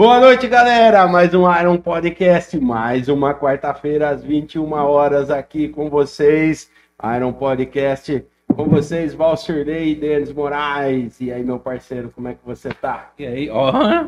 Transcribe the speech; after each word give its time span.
Boa 0.00 0.18
noite, 0.18 0.48
galera. 0.48 1.06
Mais 1.06 1.34
um 1.34 1.42
Iron 1.60 1.76
Podcast, 1.76 2.58
mais 2.58 3.06
uma 3.10 3.34
quarta-feira 3.34 4.08
às 4.08 4.24
21 4.24 4.72
horas 4.72 5.30
aqui 5.30 5.68
com 5.68 5.90
vocês. 5.90 6.70
Iron 7.18 7.34
Podcast 7.34 8.24
com 8.56 8.64
vocês, 8.64 9.12
Valcirley 9.12 9.90
e 9.90 9.94
Denis 9.94 10.32
Moraes. 10.32 11.20
E 11.20 11.30
aí, 11.30 11.44
meu 11.44 11.58
parceiro, 11.58 12.10
como 12.14 12.28
é 12.28 12.32
que 12.32 12.40
você 12.46 12.70
tá? 12.70 13.10
E 13.18 13.26
aí, 13.26 13.50
ó, 13.50 14.06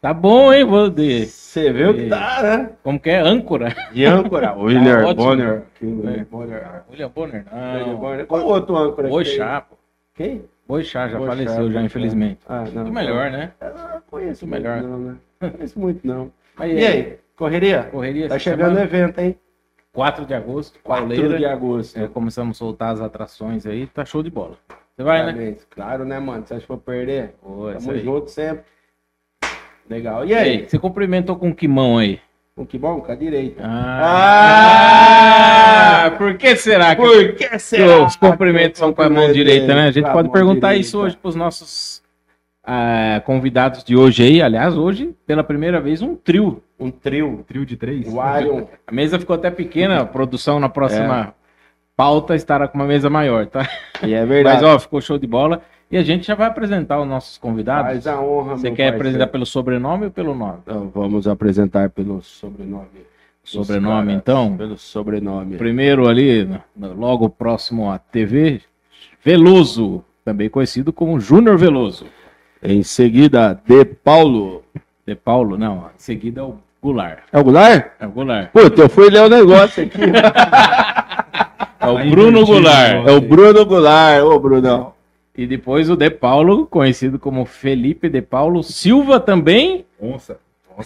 tá 0.00 0.14
bom, 0.14 0.52
hein, 0.52 0.64
Valdir? 0.64 1.26
Você 1.26 1.72
viu 1.72 1.92
que 1.94 2.08
tá, 2.08 2.40
né? 2.40 2.70
Como 2.84 3.00
que 3.00 3.10
é? 3.10 3.18
Âncora? 3.18 3.74
De 3.90 4.04
âncora, 4.04 4.54
William. 4.56 5.12
Bonner. 5.14 5.64
Aqui, 5.74 5.84
É. 5.84 5.86
William 5.88 6.26
Bonner. 6.30 6.82
William 6.88 7.08
Bonner, 7.12 7.44
William 7.52 7.86
não. 7.88 7.96
Bonner. 7.96 8.26
Qual 8.26 8.46
outro 8.46 8.76
âncora? 8.76 9.08
Boi 9.08 9.24
que 9.24 9.30
tem? 9.30 9.38
Chá, 9.40 9.62
pô. 9.62 9.74
Quem? 10.14 10.44
Boi 10.66 10.82
Chá 10.82 11.08
já 11.08 11.18
Boi 11.18 11.28
faleceu, 11.28 11.70
já, 11.70 11.82
infelizmente. 11.82 12.40
Ah, 12.48 12.64
não. 12.72 12.84
O 12.86 12.92
melhor, 12.92 13.30
né? 13.30 13.52
Eu 13.60 13.74
não 13.74 14.00
conheço 14.10 14.44
O 14.44 14.48
melhor. 14.48 14.78
muito, 14.80 14.88
não, 14.90 14.98
né? 14.98 15.16
Conheço 15.52 15.78
muito, 15.78 16.06
não. 16.06 16.32
Mas 16.56 16.72
E 16.72 16.84
aí, 16.86 17.18
correria? 17.36 17.82
Correria 17.84 18.28
Tá 18.28 18.38
chegando 18.38 18.76
o 18.76 18.80
evento, 18.80 19.18
hein? 19.18 19.36
4 19.92 20.24
de 20.24 20.34
agosto, 20.34 20.78
4 20.82 21.06
pauleira. 21.06 21.38
de 21.38 21.44
agosto. 21.46 21.96
É, 21.98 22.08
começamos 22.08 22.56
a 22.56 22.58
soltar 22.58 22.92
as 22.94 23.00
atrações 23.00 23.64
aí, 23.66 23.86
tá 23.86 24.04
show 24.04 24.22
de 24.22 24.30
bola. 24.30 24.56
Você 24.96 25.02
vai, 25.04 25.32
né? 25.32 25.56
Claro, 25.70 26.04
né, 26.04 26.18
mano? 26.18 26.44
Você 26.46 26.54
acha 26.54 26.66
que 26.66 26.72
eu 26.72 26.78
perder? 26.78 27.34
Essa 27.76 27.86
Tamo 27.88 27.98
junto 27.98 28.30
sempre. 28.30 28.64
Legal. 29.88 30.24
E 30.24 30.30
E 30.30 30.34
aí? 30.34 30.50
aí, 30.60 30.68
você 30.68 30.78
cumprimentou 30.78 31.36
com 31.36 31.54
que 31.54 31.68
mão 31.68 31.98
aí? 31.98 32.20
O 32.56 32.64
que 32.64 32.78
bom? 32.78 33.00
Com 33.00 33.10
a 33.10 33.16
direita. 33.16 33.60
Ah! 33.64 34.94
Por 36.16 36.36
que 36.36 36.54
será 36.54 36.94
que 36.94 37.02
Por 37.02 37.32
que 37.34 37.48
os 38.06 38.14
cumprimentos 38.14 38.78
são 38.78 38.94
com 38.94 39.02
a 39.02 39.10
mão 39.10 39.32
direita, 39.32 39.74
né? 39.74 39.88
A 39.88 39.90
gente 39.90 40.04
Com 40.04 40.12
pode 40.12 40.30
perguntar 40.30 40.68
direita. 40.68 40.86
isso 40.86 41.00
hoje 41.00 41.16
para 41.16 41.28
os 41.30 41.34
nossos 41.34 42.00
ah, 42.62 43.20
convidados 43.26 43.82
de 43.82 43.96
hoje 43.96 44.22
aí. 44.22 44.40
Aliás, 44.40 44.76
hoje, 44.76 45.12
pela 45.26 45.42
primeira 45.42 45.80
vez, 45.80 46.00
um 46.00 46.14
trio. 46.14 46.62
Um 46.78 46.92
trio. 46.92 47.44
Trio 47.44 47.66
de 47.66 47.76
três? 47.76 48.06
O. 48.06 48.20
A 48.20 48.92
mesa 48.92 49.18
ficou 49.18 49.34
até 49.34 49.50
pequena, 49.50 50.02
a 50.02 50.06
produção 50.06 50.60
na 50.60 50.68
próxima 50.68 51.34
pauta 51.96 52.36
estará 52.36 52.68
com 52.68 52.78
uma 52.78 52.86
mesa 52.86 53.10
maior, 53.10 53.46
tá? 53.46 53.68
E 54.00 54.14
é 54.14 54.24
verdade. 54.24 54.62
Mas, 54.62 54.72
ó, 54.74 54.78
ficou 54.78 55.00
show 55.00 55.18
de 55.18 55.26
bola. 55.26 55.60
E 55.94 55.96
a 55.96 56.02
gente 56.02 56.26
já 56.26 56.34
vai 56.34 56.48
apresentar 56.48 57.00
os 57.00 57.06
nossos 57.06 57.38
convidados. 57.38 57.86
Faz 57.92 58.06
a 58.08 58.20
honra, 58.20 58.56
Você 58.56 58.66
meu 58.66 58.74
quer 58.74 58.82
parceiro. 58.86 58.96
apresentar 58.96 59.26
pelo 59.28 59.46
sobrenome 59.46 60.06
ou 60.06 60.10
pelo 60.10 60.34
nome? 60.34 60.58
Então, 60.64 60.90
vamos 60.92 61.28
apresentar 61.28 61.88
pelo 61.88 62.20
sobrenome. 62.20 62.88
Sobrenome, 63.44 64.06
caras. 64.08 64.16
então? 64.20 64.56
Pelo 64.56 64.76
sobrenome. 64.76 65.56
Primeiro 65.56 66.08
ali, 66.08 66.50
logo 66.76 67.30
próximo 67.30 67.92
à 67.92 67.96
TV, 67.98 68.60
Veloso, 69.22 70.02
também 70.24 70.48
conhecido 70.48 70.92
como 70.92 71.20
Júnior 71.20 71.56
Veloso. 71.56 72.06
Em 72.60 72.82
seguida, 72.82 73.56
De 73.64 73.84
Paulo. 73.84 74.64
De 75.06 75.14
Paulo, 75.14 75.56
não, 75.56 75.90
em 75.94 75.98
seguida 75.98 76.40
é 76.40 76.44
o 76.44 76.56
Goulart. 76.82 77.20
É 77.32 77.38
o 77.38 77.44
Goulart? 77.44 77.86
É 78.00 78.06
o 78.08 78.10
Goulart. 78.10 78.50
Puta, 78.50 78.82
eu 78.82 78.88
fui 78.88 79.10
ler 79.10 79.20
o 79.22 79.28
negócio 79.28 79.84
aqui. 79.84 80.00
É 81.80 81.86
o 81.86 82.10
Bruno 82.10 82.46
Goulart. 82.46 83.06
é 83.06 83.12
o 83.12 83.20
Bruno 83.20 83.66
Goulart. 83.66 84.22
Ô, 84.24 84.38
Brunão. 84.40 84.93
E 85.36 85.46
depois 85.46 85.90
o 85.90 85.96
De 85.96 86.10
Paulo, 86.10 86.64
conhecido 86.66 87.18
como 87.18 87.44
Felipe 87.44 88.08
De 88.08 88.22
Paulo 88.22 88.62
Silva 88.62 89.18
também. 89.18 89.84
Onça. 90.00 90.38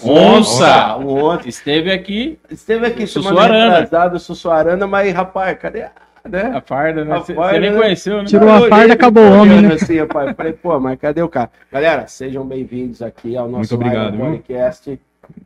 Onça! 0.03 0.97
O 0.97 1.07
outro. 1.07 1.49
Esteve 1.49 1.93
aqui, 1.93 2.39
Esteve 2.51 2.87
aqui 2.87 3.07
Sussuarana. 3.07 4.19
Sussuarana, 4.19 4.87
mas, 4.87 5.13
rapaz, 5.13 5.59
cadê 5.59 5.83
a... 5.83 5.93
Né? 6.29 6.53
a 6.55 6.61
farda, 6.61 7.05
né? 7.05 7.19
Você 7.19 7.59
nem 7.59 7.71
né? 7.71 7.79
conheceu, 7.79 8.19
né? 8.19 8.25
Tirou 8.25 8.51
a 8.51 8.69
farda, 8.69 8.93
acabou 8.93 9.23
o 9.23 9.33
homem, 9.41 9.63
né? 9.63 9.75
Assim, 9.75 9.99
rapaz, 9.99 10.37
falei, 10.37 10.53
pô, 10.53 10.79
mas 10.79 10.99
cadê 10.99 11.23
o 11.23 11.29
cara? 11.29 11.51
Galera, 11.73 12.07
sejam 12.07 12.45
bem-vindos 12.45 13.01
aqui 13.01 13.35
ao 13.35 13.49
nosso 13.49 13.75
Muito 13.75 13.87
obrigado? 13.87 14.19
Podcast. 14.19 15.01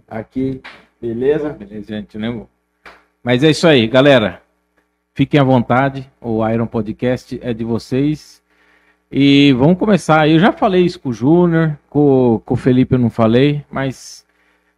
Aqui, 0.09 0.61
beleza? 1.01 1.51
Beleza, 1.51 1.87
gente, 1.87 2.19
né? 2.19 2.37
Mas 3.23 3.45
é 3.45 3.51
isso 3.51 3.69
aí, 3.69 3.87
galera. 3.87 4.43
Fiquem 5.15 5.39
à 5.39 5.45
vontade. 5.45 6.11
O 6.21 6.47
Iron 6.49 6.67
Podcast 6.67 7.39
é 7.43 7.53
de 7.53 7.63
vocês. 7.63 8.42
E 9.15 9.53
vamos 9.53 9.77
começar. 9.77 10.27
Eu 10.27 10.39
já 10.39 10.51
falei 10.53 10.87
isso 10.87 10.99
com 10.99 11.11
o 11.11 11.13
Júnior, 11.13 11.79
com, 11.91 12.41
com 12.47 12.55
o 12.55 12.57
Felipe 12.57 12.95
eu 12.95 12.99
não 12.99 13.11
falei, 13.11 13.63
mas 13.71 14.25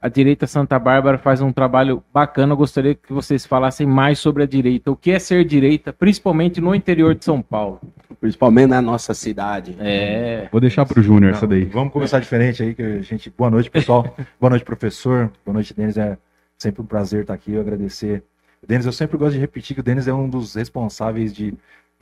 a 0.02 0.08
direita 0.08 0.44
Santa 0.44 0.76
Bárbara 0.76 1.16
faz 1.16 1.40
um 1.40 1.52
trabalho 1.52 2.02
bacana. 2.12 2.52
Eu 2.52 2.56
gostaria 2.56 2.96
que 2.96 3.12
vocês 3.12 3.46
falassem 3.46 3.86
mais 3.86 4.18
sobre 4.18 4.42
a 4.42 4.46
direita. 4.46 4.90
O 4.90 4.96
que 4.96 5.12
é 5.12 5.20
ser 5.20 5.44
direita, 5.44 5.92
principalmente 5.92 6.60
no 6.60 6.74
interior 6.74 7.14
de 7.14 7.24
São 7.24 7.40
Paulo? 7.40 7.80
Principalmente 8.20 8.70
na 8.70 8.82
nossa 8.82 9.14
cidade. 9.14 9.76
É. 9.78 10.48
Vou 10.50 10.60
deixar 10.60 10.84
pro 10.84 11.00
Júnior 11.00 11.34
essa 11.34 11.46
daí. 11.46 11.64
Vamos 11.66 11.92
começar 11.92 12.18
diferente 12.18 12.60
aí, 12.60 12.74
que 12.74 12.82
a 12.82 13.02
gente. 13.02 13.30
Boa 13.30 13.50
noite, 13.50 13.70
pessoal. 13.70 14.16
Boa 14.40 14.50
noite, 14.50 14.64
professor. 14.64 15.30
Boa 15.46 15.54
noite, 15.54 15.72
Denis. 15.72 15.96
É 15.96 16.18
sempre 16.58 16.82
um 16.82 16.86
prazer 16.86 17.20
estar 17.20 17.34
aqui. 17.34 17.52
Eu 17.52 17.60
agradecer. 17.60 18.24
Denis, 18.66 18.84
eu 18.84 18.92
sempre 18.92 19.16
gosto 19.16 19.34
de 19.34 19.38
repetir 19.38 19.74
que 19.74 19.80
o 19.80 19.84
Denis 19.84 20.08
é 20.08 20.12
um 20.12 20.28
dos 20.28 20.54
responsáveis 20.54 21.32
de, 21.32 21.54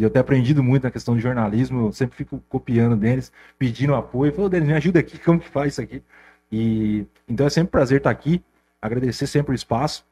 de 0.02 0.06
eu 0.06 0.10
ter 0.10 0.18
aprendido 0.18 0.64
muito 0.64 0.82
na 0.82 0.90
questão 0.90 1.14
de 1.14 1.22
jornalismo. 1.22 1.86
Eu 1.86 1.92
sempre 1.92 2.16
fico 2.16 2.42
copiando 2.48 2.94
o 2.94 2.96
Denis, 2.96 3.30
pedindo 3.56 3.94
apoio. 3.94 4.32
Falei, 4.32 4.50
Denis, 4.50 4.68
me 4.68 4.74
ajuda 4.74 4.98
aqui, 4.98 5.16
como 5.24 5.38
que 5.38 5.48
faz 5.48 5.74
isso 5.74 5.80
aqui? 5.80 6.02
E 6.50 7.06
então 7.28 7.46
é 7.46 7.50
sempre 7.50 7.68
um 7.68 7.70
prazer 7.70 7.98
estar 7.98 8.10
aqui. 8.10 8.42
Agradecer 8.80 9.28
sempre 9.28 9.52
o 9.52 9.54
espaço. 9.54 10.04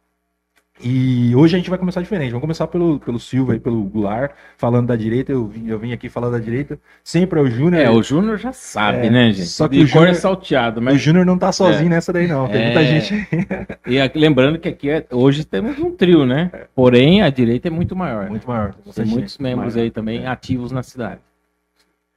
E 0.82 1.34
hoje 1.36 1.54
a 1.54 1.58
gente 1.58 1.68
vai 1.68 1.78
começar 1.78 2.00
diferente. 2.00 2.30
Vamos 2.30 2.40
começar 2.40 2.66
pelo, 2.66 2.98
pelo 3.00 3.20
Silva 3.20 3.54
e 3.54 3.60
pelo 3.60 3.82
Goulart, 3.84 4.32
falando 4.56 4.86
da 4.86 4.96
direita. 4.96 5.30
Eu 5.30 5.46
vim, 5.46 5.68
eu 5.68 5.78
vim 5.78 5.92
aqui 5.92 6.08
falando 6.08 6.32
da 6.32 6.38
direita. 6.38 6.78
Sempre 7.04 7.38
é 7.38 7.42
o 7.42 7.50
Júnior. 7.50 7.82
É, 7.82 7.90
o 7.90 8.02
Júnior 8.02 8.38
já 8.38 8.50
sabe, 8.52 9.06
É, 9.06 9.10
né, 9.10 9.30
gente? 9.30 9.46
só 9.48 9.68
que 9.68 9.76
De 9.76 9.82
o 9.82 9.86
cor 9.86 9.92
Júnior- 9.92 10.10
é 10.10 10.14
salteado, 10.14 10.80
O 10.80 10.82
mas 10.82 10.98
Júnior 11.00 11.26
não 11.26 11.36
tá 11.36 11.52
sozinho 11.52 11.90
nessa 11.90 12.12
daí, 12.14 12.26
não. 12.26 12.48
Tem 12.48 12.64
muita 12.64 12.80
É. 12.80 12.84
gente. 13.00 13.28
E 13.86 14.00
aqui- 14.00 14.18
lembrando 14.18 14.58
que 14.58 14.68
aqui 14.68 14.88
é- 14.88 15.04
hoje 15.10 15.44
temos 15.44 15.78
um 15.78 15.90
trio, 15.90 16.24
né? 16.24 16.50
Porém, 16.74 17.20
a 17.20 17.28
direita 17.28 17.68
é 17.68 17.70
muito 17.70 17.94
maior. 17.94 18.30
Muito 18.30 18.48
maior. 18.48 18.74
Tem 18.94 19.04
muitos 19.04 19.32
gente. 19.32 19.42
membros 19.42 19.74
Maior. 19.74 19.84
aí 19.84 19.90
também 19.90 20.26
ativos 20.26 20.72
na 20.72 20.82
cidade. 20.82 21.20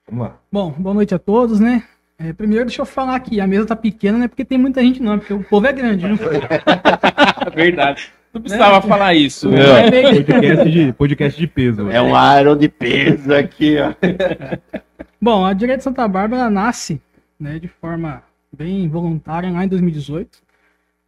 Vamos 0.09 0.27
lá. 0.27 0.37
Bom, 0.51 0.71
boa 0.77 0.93
noite 0.93 1.13
a 1.13 1.19
todos, 1.19 1.59
né? 1.59 1.83
É, 2.17 2.31
primeiro, 2.31 2.63
deixa 2.65 2.81
eu 2.81 2.85
falar 2.85 3.15
aqui, 3.15 3.41
a 3.41 3.47
mesa 3.47 3.65
tá 3.65 3.75
pequena, 3.75 4.17
não 4.19 4.25
é 4.25 4.27
porque 4.29 4.45
tem 4.45 4.57
muita 4.57 4.81
gente, 4.81 5.01
não, 5.01 5.19
porque 5.19 5.33
o 5.33 5.43
povo 5.43 5.67
é 5.67 5.73
grande, 5.73 6.07
viu? 6.07 6.15
Verdade. 7.53 8.13
Não 8.33 8.41
precisava 8.41 8.81
falar 8.81 9.13
isso. 9.13 9.47
É. 9.49 9.91
né? 9.91 9.99
É 9.99 10.23
Podcast 10.23 10.71
de, 10.71 10.93
podcast 10.93 11.39
de 11.39 11.47
peso. 11.47 11.89
É 11.91 12.01
um 12.01 12.39
Iron 12.39 12.57
de 12.57 12.67
peso 12.67 13.33
aqui, 13.33 13.75
ó. 13.77 13.93
Bom, 15.21 15.45
a 15.45 15.53
direita 15.53 15.77
de 15.77 15.83
Santa 15.83 16.07
Bárbara 16.07 16.49
nasce 16.49 16.99
né, 17.39 17.59
de 17.59 17.67
forma 17.67 18.23
bem 18.51 18.89
voluntária 18.89 19.51
lá 19.51 19.63
em 19.63 19.67
2018, 19.67 20.39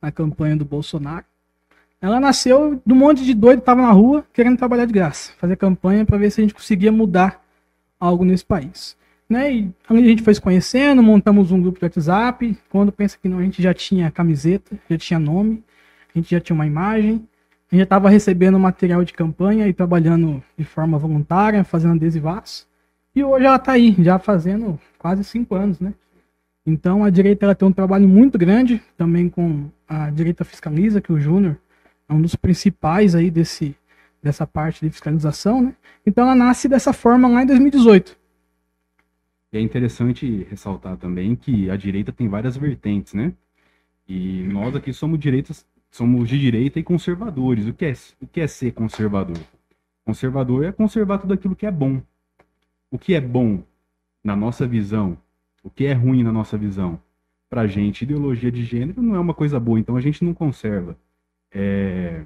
na 0.02 0.12
campanha 0.12 0.56
do 0.56 0.64
Bolsonaro. 0.64 1.26
Ela 2.00 2.20
nasceu 2.20 2.80
de 2.86 2.94
um 2.94 2.96
monte 2.96 3.26
de 3.26 3.34
doido 3.34 3.60
que 3.60 3.66
tava 3.66 3.82
na 3.82 3.92
rua 3.92 4.24
querendo 4.32 4.58
trabalhar 4.58 4.86
de 4.86 4.94
graça, 4.94 5.32
fazer 5.40 5.56
campanha 5.56 6.06
para 6.06 6.18
ver 6.18 6.30
se 6.30 6.40
a 6.40 6.44
gente 6.44 6.54
conseguia 6.54 6.92
mudar 6.92 7.44
algo 8.00 8.24
nesse 8.24 8.46
país. 8.46 8.96
Né? 9.28 9.54
E 9.54 9.72
a 9.90 9.96
gente 9.96 10.22
foi 10.22 10.36
se 10.36 10.42
conhecendo, 10.42 11.02
montamos 11.02 11.52
um 11.52 11.60
grupo 11.60 11.80
de 11.80 11.86
WhatsApp. 11.86 12.56
Quando 12.70 12.92
pensa 12.92 13.18
que 13.20 13.28
não, 13.28 13.40
a 13.40 13.44
gente 13.44 13.62
já 13.64 13.74
tinha 13.74 14.12
camiseta, 14.12 14.78
já 14.88 14.98
tinha 14.98 15.20
nome, 15.20 15.64
a 16.16 16.18
gente 16.18 16.32
já 16.32 16.40
tinha 16.40 16.56
uma 16.56 16.66
imagem, 16.66 17.28
a 17.70 17.76
gente 17.76 17.80
já 17.80 17.84
estava 17.84 18.10
recebendo 18.10 18.58
material 18.58 19.04
de 19.04 19.14
campanha 19.14 19.68
e 19.68 19.74
trabalhando 19.74 20.42
de 20.58 20.64
forma 20.64 20.98
voluntária, 20.98 21.64
fazendo 21.64 21.96
adesivaços. 21.96 22.66
E 23.14 23.24
hoje 23.24 23.46
ela 23.46 23.58
está 23.58 23.74
aí, 23.74 23.96
já 24.00 24.18
fazendo 24.18 24.80
quase 24.98 25.24
cinco 25.26 25.56
anos, 25.56 25.80
né? 25.80 25.94
Então 26.66 27.04
a 27.04 27.10
direita 27.10 27.46
ela 27.46 27.54
tem 27.54 27.68
um 27.68 27.72
trabalho 27.74 28.08
muito 28.08 28.38
grande, 28.38 28.82
também 28.98 29.30
com 29.30 29.70
a 29.88 30.10
direita 30.10 30.46
fiscaliza, 30.46 31.02
que 31.02 31.12
o 31.12 31.20
Júnior 31.20 31.58
é 32.08 32.14
um 32.14 32.22
dos 32.22 32.36
principais 32.36 33.14
aí 33.14 33.30
desse, 33.30 33.76
dessa 34.24 34.48
parte 34.48 34.86
de 34.86 34.90
fiscalização, 34.90 35.62
né? 35.62 35.76
Então 36.06 36.24
ela 36.24 36.36
nasce 36.36 36.70
dessa 36.70 36.94
forma 36.94 37.28
lá 37.28 37.44
em 37.44 37.46
2018. 37.46 38.18
E 39.52 39.58
é 39.58 39.62
interessante 39.62 40.48
ressaltar 40.50 40.98
também 40.98 41.36
que 41.36 41.70
a 41.70 41.76
direita 41.76 42.12
tem 42.12 42.28
várias 42.30 42.56
vertentes, 42.56 43.14
né? 43.14 43.34
E 44.08 44.44
nós 44.44 44.76
aqui 44.76 44.94
somos 44.94 45.20
direitas, 45.20 45.66
somos 45.96 46.30
de 46.30 46.40
direita 46.40 46.80
e 46.80 46.84
conservadores. 46.84 47.68
O 47.68 47.74
que 47.74 47.86
é, 47.86 47.94
o 48.22 48.28
que 48.28 48.42
é 48.42 48.48
ser 48.48 48.72
conservador? 48.72 49.38
Conservador 50.06 50.66
é 50.66 50.72
conservar 50.72 51.20
tudo 51.20 51.34
aquilo 51.34 51.56
que 51.56 51.66
é 51.66 51.72
bom. 51.72 52.02
O 52.92 52.98
que 52.98 53.14
é 53.14 53.22
bom 53.22 53.64
na 54.24 54.36
nossa 54.36 54.68
visão, 54.68 55.18
o 55.64 55.70
que 55.70 55.86
é 55.86 55.94
ruim 55.94 56.24
na 56.24 56.32
nossa 56.32 56.58
visão. 56.58 57.00
Pra 57.50 57.68
gente, 57.68 58.04
ideologia 58.04 58.52
de 58.52 58.64
gênero 58.64 59.02
não 59.02 59.16
é 59.16 59.20
uma 59.20 59.34
coisa 59.34 59.60
boa, 59.60 59.80
então 59.80 59.96
a 59.96 60.02
gente 60.02 60.24
não 60.24 60.34
conserva. 60.34 60.98
É, 61.52 62.26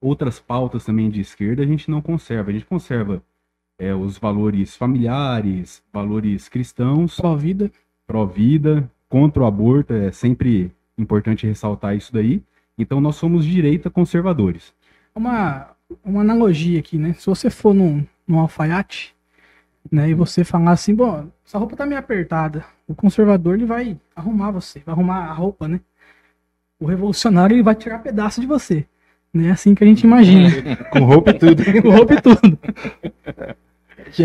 Outras 0.00 0.38
pautas 0.38 0.84
também 0.84 1.10
de 1.10 1.20
esquerda 1.20 1.62
a 1.62 1.66
gente 1.66 1.90
não 1.90 2.00
conserva. 2.00 2.50
A 2.50 2.52
gente 2.52 2.64
conserva 2.64 3.22
é, 3.78 3.94
os 3.94 4.16
valores 4.16 4.76
familiares, 4.76 5.82
valores 5.92 6.48
cristãos, 6.48 7.16
Pró-vida. 7.16 7.70
pró-vida, 8.06 8.90
contra 9.08 9.42
o 9.42 9.46
aborto, 9.46 9.92
é 9.92 10.12
sempre 10.12 10.70
importante 10.96 11.46
ressaltar 11.46 11.96
isso 11.96 12.12
daí. 12.12 12.42
Então 12.78 13.00
nós 13.00 13.16
somos 13.16 13.44
direita 13.44 13.90
conservadores. 13.90 14.72
Uma, 15.14 15.70
uma 16.04 16.20
analogia 16.20 16.78
aqui, 16.78 16.96
né? 16.96 17.14
Se 17.14 17.26
você 17.26 17.50
for 17.50 17.74
num, 17.74 18.06
num 18.26 18.38
alfaiate, 18.38 19.14
né? 19.90 20.10
E 20.10 20.14
você 20.14 20.44
falar 20.44 20.72
assim, 20.72 20.94
bom, 20.94 21.28
essa 21.44 21.58
roupa 21.58 21.76
tá 21.76 21.84
meio 21.84 21.98
apertada. 21.98 22.64
O 22.86 22.94
conservador 22.94 23.54
ele 23.54 23.66
vai 23.66 23.98
arrumar 24.14 24.50
você, 24.50 24.80
vai 24.80 24.94
arrumar 24.94 25.26
a 25.26 25.32
roupa, 25.32 25.66
né? 25.66 25.80
O 26.78 26.86
revolucionário 26.86 27.54
ele 27.54 27.62
vai 27.62 27.74
tirar 27.74 27.98
pedaço 27.98 28.40
de 28.40 28.46
você. 28.46 28.86
Né? 29.34 29.50
Assim 29.50 29.74
que 29.74 29.82
a 29.82 29.86
gente 29.86 30.04
imagina. 30.04 30.76
Com 30.90 31.00
roupa 31.00 31.30
e 31.30 31.34
tudo. 31.34 31.62
Com 31.82 31.90
roupa 31.90 32.14
e 32.14 32.20
tudo. 32.20 32.58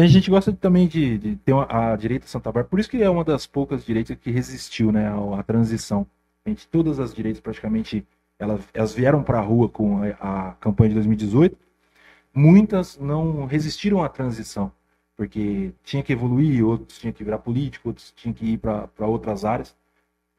A 0.01 0.07
gente 0.07 0.29
gosta 0.29 0.53
também 0.53 0.87
de, 0.87 1.17
de 1.17 1.35
ter 1.37 1.51
uma, 1.51 1.67
a 1.69 1.95
direita 1.95 2.27
Santa 2.27 2.45
Bárbara, 2.51 2.67
por 2.67 2.79
isso 2.79 2.89
que 2.89 3.01
é 3.01 3.09
uma 3.09 3.23
das 3.23 3.45
poucas 3.45 3.85
direitas 3.85 4.15
que 4.17 4.31
resistiu 4.31 4.91
né, 4.91 5.07
à, 5.07 5.39
à 5.39 5.43
transição. 5.43 6.05
A 6.45 6.49
gente, 6.49 6.67
todas 6.67 6.99
as 6.99 7.13
direitas 7.13 7.41
praticamente 7.41 8.05
elas, 8.43 8.93
vieram 8.93 9.23
para 9.23 9.39
a 9.39 9.41
rua 9.41 9.69
com 9.69 10.01
a, 10.03 10.49
a 10.49 10.51
campanha 10.53 10.89
de 10.89 10.95
2018. 10.95 11.57
Muitas 12.33 12.97
não 12.97 13.45
resistiram 13.45 14.03
à 14.03 14.09
transição, 14.09 14.71
porque 15.15 15.71
tinha 15.83 16.03
que 16.03 16.13
evoluir, 16.13 16.65
outros 16.65 16.99
tinham 16.99 17.13
que 17.13 17.23
virar 17.23 17.39
político, 17.39 17.89
outros 17.89 18.11
tinham 18.15 18.33
que 18.33 18.53
ir 18.53 18.57
para 18.57 19.07
outras 19.07 19.45
áreas. 19.45 19.75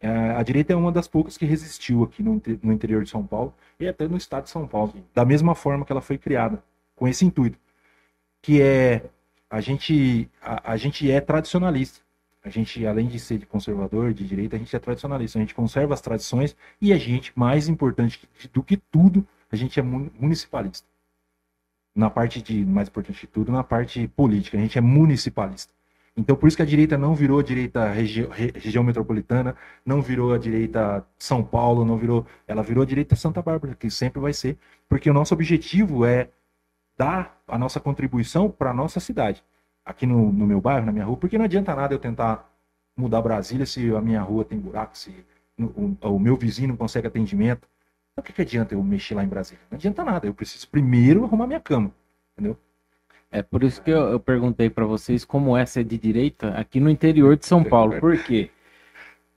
É, 0.00 0.08
a 0.32 0.42
direita 0.42 0.72
é 0.72 0.76
uma 0.76 0.92
das 0.92 1.08
poucas 1.08 1.38
que 1.38 1.46
resistiu 1.46 2.02
aqui 2.02 2.22
no, 2.22 2.40
no 2.62 2.72
interior 2.72 3.02
de 3.04 3.10
São 3.10 3.26
Paulo 3.26 3.54
e 3.80 3.88
até 3.88 4.06
no 4.06 4.16
estado 4.16 4.44
de 4.44 4.50
São 4.50 4.66
Paulo, 4.66 4.92
da 5.14 5.24
mesma 5.24 5.54
forma 5.54 5.84
que 5.84 5.92
ela 5.92 6.02
foi 6.02 6.18
criada, 6.18 6.62
com 6.94 7.08
esse 7.08 7.24
intuito, 7.24 7.58
que 8.42 8.60
é 8.60 9.04
a 9.48 9.60
gente, 9.60 10.28
a, 10.42 10.72
a, 10.72 10.76
gente 10.76 11.10
é 11.10 11.20
tradicionalista. 11.20 12.00
A 12.44 12.50
gente, 12.50 12.86
além 12.86 13.08
de 13.08 13.18
ser 13.18 13.38
de 13.38 13.46
conservador, 13.46 14.12
de 14.12 14.22
direita, 14.26 14.56
a 14.56 14.58
gente 14.58 14.76
é 14.76 14.78
tradicionalista. 14.78 15.38
A 15.38 15.40
gente 15.40 15.54
conserva 15.54 15.94
as 15.94 16.02
tradições 16.02 16.54
e 16.78 16.92
a 16.92 16.98
gente, 16.98 17.32
mais 17.34 17.68
importante 17.68 18.28
do 18.52 18.62
que 18.62 18.76
tudo, 18.76 19.26
a 19.50 19.56
gente 19.56 19.80
é 19.80 19.82
municipalista. 19.82 20.86
Na 21.96 22.10
parte 22.10 22.42
de, 22.42 22.62
mais 22.66 22.88
importante 22.88 23.22
de 23.22 23.26
tudo, 23.28 23.50
na 23.50 23.64
parte 23.64 24.06
política, 24.08 24.58
a 24.58 24.60
gente 24.60 24.76
é 24.76 24.80
municipalista. 24.82 25.72
Então, 26.14 26.36
por 26.36 26.46
isso 26.46 26.56
que 26.56 26.62
a 26.62 26.66
direita 26.66 26.98
não 26.98 27.14
virou 27.14 27.40
a 27.40 27.42
direita 27.42 27.88
regi 27.90 28.28
região 28.54 28.84
metropolitana, 28.84 29.56
não 29.84 30.02
virou 30.02 30.34
a 30.34 30.38
direita 30.38 31.04
São 31.18 31.42
Paulo, 31.42 31.84
não 31.84 31.96
virou. 31.96 32.26
Ela 32.46 32.62
virou 32.62 32.82
a 32.82 32.86
direita 32.86 33.16
Santa 33.16 33.40
Bárbara, 33.40 33.74
que 33.74 33.90
sempre 33.90 34.20
vai 34.20 34.34
ser, 34.34 34.58
porque 34.86 35.08
o 35.08 35.14
nosso 35.14 35.32
objetivo 35.32 36.04
é 36.04 36.28
dar 36.96 37.42
a 37.48 37.58
nossa 37.58 37.80
contribuição 37.80 38.50
para 38.50 38.70
a 38.70 38.74
nossa 38.74 39.00
cidade. 39.00 39.42
Aqui 39.84 40.06
no, 40.06 40.32
no, 40.32 40.46
meu 40.46 40.60
bairro, 40.60 40.86
na 40.86 40.92
minha 40.92 41.04
rua, 41.04 41.16
porque 41.16 41.36
não 41.36 41.44
adianta 41.44 41.74
nada 41.74 41.94
eu 41.94 41.98
tentar 41.98 42.50
mudar 42.96 43.20
Brasília 43.20 43.66
se 43.66 43.94
a 43.94 44.00
minha 44.00 44.22
rua 44.22 44.44
tem 44.44 44.58
buraco, 44.58 44.96
se 44.96 45.14
o, 45.58 45.96
o 46.00 46.18
meu 46.18 46.36
vizinho 46.36 46.68
não 46.68 46.76
consegue 46.76 47.06
atendimento. 47.06 47.68
Então, 48.12 48.22
o 48.22 48.24
que, 48.24 48.32
que 48.32 48.42
adianta 48.42 48.74
eu 48.74 48.82
mexer 48.82 49.14
lá 49.14 49.24
em 49.24 49.28
Brasília? 49.28 49.62
Não 49.70 49.76
adianta 49.76 50.04
nada, 50.04 50.26
eu 50.26 50.34
preciso 50.34 50.68
primeiro 50.68 51.24
arrumar 51.24 51.46
minha 51.46 51.60
cama, 51.60 51.92
entendeu? 52.32 52.56
É 53.30 53.42
por 53.42 53.64
isso 53.64 53.82
que 53.82 53.90
eu, 53.90 54.10
eu 54.10 54.20
perguntei 54.20 54.70
para 54.70 54.86
vocês 54.86 55.24
como 55.24 55.56
é 55.56 55.66
ser 55.66 55.84
de 55.84 55.98
direita 55.98 56.50
aqui 56.50 56.78
no 56.78 56.88
interior 56.88 57.36
de 57.36 57.44
São 57.44 57.64
Paulo. 57.64 57.98
Por 57.98 58.16
quê? 58.22 58.50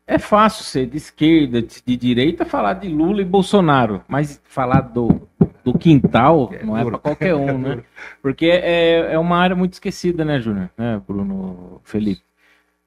É 0.08 0.18
fácil 0.18 0.64
ser 0.64 0.88
de 0.88 0.96
esquerda, 0.96 1.62
de 1.62 1.98
direita, 1.98 2.46
falar 2.46 2.76
de 2.76 2.88
Lula 2.88 3.22
e 3.22 3.26
Bolsonaro, 3.26 4.02
mas 4.08 4.42
falar 4.46 4.82
do 4.82 5.28
do 5.68 5.78
quintal, 5.78 6.50
é 6.54 6.64
não 6.64 6.78
é 6.78 6.86
para 6.86 6.98
qualquer 6.98 7.36
um, 7.36 7.58
né? 7.60 7.84
Porque 8.22 8.46
é, 8.46 9.14
é 9.14 9.20
uma 9.20 9.38
área 9.38 9.56
muito 9.56 9.74
esquecida, 9.74 10.24
né, 10.24 10.40
Júnior? 10.40 10.70
Né, 10.78 11.02
Bruno 11.06 11.82
Felipe? 11.84 12.22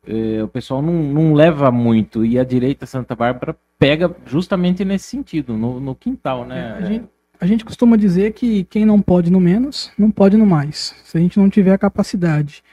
É, 0.06 0.43
o 0.43 0.49
pessoal 0.49 0.81
não, 0.81 0.94
não 0.94 1.34
leva 1.34 1.70
muito 1.70 2.25
e 2.25 2.38
a 2.38 2.44
direita 2.44 2.87
Santa 2.87 3.14
Bárbara 3.14 3.55
pega 3.78 4.11
justamente 4.25 4.82
nesse 4.82 5.05
sentido, 5.08 5.58
no, 5.58 5.78
no 5.78 5.94
quintal, 5.94 6.46
né? 6.46 6.78
É, 6.78 6.82
a, 6.82 6.87
gente, 6.87 7.08
a 7.43 7.46
gente 7.46 7.64
costuma 7.66 7.99
dizer 7.99 8.32
que 8.32 8.64
quem 8.64 8.87
não 8.87 9.02
pode 9.02 9.31
no 9.31 9.38
menos, 9.38 9.93
não 9.99 10.11
pode 10.11 10.38
no 10.38 10.46
mais. 10.46 10.94
Se 11.05 11.19
a 11.19 11.20
gente 11.20 11.38
não 11.38 11.50
tiver 11.50 11.75
a 11.75 11.78
capacidade 11.78 12.64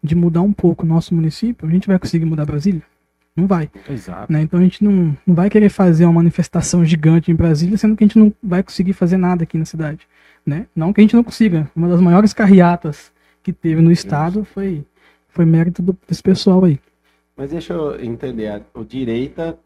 de 0.00 0.14
mudar 0.14 0.42
um 0.42 0.52
pouco 0.52 0.84
o 0.84 0.88
nosso 0.88 1.12
município, 1.12 1.66
a 1.66 1.70
gente 1.70 1.88
vai 1.88 1.98
conseguir 1.98 2.24
mudar 2.24 2.46
Brasília? 2.46 2.82
Não 3.36 3.46
vai. 3.46 3.70
Exato. 3.88 4.32
Né? 4.32 4.40
Então 4.42 4.58
a 4.58 4.62
gente 4.62 4.82
não, 4.82 5.16
não 5.26 5.34
vai 5.34 5.50
querer 5.50 5.68
fazer 5.68 6.06
uma 6.06 6.14
manifestação 6.14 6.84
gigante 6.84 7.30
em 7.30 7.34
Brasília, 7.34 7.76
sendo 7.76 7.94
que 7.94 8.02
a 8.02 8.06
gente 8.06 8.18
não 8.18 8.32
vai 8.42 8.62
conseguir 8.62 8.94
fazer 8.94 9.18
nada 9.18 9.44
aqui 9.44 9.58
na 9.58 9.66
cidade. 9.66 10.08
Né? 10.44 10.66
Não 10.74 10.92
que 10.92 11.00
a 11.00 11.04
gente 11.04 11.14
não 11.14 11.22
consiga. 11.22 11.70
Uma 11.76 11.88
das 11.88 12.00
maiores 12.00 12.32
carreatas 12.32 13.12
que 13.42 13.52
teve 13.52 13.82
no 13.82 13.92
estado 13.92 14.44
foi, 14.44 14.84
foi 15.28 15.44
mérito 15.44 15.82
do, 15.82 15.96
desse 16.08 16.22
pessoal 16.22 16.64
aí. 16.64 16.80
Mas 17.36 17.50
deixa 17.50 17.74
eu 17.74 18.02
entender, 18.02 18.62
o 18.72 18.82
direita, 18.82 19.58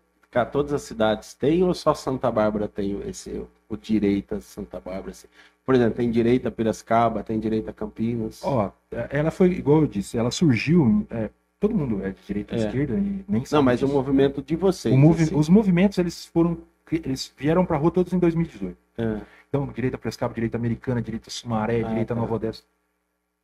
todas 0.50 0.72
as 0.72 0.82
cidades 0.82 1.34
têm 1.34 1.62
ou 1.62 1.72
só 1.72 1.94
Santa 1.94 2.30
Bárbara 2.30 2.66
tem 2.66 3.00
esse, 3.06 3.40
o 3.68 3.76
direita 3.76 4.40
Santa 4.40 4.80
Bárbara? 4.80 5.12
Assim? 5.12 5.28
Por 5.64 5.76
exemplo, 5.76 5.94
tem 5.94 6.10
direita 6.10 6.50
Piracicaba, 6.50 7.22
tem 7.22 7.38
direita 7.38 7.72
Campinas? 7.72 8.40
Ó, 8.42 8.72
ela 9.08 9.30
foi, 9.30 9.52
igual 9.52 9.82
eu 9.82 9.86
disse, 9.86 10.18
ela 10.18 10.32
surgiu 10.32 11.06
é, 11.10 11.30
todo 11.60 11.74
mundo 11.74 12.04
é 12.04 12.10
de 12.10 12.22
direita 12.26 12.56
e 12.56 12.58
é. 12.58 12.66
esquerda 12.66 12.94
e 12.94 13.24
nem 13.28 13.44
Não, 13.52 13.62
mas 13.62 13.78
disso. 13.78 13.92
o 13.92 13.94
movimento 13.94 14.42
de 14.42 14.56
vocês. 14.56 14.96
Movi 14.96 15.24
assim. 15.24 15.34
Os 15.36 15.48
movimentos, 15.48 15.98
eles 15.98 16.24
foram. 16.24 16.58
Eles 16.90 17.32
vieram 17.36 17.64
para 17.64 17.76
a 17.76 17.78
rua 17.78 17.90
todos 17.92 18.12
em 18.12 18.18
2018. 18.18 18.76
É. 18.98 19.20
Então, 19.48 19.66
direita 19.66 19.98
Prescaba, 19.98 20.34
direita 20.34 20.56
americana, 20.56 21.00
direita 21.00 21.30
Sumaré, 21.30 21.82
ah, 21.82 21.88
direita 21.88 22.14
tá. 22.14 22.20
Nova 22.20 22.34
Odessa, 22.34 22.62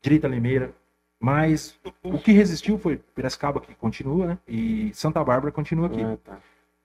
direita 0.02 0.26
Limeira. 0.26 0.72
Mas 1.20 1.78
o 2.02 2.18
que 2.18 2.32
resistiu 2.32 2.78
foi 2.78 2.96
Piracicaba, 3.14 3.60
que 3.60 3.74
continua, 3.74 4.26
né? 4.26 4.38
E 4.46 4.90
Santa 4.94 5.22
Bárbara 5.22 5.52
continua 5.52 5.86
aqui. 5.86 6.02
Ah, 6.02 6.18
tá. 6.22 6.38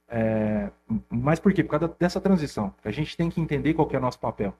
é, 0.08 0.72
mas 1.10 1.40
por 1.40 1.52
quê? 1.54 1.64
Por 1.64 1.72
causa 1.72 1.96
dessa 2.00 2.22
transição. 2.22 2.74
A 2.84 2.92
gente 2.92 3.18
tem 3.18 3.30
que 3.30 3.42
entender 3.42 3.74
qual 3.74 3.88
que 3.88 3.96
é 3.96 4.00
o 4.00 4.02
nosso 4.02 4.20
papel. 4.20 4.54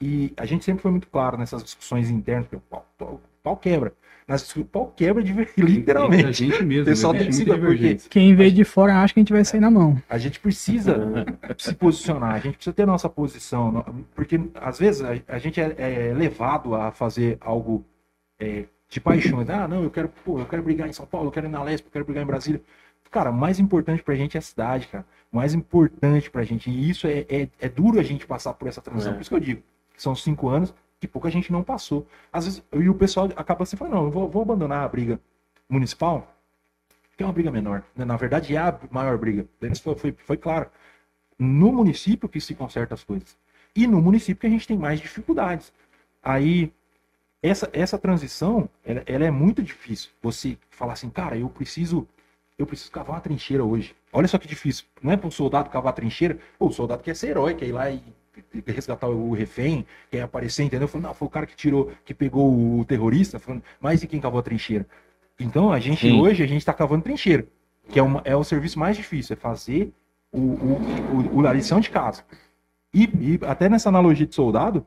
E 0.00 0.32
a 0.36 0.46
gente 0.46 0.64
sempre 0.64 0.80
foi 0.80 0.92
muito 0.92 1.08
claro 1.08 1.36
nessas 1.36 1.62
discussões 1.62 2.08
internas, 2.08 2.46
porque 2.46 2.56
o 2.56 2.60
pau, 2.60 2.86
o 3.00 3.20
pau 3.42 3.56
quebra. 3.56 3.92
Nas, 4.28 4.54
o 4.54 4.64
pau 4.64 4.92
quebra 4.94 5.22
de 5.22 5.32
literalmente. 5.58 6.26
A 6.26 6.30
gente 6.30 6.62
mesmo. 6.62 6.82
O 6.82 6.86
pessoal 6.86 7.12
né? 7.12 7.24
tem 7.24 7.30
porque 7.44 7.96
Quem 8.08 8.34
veio 8.36 8.52
de 8.52 8.62
fora 8.62 9.02
acha 9.02 9.12
que 9.12 9.18
a 9.18 9.22
gente 9.22 9.32
vai 9.32 9.44
sair 9.44 9.58
na 9.58 9.70
mão. 9.70 10.00
A 10.08 10.16
gente 10.16 10.38
precisa 10.38 11.26
se 11.58 11.74
posicionar, 11.74 12.34
a 12.34 12.38
gente 12.38 12.54
precisa 12.54 12.74
ter 12.74 12.86
nossa 12.86 13.08
posição, 13.08 13.84
porque 14.14 14.40
às 14.54 14.78
vezes 14.78 15.02
a, 15.02 15.34
a 15.34 15.38
gente 15.38 15.60
é, 15.60 15.74
é, 15.78 16.14
levado 16.14 16.76
a 16.76 16.92
fazer 16.92 17.36
algo 17.40 17.84
é, 18.38 18.66
de 18.88 19.00
paixões. 19.00 19.50
Ah, 19.50 19.66
não, 19.66 19.82
eu 19.82 19.90
quero, 19.90 20.08
pô, 20.24 20.38
eu 20.38 20.46
quero 20.46 20.62
brigar 20.62 20.88
em 20.88 20.92
São 20.92 21.06
Paulo, 21.06 21.26
eu 21.26 21.32
quero 21.32 21.46
ir 21.46 21.50
na 21.50 21.62
Lesp, 21.64 21.86
eu 21.86 21.90
quero 21.90 22.04
brigar 22.04 22.22
em 22.22 22.26
Brasília. 22.26 22.62
Cara, 23.10 23.30
o 23.30 23.34
mais 23.34 23.58
importante 23.58 24.02
pra 24.02 24.14
gente 24.14 24.36
é 24.36 24.38
a 24.38 24.42
cidade, 24.42 24.86
cara. 24.86 25.04
O 25.32 25.36
mais 25.36 25.54
importante 25.54 26.30
pra 26.30 26.44
gente, 26.44 26.70
e 26.70 26.88
isso 26.88 27.06
é, 27.06 27.24
é, 27.28 27.48
é 27.58 27.68
duro 27.68 27.98
a 27.98 28.02
gente 28.02 28.26
passar 28.26 28.52
por 28.52 28.68
essa 28.68 28.80
transição, 28.80 29.12
é. 29.12 29.14
por 29.14 29.22
isso 29.22 29.30
que 29.30 29.36
eu 29.36 29.40
digo 29.40 29.62
são 30.02 30.14
cinco 30.14 30.48
anos 30.48 30.74
que 31.00 31.06
pouca 31.06 31.30
gente 31.30 31.52
não 31.52 31.62
passou. 31.62 32.06
Às 32.32 32.44
vezes, 32.44 32.62
e 32.72 32.88
o 32.88 32.94
pessoal 32.94 33.28
acaba 33.36 33.62
assim, 33.62 33.76
falando, 33.76 33.94
não, 33.94 34.04
eu 34.04 34.10
vou, 34.10 34.28
vou 34.28 34.42
abandonar 34.42 34.84
a 34.84 34.88
briga 34.88 35.20
municipal, 35.68 36.34
que 37.16 37.22
é 37.22 37.26
uma 37.26 37.32
briga 37.32 37.50
menor. 37.50 37.82
Né? 37.94 38.04
Na 38.04 38.16
verdade, 38.16 38.54
é 38.54 38.58
a 38.58 38.78
maior 38.90 39.16
briga. 39.18 39.46
Foi, 39.82 39.94
foi, 39.94 40.16
foi 40.24 40.36
claro. 40.36 40.68
No 41.38 41.72
município 41.72 42.28
que 42.28 42.40
se 42.40 42.54
conserta 42.54 42.94
as 42.94 43.04
coisas. 43.04 43.36
E 43.74 43.86
no 43.86 44.00
município 44.00 44.40
que 44.40 44.46
a 44.46 44.50
gente 44.50 44.66
tem 44.66 44.76
mais 44.76 45.00
dificuldades. 45.00 45.72
Aí, 46.22 46.72
essa, 47.42 47.70
essa 47.72 47.98
transição, 47.98 48.68
ela, 48.84 49.02
ela 49.06 49.24
é 49.24 49.30
muito 49.30 49.62
difícil. 49.62 50.10
Você 50.20 50.58
falar 50.70 50.94
assim, 50.94 51.10
cara, 51.10 51.36
eu 51.36 51.48
preciso 51.48 52.08
eu 52.58 52.66
preciso 52.66 52.90
cavar 52.90 53.14
uma 53.14 53.20
trincheira 53.20 53.62
hoje. 53.62 53.94
Olha 54.12 54.26
só 54.26 54.36
que 54.36 54.48
difícil. 54.48 54.84
Não 55.00 55.12
é 55.12 55.16
para 55.16 55.28
um 55.28 55.30
soldado 55.30 55.70
cavar 55.70 55.90
a 55.90 55.92
trincheira. 55.92 56.38
Pô, 56.58 56.66
o 56.66 56.72
soldado 56.72 57.04
quer 57.04 57.14
ser 57.14 57.28
herói, 57.28 57.54
quer 57.54 57.66
ir 57.66 57.72
lá 57.72 57.88
e 57.88 58.02
resgatar 58.66 59.08
o 59.08 59.32
refém, 59.32 59.86
quer 60.10 60.22
aparecer, 60.22 60.62
entendeu? 60.62 60.88
Falando, 60.88 61.06
não, 61.06 61.14
foi 61.14 61.28
o 61.28 61.30
cara 61.30 61.46
que 61.46 61.56
tirou, 61.56 61.92
que 62.04 62.14
pegou 62.14 62.80
o 62.80 62.84
terrorista, 62.84 63.38
falando, 63.38 63.62
mas 63.80 64.02
e 64.02 64.06
quem 64.06 64.20
cavou 64.20 64.40
a 64.40 64.42
trincheira? 64.42 64.86
Então, 65.38 65.72
a 65.72 65.78
gente 65.78 66.00
Sim. 66.00 66.20
hoje, 66.20 66.42
a 66.42 66.46
gente 66.46 66.58
está 66.58 66.72
cavando 66.72 67.04
trincheira, 67.04 67.46
que 67.88 67.98
é, 67.98 68.02
uma, 68.02 68.20
é 68.24 68.34
o 68.34 68.44
serviço 68.44 68.78
mais 68.78 68.96
difícil, 68.96 69.34
é 69.34 69.36
fazer 69.36 69.92
o, 70.32 70.38
o, 70.40 71.36
o, 71.36 71.46
a 71.46 71.52
lição 71.52 71.80
de 71.80 71.90
casa. 71.90 72.24
E, 72.92 73.04
e, 73.04 73.40
até 73.46 73.68
nessa 73.68 73.88
analogia 73.88 74.26
de 74.26 74.34
soldado, 74.34 74.84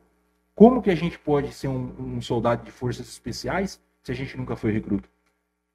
como 0.54 0.82
que 0.82 0.90
a 0.90 0.96
gente 0.96 1.18
pode 1.18 1.54
ser 1.54 1.68
um, 1.68 1.94
um 1.98 2.22
soldado 2.22 2.64
de 2.64 2.72
forças 2.72 3.08
especiais 3.08 3.82
se 4.04 4.12
a 4.12 4.16
gente 4.16 4.36
nunca 4.38 4.56
foi 4.56 4.72
recruta? 4.72 5.08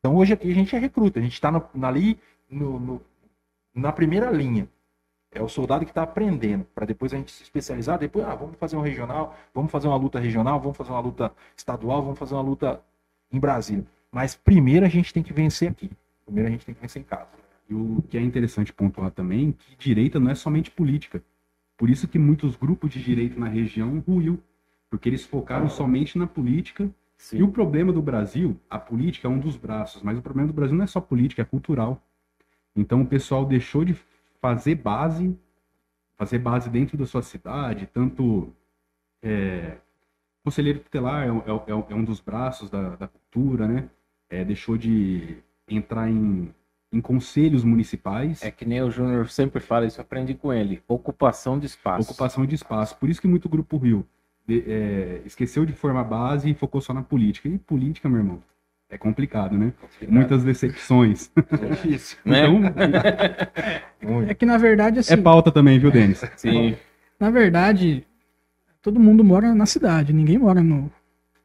Então, 0.00 0.14
hoje 0.14 0.32
aqui 0.32 0.50
a 0.50 0.54
gente 0.54 0.74
é 0.76 0.78
recruta, 0.78 1.18
a 1.18 1.22
gente 1.22 1.32
está 1.32 1.50
ali 1.82 2.18
no, 2.50 2.78
no, 2.78 3.02
na 3.74 3.92
primeira 3.92 4.30
linha. 4.30 4.68
É 5.36 5.42
o 5.42 5.48
soldado 5.48 5.84
que 5.84 5.90
está 5.90 6.02
aprendendo, 6.02 6.64
para 6.74 6.86
depois 6.86 7.12
a 7.12 7.16
gente 7.18 7.30
se 7.30 7.42
especializar. 7.42 7.98
Depois, 7.98 8.24
ah, 8.24 8.34
vamos 8.34 8.56
fazer 8.56 8.74
um 8.74 8.80
regional, 8.80 9.36
vamos 9.52 9.70
fazer 9.70 9.86
uma 9.86 9.96
luta 9.96 10.18
regional, 10.18 10.58
vamos 10.58 10.76
fazer 10.76 10.90
uma 10.90 11.00
luta 11.00 11.30
estadual, 11.54 12.02
vamos 12.02 12.18
fazer 12.18 12.34
uma 12.34 12.42
luta 12.42 12.80
em 13.30 13.38
Brasília. 13.38 13.84
Mas 14.10 14.34
primeiro 14.34 14.86
a 14.86 14.88
gente 14.88 15.12
tem 15.12 15.22
que 15.22 15.34
vencer 15.34 15.70
aqui. 15.70 15.90
Primeiro 16.24 16.48
a 16.48 16.50
gente 16.50 16.64
tem 16.64 16.74
que 16.74 16.80
vencer 16.80 17.02
em 17.02 17.04
casa. 17.04 17.28
E 17.68 17.74
o 17.74 18.02
que 18.08 18.16
é 18.16 18.22
interessante 18.22 18.72
pontuar 18.72 19.10
também, 19.10 19.52
que 19.52 19.76
direita 19.76 20.18
não 20.18 20.30
é 20.30 20.34
somente 20.34 20.70
política. 20.70 21.22
Por 21.76 21.90
isso 21.90 22.08
que 22.08 22.18
muitos 22.18 22.56
grupos 22.56 22.90
de 22.90 23.02
direita 23.02 23.38
na 23.38 23.48
região 23.48 24.02
ruiu, 24.08 24.42
porque 24.88 25.06
eles 25.06 25.22
focaram 25.22 25.68
somente 25.68 26.16
na 26.16 26.26
política. 26.26 26.88
Sim. 27.18 27.38
E 27.38 27.42
o 27.42 27.48
problema 27.48 27.92
do 27.92 28.00
Brasil, 28.00 28.58
a 28.70 28.78
política 28.78 29.28
é 29.28 29.30
um 29.30 29.38
dos 29.38 29.56
braços, 29.56 30.02
mas 30.02 30.16
o 30.16 30.22
problema 30.22 30.46
do 30.46 30.54
Brasil 30.54 30.74
não 30.74 30.84
é 30.84 30.86
só 30.86 31.00
política, 31.00 31.42
é 31.42 31.44
cultural. 31.44 32.00
Então 32.74 33.02
o 33.02 33.06
pessoal 33.06 33.44
deixou 33.44 33.84
de 33.84 33.94
fazer 34.40 34.76
base, 34.76 35.36
fazer 36.16 36.38
base 36.38 36.70
dentro 36.70 36.96
da 36.96 37.06
sua 37.06 37.22
cidade, 37.22 37.88
tanto 37.92 38.52
é, 39.22 39.76
conselheiro 40.44 40.80
tutelar 40.80 41.26
é, 41.26 41.28
é, 41.28 41.32
é, 41.32 41.84
é, 41.90 41.94
um 41.94 42.04
dos 42.04 42.20
braços 42.20 42.70
da, 42.70 42.96
da 42.96 43.08
cultura, 43.08 43.66
né? 43.66 43.88
é, 44.28 44.44
deixou 44.44 44.76
de 44.76 45.38
entrar 45.68 46.08
em, 46.10 46.52
em 46.92 47.00
conselhos 47.00 47.64
municipais. 47.64 48.42
É 48.42 48.50
que 48.50 48.64
nem 48.64 48.82
o 48.82 48.90
Júnior 48.90 49.28
sempre 49.28 49.60
fala, 49.60 49.86
isso 49.86 50.00
aprendi 50.00 50.34
com 50.34 50.52
ele. 50.52 50.82
Ocupação 50.86 51.58
de 51.58 51.66
espaço. 51.66 52.10
Ocupação 52.10 52.46
de 52.46 52.54
espaço. 52.54 52.96
Por 52.96 53.08
isso 53.08 53.20
que 53.20 53.28
muito 53.28 53.48
Grupo 53.48 53.76
Rio 53.76 54.06
de- 54.46 54.64
é, 54.66 55.22
esqueceu 55.24 55.66
de 55.66 55.72
formar 55.72 56.04
base 56.04 56.50
e 56.50 56.54
focou 56.54 56.80
só 56.80 56.92
na 56.94 57.02
política. 57.02 57.48
E 57.48 57.58
política, 57.58 58.08
meu 58.08 58.18
irmão, 58.18 58.42
é 58.88 58.96
complicado, 58.96 59.56
né? 59.56 59.72
Muitas 60.08 60.44
decepções. 60.44 61.30
É 61.36 61.66
difícil. 61.66 62.18
Né? 62.24 62.46
Então, 62.46 62.60
Muito. 64.02 64.30
É 64.30 64.34
que 64.34 64.46
na 64.46 64.58
verdade, 64.58 65.00
assim, 65.00 65.14
é 65.14 65.16
pauta 65.16 65.50
também, 65.50 65.78
viu, 65.78 65.90
Denis? 65.90 66.22
Sim. 66.36 66.76
na 67.18 67.30
verdade, 67.30 68.06
todo 68.80 69.00
mundo 69.00 69.24
mora 69.24 69.54
na 69.54 69.66
cidade, 69.66 70.12
ninguém 70.12 70.38
mora 70.38 70.62
no, 70.62 70.90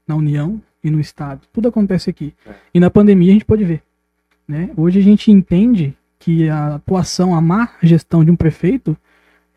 na 0.08 0.16
União 0.16 0.62
e 0.84 0.90
no 0.90 1.00
Estado. 1.00 1.42
Tudo 1.52 1.70
acontece 1.70 2.10
aqui. 2.10 2.34
É. 2.46 2.54
E 2.74 2.80
na 2.80 2.90
pandemia 2.90 3.32
a 3.32 3.34
gente 3.34 3.46
pode 3.46 3.64
ver. 3.64 3.82
Né? 4.48 4.70
Hoje 4.76 5.00
a 5.00 5.04
gente 5.04 5.32
entende 5.32 5.96
que 6.20 6.50
a 6.50 6.76
atuação, 6.76 7.34
a 7.34 7.42
má 7.42 7.74
gestão 7.82 8.24
de 8.24 8.30
um 8.30 8.36
prefeito 8.36 8.96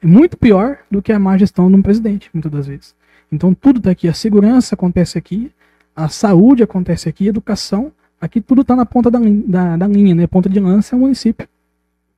é 0.03 0.07
muito 0.07 0.37
pior 0.37 0.79
do 0.91 1.03
que 1.03 1.13
a 1.13 1.19
má 1.19 1.37
gestão 1.37 1.71
de 1.71 1.77
um 1.77 1.83
presidente, 1.83 2.31
muitas 2.33 2.51
das 2.51 2.67
vezes. 2.67 2.95
Então 3.31 3.53
tudo 3.53 3.79
está 3.79 3.91
aqui, 3.91 4.09
a 4.09 4.15
segurança 4.15 4.75
acontece 4.75 5.19
aqui, 5.19 5.51
a 5.95 6.09
saúde 6.09 6.63
acontece 6.63 7.09
aqui, 7.09 7.27
a 7.27 7.31
educação, 7.31 7.93
aqui 8.21 8.41
tudo 8.41 8.63
está 8.63 8.75
na 8.77 8.87
ponta 8.87 9.11
da, 9.11 9.19
da, 9.47 9.77
da 9.77 9.87
linha, 9.89 10.15
né? 10.15 10.27
Ponta 10.27 10.49
de 10.49 10.61
lança 10.61 10.95
é 10.95 10.99
o 10.99 11.01
município. 11.01 11.49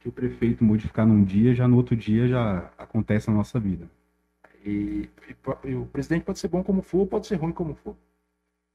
que 0.01 0.09
o 0.09 0.13
prefeito 0.13 0.65
modificar 0.65 1.07
num 1.07 1.25
dia, 1.25 1.55
já 1.55 1.67
no 1.69 1.77
outro 1.77 1.97
dia 1.97 2.29
já 2.29 2.71
acontece 2.79 3.29
na 3.29 3.37
nossa 3.37 3.59
vida. 3.61 3.89
E, 4.65 5.09
e 5.29 5.37
e 5.65 5.75
o 5.75 5.87
presidente 5.87 6.25
pode 6.25 6.39
ser 6.39 6.49
bom 6.49 6.63
como 6.63 6.83
for, 6.83 7.07
pode 7.07 7.27
ser 7.27 7.37
ruim 7.37 7.53
como 7.53 7.75
for. 7.75 7.97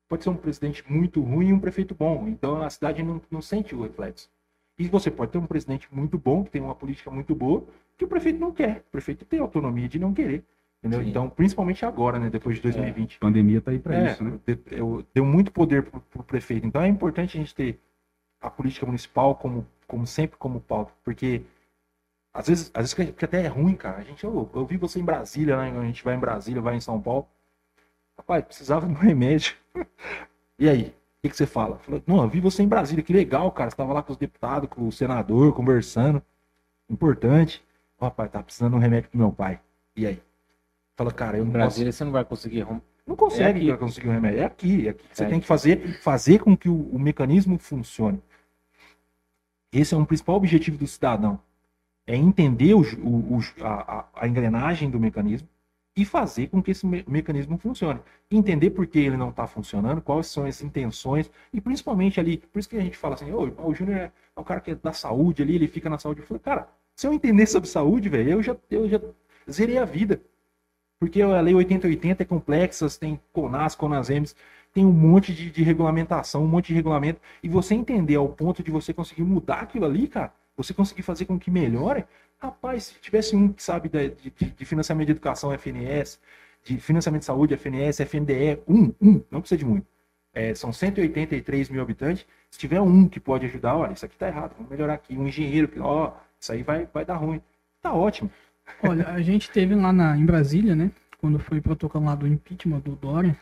Pode 0.09 0.23
ser 0.23 0.29
um 0.29 0.35
presidente 0.35 0.83
muito 0.91 1.21
ruim 1.21 1.49
e 1.49 1.53
um 1.53 1.59
prefeito 1.59 1.95
bom. 1.95 2.27
Então 2.27 2.61
a 2.61 2.69
cidade 2.69 3.01
não, 3.03 3.21
não 3.31 3.41
sente 3.41 3.73
o 3.75 3.83
reflexo. 3.83 4.29
E 4.77 4.87
você 4.87 5.09
pode 5.11 5.31
ter 5.31 5.37
um 5.37 5.45
presidente 5.45 5.87
muito 5.93 6.17
bom, 6.17 6.43
que 6.43 6.51
tem 6.51 6.61
uma 6.61 6.75
política 6.75 7.09
muito 7.11 7.33
boa, 7.35 7.65
que 7.97 8.05
o 8.05 8.07
prefeito 8.07 8.39
não 8.39 8.51
quer. 8.51 8.83
O 8.87 8.91
prefeito 8.91 9.25
tem 9.25 9.39
autonomia 9.39 9.87
de 9.87 9.99
não 9.99 10.13
querer. 10.13 10.43
Entendeu? 10.83 11.03
Sim. 11.03 11.09
Então, 11.09 11.29
principalmente 11.29 11.85
agora, 11.85 12.17
né? 12.17 12.29
Depois 12.29 12.55
de 12.55 12.61
2020. 12.63 13.17
A 13.17 13.19
pandemia 13.19 13.61
tá 13.61 13.69
aí 13.71 13.77
para 13.79 13.95
É, 13.95 14.11
isso, 14.11 14.23
né? 14.23 14.39
de- 14.45 14.59
eu- 14.71 15.05
deu 15.13 15.23
muito 15.23 15.51
poder 15.51 15.83
pro, 15.83 16.01
pro 16.01 16.23
prefeito. 16.23 16.65
Então 16.65 16.81
é 16.81 16.87
importante 16.87 17.37
a 17.37 17.39
gente 17.39 17.53
ter 17.53 17.79
a 18.41 18.49
política 18.49 18.85
municipal 18.85 19.35
como, 19.35 19.67
como 19.87 20.07
sempre 20.07 20.37
como 20.37 20.59
pauta, 20.59 20.91
porque 21.03 21.43
às 22.33 22.47
vezes, 22.47 22.71
às 22.73 22.93
vezes 22.93 23.13
que 23.13 23.25
até 23.25 23.43
é 23.43 23.47
ruim, 23.47 23.75
cara. 23.75 23.97
A 23.99 24.03
gente, 24.03 24.23
eu, 24.23 24.49
eu 24.55 24.65
vi 24.65 24.77
você 24.77 24.99
em 24.99 25.03
Brasília, 25.05 25.55
né? 25.57 25.79
A 25.79 25.85
gente 25.85 26.03
vai 26.03 26.15
em 26.15 26.19
Brasília, 26.19 26.61
vai 26.61 26.75
em 26.75 26.81
São 26.81 26.99
Paulo. 26.99 27.27
Rapaz, 28.17 28.43
precisava 28.43 28.87
de 28.87 28.91
um 28.93 28.95
remédio. 28.97 29.55
E 30.57 30.67
aí? 30.67 30.83
O 30.87 31.21
que, 31.21 31.29
que 31.29 31.37
você 31.37 31.45
fala? 31.45 31.79
Não, 32.07 32.23
eu 32.23 32.27
vi 32.29 32.39
você 32.39 32.63
em 32.63 32.67
Brasília, 32.67 33.03
que 33.03 33.13
legal, 33.13 33.51
cara. 33.51 33.69
Você 33.69 33.75
tava 33.75 33.93
lá 33.93 34.01
com 34.01 34.11
os 34.13 34.17
deputados, 34.17 34.67
com 34.67 34.87
o 34.87 34.91
senador, 34.91 35.53
conversando. 35.53 36.23
Importante. 36.89 37.63
Rapaz, 37.99 38.31
tá 38.31 38.41
precisando 38.41 38.71
de 38.71 38.77
um 38.77 38.79
remédio 38.81 39.11
pro 39.11 39.19
meu 39.19 39.31
pai. 39.31 39.59
E 39.95 40.07
aí? 40.07 40.19
Fala, 41.01 41.11
cara, 41.11 41.37
eu 41.37 41.43
não 41.45 41.51
posso 41.51 41.57
Brasília 41.63 41.91
você 41.91 42.03
não 42.03 42.11
vai 42.11 42.23
conseguir 42.23 42.67
não 43.07 43.15
consegue 43.15 43.69
É 43.69 43.73
aqui. 43.73 43.79
conseguir 43.79 44.09
um 44.09 44.11
remédio. 44.11 44.39
É 44.41 44.45
aqui, 44.45 44.87
é 44.87 44.91
aqui. 44.91 45.03
Você 45.11 45.23
É 45.23 45.27
tem 45.27 45.39
que 45.39 45.47
fazer, 45.47 45.99
fazer 46.01 46.39
com 46.39 46.55
que 46.55 46.69
o, 46.69 46.75
o 46.91 46.99
mecanismo 46.99 47.57
funcione. 47.57 48.21
Esse 49.73 49.95
é 49.95 49.97
um 49.97 50.05
principal 50.05 50.35
objetivo 50.35 50.77
do 50.77 50.85
cidadão. 50.85 51.39
É 52.05 52.15
entender 52.15 52.75
o, 52.75 52.81
o- 52.81 53.39
a, 53.61 54.05
a- 54.13 54.27
engrenagem 54.27 54.91
do 54.91 54.99
mecanismo 54.99 55.47
e 55.97 56.05
fazer 56.05 56.47
com 56.47 56.61
que 56.61 56.69
esse 56.71 56.85
me- 56.85 57.03
mecanismo 57.07 57.57
funcione. 57.57 57.99
Entender 58.29 58.69
por 58.69 58.85
que 58.85 58.99
ele 58.99 59.17
não 59.17 59.29
está 59.29 59.47
funcionando, 59.47 60.01
quais 60.01 60.27
são 60.27 60.45
as 60.45 60.61
intenções, 60.61 61.31
e 61.51 61.59
principalmente 61.59 62.19
ali, 62.19 62.37
por 62.37 62.59
isso 62.59 62.69
que 62.69 62.77
a 62.77 62.81
gente 62.81 62.97
fala 62.97 63.15
assim, 63.15 63.31
"Ô, 63.31 63.51
o 63.65 63.73
Júnior 63.73 63.97
é, 63.97 64.03
é 64.35 64.39
o 64.39 64.43
cara 64.43 64.59
que 64.61 64.71
é 64.71 64.75
da 64.75 64.93
saúde 64.93 65.41
ali, 65.41 65.55
ele 65.55 65.67
fica 65.67 65.89
na 65.89 65.97
saúde. 65.97 66.21
Eu 66.21 66.27
falei, 66.27 66.41
cara, 66.41 66.67
se 66.95 67.07
eu 67.07 67.13
entender 67.13 67.47
sobre 67.47 67.67
saúde, 67.67 68.07
velho, 68.07 68.29
eu 68.29 68.43
já, 68.43 68.55
eu 68.69 68.87
já 68.87 69.01
zerei 69.49 69.77
a 69.79 69.85
vida. 69.85 70.21
Porque 71.01 71.21
a 71.21 71.41
lei 71.41 71.55
8080 71.55 72.23
é 72.23 72.25
complexa, 72.25 72.87
tem 72.99 73.19
CONAS, 73.33 73.75
CONASEMS, 73.75 74.35
tem 74.73 74.85
um 74.85 74.93
monte 74.93 75.33
de, 75.33 75.49
de 75.51 75.63
regulamentação, 75.63 76.43
um 76.43 76.47
monte 76.47 76.67
de 76.67 76.75
regulamento. 76.75 77.19
E 77.43 77.49
você 77.49 77.73
entender 77.75 78.15
ao 78.15 78.29
ponto 78.29 78.63
de 78.63 78.71
você 78.71 78.93
conseguir 78.93 79.23
mudar 79.23 79.61
aquilo 79.61 79.85
ali, 79.85 80.07
cara, 80.07 80.31
você 80.55 80.73
conseguir 80.75 81.01
fazer 81.01 81.25
com 81.25 81.39
que 81.39 81.51
melhore. 81.51 82.05
Rapaz, 82.39 82.83
se 82.85 82.99
tivesse 83.01 83.35
um 83.35 83.51
que 83.51 83.63
sabe 83.63 83.89
de, 83.89 84.09
de- 84.11 84.51
de 84.51 84.65
financiamento 84.65 85.07
de 85.07 85.13
educação, 85.13 85.51
FNS, 85.53 86.19
de 86.63 86.77
financiamento 86.79 87.21
de 87.21 87.25
saúde, 87.25 87.53
FNS, 87.55 87.99
FNDE, 88.03 88.59
um, 88.67 88.93
um, 89.01 89.23
não 89.31 89.41
precisa 89.41 89.57
de 89.59 89.65
muito. 89.65 89.87
É, 90.33 90.55
são 90.55 90.71
183 90.71 91.69
mil 91.69 91.81
habitantes. 91.81 92.25
Se 92.49 92.59
tiver 92.59 92.79
um 92.81 93.07
que 93.07 93.19
pode 93.19 93.45
ajudar, 93.47 93.75
olha, 93.75 93.93
isso 93.93 94.05
aqui 94.05 94.17
tá 94.17 94.27
errado, 94.27 94.53
vamos 94.55 94.69
melhorar 94.71 94.93
aqui. 94.93 95.17
Um 95.17 95.27
engenheiro, 95.27 95.67
que, 95.67 95.79
ó, 95.79 96.13
isso 96.39 96.51
aí 96.53 96.63
vai, 96.63 96.87
vai 96.93 97.03
dar 97.05 97.15
ruim. 97.17 97.41
Tá 97.81 97.93
ótimo. 97.93 98.31
Olha, 98.83 99.07
a 99.09 99.21
gente 99.21 99.49
teve 99.49 99.75
lá 99.75 99.91
na, 99.91 100.17
em 100.17 100.25
Brasília, 100.25 100.75
né? 100.75 100.91
Quando 101.19 101.39
foi 101.39 101.61
protocolado 101.61 102.25
o 102.25 102.27
impeachment 102.27 102.79
do 102.79 102.95
Dória, 102.95 103.37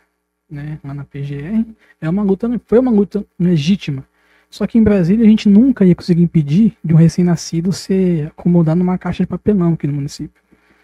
né? 0.50 0.80
Lá 0.84 0.94
na 0.94 1.04
PGR, 1.04 1.66
é 2.02 2.10
uma 2.10 2.24
luta, 2.24 2.50
foi 2.66 2.80
uma 2.80 2.92
luta 2.92 3.26
legítima. 3.40 4.06
Só 4.50 4.66
que 4.66 4.78
em 4.78 4.84
Brasília 4.84 5.26
a 5.26 5.30
gente 5.30 5.48
nunca 5.48 5.86
ia 5.86 5.96
conseguir 5.96 6.24
impedir 6.24 6.76
de 6.84 6.94
um 6.94 6.98
recém-nascido 6.98 7.72
ser 7.72 8.28
acomodado 8.28 8.80
numa 8.80 8.98
caixa 8.98 9.24
de 9.24 9.28
papelão 9.28 9.74
aqui 9.74 9.86
no 9.86 9.94
município. 9.94 10.42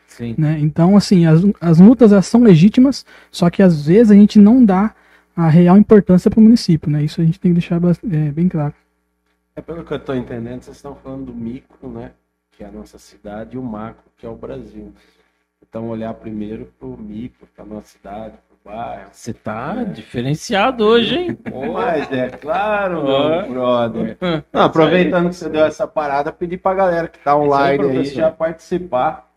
Sim. 0.07 0.35
Né? 0.37 0.59
Então, 0.59 0.95
assim, 0.95 1.25
as, 1.25 1.41
as 1.59 1.79
lutas 1.79 2.11
elas 2.11 2.27
são 2.27 2.41
legítimas, 2.41 3.05
só 3.31 3.49
que 3.49 3.63
às 3.63 3.87
vezes 3.87 4.11
a 4.11 4.15
gente 4.15 4.39
não 4.39 4.63
dá 4.63 4.93
a 5.35 5.49
real 5.49 5.77
importância 5.77 6.29
para 6.29 6.39
o 6.39 6.43
município, 6.43 6.89
né? 6.89 7.03
Isso 7.03 7.19
a 7.19 7.25
gente 7.25 7.39
tem 7.39 7.51
que 7.51 7.59
deixar 7.59 7.81
é, 7.83 8.31
bem 8.31 8.47
claro. 8.47 8.73
É 9.55 9.61
pelo 9.61 9.83
que 9.83 9.93
eu 9.93 9.99
tô 9.99 10.13
entendendo, 10.13 10.61
vocês 10.61 10.77
estão 10.77 10.95
falando 10.95 11.25
do 11.25 11.33
micro, 11.33 11.89
né? 11.89 12.11
Que 12.57 12.63
é 12.63 12.67
a 12.67 12.71
nossa 12.71 12.97
cidade, 12.97 13.55
e 13.55 13.59
o 13.59 13.63
macro, 13.63 14.03
que 14.17 14.25
é 14.25 14.29
o 14.29 14.35
Brasil. 14.35 14.93
Então 15.67 15.89
olhar 15.89 16.13
primeiro 16.13 16.71
pro 16.79 16.97
micro, 16.97 17.47
pra 17.53 17.65
nossa 17.65 17.87
cidade, 17.87 18.37
pro 18.47 18.71
bairro. 18.71 19.09
Você 19.11 19.33
tá 19.33 19.83
diferenciado 19.83 20.85
hoje, 20.85 21.17
hein? 21.17 21.37
Mas 21.73 22.09
é 22.11 22.29
claro, 22.29 23.03
meu 23.03 23.49
brother. 23.49 24.17
Não, 24.53 24.61
aproveitando 24.61 25.29
que 25.29 25.35
você 25.35 25.49
deu 25.49 25.65
essa 25.65 25.85
parada, 25.85 26.31
pedir 26.31 26.57
pra 26.57 26.73
galera 26.73 27.07
que 27.09 27.19
tá 27.19 27.35
online 27.35 27.71
aí, 27.71 27.77
professor. 27.77 28.15
já 28.15 28.31
participar. 28.31 29.29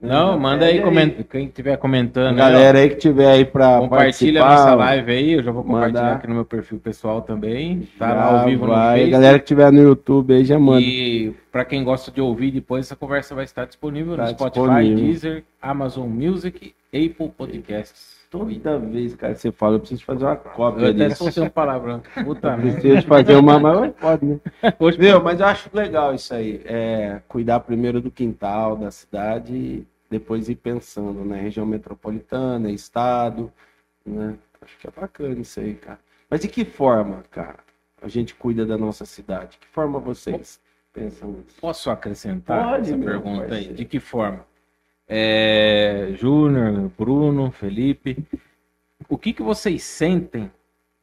Não, 0.00 0.38
manda 0.38 0.64
aí, 0.64 0.74
Pede 0.74 0.84
coment... 0.84 1.12
quem 1.30 1.44
estiver 1.46 1.76
comentando. 1.76 2.28
aí, 2.28 2.32
ó, 2.32 2.36
galera 2.36 2.78
aí 2.78 2.88
que 2.88 2.96
tiver 2.96 3.30
aí 3.30 3.44
pra 3.44 3.78
Compartilha 3.80 4.40
nossa 4.40 4.74
live 4.74 5.12
aí, 5.12 5.32
eu 5.32 5.42
já 5.42 5.52
vou 5.52 5.62
compartilhar 5.62 6.02
mandar. 6.02 6.16
aqui 6.16 6.26
no 6.26 6.34
meu 6.36 6.44
perfil 6.44 6.78
pessoal 6.78 7.20
também. 7.20 7.86
Tá 7.98 8.08
já 8.08 8.14
lá 8.14 8.40
ao 8.40 8.46
vivo 8.46 8.66
no 8.66 8.72
vai. 8.72 9.00
Face. 9.00 9.10
galera 9.10 9.38
que 9.38 9.44
tiver 9.44 9.70
no 9.70 9.82
YouTube 9.82 10.32
aí 10.34 10.44
já 10.44 10.58
manda. 10.58 10.80
E 10.80 11.34
para 11.52 11.66
quem 11.66 11.84
gosta 11.84 12.10
de 12.10 12.20
ouvir 12.20 12.50
depois, 12.50 12.86
essa 12.86 12.96
conversa 12.96 13.34
vai 13.34 13.44
estar 13.44 13.66
disponível 13.66 14.16
Tá 14.16 14.22
no 14.22 14.28
Spotify, 14.30 14.60
disponível. 14.66 14.96
Deezer, 14.96 15.44
Amazon 15.60 16.08
Music, 16.08 16.74
Apple 16.88 17.30
Podcasts. 17.36 18.19
Toda 18.30 18.78
vez, 18.78 19.16
cara, 19.16 19.34
que 19.34 19.40
você 19.40 19.50
fala, 19.50 19.74
eu 19.74 19.80
preciso 19.80 20.04
fazer 20.04 20.24
uma 20.24 20.34
Eu 20.34 20.36
cópia 20.38 20.90
até 20.90 21.08
disso. 21.08 21.24
soltei 21.24 21.42
uma 21.42 21.50
palavra. 21.50 22.00
Puta 22.22 22.48
Eu 22.52 22.58
preciso 22.58 23.06
fazer 23.08 23.34
uma, 23.34 23.58
mas 23.58 23.92
pode, 23.94 24.24
né? 24.24 24.40
Hoje, 24.78 24.98
Meu, 25.00 25.20
mas 25.20 25.40
eu 25.40 25.46
acho 25.46 25.68
legal 25.72 26.14
isso 26.14 26.32
aí. 26.32 26.62
É 26.64 27.20
cuidar 27.26 27.58
primeiro 27.58 28.00
do 28.00 28.08
quintal, 28.08 28.76
da 28.76 28.92
cidade, 28.92 29.52
e 29.52 29.86
depois 30.08 30.48
ir 30.48 30.54
pensando, 30.54 31.24
né? 31.24 31.40
Região 31.40 31.66
metropolitana, 31.66 32.70
estado, 32.70 33.52
né? 34.06 34.36
Acho 34.62 34.78
que 34.78 34.86
é 34.86 34.90
bacana 34.92 35.40
isso 35.40 35.58
aí, 35.58 35.74
cara. 35.74 35.98
Mas 36.30 36.40
de 36.40 36.46
que 36.46 36.64
forma, 36.64 37.24
cara, 37.32 37.58
a 38.00 38.06
gente 38.06 38.36
cuida 38.36 38.64
da 38.64 38.78
nossa 38.78 39.04
cidade? 39.04 39.58
Que 39.58 39.66
forma 39.66 39.98
vocês 39.98 40.60
pensam 40.92 41.30
nisso? 41.32 41.60
Posso 41.60 41.90
acrescentar 41.90 42.64
Pode, 42.74 42.90
essa 42.90 42.96
meu 42.96 43.08
pergunta 43.08 43.54
aí? 43.54 43.72
De 43.72 43.84
que 43.84 43.98
forma? 43.98 44.48
É, 45.12 46.12
Júnior, 46.14 46.88
Bruno, 46.96 47.50
Felipe, 47.50 48.16
o 49.08 49.18
que, 49.18 49.32
que 49.32 49.42
vocês 49.42 49.82
sentem 49.82 50.48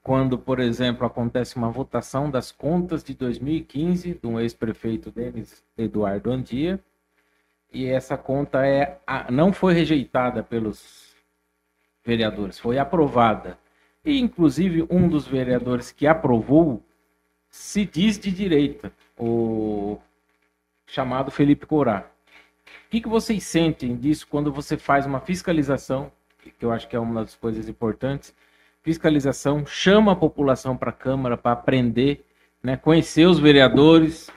quando, 0.02 0.38
por 0.38 0.62
exemplo, 0.62 1.06
acontece 1.06 1.58
uma 1.58 1.70
votação 1.70 2.32
das 2.32 2.50
contas 2.50 3.04
de 3.04 3.14
2015 3.14 4.14
de 4.14 4.26
um 4.26 4.40
ex-prefeito 4.40 5.12
Denis 5.12 5.62
Eduardo 5.78 6.32
Andia 6.32 6.80
e 7.70 7.86
essa 7.86 8.18
conta 8.18 8.66
é 8.66 8.98
não 9.30 9.52
foi 9.52 9.74
rejeitada 9.74 10.42
pelos 10.42 11.14
vereadores, 12.02 12.58
foi 12.58 12.80
aprovada. 12.80 13.60
E, 14.06 14.18
inclusive, 14.22 14.88
um 14.90 15.10
dos 15.10 15.28
vereadores 15.28 15.92
que 15.92 16.08
aprovou 16.08 16.82
se 17.50 17.86
diz 17.86 18.18
de 18.18 18.32
direita, 18.32 18.90
o 19.20 19.98
chamado 20.86 21.30
Felipe 21.30 21.66
Corá. 21.66 22.10
O 22.86 22.90
que, 22.90 23.02
que 23.02 23.10
vocês 23.10 23.44
sentem 23.44 23.96
disso 23.96 24.28
quando 24.30 24.52
você 24.52 24.78
faz 24.78 25.06
uma 25.06 25.20
fiscalização, 25.20 26.12
que 26.58 26.64
eu 26.64 26.72
acho 26.72 26.88
que 26.88 26.96
é 26.96 27.00
uma 27.00 27.22
das 27.24 27.36
coisas 27.36 27.68
importantes, 27.68 28.34
fiscalização, 28.82 29.66
chama 29.66 30.14
a 30.14 30.16
população 30.16 30.78
para 30.78 30.92
a 30.92 30.94
Câmara 30.94 31.36
para 31.36 31.52
aprender, 31.52 32.26
né, 32.64 32.78
conhecer 32.78 33.26
os 33.26 33.40
vereadores, 33.40 34.30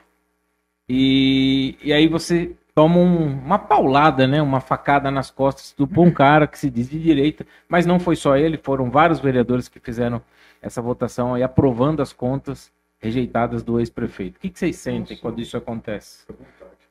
e, 0.89 1.77
e 1.83 1.93
aí 1.93 2.09
você 2.09 2.53
toma 2.75 2.97
um- 2.97 3.39
uma 3.39 3.59
paulada, 3.59 4.27
né? 4.27 4.43
Uma 4.43 4.61
facada 4.61 5.11
nas 5.11 5.31
costas 5.31 5.73
do 5.77 5.87
bom 5.87 6.11
cara 6.13 6.47
que 6.47 6.59
se 6.59 6.69
diz 6.71 6.89
de 6.89 6.99
direita, 6.99 7.47
mas 7.69 7.87
não 7.87 8.01
foi 8.01 8.17
só 8.17 8.37
ele, 8.37 8.59
foram 8.59 8.91
vários 8.91 9.21
vereadores 9.21 9.69
que 9.69 9.79
fizeram 9.79 10.21
essa 10.61 10.83
votação 10.83 11.35
aí 11.35 11.43
aprovando 11.43 12.03
as 12.03 12.13
contas 12.13 12.73
rejeitadas 12.99 13.63
do 13.63 13.79
ex-prefeito. 13.79 14.37
O 14.37 14.41
que, 14.41 14.51
que 14.51 14.59
vocês 14.59 14.77
sentem 14.77 15.17
quando 15.17 15.41
isso 15.41 15.57
acontece? 15.57 16.27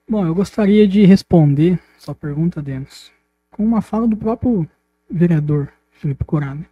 Bom, 0.09 0.25
eu 0.25 0.33
gostaria 0.33 0.87
de 0.87 1.05
responder 1.05 1.79
sua 1.99 2.15
pergunta, 2.15 2.63
Denis, 2.63 3.11
com 3.51 3.63
uma 3.63 3.79
fala 3.79 4.07
do 4.07 4.17
próprio 4.17 4.67
vereador 5.07 5.69
Felipe 5.91 6.25
Corano. 6.25 6.65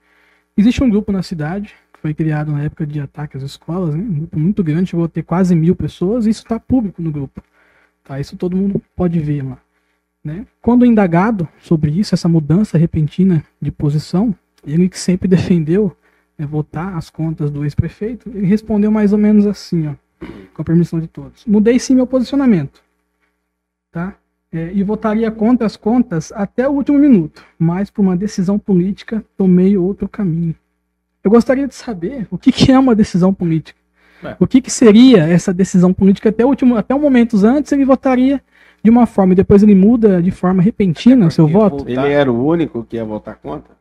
Existe 0.58 0.84
um 0.84 0.90
grupo 0.90 1.12
na 1.12 1.22
cidade 1.22 1.76
que 1.94 2.00
foi 2.00 2.16
criado 2.16 2.52
na 2.52 2.64
época 2.64 2.84
de 2.88 3.00
ataque 3.00 3.38
às 3.38 3.44
escolas, 3.44 3.94
né? 3.94 4.02
um 4.02 4.14
grupo 4.22 4.40
muito 4.40 4.64
grande, 4.64 4.90
chegou 4.90 5.06
a 5.06 5.08
ter 5.08 5.22
quase 5.22 5.54
mil 5.54 5.76
pessoas, 5.76 6.26
e 6.26 6.32
isso 6.32 6.42
está 6.42 6.60
público 6.60 7.00
no 7.00 7.12
grupo. 7.12 7.44
Tá? 8.04 8.20
Isso 8.20 8.36
todo 8.36 8.58
mundo 8.58 8.82
pode 8.96 9.20
ver 9.20 9.44
lá. 9.44 9.60
Né? 10.24 10.48
Quando 10.60 10.84
indagado 10.84 11.48
sobre 11.60 11.92
isso, 11.92 12.16
essa 12.16 12.28
mudança 12.28 12.76
repentina 12.76 13.44
de 13.62 13.70
posição, 13.70 14.34
ele 14.66 14.90
que 14.90 15.00
sempre 15.00 15.28
defendeu 15.30 15.96
né, 16.36 16.44
votar 16.44 16.98
as 16.98 17.12
contas 17.12 17.52
do 17.52 17.64
ex-prefeito, 17.64 18.32
ele 18.34 18.48
respondeu 18.48 18.90
mais 18.90 19.14
ou 19.14 19.20
menos 19.20 19.46
assim, 19.46 19.90
ó, 19.90 19.94
com 20.56 20.62
a 20.64 20.66
permissão 20.66 21.00
de 21.00 21.08
todos. 21.08 21.46
Mudei 21.46 21.78
sim 21.78 21.94
meu 21.94 22.08
posicionamento 22.08 22.87
tá? 23.92 24.16
É, 24.52 24.72
e 24.74 24.82
votaria 24.82 25.30
contra 25.30 25.66
as 25.66 25.76
contas 25.76 26.32
até 26.34 26.68
o 26.68 26.72
último 26.72 26.98
minuto, 26.98 27.44
mas 27.60 27.90
por 27.90 28.02
uma 28.02 28.16
decisão 28.16 28.58
política 28.58 29.24
tomei 29.36 29.78
outro 29.78 30.08
caminho. 30.08 30.56
Eu 31.24 31.30
gostaria 31.30 31.68
de 31.68 31.76
saber 31.76 32.28
o 32.32 32.38
que, 32.38 32.52
que 32.52 32.72
é 32.72 32.80
uma 32.80 32.96
decisão 32.96 33.34
política. 33.34 33.78
É. 34.24 34.36
O 34.40 34.48
que, 34.48 34.62
que 34.62 34.72
seria 34.72 35.28
essa 35.28 35.54
decisão 35.54 35.94
política 35.94 36.30
até 36.30 36.46
o 36.46 36.48
último, 36.48 36.76
até 36.78 36.96
um 36.96 37.00
momentos 37.00 37.44
antes 37.44 37.72
ele 37.72 37.84
votaria 37.86 38.42
de 38.82 38.90
uma 38.90 39.06
forma 39.06 39.34
e 39.34 39.36
depois 39.36 39.62
ele 39.62 39.76
muda 39.76 40.22
de 40.22 40.32
forma 40.32 40.64
repentina 40.64 41.28
o 41.28 41.32
seu 41.32 41.46
porque 41.46 41.58
voto? 41.58 41.90
Ele 41.90 42.12
era 42.12 42.32
o 42.32 42.46
único 42.46 42.84
que 42.84 42.96
ia 42.96 43.04
votar 43.04 43.36
contra? 43.36 43.76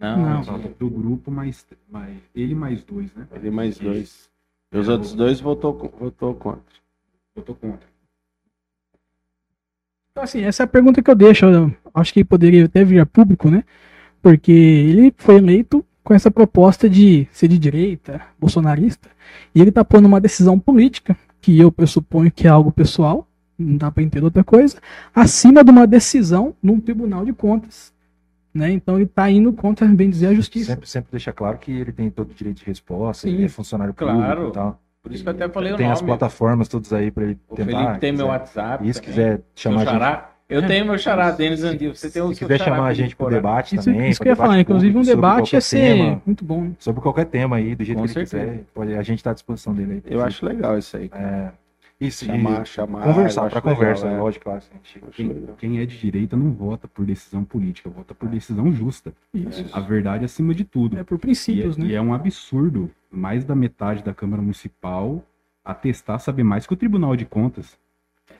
Não, 0.00 0.42
Não. 0.44 0.60
Do 0.78 0.88
grupo, 0.88 1.30
mais, 1.30 1.66
mais 1.90 2.16
ele 2.34 2.54
mais 2.54 2.84
dois, 2.84 3.12
né? 3.14 3.26
Ele 3.34 3.50
mais 3.50 3.78
dois. 3.78 4.30
E 4.72 4.78
os 4.78 4.88
outros 4.88 5.12
dois 5.12 5.40
votou, 5.40 5.72
votou 5.98 6.34
contra. 6.34 6.62
Tô 7.44 7.54
contra. 7.54 7.86
Então, 10.18 10.24
assim, 10.24 10.42
essa 10.42 10.64
é 10.64 10.64
a 10.64 10.66
pergunta 10.66 11.00
que 11.00 11.08
eu 11.08 11.14
deixo. 11.14 11.46
Eu 11.46 11.72
acho 11.94 12.12
que 12.12 12.24
poderia 12.24 12.64
até 12.64 12.82
vir 12.82 12.98
a 12.98 13.06
público, 13.06 13.48
né? 13.48 13.62
Porque 14.20 14.50
ele 14.50 15.14
foi 15.16 15.36
eleito 15.36 15.84
com 16.02 16.12
essa 16.12 16.28
proposta 16.28 16.90
de 16.90 17.28
ser 17.30 17.46
de 17.46 17.56
direita, 17.56 18.20
bolsonarista, 18.36 19.08
e 19.54 19.60
ele 19.60 19.70
tá 19.70 19.84
pondo 19.84 20.06
uma 20.06 20.20
decisão 20.20 20.58
política, 20.58 21.16
que 21.40 21.56
eu 21.56 21.70
pressuponho 21.70 22.32
que 22.32 22.48
é 22.48 22.50
algo 22.50 22.72
pessoal, 22.72 23.28
não 23.56 23.76
dá 23.76 23.92
para 23.92 24.02
entender 24.02 24.24
outra 24.24 24.42
coisa, 24.42 24.78
acima 25.14 25.62
de 25.62 25.70
uma 25.70 25.86
decisão 25.86 26.52
num 26.60 26.80
tribunal 26.80 27.24
de 27.24 27.32
contas. 27.32 27.92
Né? 28.52 28.72
Então 28.72 28.96
ele 28.96 29.06
tá 29.06 29.30
indo 29.30 29.52
contra, 29.52 29.86
bem 29.86 30.10
dizer, 30.10 30.26
a 30.28 30.34
justiça. 30.34 30.72
Sempre, 30.72 30.88
sempre 30.88 31.10
deixa 31.12 31.32
claro 31.32 31.58
que 31.58 31.70
ele 31.70 31.92
tem 31.92 32.10
todo 32.10 32.32
o 32.32 32.34
direito 32.34 32.58
de 32.58 32.64
resposta, 32.64 33.28
Sim. 33.28 33.34
ele 33.34 33.44
é 33.44 33.48
funcionário 33.48 33.94
Claro. 33.94 34.18
público 34.18 34.48
e 34.48 34.52
tal. 34.52 34.80
Por 35.02 35.12
isso 35.12 35.22
que 35.22 35.28
eu 35.28 35.32
até 35.34 35.48
falei 35.48 35.74
Tem 35.74 35.86
o 35.88 35.92
as 35.92 36.00
nome. 36.00 36.10
plataformas 36.10 36.68
todas 36.68 36.92
aí 36.92 37.10
pra 37.10 37.24
ele 37.24 37.38
O 37.48 37.54
tentar. 37.54 37.70
Felipe 37.70 37.98
tem 38.00 38.12
meu 38.12 38.26
quiser- 38.26 38.30
WhatsApp. 38.38 38.88
E 38.88 38.94
se 38.94 39.00
também. 39.00 39.08
quiser 39.14 39.30
Meu 39.30 39.42
chamar 39.54 39.76
a 39.76 39.84
gente, 39.84 39.92
xará. 39.92 40.30
Eu 40.48 40.66
tenho 40.66 40.86
meu 40.86 40.98
xará, 40.98 41.30
Denis 41.30 41.62
Andil. 41.62 41.94
Você 41.94 42.10
tem 42.10 42.22
o 42.22 42.32
se 42.32 42.38
quiser 42.40 42.58
xará, 42.58 42.76
chamar 42.76 42.88
a 42.88 42.94
gente 42.94 43.14
pro 43.14 43.26
Corado. 43.26 43.42
debate 43.42 43.76
Isso, 43.76 43.84
também. 43.84 44.08
isso 44.10 44.20
que 44.22 44.28
eu 44.28 44.32
ia 44.32 44.36
falar, 44.36 44.58
inclusive 44.58 44.96
um 44.96 45.02
debate 45.02 45.52
ia 45.54 45.60
ser 45.60 45.76
tema, 45.96 46.22
muito 46.24 46.42
bom. 46.44 46.72
sobre 46.78 47.02
qualquer 47.02 47.26
tema 47.26 47.56
aí, 47.56 47.74
do 47.74 47.84
jeito 47.84 47.98
Com 47.98 48.04
que 48.06 48.18
ele 48.18 48.26
certeza. 48.26 48.50
quiser, 48.52 48.64
pode- 48.74 48.94
a 48.96 49.02
gente 49.02 49.22
tá 49.22 49.30
à 49.30 49.34
disposição 49.34 49.74
dele 49.74 50.02
aí. 50.06 50.12
Eu 50.14 50.22
acho 50.24 50.46
legal 50.46 50.78
isso 50.78 50.96
aí. 50.96 51.10
É, 51.14 51.48
isso, 52.00 52.24
Chamar, 52.24 52.62
e 52.62 52.66
chamar. 52.66 53.02
conversar, 53.02 53.48
pra 53.50 53.58
acho 53.58 53.66
legal, 53.66 53.74
conversa, 53.74 54.06
é. 54.06 54.20
lógico, 54.20 54.44
claro. 54.44 54.62
Quem, 55.12 55.46
quem 55.58 55.80
é 55.80 55.86
de 55.86 55.98
direita 55.98 56.36
não 56.36 56.52
vota 56.52 56.86
por 56.86 57.04
decisão 57.04 57.44
política, 57.44 57.90
vota 57.90 58.14
por 58.14 58.28
decisão 58.28 58.72
justa. 58.72 59.12
Isso. 59.34 59.68
A 59.72 59.80
verdade 59.80 60.24
acima 60.24 60.54
de 60.54 60.64
tudo. 60.64 60.96
É 60.96 61.02
por 61.02 61.16
E 61.16 61.18
princípios, 61.18 61.76
é, 61.76 61.80
né? 61.80 61.86
e 61.88 61.94
é 61.94 62.00
um 62.00 62.14
absurdo 62.14 62.88
mais 63.10 63.44
da 63.44 63.54
metade 63.54 64.04
da 64.04 64.14
Câmara 64.14 64.40
Municipal 64.40 65.24
atestar 65.64 66.20
saber 66.20 66.44
mais 66.44 66.66
que 66.66 66.72
o 66.72 66.76
Tribunal 66.76 67.16
de 67.16 67.24
Contas. 67.26 67.76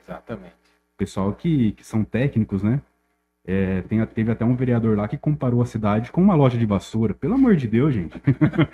Exatamente. 0.03 0.55
Pessoal 0.97 1.33
que, 1.33 1.73
que 1.73 1.85
são 1.85 2.03
técnicos, 2.03 2.63
né? 2.63 2.81
É, 3.45 3.81
tem, 3.83 4.05
teve 4.05 4.31
até 4.31 4.45
um 4.45 4.55
vereador 4.55 4.95
lá 4.97 5.07
que 5.07 5.17
comparou 5.17 5.61
a 5.61 5.65
cidade 5.65 6.11
com 6.11 6.21
uma 6.21 6.35
loja 6.35 6.57
de 6.57 6.65
vassoura. 6.65 7.13
Pelo 7.13 7.33
amor 7.33 7.55
de 7.55 7.67
Deus, 7.67 7.93
gente. 7.93 8.15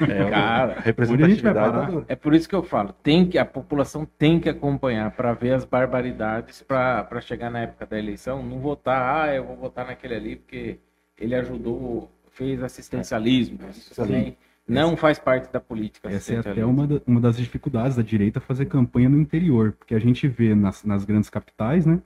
É, 0.09 0.27
Cara, 0.29 0.79
representatividade 0.81 2.03
É 2.07 2.15
por 2.15 2.33
isso 2.33 2.49
que 2.49 2.55
eu 2.55 2.63
falo, 2.63 2.91
tem 2.91 3.27
que 3.27 3.37
a 3.37 3.45
população 3.45 4.05
tem 4.17 4.39
que 4.39 4.49
acompanhar 4.49 5.11
para 5.11 5.33
ver 5.33 5.53
as 5.53 5.63
barbaridades 5.63 6.61
para 6.61 7.21
chegar 7.21 7.49
na 7.49 7.59
época 7.59 7.85
da 7.85 7.97
eleição, 7.97 8.43
não 8.43 8.59
votar, 8.59 9.29
ah, 9.29 9.33
eu 9.35 9.45
vou 9.45 9.55
votar 9.55 9.85
naquele 9.85 10.15
ali 10.15 10.35
porque 10.35 10.79
ele 11.17 11.35
ajudou, 11.35 12.11
fez 12.31 12.61
assistencialismo. 12.61 13.59
Isso 13.69 13.95
também 13.95 14.35
não 14.67 14.97
faz 14.97 15.19
parte 15.19 15.53
da 15.53 15.59
política. 15.61 16.09
Essa 16.09 16.33
é 16.33 16.37
até 16.39 16.65
uma, 16.65 16.87
da- 16.87 17.01
uma 17.05 17.21
das 17.21 17.37
dificuldades 17.37 17.95
da 17.95 18.03
direita 18.03 18.39
fazer 18.41 18.65
campanha 18.65 19.07
no 19.07 19.19
interior. 19.21 19.73
Porque 19.73 19.95
a 19.95 19.99
gente 19.99 20.27
vê 20.27 20.53
nas, 20.53 20.83
nas 20.83 21.05
grandes 21.05 21.29
capitais, 21.29 21.85
né? 21.85 22.01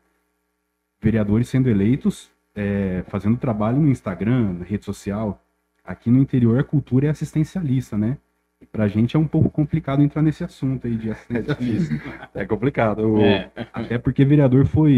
Vereadores 1.02 1.48
sendo 1.48 1.70
eleitos, 1.70 2.30
é, 2.56 3.04
fazendo 3.08 3.38
trabalho 3.38 3.80
no 3.80 3.88
Instagram, 3.90 4.54
na 4.60 4.66
rede 4.66 4.86
social. 4.86 5.42
Aqui 5.84 6.10
no 6.12 6.20
interior 6.20 6.60
a 6.60 6.64
cultura 6.64 7.08
é 7.08 7.10
assistencialista, 7.10 7.98
né? 7.98 8.18
E 8.62 8.66
pra 8.66 8.90
gente 8.90 9.16
é 9.16 9.20
um 9.20 9.26
pouco 9.26 9.50
complicado 9.50 10.02
entrar 10.04 10.22
nesse 10.22 10.44
assunto 10.44 10.86
aí 10.86 10.98
de 10.98 11.10
assistencialismo. 11.12 12.00
É 12.36 12.46
complicado. 12.46 13.00
O- 13.16 13.22
É, 13.22 13.50
Até 13.74 13.98
porque 13.98 14.26
vereador 14.26 14.66
foi. 14.66 14.92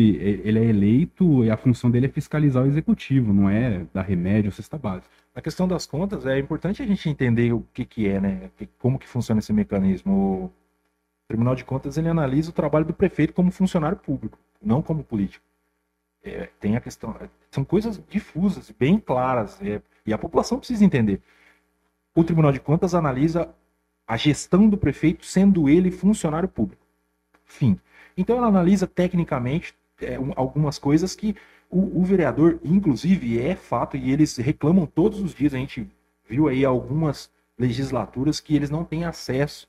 Ele 0.43 0.57
é 0.59 0.63
eleito 0.65 1.45
e 1.45 1.51
a 1.51 1.55
função 1.57 1.91
dele 1.91 2.07
é 2.07 2.09
fiscalizar 2.09 2.63
o 2.63 2.67
executivo, 2.67 3.31
não 3.31 3.47
é 3.49 3.85
dar 3.93 4.01
remédio 4.01 4.47
ou 4.49 4.51
cesta 4.51 4.77
básica. 4.79 5.07
Na 5.35 5.41
questão 5.41 5.67
das 5.67 5.85
contas, 5.85 6.25
é 6.25 6.39
importante 6.39 6.81
a 6.81 6.85
gente 6.87 7.07
entender 7.07 7.53
o 7.53 7.63
que, 7.71 7.85
que 7.85 8.07
é, 8.07 8.19
né? 8.19 8.49
Como 8.79 8.97
que 8.99 9.07
funciona 9.07 9.39
esse 9.39 9.53
mecanismo. 9.53 10.11
O 10.45 10.51
Tribunal 11.27 11.55
de 11.55 11.63
Contas 11.63 11.97
ele 11.97 12.09
analisa 12.09 12.49
o 12.49 12.53
trabalho 12.53 12.85
do 12.85 12.93
prefeito 12.93 13.31
como 13.31 13.51
funcionário 13.51 13.95
público, 13.97 14.37
não 14.61 14.81
como 14.81 15.03
político. 15.03 15.45
É, 16.23 16.49
tem 16.59 16.75
a 16.75 16.81
questão. 16.81 17.15
São 17.49 17.63
coisas 17.63 18.01
difusas, 18.09 18.71
bem 18.71 18.99
claras, 18.99 19.59
é, 19.61 19.81
e 20.05 20.13
a 20.13 20.17
população 20.17 20.59
precisa 20.59 20.85
entender. 20.85 21.21
O 22.15 22.23
Tribunal 22.23 22.51
de 22.51 22.59
Contas 22.59 22.93
analisa 22.93 23.49
a 24.05 24.17
gestão 24.17 24.67
do 24.69 24.77
prefeito, 24.77 25.25
sendo 25.25 25.69
ele 25.69 25.89
funcionário 25.89 26.47
público. 26.47 26.81
Fim. 27.43 27.79
Então 28.15 28.37
ela 28.37 28.47
analisa 28.47 28.85
tecnicamente 28.85 29.73
é, 29.99 30.19
um- 30.19 30.33
algumas 30.35 30.77
coisas 30.77 31.15
que 31.15 31.35
o, 31.69 32.01
o 32.01 32.03
vereador, 32.03 32.59
inclusive, 32.63 33.39
é 33.39 33.55
fato, 33.55 33.95
e 33.95 34.11
eles 34.11 34.35
reclamam 34.37 34.85
todos 34.85 35.21
os 35.21 35.33
dias. 35.33 35.53
A 35.53 35.57
gente 35.57 35.87
viu 36.27 36.47
aí 36.47 36.65
algumas 36.65 37.31
legislaturas 37.57 38.39
que 38.39 38.55
eles 38.55 38.69
não 38.69 38.83
têm 38.83 39.05
acesso 39.05 39.67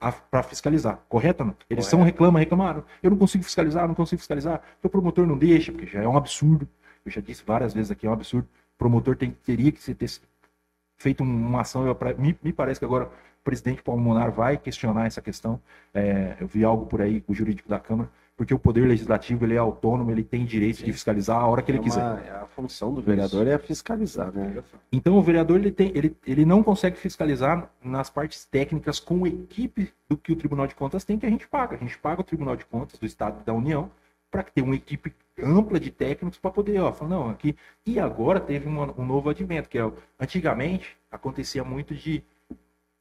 para 0.00 0.42
fiscalizar, 0.42 0.98
correto? 1.08 1.44
Não? 1.44 1.54
Eles 1.68 1.84
são 1.84 2.02
reclamam, 2.02 2.40
reclamaram. 2.40 2.82
Eu 3.02 3.10
não 3.10 3.18
consigo 3.18 3.44
fiscalizar, 3.44 3.86
não 3.86 3.94
consigo 3.94 4.18
fiscalizar. 4.18 4.62
O 4.82 4.88
promotor 4.88 5.26
não 5.26 5.36
deixa, 5.36 5.70
porque 5.70 5.86
já 5.86 6.02
é 6.02 6.08
um 6.08 6.16
absurdo. 6.16 6.66
Eu 7.04 7.12
já 7.12 7.20
disse 7.20 7.44
várias 7.44 7.74
vezes 7.74 7.90
aqui, 7.90 8.06
é 8.06 8.10
um 8.10 8.14
absurdo. 8.14 8.48
O 8.74 8.78
promotor 8.78 9.14
tem, 9.14 9.30
teria 9.44 9.70
que 9.70 9.94
ter 9.94 10.10
feito 10.98 11.22
um- 11.22 11.26
uma 11.48 11.60
ação. 11.60 11.86
eu- 11.86 11.96
me, 12.18 12.36
me 12.42 12.52
parece 12.52 12.80
que 12.80 12.84
agora 12.86 13.04
o 13.06 13.44
presidente 13.44 13.82
Paulo 13.82 14.00
Monar 14.00 14.30
vai 14.32 14.56
questionar 14.56 15.06
essa 15.06 15.20
questão. 15.20 15.60
É, 15.92 16.36
eu 16.40 16.46
vi 16.46 16.64
algo 16.64 16.86
por 16.86 17.02
aí 17.02 17.20
com 17.20 17.32
o 17.32 17.34
jurídico 17.34 17.68
da 17.68 17.78
Câmara, 17.78 18.08
porque 18.40 18.54
o 18.54 18.58
poder 18.58 18.88
legislativo 18.88 19.44
ele 19.44 19.52
é 19.52 19.58
autônomo, 19.58 20.10
ele 20.10 20.24
tem 20.24 20.46
direito 20.46 20.82
de 20.82 20.90
fiscalizar 20.94 21.36
a 21.38 21.46
hora 21.46 21.60
que 21.60 21.70
ele 21.70 21.76
É 21.76 21.82
quiser. 21.82 22.00
uma- 22.02 22.42
a 22.42 22.46
função 22.46 22.90
do 22.94 23.02
vereador 23.02 23.46
é 23.46 23.58
fiscalizar, 23.58 24.32
né? 24.32 24.64
Então 24.90 25.18
o 25.18 25.22
vereador 25.22 25.58
ele, 25.58 25.70
tem, 25.70 25.92
ele, 25.94 26.16
ele 26.26 26.46
não 26.46 26.62
consegue 26.62 26.96
fiscalizar 26.96 27.70
nas 27.84 28.08
partes 28.08 28.46
técnicas 28.46 28.98
com 28.98 29.26
equipe 29.26 29.92
do 30.08 30.16
que 30.16 30.32
o 30.32 30.36
Tribunal 30.36 30.66
de 30.66 30.74
Contas 30.74 31.04
tem 31.04 31.18
que 31.18 31.26
a 31.26 31.28
gente 31.28 31.46
paga. 31.46 31.76
A 31.76 31.78
gente 31.78 31.98
paga 31.98 32.22
o 32.22 32.24
Tribunal 32.24 32.56
de 32.56 32.64
Contas 32.64 32.98
do 32.98 33.04
Estado 33.04 33.42
e 33.42 33.44
da 33.44 33.52
União 33.52 33.90
para 34.30 34.42
ter 34.42 34.62
uma 34.62 34.74
equipe 34.74 35.12
ampla 35.38 35.78
de 35.78 35.90
técnicos 35.90 36.38
para 36.38 36.50
poder, 36.50 36.80
ó, 36.80 36.90
falar, 36.94 37.10
não, 37.10 37.28
aqui. 37.28 37.54
E 37.84 38.00
agora 38.00 38.40
teve 38.40 38.66
uma- 38.66 38.90
um 38.98 39.04
novo 39.04 39.28
advento, 39.28 39.68
que 39.68 39.76
é 39.78 39.92
antigamente 40.18 40.96
acontecia 41.12 41.62
muito 41.62 41.94
de 41.94 42.24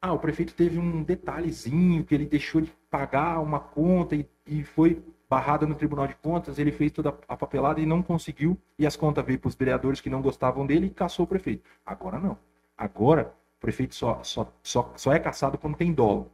ah, 0.01 0.11
o 0.11 0.19
prefeito 0.19 0.53
teve 0.53 0.77
um 0.77 1.01
detalhezinho 1.01 2.03
que 2.03 2.13
ele 2.13 2.25
deixou 2.25 2.59
de 2.59 2.71
pagar 2.91 3.39
uma 3.39 3.59
conta 3.61 4.15
e, 4.17 4.25
e 4.45 4.63
foi 4.65 5.01
barrada 5.29 5.65
no 5.67 5.75
Tribunal 5.75 6.07
de 6.07 6.15
Contas, 6.15 6.57
ele 6.57 6.71
fez 6.71 6.91
toda 6.91 7.15
a 7.27 7.37
papelada 7.37 7.79
e 7.79 7.85
não 7.85 8.01
conseguiu, 8.01 8.57
e 8.77 8.87
as 8.87 8.95
contas 8.95 9.23
veio 9.23 9.37
para 9.37 9.49
os 9.49 9.55
vereadores 9.55 10.01
que 10.01 10.09
não 10.09 10.21
gostavam 10.21 10.65
dele 10.65 10.87
e 10.87 10.89
caçou 10.89 11.25
o 11.25 11.27
prefeito. 11.27 11.63
Agora 11.85 12.19
não. 12.19 12.37
Agora, 12.75 13.33
o 13.57 13.61
prefeito 13.61 13.93
só, 13.93 14.23
só, 14.23 14.51
só, 14.63 14.91
só 14.95 15.13
é 15.13 15.19
caçado 15.19 15.57
quando 15.57 15.77
tem 15.77 15.93
dolo. 15.93 16.31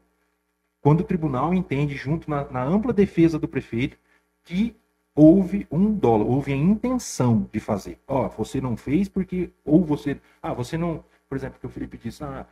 Quando 0.80 1.02
o 1.02 1.04
tribunal 1.04 1.54
entende, 1.54 1.96
junto 1.96 2.30
na, 2.30 2.46
na 2.50 2.64
ampla 2.64 2.94
defesa 2.94 3.38
do 3.38 3.48
prefeito, 3.48 3.98
que 4.44 4.76
houve 5.16 5.68
um 5.72 5.92
dolo, 5.92 6.28
houve 6.28 6.54
a 6.54 6.56
intenção 6.56 7.50
de 7.52 7.60
fazer. 7.60 8.00
Ó, 8.08 8.30
você 8.30 8.62
não 8.62 8.78
fez 8.78 9.10
porque, 9.10 9.50
ou 9.66 9.84
você, 9.84 10.22
ah, 10.42 10.54
você 10.54 10.78
não, 10.78 11.04
por 11.28 11.36
exemplo, 11.36 11.60
que 11.60 11.66
o 11.66 11.70
Felipe 11.70 11.98
disse, 11.98 12.24
ah, 12.24 12.46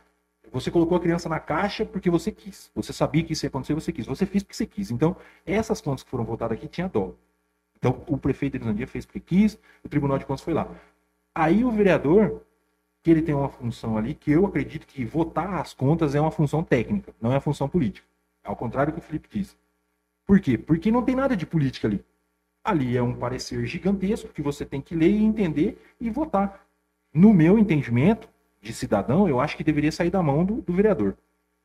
você 0.54 0.70
colocou 0.70 0.96
a 0.96 1.00
criança 1.00 1.28
na 1.28 1.40
caixa 1.40 1.84
porque 1.84 2.08
você 2.08 2.30
quis. 2.30 2.70
Você 2.76 2.92
sabia 2.92 3.24
que 3.24 3.32
isso 3.32 3.44
ia 3.44 3.48
acontecer, 3.48 3.74
você 3.74 3.92
quis. 3.92 4.06
Você 4.06 4.24
fez 4.24 4.44
porque 4.44 4.54
você 4.54 4.64
quis. 4.64 4.88
Então, 4.92 5.16
essas 5.44 5.80
contas 5.80 6.04
que 6.04 6.10
foram 6.10 6.24
votadas 6.24 6.56
aqui 6.56 6.68
tinha 6.68 6.88
dolo. 6.88 7.18
Então, 7.76 8.04
o 8.06 8.16
prefeito 8.16 8.56
de 8.56 8.62
Irlandia 8.62 8.86
fez 8.86 9.04
porque 9.04 9.18
quis, 9.18 9.58
o 9.82 9.88
Tribunal 9.88 10.16
de 10.16 10.24
Contas 10.24 10.44
foi 10.44 10.54
lá. 10.54 10.68
Aí 11.34 11.64
o 11.64 11.72
vereador, 11.72 12.40
que 13.02 13.10
ele 13.10 13.20
tem 13.20 13.34
uma 13.34 13.48
função 13.48 13.98
ali, 13.98 14.14
que 14.14 14.30
eu 14.30 14.46
acredito 14.46 14.86
que 14.86 15.04
votar 15.04 15.54
as 15.54 15.74
contas 15.74 16.14
é 16.14 16.20
uma 16.20 16.30
função 16.30 16.62
técnica, 16.62 17.12
não 17.20 17.32
é 17.32 17.34
uma 17.34 17.40
função 17.40 17.68
política. 17.68 18.06
Ao 18.44 18.54
contrário 18.54 18.92
do 18.92 19.00
que 19.00 19.04
o 19.04 19.04
Felipe 19.04 19.28
disse. 19.28 19.56
Por 20.24 20.38
quê? 20.38 20.56
Porque 20.56 20.88
não 20.88 21.02
tem 21.02 21.16
nada 21.16 21.36
de 21.36 21.44
política 21.44 21.88
ali. 21.88 22.04
Ali 22.62 22.96
é 22.96 23.02
um 23.02 23.12
parecer 23.12 23.66
gigantesco 23.66 24.32
que 24.32 24.40
você 24.40 24.64
tem 24.64 24.80
que 24.80 24.94
ler 24.94 25.10
e 25.10 25.24
entender 25.24 25.82
e 26.00 26.10
votar. 26.10 26.64
No 27.12 27.34
meu 27.34 27.58
entendimento 27.58 28.28
de 28.64 28.72
cidadão, 28.72 29.28
eu 29.28 29.40
acho 29.40 29.56
que 29.56 29.62
deveria 29.62 29.92
sair 29.92 30.10
da 30.10 30.22
mão 30.22 30.44
do, 30.44 30.62
do 30.62 30.72
vereador. 30.72 31.12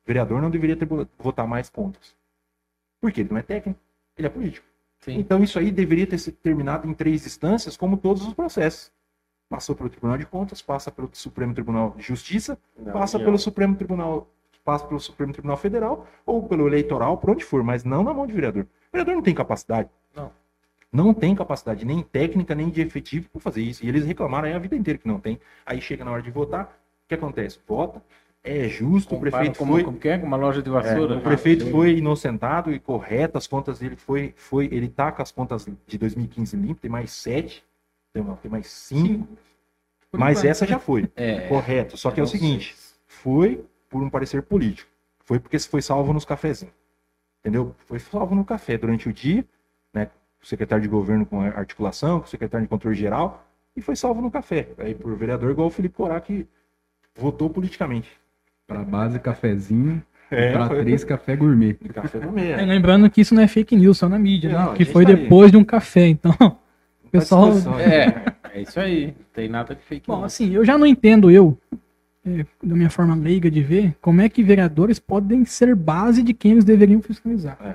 O 0.04 0.06
vereador 0.06 0.40
não 0.40 0.50
deveria 0.50 0.76
ter, 0.76 0.86
votar 1.18 1.46
mais 1.46 1.68
contas. 1.68 2.14
Porque 3.00 3.22
ele 3.22 3.30
não 3.30 3.38
é 3.38 3.42
técnico, 3.42 3.80
ele 4.16 4.26
é 4.26 4.30
político. 4.30 4.66
Sim. 5.00 5.18
Então 5.18 5.42
isso 5.42 5.58
aí 5.58 5.70
deveria 5.70 6.06
ter 6.06 6.18
sido 6.18 6.36
terminado 6.36 6.86
em 6.86 6.92
três 6.92 7.26
instâncias, 7.26 7.76
como 7.76 7.96
todos 7.96 8.26
os 8.26 8.34
processos. 8.34 8.92
Passou 9.48 9.74
pelo 9.74 9.88
Tribunal 9.88 10.18
de 10.18 10.26
Contas, 10.26 10.62
passa 10.62 10.92
pelo 10.92 11.08
Supremo 11.12 11.54
Tribunal 11.54 11.94
de 11.96 12.04
Justiça, 12.04 12.58
Não, 12.78 12.92
passa 12.92 13.18
não. 13.18 13.24
pelo 13.24 13.38
Supremo 13.38 13.74
Tribunal, 13.74 14.28
passa 14.64 14.86
pelo 14.86 15.00
Supremo 15.00 15.32
Tribunal 15.32 15.56
Federal 15.56 16.06
ou 16.24 16.46
pelo 16.46 16.68
eleitoral, 16.68 17.16
por 17.16 17.30
onde 17.30 17.44
for, 17.44 17.64
mas 17.64 17.82
não 17.82 18.04
na 18.04 18.14
mão 18.14 18.26
de 18.26 18.32
vereador. 18.32 18.64
O 18.64 18.92
vereador 18.92 19.14
não 19.14 19.22
tem 19.22 19.34
capacidade. 19.34 19.88
Não. 20.14 20.30
Não 20.92 21.14
tem 21.14 21.34
capacidade 21.34 21.84
nem 21.84 22.02
técnica, 22.02 22.54
nem 22.54 22.68
de 22.68 22.80
efetivo 22.80 23.28
para 23.30 23.40
fazer 23.40 23.62
isso. 23.62 23.84
E 23.84 23.88
eles 23.88 24.04
reclamaram 24.04 24.48
aí 24.48 24.54
a 24.54 24.58
vida 24.58 24.76
inteira 24.76 24.98
que 24.98 25.08
não 25.08 25.18
tem. 25.18 25.40
Aí 25.64 25.80
chega 25.80 26.04
na 26.04 26.10
hora 26.10 26.22
de 26.22 26.30
votar, 26.30 26.79
que 27.10 27.14
acontece? 27.14 27.58
Vota, 27.66 28.02
é 28.42 28.68
justo, 28.68 29.14
o 29.14 29.18
Compara 29.18 29.30
prefeito 29.32 29.58
como, 29.58 29.72
foi. 29.74 29.84
como 29.84 29.98
que 29.98 30.08
é? 30.08 30.16
Com 30.18 30.26
uma 30.26 30.36
loja 30.36 30.62
de 30.62 30.68
É, 30.70 30.72
vassoura. 30.72 31.16
o 31.18 31.20
prefeito 31.20 31.66
Ah, 31.66 31.70
foi 31.70 31.96
inocentado 31.98 32.72
e 32.72 32.78
correto, 32.78 33.36
as 33.36 33.46
contas 33.46 33.78
dele 33.80 33.96
foi, 33.96 34.32
foi 34.36 34.66
ele 34.72 34.88
tá 34.88 35.12
com 35.12 35.20
as 35.20 35.30
contas 35.30 35.68
de 35.86 35.98
2015 35.98 36.56
limpas, 36.56 36.80
tem 36.80 36.90
mais 36.90 37.10
sete, 37.10 37.64
tem, 38.12 38.24
mais 38.50 38.66
cinco, 38.68 39.28
Por 40.10 40.18
mas 40.18 40.38
enquanto, 40.38 40.50
essa 40.50 40.66
já 40.66 40.78
foi, 40.78 41.10
É. 41.16 41.48
correto. 41.48 41.96
Só 41.96 42.10
que 42.10 42.20
é 42.20 42.22
o 42.22 42.26
sei. 42.26 42.40
seguinte, 42.40 42.74
foi 43.06 43.64
por 43.88 44.02
um 44.02 44.08
parecer 44.08 44.42
político, 44.42 44.88
foi 45.24 45.38
porque 45.38 45.58
foi 45.58 45.82
salvo 45.82 46.12
nos 46.12 46.24
cafezinhos, 46.24 46.74
entendeu? 47.40 47.74
Foi 47.86 47.98
salvo 47.98 48.34
no 48.34 48.44
café 48.44 48.78
durante 48.78 49.08
o 49.08 49.12
dia, 49.12 49.44
né? 49.92 50.08
O 50.42 50.46
secretário 50.46 50.80
de 50.82 50.88
governo 50.88 51.26
com 51.26 51.40
articulação, 51.42 52.20
com 52.20 52.26
o 52.26 52.28
secretário 52.28 52.64
de 52.64 52.70
controle 52.70 52.96
geral, 52.96 53.44
e 53.76 53.82
foi 53.82 53.94
salvo 53.96 54.22
no 54.22 54.30
café. 54.30 54.68
Aí 54.78 54.94
por 54.94 55.14
vereador 55.14 55.50
igual 55.50 55.68
o 55.68 55.70
Felipe 55.70 55.96
Corá 55.96 56.18
que 56.20 56.46
votou 57.16 57.50
politicamente. 57.50 58.08
Pra 58.66 58.82
base 58.84 59.18
cafezinho, 59.18 60.02
É, 60.30 60.52
pra 60.52 60.68
foi. 60.68 60.80
três 60.82 61.02
café 61.04 61.34
gourmet. 61.36 61.74
Café 61.74 62.18
no 62.20 62.30
meio. 62.32 62.54
É, 62.54 62.64
lembrando 62.64 63.10
que 63.10 63.20
isso 63.20 63.34
não 63.34 63.42
é 63.42 63.48
fake 63.48 63.74
news, 63.76 63.98
só 63.98 64.08
na 64.08 64.18
mídia, 64.18 64.50
Não, 64.50 64.70
né? 64.70 64.76
Que 64.76 64.84
gente 64.84 64.92
foi 64.92 65.04
tá 65.04 65.10
aí. 65.10 65.16
depois 65.16 65.50
de 65.50 65.56
um 65.56 65.64
café, 65.64 66.06
então. 66.06 66.32
O 67.04 67.10
pessoal. 67.10 67.50
É, 67.80 68.24
é 68.54 68.62
isso 68.62 68.78
aí. 68.78 69.06
Não 69.06 69.14
tem 69.34 69.48
nada 69.48 69.74
de 69.74 69.82
fake 69.82 70.06
Bom, 70.06 70.18
news. 70.20 70.26
assim, 70.26 70.52
eu 70.54 70.64
já 70.64 70.78
não 70.78 70.86
entendo 70.86 71.28
eu, 71.28 71.58
é, 72.24 72.46
da 72.62 72.76
minha 72.76 72.88
forma 72.88 73.16
leiga 73.16 73.50
de 73.50 73.60
ver, 73.64 73.96
como 74.00 74.20
é 74.20 74.28
que 74.28 74.44
vereadores 74.44 75.00
podem 75.00 75.44
ser 75.44 75.74
base 75.74 76.22
de 76.22 76.32
quem 76.32 76.52
eles 76.52 76.64
deveriam 76.64 77.02
fiscalizar. 77.02 77.58
É. 77.60 77.74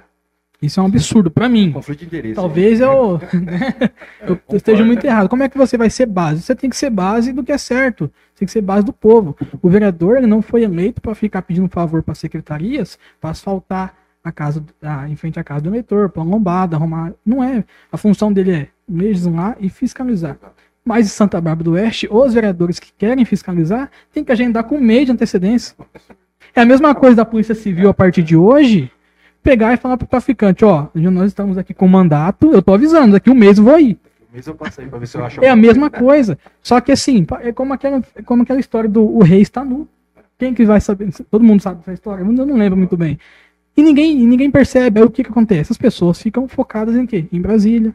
Isso 0.61 0.79
é 0.79 0.83
um 0.83 0.87
absurdo 0.87 1.29
pra 1.29 1.49
mim. 1.49 1.71
Conflito 1.71 1.99
de 1.99 2.05
interesse. 2.05 2.35
Talvez 2.35 2.79
eu, 2.79 3.19
né, 3.33 3.75
eu 4.21 4.35
concordo. 4.37 4.55
esteja 4.55 4.85
muito 4.85 5.05
errado. 5.05 5.29
Como 5.29 5.43
é 5.43 5.49
que 5.49 5.57
você 5.57 5.77
vai 5.77 5.89
ser 5.89 6.05
base? 6.05 6.41
Você 6.41 6.55
tem 6.55 6.69
que 6.69 6.75
ser 6.75 6.89
base 6.89 7.33
do 7.33 7.43
que 7.43 7.51
é 7.51 7.57
certo. 7.57 8.05
Você 8.33 8.39
tem 8.39 8.45
que 8.45 8.51
ser 8.51 8.61
base 8.61 8.85
do 8.85 8.93
povo. 8.93 9.35
O 9.61 9.69
vereador 9.69 10.17
ele 10.17 10.27
não 10.27 10.41
foi 10.41 10.63
eleito 10.63 11.01
para 11.01 11.13
ficar 11.15 11.41
pedindo 11.41 11.67
favor 11.69 12.01
para 12.03 12.15
secretarias 12.15 12.97
para 13.19 13.29
asfaltar 13.31 13.93
a 14.23 14.31
casa, 14.31 14.63
a, 14.81 15.07
em 15.07 15.15
frente 15.15 15.39
à 15.39 15.43
casa 15.43 15.61
do 15.61 15.69
eleitor, 15.69 16.09
para 16.09 16.23
lombada, 16.23 16.75
arrumar. 16.75 17.13
Não 17.25 17.43
é. 17.43 17.63
A 17.91 17.97
função 17.97 18.33
dele 18.33 18.51
é 18.51 18.67
legislar 18.89 19.55
e 19.59 19.69
fiscalizar. 19.69 20.37
Mas 20.83 21.07
em 21.07 21.09
Santa 21.09 21.39
Bárbara 21.41 21.63
do 21.63 21.71
Oeste, 21.71 22.07
os 22.09 22.33
vereadores 22.33 22.79
que 22.79 22.91
querem 22.97 23.25
fiscalizar 23.25 23.89
têm 24.13 24.23
que 24.23 24.31
agendar 24.31 24.63
com 24.63 24.79
mês 24.79 25.05
de 25.05 25.11
antecedência. 25.11 25.75
É 26.55 26.61
a 26.61 26.65
mesma 26.65 26.93
coisa 26.93 27.15
da 27.15 27.25
Polícia 27.25 27.55
Civil 27.55 27.89
a 27.89 27.93
partir 27.93 28.23
de 28.23 28.35
hoje, 28.35 28.91
pegar 29.45 29.75
e 29.75 29.77
falar 29.77 29.95
pro 29.95 30.07
traficante, 30.07 30.65
ó, 30.65 30.87
nós 30.95 31.27
estamos 31.27 31.55
aqui 31.55 31.71
com 31.71 31.87
mandato, 31.87 32.51
eu 32.51 32.63
tô 32.63 32.73
avisando, 32.73 33.11
daqui 33.11 33.29
um 33.29 33.35
mês 33.35 33.59
eu 33.59 33.63
vou 33.63 33.75
aí. 33.75 33.95
Mês 34.33 34.47
eu 34.47 34.55
passei 34.55 34.87
pra 34.87 34.97
ver 34.97 35.05
se 35.05 35.15
eu 35.15 35.23
acho 35.23 35.45
É 35.45 35.49
a 35.49 35.55
mesma 35.55 35.87
coisa. 35.87 36.35
Só 36.63 36.81
que 36.81 36.91
assim, 36.91 37.23
é 37.41 37.51
como 37.51 37.71
aquela, 37.71 38.03
é 38.15 38.23
como 38.23 38.41
aquela 38.41 38.59
história 38.59 38.89
do 38.89 39.03
o 39.03 39.21
rei 39.21 39.41
está 39.41 39.63
nu. 39.63 39.87
Quem 40.39 40.51
que 40.51 40.65
vai 40.65 40.81
saber? 40.81 41.13
Todo 41.29 41.43
mundo 41.43 41.61
sabe 41.61 41.77
dessa 41.77 41.93
história, 41.93 42.23
eu 42.23 42.31
não 42.31 42.57
lembro 42.57 42.75
muito 42.75 42.97
bem. 42.97 43.19
E 43.77 43.83
ninguém, 43.83 44.19
e 44.19 44.25
ninguém 44.25 44.49
percebe. 44.49 44.99
Aí 44.99 45.05
o 45.05 45.11
que, 45.11 45.23
que 45.23 45.29
acontece? 45.29 45.71
As 45.71 45.77
pessoas 45.77 46.19
ficam 46.19 46.47
focadas 46.47 46.95
em 46.95 47.05
quê? 47.05 47.27
Em 47.31 47.39
Brasília, 47.39 47.93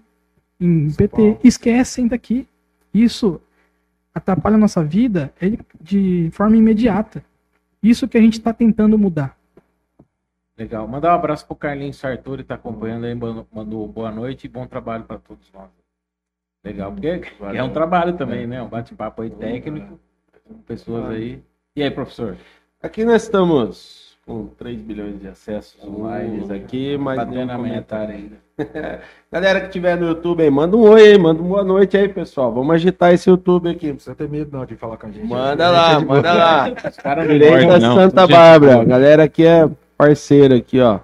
em 0.61 0.89
PT, 0.93 1.39
esquecem 1.43 2.07
daqui. 2.07 2.47
Isso 2.95 3.41
atrapalha 4.15 4.55
a 4.55 4.59
nossa 4.59 4.85
vida 4.85 5.33
é 5.41 5.53
de 5.81 6.31
forma 6.33 6.57
imediata. 6.57 7.25
Isso 7.83 8.07
que 8.07 8.17
a 8.17 8.21
gente 8.21 8.35
está 8.35 8.53
tentando 8.53 8.97
mudar. 8.97 9.37
Legal. 10.61 10.87
Mandar 10.87 11.13
um 11.13 11.15
abraço 11.15 11.47
pro 11.47 11.57
Carlinhos 11.57 11.97
Sartori, 11.97 12.45
tá 12.45 12.55
acompanhando 12.57 13.07
aí, 13.07 13.15
mandou- 13.15 13.89
boa 13.89 14.11
noite 14.11 14.45
e 14.45 14.49
bom 14.49 14.67
trabalho 14.67 15.05
para 15.05 15.17
todos 15.19 15.51
nós. 15.55 15.71
Legal, 16.63 16.93
porque 16.93 17.23
é 17.55 17.63
um 17.63 17.71
trabalho 17.71 18.13
também, 18.13 18.47
né? 18.47 18.61
Um 18.63 18.69
bate-papo 18.69 19.23
aí 19.23 19.31
técnico, 19.31 19.99
com 20.47 20.55
pessoas 20.59 21.09
aí. 21.13 21.43
E 21.75 21.83
aí, 21.83 21.91
professor? 21.91 22.37
Aqui 22.83 23.07
nós 23.07 23.23
estamos 23.23 24.19
com 24.27 24.49
3 24.49 24.79
bilhões 24.83 25.19
de 25.19 25.29
acessos 25.29 25.83
online 25.83 26.53
aqui, 26.53 26.99
mas 26.99 27.17
Batendo 27.17 27.53
a 27.53 27.57
meta 27.57 27.57
comentário. 27.97 28.15
ainda. 28.15 28.37
Galera 29.33 29.63
que 29.63 29.71
tiver 29.71 29.97
no 29.97 30.09
YouTube 30.09 30.43
aí, 30.43 30.51
manda 30.51 30.77
um 30.77 30.83
oi 30.83 31.13
aí, 31.13 31.19
manda 31.19 31.41
uma 31.41 31.49
boa 31.49 31.65
noite 31.65 31.97
aí, 31.97 32.07
pessoal. 32.07 32.53
Vamos 32.53 32.75
agitar 32.75 33.15
esse 33.15 33.31
YouTube 33.31 33.71
aqui. 33.71 33.87
Não 33.87 33.95
precisa 33.95 34.15
ter 34.15 34.29
medo 34.29 34.55
não 34.55 34.67
de 34.67 34.77
falar 34.77 34.99
com 34.99 35.07
a 35.07 35.11
gente. 35.11 35.27
Manda 35.27 35.69
A 35.69 35.71
lá, 35.71 35.93
é 35.93 35.99
manda 36.05 36.33
lá. 36.35 36.69
Os 36.71 36.97
caras 36.99 37.27
não 37.27 37.33
Direita 37.33 37.79
não. 37.79 37.95
Santa 37.97 38.21
Gente, 38.27 38.33
Bárbara. 38.33 38.83
A 38.83 38.85
galera 38.85 39.25
aqui 39.25 39.47
é 39.47 39.67
parceira 40.05 40.57
aqui, 40.57 40.81
ó. 40.81 41.01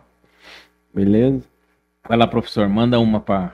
Beleza? 0.95 1.45
Vai 2.09 2.17
lá, 2.17 2.27
professor, 2.27 2.69
manda 2.69 2.99
uma 2.99 3.21
pra, 3.21 3.53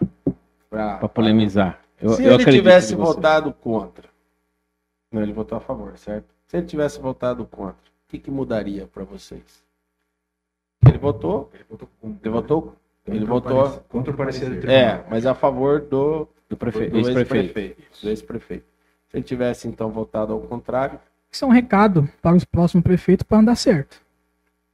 Pra, 0.71 0.99
pra 0.99 1.09
polemizar. 1.09 1.81
Eu, 2.01 2.11
Se 2.11 2.25
eu 2.25 2.35
ele 2.35 2.45
tivesse 2.53 2.95
votado 2.95 3.53
contra. 3.53 4.09
Não, 5.11 5.23
ele 5.23 5.33
votou 5.33 5.59
a 5.59 5.61
favor, 5.61 5.97
certo? 5.99 6.27
Se 6.47 6.57
ele 6.57 6.67
tivesse 6.67 7.01
votado 7.01 7.45
contra, 7.45 7.73
o 7.75 8.09
que, 8.09 8.19
que 8.19 8.31
mudaria 8.31 8.87
para 8.87 9.05
vocês? 9.05 9.63
Ele 10.87 10.99
votou, 10.99 11.51
Ele 11.55 11.65
votou 11.69 11.89
contra. 12.01 12.19
ele 12.29 12.31
votou, 12.35 12.77
ele 13.07 13.19
Contra 13.21 13.25
o 13.25 13.41
votou, 13.41 13.63
parecer- 13.63 13.83
Contra 13.89 14.13
o 14.13 14.17
parecer 14.17 14.45
do 14.47 14.51
tribunal. 14.61 14.75
é, 14.77 15.05
mas 15.11 15.27
a 15.27 15.35
favor 15.35 15.81
do, 15.81 16.29
do 16.49 16.57
prefe... 16.57 16.87
do 16.89 16.99
ex-prefeito. 16.99 17.83
ex-prefeito. 18.05 18.65
Se 19.09 19.17
ele 19.17 19.25
tivesse 19.25 19.69
então 19.69 19.91
votado 19.91 20.33
ao 20.33 20.41
contrário, 20.41 20.99
Isso 21.31 21.45
é 21.45 21.49
um 21.49 21.51
recado 21.51 22.09
para 22.21 22.35
os 22.37 22.45
próximos 22.45 22.83
prefeitos 22.83 23.23
para 23.25 23.39
andar 23.39 23.55
certo. 23.57 24.01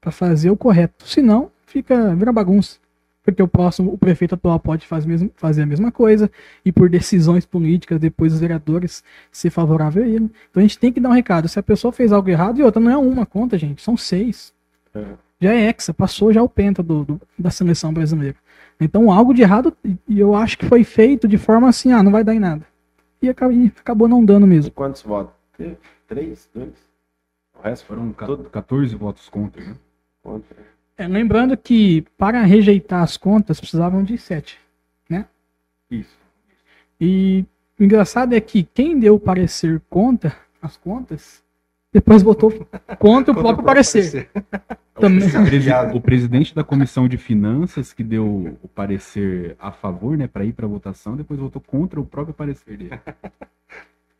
Para 0.00 0.12
fazer 0.12 0.50
o 0.50 0.56
correto. 0.56 1.06
Senão, 1.08 1.50
fica, 1.66 2.14
vira 2.14 2.32
bagunça. 2.32 2.78
Porque 3.22 3.42
o 3.42 3.48
próximo, 3.48 3.92
o 3.92 3.98
prefeito 3.98 4.34
atual 4.34 4.58
pode 4.58 4.86
faz 4.86 5.04
mesmo, 5.04 5.30
fazer 5.36 5.62
a 5.62 5.66
mesma 5.66 5.92
coisa 5.92 6.30
e 6.64 6.72
por 6.72 6.88
decisões 6.88 7.44
políticas, 7.44 8.00
depois 8.00 8.32
os 8.32 8.40
vereadores 8.40 9.04
ser 9.30 9.50
favorável 9.50 10.02
a 10.02 10.06
ele. 10.08 10.30
Então 10.50 10.60
a 10.60 10.62
gente 10.62 10.78
tem 10.78 10.90
que 10.90 10.98
dar 11.00 11.10
um 11.10 11.12
recado. 11.12 11.46
Se 11.46 11.58
a 11.58 11.62
pessoa 11.62 11.92
fez 11.92 12.10
algo 12.10 12.30
errado, 12.30 12.58
e 12.58 12.62
outra, 12.62 12.80
não 12.80 12.90
é 12.90 12.96
uma 12.96 13.26
conta, 13.26 13.58
gente, 13.58 13.82
são 13.82 13.98
seis. 13.98 14.54
É. 14.94 15.04
Já 15.40 15.52
é 15.52 15.68
hexa, 15.68 15.92
passou 15.92 16.32
já 16.32 16.42
o 16.42 16.48
penta 16.48 16.82
do, 16.82 17.04
do- 17.04 17.20
da 17.38 17.50
seleção 17.50 17.92
brasileira. 17.92 18.36
Então 18.80 19.12
algo 19.12 19.34
de 19.34 19.42
errado, 19.42 19.76
e- 19.84 19.96
e 20.08 20.18
eu 20.18 20.34
acho 20.34 20.56
que 20.56 20.64
foi 20.66 20.82
feito 20.82 21.28
de 21.28 21.36
forma 21.36 21.68
assim, 21.68 21.92
ah, 21.92 22.02
não 22.02 22.10
vai 22.10 22.24
dar 22.24 22.34
em 22.34 22.40
nada. 22.40 22.66
E 23.20 23.28
acabou, 23.28 23.54
e 23.54 23.66
acabou 23.78 24.08
não 24.08 24.24
dando 24.24 24.46
mesmo. 24.46 24.70
quantos 24.72 25.02
votos? 25.02 25.34
Três? 26.06 26.48
Dois? 26.54 26.72
O 27.58 27.62
resto 27.62 27.84
foram 27.86 28.02
Foram 28.04 28.12
ca- 28.14 28.26
tudo 28.26 28.44
14 28.48 28.96
votos 28.96 29.28
contra, 29.28 29.62
né? 29.62 29.74
É, 30.96 31.06
lembrando 31.06 31.56
que 31.56 32.02
para 32.16 32.42
rejeitar 32.42 33.02
as 33.02 33.16
contas 33.16 33.60
precisavam 33.60 34.02
de 34.02 34.18
sete. 34.18 34.58
Isso. 35.90 36.18
E 37.00 37.44
o 37.78 37.84
engraçado 37.84 38.34
é 38.34 38.40
que 38.40 38.62
quem 38.62 38.98
deu 38.98 39.14
o 39.14 39.20
parecer 39.20 39.80
contra 39.88 40.36
as 40.60 40.76
contas, 40.76 41.42
depois 41.92 42.22
votou 42.22 42.50
contra 42.98 43.32
o 43.32 43.34
próprio 43.36 43.64
parecer. 43.64 44.28
Também. 44.94 45.28
O, 45.28 45.44
presi- 45.46 45.70
o 45.94 46.00
presidente 46.00 46.54
da 46.54 46.64
comissão 46.64 47.06
de 47.08 47.16
finanças 47.16 47.92
que 47.92 48.02
deu 48.02 48.58
o 48.62 48.68
parecer 48.68 49.54
a 49.60 49.70
favor, 49.70 50.16
né, 50.18 50.26
para 50.26 50.44
ir 50.44 50.52
para 50.52 50.66
votação, 50.66 51.16
depois 51.16 51.38
votou 51.38 51.62
contra 51.62 52.00
o 52.00 52.04
próprio 52.04 52.34
parecer 52.34 52.76
dele. 52.76 52.98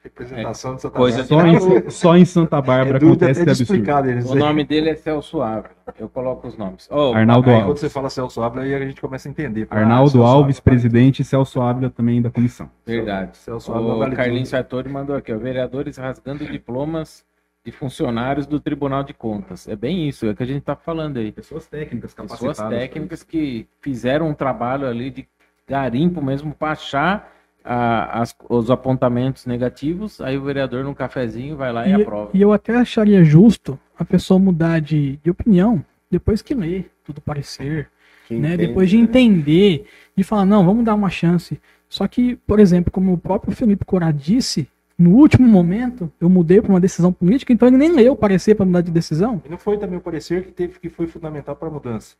Representação 0.02 0.76
de 0.76 0.82
Santa 0.82 0.96
Coisa 0.96 1.24
Bárbara. 1.24 1.60
Só 1.60 1.76
em, 1.76 1.90
só 1.90 2.16
em 2.16 2.24
Santa 2.24 2.60
Bárbara 2.62 2.98
É 2.98 3.04
acontece 3.04 3.42
esse 3.42 3.62
absurdo. 3.62 4.30
O 4.30 4.34
nome 4.36 4.64
dele 4.64 4.90
é 4.90 4.94
Celso 4.94 5.42
Ávila. 5.42 5.70
Eu 5.98 6.08
coloco 6.08 6.46
os 6.46 6.56
nomes. 6.56 6.88
Ô, 6.90 7.12
Arnaldo 7.12 7.48
Aí 7.50 7.54
Alves. 7.56 7.66
quando 7.68 7.78
você 7.78 7.90
fala 7.90 8.08
Celso 8.08 8.40
Ávila, 8.40 8.62
aí 8.62 8.74
a 8.74 8.78
gente 8.86 9.00
começa 9.00 9.28
a 9.28 9.30
entender. 9.30 9.66
Ah, 9.70 9.78
Arnaldo 9.80 10.10
Celso 10.12 10.24
Alves, 10.26 10.56
Ávila. 10.58 10.62
presidente, 10.64 11.22
e 11.22 11.24
Celso 11.24 11.60
Ávila 11.60 11.90
também 11.90 12.22
da 12.22 12.30
comissão. 12.30 12.70
Verdade. 12.86 13.36
Celso 13.38 13.72
Ávila 13.72 13.94
O 13.94 13.98
vale 13.98 14.14
Carlinhos. 14.14 14.48
Sartori 14.50 14.88
mandou 14.88 15.16
aqui, 15.16 15.32
ó, 15.32 15.38
vereadores 15.38 15.96
rasgando 15.96 16.46
diplomas 16.46 17.24
de 17.64 17.72
funcionários 17.72 18.46
do 18.46 18.60
Tribunal 18.60 19.02
de 19.02 19.12
Contas. 19.12 19.66
É 19.68 19.74
bem 19.74 20.08
isso, 20.08 20.24
é 20.26 20.30
o 20.30 20.36
que 20.36 20.44
a 20.44 20.46
gente 20.46 20.62
tá 20.62 20.76
falando 20.76 21.18
aí. 21.18 21.32
Pessoas 21.32 21.66
técnicas, 21.66 22.14
Pessoas 22.14 22.56
técnicas 22.56 23.22
que 23.24 23.66
fizeram 23.80 24.28
um 24.28 24.34
trabalho 24.34 24.86
ali 24.86 25.10
de 25.10 25.28
garimpo 25.66 26.22
mesmo 26.22 26.54
para 26.54 26.70
achar 26.72 27.30
a- 27.68 28.22
as- 28.22 28.34
os 28.48 28.70
apontamentos 28.70 29.44
negativos, 29.44 30.20
aí 30.20 30.38
o 30.38 30.42
vereador 30.42 30.82
no 30.84 30.94
cafezinho 30.94 31.56
vai 31.56 31.72
lá 31.72 31.86
e, 31.86 31.92
aprova. 31.92 32.30
e 32.32 32.40
eu 32.40 32.52
até 32.52 32.74
acharia 32.76 33.22
justo 33.22 33.78
a 33.98 34.04
pessoa 34.04 34.38
mudar 34.40 34.80
de, 34.80 35.18
de 35.22 35.30
opinião 35.30 35.84
depois 36.10 36.40
que 36.40 36.54
lê 36.54 36.84
tudo 37.04 37.20
parecer, 37.20 37.90
Que 38.26 38.34
né? 38.34 38.54
entende, 38.54 38.66
Depois 38.68 38.88
de 38.88 38.96
né? 38.96 39.02
entender, 39.02 39.86
de 40.16 40.24
falar, 40.24 40.46
não, 40.46 40.64
vamos 40.64 40.84
dar 40.84 40.94
uma 40.94 41.10
chance. 41.10 41.60
Só 41.88 42.06
que, 42.08 42.36
por 42.46 42.58
exemplo, 42.58 42.90
como 42.90 43.12
o 43.12 43.18
próprio 43.18 43.54
Felipe 43.54 43.84
Corá 43.84 44.10
disse, 44.10 44.66
no 44.98 45.10
último 45.10 45.46
momento 45.46 46.10
eu 46.20 46.28
mudei 46.28 46.60
para 46.62 46.70
uma 46.70 46.80
decisão 46.80 47.12
política, 47.12 47.52
então 47.52 47.68
ele 47.68 47.76
nem 47.76 47.92
leu 47.92 48.14
o 48.14 48.16
parecer 48.16 48.54
para 48.54 48.64
mudar 48.66 48.80
de 48.80 48.90
decisão. 48.90 49.42
E 49.44 49.48
não 49.48 49.58
foi 49.58 49.76
também 49.78 49.98
o 49.98 50.00
parecer 50.02 50.44
que 50.44 50.52
teve 50.52 50.78
que 50.78 50.88
foi 50.88 51.06
fundamental 51.06 51.54
para 51.54 51.68
a 51.68 51.70
mudança. 51.70 52.16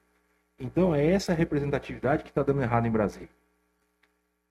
Então 0.60 0.94
é 0.94 1.06
essa 1.06 1.32
representatividade 1.32 2.22
que 2.22 2.28
está 2.30 2.42
dando 2.42 2.60
errado 2.62 2.86
em 2.86 2.90
Brasília. 2.90 3.28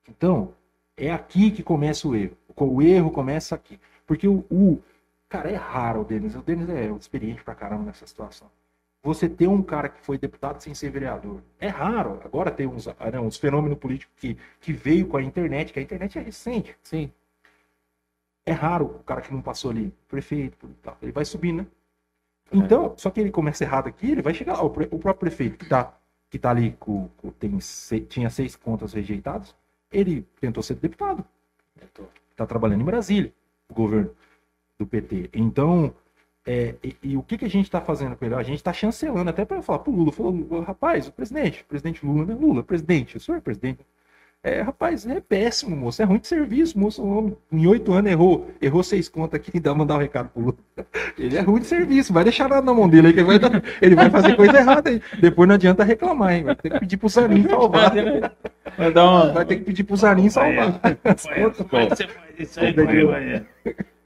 Então 0.08 0.50
é 0.98 1.12
aqui 1.12 1.50
que 1.50 1.62
começa 1.62 2.06
o 2.08 2.14
erro. 2.16 2.36
O 2.56 2.82
erro 2.82 3.10
começa 3.10 3.54
aqui, 3.54 3.78
porque 4.06 4.26
o, 4.28 4.44
o- 4.50 4.82
cara 5.28 5.50
é 5.50 5.54
raro 5.56 6.00
o 6.00 6.04
Denis. 6.04 6.34
O 6.34 6.42
Denis 6.42 6.68
é 6.68 6.86
experiente 6.90 7.44
pra 7.44 7.54
caramba 7.54 7.84
nessa 7.84 8.06
situação. 8.06 8.50
Você 9.02 9.28
ter 9.28 9.46
um 9.48 9.62
cara 9.62 9.88
que 9.88 10.00
foi 10.00 10.18
deputado 10.18 10.60
sem 10.60 10.74
ser 10.74 10.90
vereador 10.90 11.40
é 11.60 11.68
raro. 11.68 12.20
Agora 12.24 12.50
tem 12.50 12.66
uns, 12.66 12.88
ah, 12.88 12.96
né, 13.12 13.20
uns 13.20 13.36
fenômenos 13.36 13.78
políticos 13.78 14.14
que, 14.18 14.36
que 14.60 14.72
veio 14.72 15.06
com 15.06 15.16
a 15.16 15.22
internet, 15.22 15.72
que 15.72 15.78
a 15.78 15.82
internet 15.82 16.18
é 16.18 16.22
recente. 16.22 16.76
Sim. 16.82 17.10
É 18.46 18.52
raro 18.52 18.86
o 18.86 19.04
cara 19.04 19.20
que 19.20 19.32
não 19.32 19.42
passou 19.42 19.70
ali, 19.70 19.92
prefeito, 20.08 20.68
tal. 20.82 20.96
ele 21.02 21.12
vai 21.12 21.24
subir, 21.24 21.52
né? 21.52 21.66
Então, 22.52 22.94
só 22.96 23.10
que 23.10 23.20
ele 23.20 23.30
começa 23.30 23.64
errado 23.64 23.88
aqui, 23.88 24.12
ele 24.12 24.22
vai 24.22 24.34
chegar 24.34 24.54
lá. 24.54 24.62
O, 24.64 24.66
o 24.68 24.72
próprio 25.00 25.16
prefeito 25.16 25.58
que 25.58 25.68
tá, 25.68 25.94
que 26.30 26.38
tá 26.38 26.50
ali, 26.50 26.72
com, 26.80 27.08
com- 27.18 27.30
tem 27.32 27.58
tinha 28.08 28.30
seis 28.30 28.56
contas 28.56 28.94
rejeitadas, 28.94 29.56
ele 29.90 30.26
tentou 30.40 30.62
ser 30.62 30.74
deputado. 30.74 31.24
Tá 32.36 32.46
trabalhando 32.46 32.82
em 32.82 32.84
Brasília, 32.84 33.32
o 33.68 33.74
governo 33.74 34.10
do 34.78 34.86
PT. 34.86 35.30
Então, 35.32 35.92
é, 36.46 36.74
e, 36.82 36.96
e 37.02 37.16
o 37.16 37.22
que, 37.22 37.36
que 37.36 37.44
a 37.44 37.50
gente 37.50 37.70
tá 37.70 37.80
fazendo 37.80 38.16
com 38.16 38.24
ele? 38.24 38.34
A 38.34 38.42
gente 38.42 38.62
tá 38.62 38.72
chancelando 38.72 39.28
até 39.28 39.44
para 39.44 39.60
falar 39.60 39.80
pro 39.80 39.92
Lula, 39.92 40.12
falou, 40.12 40.62
rapaz, 40.62 41.08
o 41.08 41.12
presidente, 41.12 41.62
o 41.62 41.66
presidente 41.66 42.06
Lula, 42.06 42.24
né? 42.24 42.34
Lula, 42.34 42.62
presidente, 42.62 43.16
o 43.16 43.20
senhor 43.20 43.38
é 43.38 43.40
presidente. 43.40 43.84
É, 44.44 44.62
rapaz, 44.62 45.04
é 45.04 45.20
péssimo, 45.20 45.76
moço. 45.76 46.00
É 46.00 46.04
ruim 46.04 46.20
de 46.20 46.28
serviço, 46.28 46.78
moço. 46.78 47.02
O 47.02 47.18
homem, 47.18 47.36
em 47.52 47.66
oito 47.66 47.92
anos 47.92 48.10
errou, 48.10 48.48
errou 48.62 48.84
seis 48.84 49.08
contas 49.08 49.40
aqui 49.40 49.50
e 49.54 49.60
dá 49.60 49.74
mandar 49.74 49.96
um 49.96 49.98
recado 49.98 50.28
pro 50.28 50.40
Lula. 50.40 50.54
Ele 51.18 51.36
é 51.36 51.40
ruim 51.40 51.60
de 51.60 51.66
serviço, 51.66 52.12
vai 52.12 52.22
deixar 52.22 52.48
nada 52.48 52.62
na 52.62 52.72
mão 52.72 52.88
dele 52.88 53.08
aí 53.08 53.12
que 53.12 53.18
ele 53.18 53.26
vai, 53.26 53.38
dar- 53.40 53.60
ele 53.82 53.96
vai 53.96 54.08
fazer 54.08 54.36
coisa 54.36 54.56
errada 54.58 54.90
aí. 54.90 55.02
Depois 55.20 55.48
não 55.48 55.56
adianta 55.56 55.82
reclamar, 55.82 56.34
hein? 56.34 56.44
Vai 56.44 56.54
ter 56.54 56.70
que 56.70 56.78
pedir 56.78 56.96
pro 56.96 57.08
Zanin 57.08 57.48
salvar. 57.48 57.92
Vai 58.76 58.92
dar 58.92 59.04
uma... 59.04 59.32
Vai 59.32 59.44
ter 59.44 59.56
que 59.56 59.64
pedir 59.64 59.82
pro 59.82 59.96
Zanin 59.96 60.30
salvar. 60.30 60.80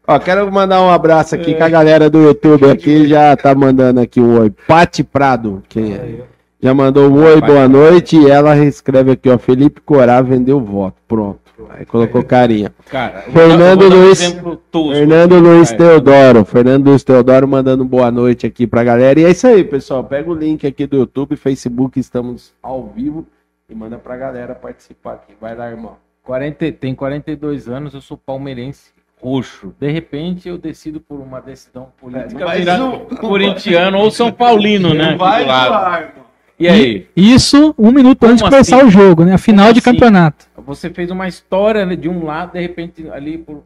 Ó, 0.09 0.19
quero 0.19 0.51
mandar 0.51 0.81
um 0.83 0.89
abraço 0.91 1.35
aqui 1.35 1.55
com 1.55 1.63
a 1.63 1.69
galera 1.69 2.09
do 2.09 2.23
YouTube 2.23 2.71
aqui, 2.71 3.07
já 3.07 3.37
tá 3.37 3.55
mandando 3.55 4.01
aqui 4.01 4.21
um 4.21 4.41
oi. 4.41 4.51
Pati 4.67 5.05
Prado, 5.05 5.63
que 5.69 6.23
já 6.63 6.73
mandou 6.73 7.11
um 7.11 7.25
oi, 7.25 7.41
boa 7.41 7.69
noite, 7.69 8.17
e 8.17 8.31
ela 8.31 8.55
reescreve 8.55 9.11
aqui, 9.13 9.29
ó, 9.29 9.37
Felipe 9.37 9.81
Corá 9.81 10.21
vendeu 10.23 10.61
voto, 10.61 10.97
pronto. 11.09 11.41
Aí 11.71 11.85
colocou 11.87 12.23
carinha. 12.23 12.73
Cara, 12.89 13.23
Fernando 13.23 13.85
um 13.85 13.89
Luiz- 13.89 14.33
tosco. 14.71 14.93
Fernando 14.95 15.39
Luiz 15.39 15.73
É. 15.73 15.77
Teodoro, 15.77 16.45
Fernando 16.45 16.87
Luiz 16.89 17.03
Teodoro 17.05 17.47
mandando 17.49 17.85
boa 17.85 18.11
noite 18.11 18.47
aqui 18.47 18.67
pra 18.67 18.85
galera. 18.85 19.19
E 19.21 19.25
é 19.25 19.31
isso 19.31 19.47
aí, 19.47 19.65
pessoal, 19.65 20.05
pega 20.05 20.31
o 20.31 20.35
link 20.35 20.67
aqui 20.67 20.87
do 20.87 20.97
YouTube, 20.99 21.37
Facebook, 21.37 21.99
estamos 21.99 22.53
ao 22.63 22.87
vivo 22.95 23.27
e 23.71 23.75
manda 23.75 23.97
pra 23.97 24.17
galera 24.17 24.55
participar 24.55 25.15
aqui. 25.15 25.35
Vai 25.41 25.55
lá, 25.57 25.71
irmão. 25.71 25.97
40, 26.25 26.71
tem 26.73 26.95
42 26.95 27.69
anos, 27.69 27.95
eu 27.95 28.01
sou 28.01 28.17
palmeirense 28.17 28.91
roxo. 29.21 29.73
De 29.81 29.91
repente 29.91 30.49
eu 30.49 30.59
decido 30.59 31.01
por 31.01 31.21
uma 31.21 31.41
decisão 31.41 31.89
política 32.01 32.45
Mas 32.45 32.59
virar 32.59 32.85
o- 32.85 33.01
corintiano 33.17 33.99
ou 33.99 34.11
São 34.11 34.31
Paulino, 34.33 34.93
né? 34.95 35.17
Vai 35.17 35.45
do 35.45 36.23
E 36.63 36.69
aí? 36.69 37.07
Isso 37.17 37.75
um 37.79 37.91
minuto 37.91 38.21
Como 38.21 38.33
antes 38.33 38.45
de 38.45 38.51
começar 38.51 38.77
assim? 38.77 38.87
o 38.87 38.91
jogo, 38.91 39.25
né? 39.25 39.35
A 39.35 39.39
final 39.39 39.67
Como 39.67 39.75
de 39.75 39.81
assim? 39.81 39.93
campeonato. 39.93 40.47
Você 40.65 40.91
fez 40.91 41.11
uma 41.11 41.27
história 41.27 41.85
de 41.97 42.09
um 42.09 42.25
lado, 42.25 42.53
de 42.53 42.61
repente 42.61 43.09
ali 43.11 43.39
por... 43.39 43.65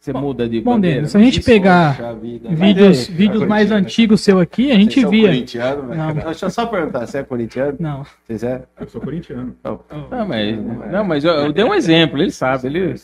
você 0.00 0.14
muda 0.14 0.48
de 0.48 0.62
Bom, 0.62 0.72
bandeira. 0.76 0.96
Denis, 0.96 1.10
se 1.10 1.16
a 1.18 1.20
gente 1.20 1.40
Isso, 1.40 1.50
pegar 1.50 2.14
vida. 2.14 2.48
vídeos, 2.48 2.58
Mas, 2.58 3.08
vídeos 3.08 3.42
é 3.42 3.46
mais 3.46 3.68
corintiano. 3.68 3.86
antigos 3.86 4.20
seu 4.22 4.40
aqui, 4.40 4.72
a 4.72 4.74
gente 4.74 4.94
Vocês 4.94 5.02
são 5.02 5.10
via. 5.10 5.28
corintiano, 5.28 5.82
velho? 5.88 5.98
Não. 5.98 6.14
Deixa 6.14 6.46
eu 6.46 6.50
só 6.50 6.66
perguntar, 6.66 7.06
você 7.06 7.18
é 7.18 7.22
corintiano? 7.22 7.76
Não. 7.78 8.06
Vocês 8.24 8.42
é? 8.42 8.62
Eu 8.80 8.88
sou 8.88 8.98
corintiano. 9.02 9.54
Não, 9.62 10.26
mas, 10.26 10.58
não, 10.90 11.04
mas 11.04 11.22
eu, 11.22 11.32
eu 11.32 11.52
dei 11.52 11.64
um 11.64 11.74
exemplo, 11.74 12.18
ele 12.18 12.30
sabe. 12.30 12.66
Ele... 12.68 12.94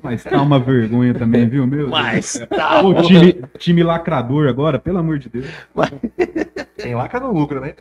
Mas 0.00 0.22
tá 0.22 0.40
uma 0.40 0.60
vergonha 0.60 1.12
também, 1.12 1.48
viu, 1.48 1.66
meu? 1.66 1.88
Mas 1.88 2.40
O 2.84 3.02
time, 3.02 3.42
time 3.58 3.82
lacrador 3.82 4.48
agora, 4.48 4.78
pelo 4.78 4.98
amor 4.98 5.18
de 5.18 5.28
Deus. 5.28 5.46
Tem 6.76 6.94
lá 6.94 7.08
que 7.08 7.18
não 7.18 7.32
lucra, 7.32 7.58
né? 7.60 7.74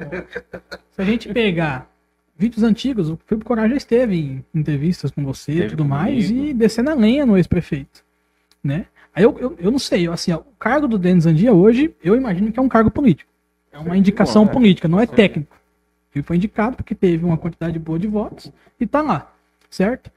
Se 0.91 1.01
a 1.01 1.05
gente 1.05 1.29
pegar 1.31 1.88
vídeos 2.36 2.63
antigos, 2.63 3.09
o 3.09 3.19
Felipe 3.27 3.45
Coragem 3.45 3.71
já 3.71 3.77
esteve 3.77 4.15
em 4.19 4.43
entrevistas 4.53 5.12
com 5.12 5.23
você 5.23 5.51
e 5.51 5.67
tudo 5.69 5.86
mais 5.86 6.27
comigo. 6.27 6.47
e 6.47 6.53
descendo 6.53 6.89
a 6.89 6.95
lenha 6.95 7.25
no 7.25 7.38
ex-prefeito, 7.38 8.02
né? 8.63 8.86
Aí 9.15 9.23
eu, 9.23 9.38
eu, 9.39 9.56
eu 9.60 9.71
não 9.71 9.80
sei, 9.80 10.08
assim, 10.08 10.32
ó, 10.32 10.38
o 10.38 10.56
cargo 10.58 10.88
do 10.88 10.97
Denis 10.97 11.26
Andia 11.26 11.54
hoje, 11.54 11.95
eu 12.04 12.15
imagino 12.15 12.52
que 12.52 12.60
é 12.60 12.62
um 12.62 12.69
cargo 12.69 12.89
político. 12.89 13.30
É 13.71 13.78
uma 13.78 13.97
indicação 13.97 14.45
Bom, 14.45 14.52
é. 14.52 14.54
política, 14.54 14.88
não 14.88 14.99
é 14.99 15.06
técnico. 15.06 15.56
Ele 16.13 16.23
foi 16.23 16.38
indicado 16.38 16.78
porque 16.78 16.93
teve 16.93 17.26
uma 17.26 17.38
quantidade 17.38 17.78
boa 17.80 17.97
de 17.97 18.08
votos 18.08 18.52
e 18.80 18.86
tá 18.86 19.02
lá, 19.02 19.34
certo? 19.69 20.12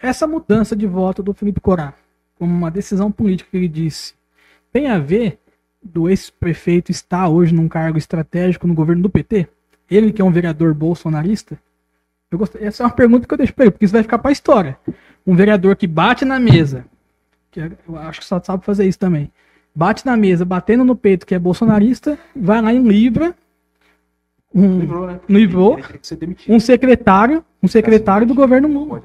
Essa 0.00 0.26
mudança 0.26 0.74
de 0.74 0.86
voto 0.86 1.22
do 1.22 1.34
Felipe 1.34 1.60
Corá, 1.60 1.94
como 2.38 2.52
uma 2.52 2.70
decisão 2.70 3.12
política 3.12 3.50
que 3.50 3.56
ele 3.56 3.68
disse, 3.68 4.14
tem 4.72 4.88
a 4.88 4.98
ver 4.98 5.38
do 5.82 6.08
ex-prefeito 6.08 6.90
estar 6.90 7.28
hoje 7.28 7.54
num 7.54 7.68
cargo 7.68 7.98
estratégico 7.98 8.66
no 8.66 8.74
governo 8.74 9.02
do 9.02 9.10
PT? 9.10 9.48
Ele 9.90 10.12
que 10.12 10.22
é 10.22 10.24
um 10.24 10.30
vereador 10.30 10.72
bolsonarista? 10.72 11.58
Eu 12.30 12.38
gost... 12.38 12.56
Essa 12.58 12.82
é 12.82 12.86
uma 12.86 12.92
pergunta 12.92 13.26
que 13.26 13.34
eu 13.34 13.38
deixo 13.38 13.52
pra 13.52 13.66
ele, 13.66 13.72
porque 13.72 13.84
isso 13.84 13.92
vai 13.92 14.02
ficar 14.02 14.18
pra 14.18 14.32
história. 14.32 14.78
Um 15.26 15.36
vereador 15.36 15.76
que 15.76 15.86
bate 15.86 16.24
na 16.24 16.40
mesa, 16.40 16.86
eu 17.60 17.96
acho 17.96 18.20
que 18.20 18.26
só 18.26 18.40
sabe 18.42 18.64
fazer 18.64 18.86
isso 18.86 18.98
também, 18.98 19.30
bate 19.74 20.04
na 20.06 20.16
mesa, 20.16 20.44
batendo 20.44 20.84
no 20.84 20.94
peito 20.96 21.26
que 21.26 21.34
é 21.34 21.38
bolsonarista, 21.38 22.18
vai 22.34 22.60
lá 22.62 22.72
em 22.72 22.82
Libra, 22.82 23.34
um, 24.54 24.80
Livrou, 24.80 25.06
né? 25.06 25.20
Livrou. 25.28 25.72
Ele 25.78 25.86
tem 25.88 25.98
que 25.98 26.06
ser 26.06 26.16
demitido. 26.16 26.52
um 26.54 26.60
secretário, 26.60 27.44
um 27.62 27.68
secretário 27.68 28.26
do 28.26 28.34
governo 28.34 28.68
Lula. 28.68 29.02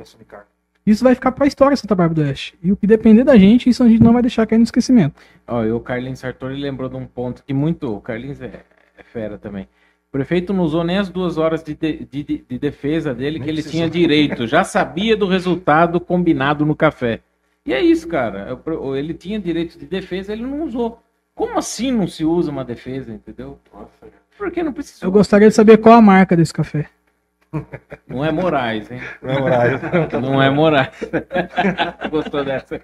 Isso 0.86 1.04
vai 1.04 1.16
ficar 1.16 1.32
pra 1.34 1.46
história, 1.48 1.76
Santa 1.76 1.96
Bárbara 1.96 2.22
do 2.22 2.28
Oeste. 2.28 2.58
E 2.64 2.72
o 2.72 2.78
que 2.78 2.88
depender 2.88 3.24
da 3.24 3.38
gente, 3.38 3.70
isso 3.70 3.84
a 3.84 3.88
gente 3.90 4.02
não 4.02 4.14
vai 4.14 4.22
deixar 4.22 4.46
cair 4.46 4.58
no 4.58 4.64
esquecimento. 4.64 5.16
Ó, 5.48 5.64
e 5.64 5.72
o 5.72 5.80
Carlinhos 5.80 6.20
Sartori 6.20 6.56
lembrou 6.60 6.90
de 6.90 6.96
um 6.96 7.06
ponto 7.06 7.44
que 7.44 7.54
muito. 7.54 7.94
O 7.94 8.00
Carlinhos 8.02 8.42
é, 8.42 8.64
é 8.98 9.04
fera 9.04 9.38
também. 9.38 9.64
O 10.10 10.12
prefeito 10.12 10.54
não 10.54 10.64
usou 10.64 10.84
nem 10.86 10.98
as 10.98 11.10
duas 11.10 11.38
horas 11.38 11.62
de, 11.64 11.76
de, 11.76 12.06
de- 12.06 12.46
de 12.50 12.58
defesa 12.60 13.14
dele, 13.14 13.38
Nem 13.38 13.44
que 13.44 13.50
ele 13.50 13.62
precisou. 13.62 13.80
tinha 13.80 13.90
direito. 13.90 14.48
Já 14.48 14.64
sabia 14.64 15.16
do 15.18 15.28
resultado 15.28 16.00
combinado 16.00 16.66
no 16.66 16.76
café. 16.76 17.20
E 17.68 17.74
é 17.74 17.82
isso, 17.82 18.08
cara. 18.08 18.48
Eu 18.50 18.58
pro- 18.58 18.96
Ele 18.96 19.14
tinha 19.14 19.38
direito 19.40 19.78
de 19.78 19.86
defesa, 19.86 20.32
ele 20.34 20.44
não 20.44 20.64
usou. 20.64 21.04
Como 21.36 21.60
assim 21.60 21.92
não 21.92 22.08
se 22.08 22.24
usa 22.26 22.50
uma 22.50 22.64
defesa, 22.66 23.12
entendeu? 23.12 23.60
Porque 24.38 24.64
não 24.64 24.70
Eu 24.70 24.74
precisou. 24.74 25.12
gostaria 25.12 25.50
de 25.50 25.54
saber 25.54 25.78
qual 25.78 25.96
a 25.96 26.02
marca 26.02 26.36
desse 26.36 26.54
café. 26.54 26.88
Não 28.08 28.24
é 28.26 28.32
Moraes, 28.32 28.90
hein? 28.92 29.00
Não 29.22 29.32
é 29.34 29.42
horário. 29.42 29.80
Não 30.22 30.42
é 30.42 30.50
Moraes. 30.50 30.90
Gostou 32.12 32.44
dessa? 32.44 32.80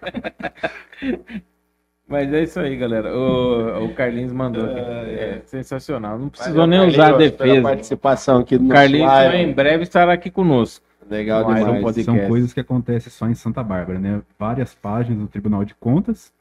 Mas 2.07 2.31
é 2.33 2.43
isso 2.43 2.59
aí, 2.59 2.75
galera. 2.75 3.15
O, 3.15 3.85
o 3.85 3.93
Carlinhos 3.93 4.31
mandou 4.31 4.65
aqui. 4.65 4.79
É, 4.79 5.41
sensacional. 5.45 6.17
Não 6.19 6.29
precisou 6.29 6.67
nem 6.67 6.79
usar 6.81 7.05
a 7.13 7.17
pela 7.17 7.29
defesa. 7.29 7.61
participação 7.61 8.39
aqui 8.39 8.57
do 8.57 8.67
Carlinhos 8.69 9.11
live. 9.11 9.37
em 9.37 9.53
breve 9.53 9.83
estará 9.83 10.13
aqui 10.13 10.29
conosco. 10.29 10.85
Legal 11.09 11.49
um 11.49 11.53
demais. 11.53 11.81
podcast. 11.81 12.03
São 12.03 12.27
coisas 12.27 12.53
que 12.53 12.59
acontecem 12.59 13.11
só 13.11 13.27
em 13.27 13.35
Santa 13.35 13.63
Bárbara, 13.63 13.99
né? 13.99 14.21
Várias 14.37 14.73
páginas 14.73 15.19
do 15.19 15.27
Tribunal 15.27 15.63
de 15.65 15.75
Contas 15.75 16.31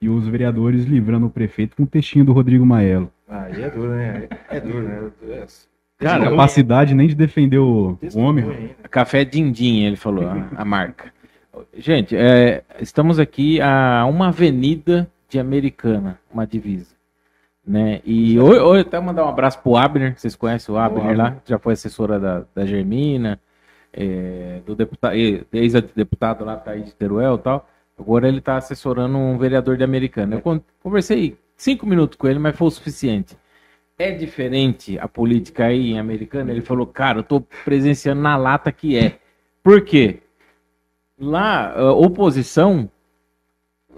e 0.00 0.08
os 0.08 0.26
vereadores 0.28 0.84
livrando 0.84 1.26
o 1.26 1.30
prefeito 1.30 1.76
com 1.76 1.84
o 1.84 1.86
textinho 1.86 2.24
do 2.24 2.32
Rodrigo 2.32 2.64
Maelo. 2.64 3.10
Aí 3.28 3.62
é 3.62 3.70
duro, 3.70 3.90
né? 3.90 4.28
É 4.50 4.60
duro, 4.60 4.82
né? 4.82 5.10
É. 5.28 5.46
Cara, 5.98 6.30
capacidade 6.30 6.94
nem 6.94 7.08
de 7.08 7.14
defender 7.14 7.58
o, 7.58 7.98
o 8.14 8.18
homem. 8.18 8.74
Café 8.90 9.24
Dindim, 9.24 9.84
ele 9.84 9.96
falou, 9.96 10.28
a, 10.28 10.48
a 10.56 10.64
marca. 10.64 11.12
Gente, 11.74 12.14
é, 12.14 12.62
estamos 12.80 13.18
aqui 13.18 13.60
a 13.62 14.04
uma 14.06 14.28
avenida 14.28 15.10
de 15.28 15.38
Americana, 15.38 16.18
uma 16.32 16.46
divisa. 16.46 16.94
Né? 17.66 18.00
E 18.04 18.38
hoje, 18.38 18.60
hoje 18.60 18.80
até 18.82 19.00
mandar 19.00 19.24
um 19.24 19.28
abraço 19.28 19.58
pro 19.60 19.76
Abner, 19.76 20.14
vocês 20.16 20.36
conhecem 20.36 20.72
o 20.72 20.78
Abner 20.78 21.16
lá, 21.16 21.36
já 21.44 21.58
foi 21.58 21.72
assessora 21.72 22.20
da, 22.20 22.44
da 22.54 22.64
Germina, 22.66 23.40
é, 23.96 24.60
do 24.66 24.76
deputado, 24.76 25.14
ex-deputado 25.52 26.44
lá, 26.44 26.56
Thaís 26.56 26.92
Teruel 26.92 27.36
e 27.36 27.38
tal. 27.38 27.68
Agora 27.98 28.28
ele 28.28 28.38
está 28.38 28.58
assessorando 28.58 29.16
um 29.16 29.38
vereador 29.38 29.78
de 29.78 29.82
Americana. 29.82 30.36
Eu 30.36 30.42
con- 30.42 30.60
conversei 30.82 31.38
cinco 31.56 31.86
minutos 31.86 32.18
com 32.18 32.28
ele, 32.28 32.38
mas 32.38 32.54
foi 32.54 32.68
o 32.68 32.70
suficiente. 32.70 33.36
É 33.98 34.12
diferente 34.12 34.98
a 34.98 35.08
política 35.08 35.64
aí 35.64 35.92
em 35.92 35.98
Americana? 35.98 36.52
Ele 36.52 36.60
falou, 36.60 36.86
cara, 36.86 37.20
eu 37.20 37.22
tô 37.22 37.40
presenciando 37.64 38.20
na 38.20 38.36
lata 38.36 38.70
que 38.70 38.98
é. 38.98 39.18
Por 39.62 39.80
quê? 39.80 40.20
Lá, 41.18 41.72
a 41.72 41.92
oposição 41.92 42.90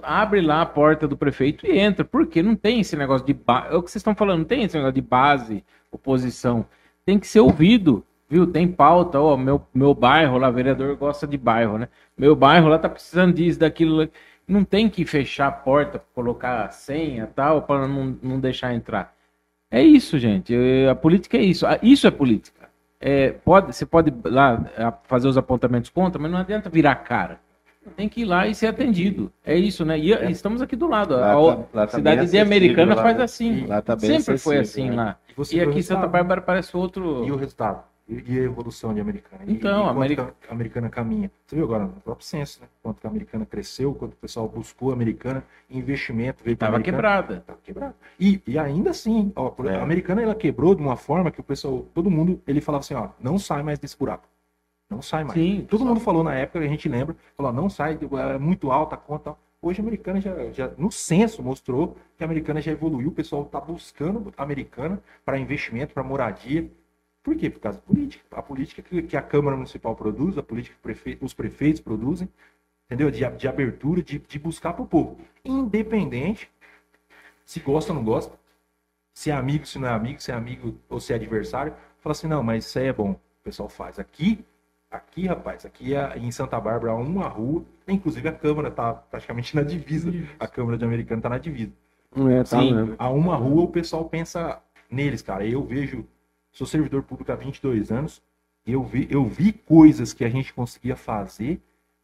abre 0.01 0.41
lá 0.41 0.63
a 0.63 0.67
porta 0.67 1.09
do 1.09 1.17
prefeito 1.17 1.67
e 1.67 1.77
entra. 1.77 2.05
Por 2.05 2.29
quê? 2.29 2.41
Não 2.41 2.55
tem 2.55 2.79
esse 2.79 2.97
negócio 2.97 3.27
de 3.27 3.35
base. 3.35 3.75
É 3.75 3.77
o 3.77 3.83
que 3.83 3.91
vocês 3.91 4.01
estão 4.01 4.15
falando, 4.15 4.39
não 4.39 4.45
tem 4.45 4.63
esse 4.63 4.77
negócio 4.77 4.95
de 4.95 5.03
base, 5.03 5.65
oposição. 5.91 6.65
Tem 7.05 7.19
que 7.19 7.27
ser 7.27 7.41
ouvido, 7.41 8.05
viu? 8.29 8.47
Tem 8.47 8.67
pauta, 8.69 9.21
ó, 9.21 9.37
meu, 9.37 9.61
meu 9.75 9.95
bairro 9.95 10.39
lá, 10.39 10.51
vereador 10.51 10.97
gosta 10.97 11.27
de 11.27 11.37
bairro, 11.39 11.79
né? 11.79 11.89
Meu 12.17 12.35
bairro 12.37 12.69
lá 12.69 12.79
tá 12.79 12.89
precisando 12.89 13.35
disso, 13.35 13.59
daquilo. 13.59 14.09
Não 14.47 14.65
tem 14.65 14.89
que 14.89 15.05
fechar 15.05 15.49
a 15.49 15.53
porta, 15.53 16.03
colocar 16.15 16.71
senha 16.73 17.27
tal, 17.35 17.63
para 17.63 17.87
não, 17.87 18.17
não 18.23 18.41
deixar 18.41 18.75
entrar. 18.75 19.15
É 19.71 19.83
isso, 19.83 20.19
gente. 20.19 20.55
É, 20.55 20.89
A 20.89 20.95
política 20.95 21.37
é 21.37 21.43
isso. 21.43 21.67
Ah, 21.67 21.79
Isso 21.83 22.07
é 22.07 22.11
política. 22.11 22.69
É, 23.01 23.31
pode, 23.33 23.75
você 23.77 23.85
pode 23.87 24.13
lá 24.25 24.65
fazer 25.05 25.29
os 25.29 25.37
apontamentos 25.37 25.91
contra, 25.91 26.21
mas 26.21 26.31
não 26.31 26.39
adianta 26.39 26.69
virar 26.71 26.95
cara. 26.97 27.39
Tem 27.97 28.09
que 28.09 28.23
ir 28.23 28.25
lá 28.25 28.47
e 28.47 28.55
ser 28.55 28.67
atendido. 28.67 29.33
É 29.45 29.57
isso, 29.57 29.85
né? 29.85 29.99
E 29.99 30.13
a- 30.13 30.31
estamos 30.31 30.61
aqui 30.61 30.75
do 30.77 30.87
lado. 30.89 31.15
Lá 31.15 31.33
a 31.33 31.35
tá- 31.35 31.65
lá 31.73 31.87
tá 31.87 31.97
cidade 31.97 32.31
de 32.31 32.39
Americana 32.39 32.95
lá, 32.95 33.03
faz 33.03 33.21
assim. 33.21 33.67
Lá 33.67 33.81
tá 33.81 33.95
bem 33.97 34.21
Sempre 34.21 34.37
foi 34.39 34.59
assim 34.59 34.91
né? 34.91 34.97
lá. 34.97 35.17
E 35.31 35.35
você 35.35 35.57
E 35.57 35.61
aqui 35.61 35.79
em 35.79 35.83
Santa. 35.83 36.07
Bárbara 36.07 36.41
parece 36.41 36.77
outro. 36.77 37.25
E 37.25 37.31
o 37.33 37.37
resultado? 37.37 37.83
E, 38.09 38.39
a 38.41 38.43
evolução 38.43 38.95
de 38.95 39.01
Americana? 39.01 39.43
E, 39.47 39.53
Então, 39.53 39.81
e 39.81 39.85
quanto 39.85 39.97
America- 39.99 40.35
a 40.49 40.53
Americana 40.53 40.89
caminha? 40.89 41.31
Você 41.47 41.55
viu 41.57 41.65
agora 41.67 41.85
no 41.85 41.93
próprio 42.01 42.25
censo, 42.27 42.63
né? 42.63 42.69
Quanto 42.83 43.01
que 43.03 43.07
a 43.07 43.11
Americana 43.11 43.45
cresceu, 43.45 43.95
quanto 43.95 44.15
o 44.15 44.17
pessoal 44.17 44.49
buscou 44.49 44.91
a 44.91 44.95
Americana, 44.95 45.45
investimento 45.69 46.43
veio 46.43 46.57
para 46.57 46.69
Tava 46.69 46.77
Americana. 46.77 46.97
quebrada. 46.97 47.45
Tava 47.47 47.59
quebrado. 47.63 47.95
E, 48.19 48.41
e 48.47 48.59
ainda 48.59 48.91
assim, 48.91 49.31
ó, 49.37 49.53
É. 49.67 49.77
a 49.77 49.83
Americana 49.83 50.23
ela 50.23 50.35
quebrou 50.35 50.75
de 50.75 50.81
uma 50.83 50.97
forma 50.97 51.31
que 51.31 51.41
o 51.41 51.45
pessoal, 51.45 51.85
todo 51.93 52.11
mundo, 52.11 52.41
ele 52.47 52.61
falava 52.63 52.81
assim, 52.81 52.95
ó, 52.95 53.11
não 53.21 53.39
sai 53.39 53.63
mais 53.63 53.79
desse 53.79 53.97
buraco. 53.99 54.27
Não 54.89 55.03
sai 55.03 55.23
mais. 55.25 55.39
Sim. 55.39 55.67
Todo 55.69 55.85
mundo 55.85 56.01
falou 56.01 56.25
na 56.25 56.35
época, 56.35 56.61
a 56.61 56.67
gente 56.67 56.89
lembra, 56.89 57.15
falou, 57.37 57.53
não 57.53 57.69
sai, 57.69 57.99
é 58.35 58.39
muito 58.39 58.71
alta 58.73 58.95
a 58.95 58.99
conta. 58.99 59.37
Hoje 59.61 59.81
a 59.81 59.83
Americana 59.83 60.19
já, 60.21 60.51
já, 60.51 60.71
no 60.79 60.91
censo, 60.91 61.43
mostrou 61.43 61.97
que 62.17 62.23
a 62.23 62.27
Americana 62.27 62.61
já 62.63 62.73
evoluiu, 62.73 63.09
o 63.09 63.13
pessoal 63.13 63.43
está 63.43 63.61
buscando 63.61 64.33
a 64.37 64.43
Americana 64.43 64.99
para 65.27 65.39
investimento, 65.39 65.93
para 65.93 66.03
moradia. 66.03 66.71
Por 67.29 67.37
quê? 67.37 67.51
Por 67.51 67.61
causa 67.61 67.79
da 67.79 67.85
política. 67.85 68.25
A 68.31 68.43
política 68.43 68.81
que, 68.81 69.03
que 69.03 69.15
a 69.15 69.21
Câmara 69.21 69.55
Municipal 69.55 69.95
produz, 69.95 70.39
a 70.39 70.43
política 70.43 70.75
que 70.77 70.81
prefe- 70.81 71.19
os 71.21 71.35
prefeitos 71.35 71.79
produzem, 71.79 72.27
entendeu? 72.87 73.11
De, 73.11 73.19
de 73.37 73.47
abertura, 73.47 74.03
de, 74.03 74.19
de 74.19 74.39
buscar 74.39 74.73
para 74.73 74.83
o 74.83 74.87
povo. 74.87 75.19
Independente 75.45 76.51
se 77.45 77.61
gosta 77.61 77.93
ou 77.93 77.99
não 77.99 78.05
gosta, 78.05 78.35
se 79.13 79.31
é 79.31 79.35
amigo, 79.35 79.67
se 79.67 79.79
não 79.79 79.89
é 79.89 79.91
amigo, 79.91 80.23
se 80.23 80.31
é 80.31 80.35
amigo 80.35 80.79
ou 80.89 80.99
se 81.01 81.13
é 81.13 81.17
adversário, 81.17 81.75
fala 82.01 82.13
assim, 82.13 82.27
não, 82.27 82.43
mas 82.43 82.65
isso 82.65 82.79
aí 82.79 82.87
é 82.87 82.93
bom, 82.95 83.11
o 83.11 83.45
pessoal 83.45 83.69
faz. 83.69 83.99
Aqui, 83.99 84.43
aqui, 84.91 85.27
rapaz, 85.27 85.67
aqui 85.67 85.95
é, 85.95 86.17
em 86.17 86.31
Santa 86.31 86.59
Bárbara 86.59 86.93
há 86.93 86.97
uma 86.97 87.29
rua, 87.29 87.63
inclusive 87.87 88.27
a 88.27 88.33
Câmara 88.33 88.71
tá 88.71 88.95
praticamente 88.95 89.55
na 89.55 89.63
divisa, 89.63 90.11
a 90.41 90.49
Câmara 90.49 90.79
de 90.79 90.85
Americana 90.87 91.21
tá 91.21 91.29
na 91.29 91.39
divisa. 91.39 91.73
É, 92.17 92.43
tá 92.43 92.63
Sim. 92.63 92.75
mesmo. 92.75 92.95
A 92.99 93.11
uma 93.11 93.37
rua 93.37 93.65
o 93.65 93.69
pessoal 93.69 94.09
pensa 94.09 94.63
neles, 94.91 95.21
cara. 95.21 95.47
Eu 95.47 95.63
vejo, 95.63 96.07
sou 96.53 96.67
servidor 96.67 97.03
público 97.03 97.31
há 97.33 97.37
22 97.37 97.91
anos, 97.91 98.23
eu 98.67 98.83
vi, 98.83 99.07
eu 99.11 99.25
vi 99.25 99.53
coisas 99.53 100.13
que 100.13 100.25
a 100.25 100.29
gente 100.29 100.53
conseguia 100.53 100.97
fazer, 100.97 101.61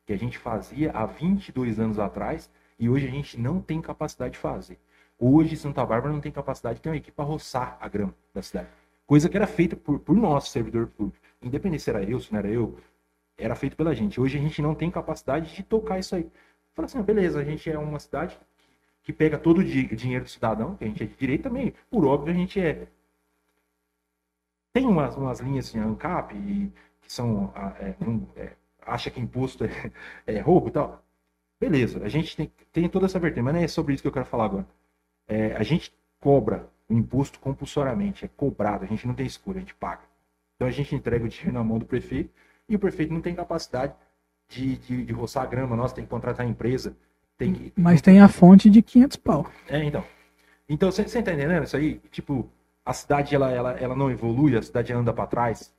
que 0.07 0.13
a 0.13 0.17
gente 0.17 0.39
fazia 0.39 0.91
há 0.93 1.05
22 1.07 1.79
anos 1.79 1.99
atrás, 1.99 2.51
e 2.79 2.89
hoje 2.89 3.07
a 3.07 3.11
gente 3.11 3.39
não 3.39 3.61
tem 3.61 3.81
capacidade 3.81 4.33
de 4.35 4.39
fazer. 4.39 4.79
Hoje 5.19 5.57
Santa 5.57 5.85
Bárbara 5.85 6.13
não 6.13 6.21
tem 6.21 6.33
capacidade 6.33 6.77
de 6.77 6.83
ter 6.83 6.89
uma 6.89 6.97
equipe 6.97 7.13
para 7.15 7.25
roçar 7.25 7.77
a 7.81 7.89
grama 7.89 8.15
da 8.33 8.43
cidade. 8.43 8.69
Coisa 9.07 9.29
que 9.29 9.37
era 9.37 9.47
feita 9.47 9.77
por, 9.77 9.99
por 10.01 10.17
nós, 10.17 10.49
servidor 10.49 10.87
público. 10.89 11.19
Independente 11.43 11.83
se 11.83 11.91
era 11.91 12.03
eu, 12.03 12.19
se 12.19 12.33
não 12.33 12.39
era 12.39 12.49
eu, 12.49 12.77
era 13.37 13.55
feito 13.55 13.77
pela 13.77 13.95
gente. 13.95 14.21
Hoje 14.21 14.39
a 14.39 14.41
gente 14.41 14.61
não 14.63 14.75
tem 14.75 14.91
capacidade 14.91 15.55
de 15.55 15.63
tocar 15.63 15.99
isso 15.99 16.15
aí. 16.17 16.27
Fala 16.73 16.87
assim, 16.87 16.99
ah, 16.99 17.03
beleza, 17.03 17.39
a 17.41 17.45
gente 17.45 17.71
é 17.71 17.79
uma 17.79 18.01
cidade 18.01 18.37
que 19.03 19.13
pega 19.13 19.39
todo 19.39 19.59
o 19.59 19.65
di- 19.65 19.95
dinheiro 19.95 20.25
do 20.25 20.31
cidadão, 20.31 20.75
que 20.77 20.85
a 20.85 20.87
gente 20.89 21.03
é 21.03 21.07
de 21.07 21.15
direito 21.15 21.43
também, 21.43 21.75
por 21.91 22.05
óbvio 22.07 22.33
a 22.33 22.37
gente 22.37 22.59
é. 22.59 22.89
Tem 24.75 24.85
umas, 24.87 25.17
umas 25.17 25.39
linhas 25.39 25.69
assim, 25.69 25.79
ANCAP, 25.79 26.35
e- 26.35 26.73
que 27.01 27.13
são. 27.13 27.53
ah, 27.55 27.73
é, 27.79 27.95
não- 28.01 28.27
é, 28.37 28.51
acha 28.85 29.09
que 29.09 29.21
imposto 29.21 29.65
é, 29.65 29.69
é 30.27 30.41
roubo 30.41 30.69
e 30.69 30.73
tal. 30.73 31.01
Beleza, 31.61 32.05
a 32.05 32.09
gente 32.09 32.37
tem, 32.37 32.51
tem 32.73 32.89
toda 32.89 33.07
essa 33.07 33.19
vertente, 33.21 33.43
mas 33.45 33.55
não 33.55 33.61
é 33.63 33.69
sobre 33.69 33.95
isso 33.95 34.03
que 34.03 34.09
eu 34.09 34.13
quero 34.13 34.27
falar 34.27 34.47
agora. 34.47 34.67
É, 35.29 35.55
a 35.57 35.63
gente 35.63 35.93
cobra 36.21 36.69
o 36.89 36.93
imposto 36.93 37.39
compulsoriamente, 37.39 38.25
é 38.25 38.29
cobrado, 38.37 38.85
a 38.85 38.89
gente 38.89 39.07
não 39.07 39.15
tem 39.15 39.25
escolha, 39.25 39.59
a 39.59 39.61
gente 39.61 39.75
paga. 39.77 40.03
Então 40.57 40.67
a 40.67 40.73
gente 40.73 40.95
entrega 40.95 41.25
o 41.25 41.29
dinheiro 41.29 41.53
na 41.53 41.63
mão 41.63 41.79
do 41.79 41.87
prefeito 41.87 42.31
e 42.69 42.75
o 42.75 42.79
prefeito 42.79 43.15
não 43.15 43.21
tem 43.21 43.35
capacidade 43.35 43.95
de, 44.49 44.77
de, 44.79 45.05
de 45.05 45.13
roçar 45.13 45.45
a 45.45 45.47
grama, 45.47 45.77
nós 45.77 45.93
tem 45.93 46.05
que 46.05 46.11
contratar 46.11 46.45
a 46.45 46.49
empresa, 46.49 46.97
tem 47.39 47.53
que, 47.53 47.73
Mas 47.77 48.03
tem 48.03 48.21
a 48.21 48.29
fonte 48.29 48.69
de 48.69 48.83
500 48.83 49.17
pau. 49.17 49.51
é, 49.69 49.85
então. 49.85 50.05
Então, 50.69 50.91
você 50.91 51.05
tá 51.05 51.21
entendendo 51.33 51.63
isso 51.63 51.77
aí? 51.77 52.01
Tipo, 52.11 52.51
a 52.85 52.93
cidade, 52.93 53.35
ela, 53.35 53.51
ela, 53.51 53.73
ela 53.73 53.97
não 53.97 54.11
evolui, 54.11 54.57
a 54.57 54.63
cidade 54.63 54.93
anda 54.93 55.13
para 55.13 55.27
trás. 55.27 55.73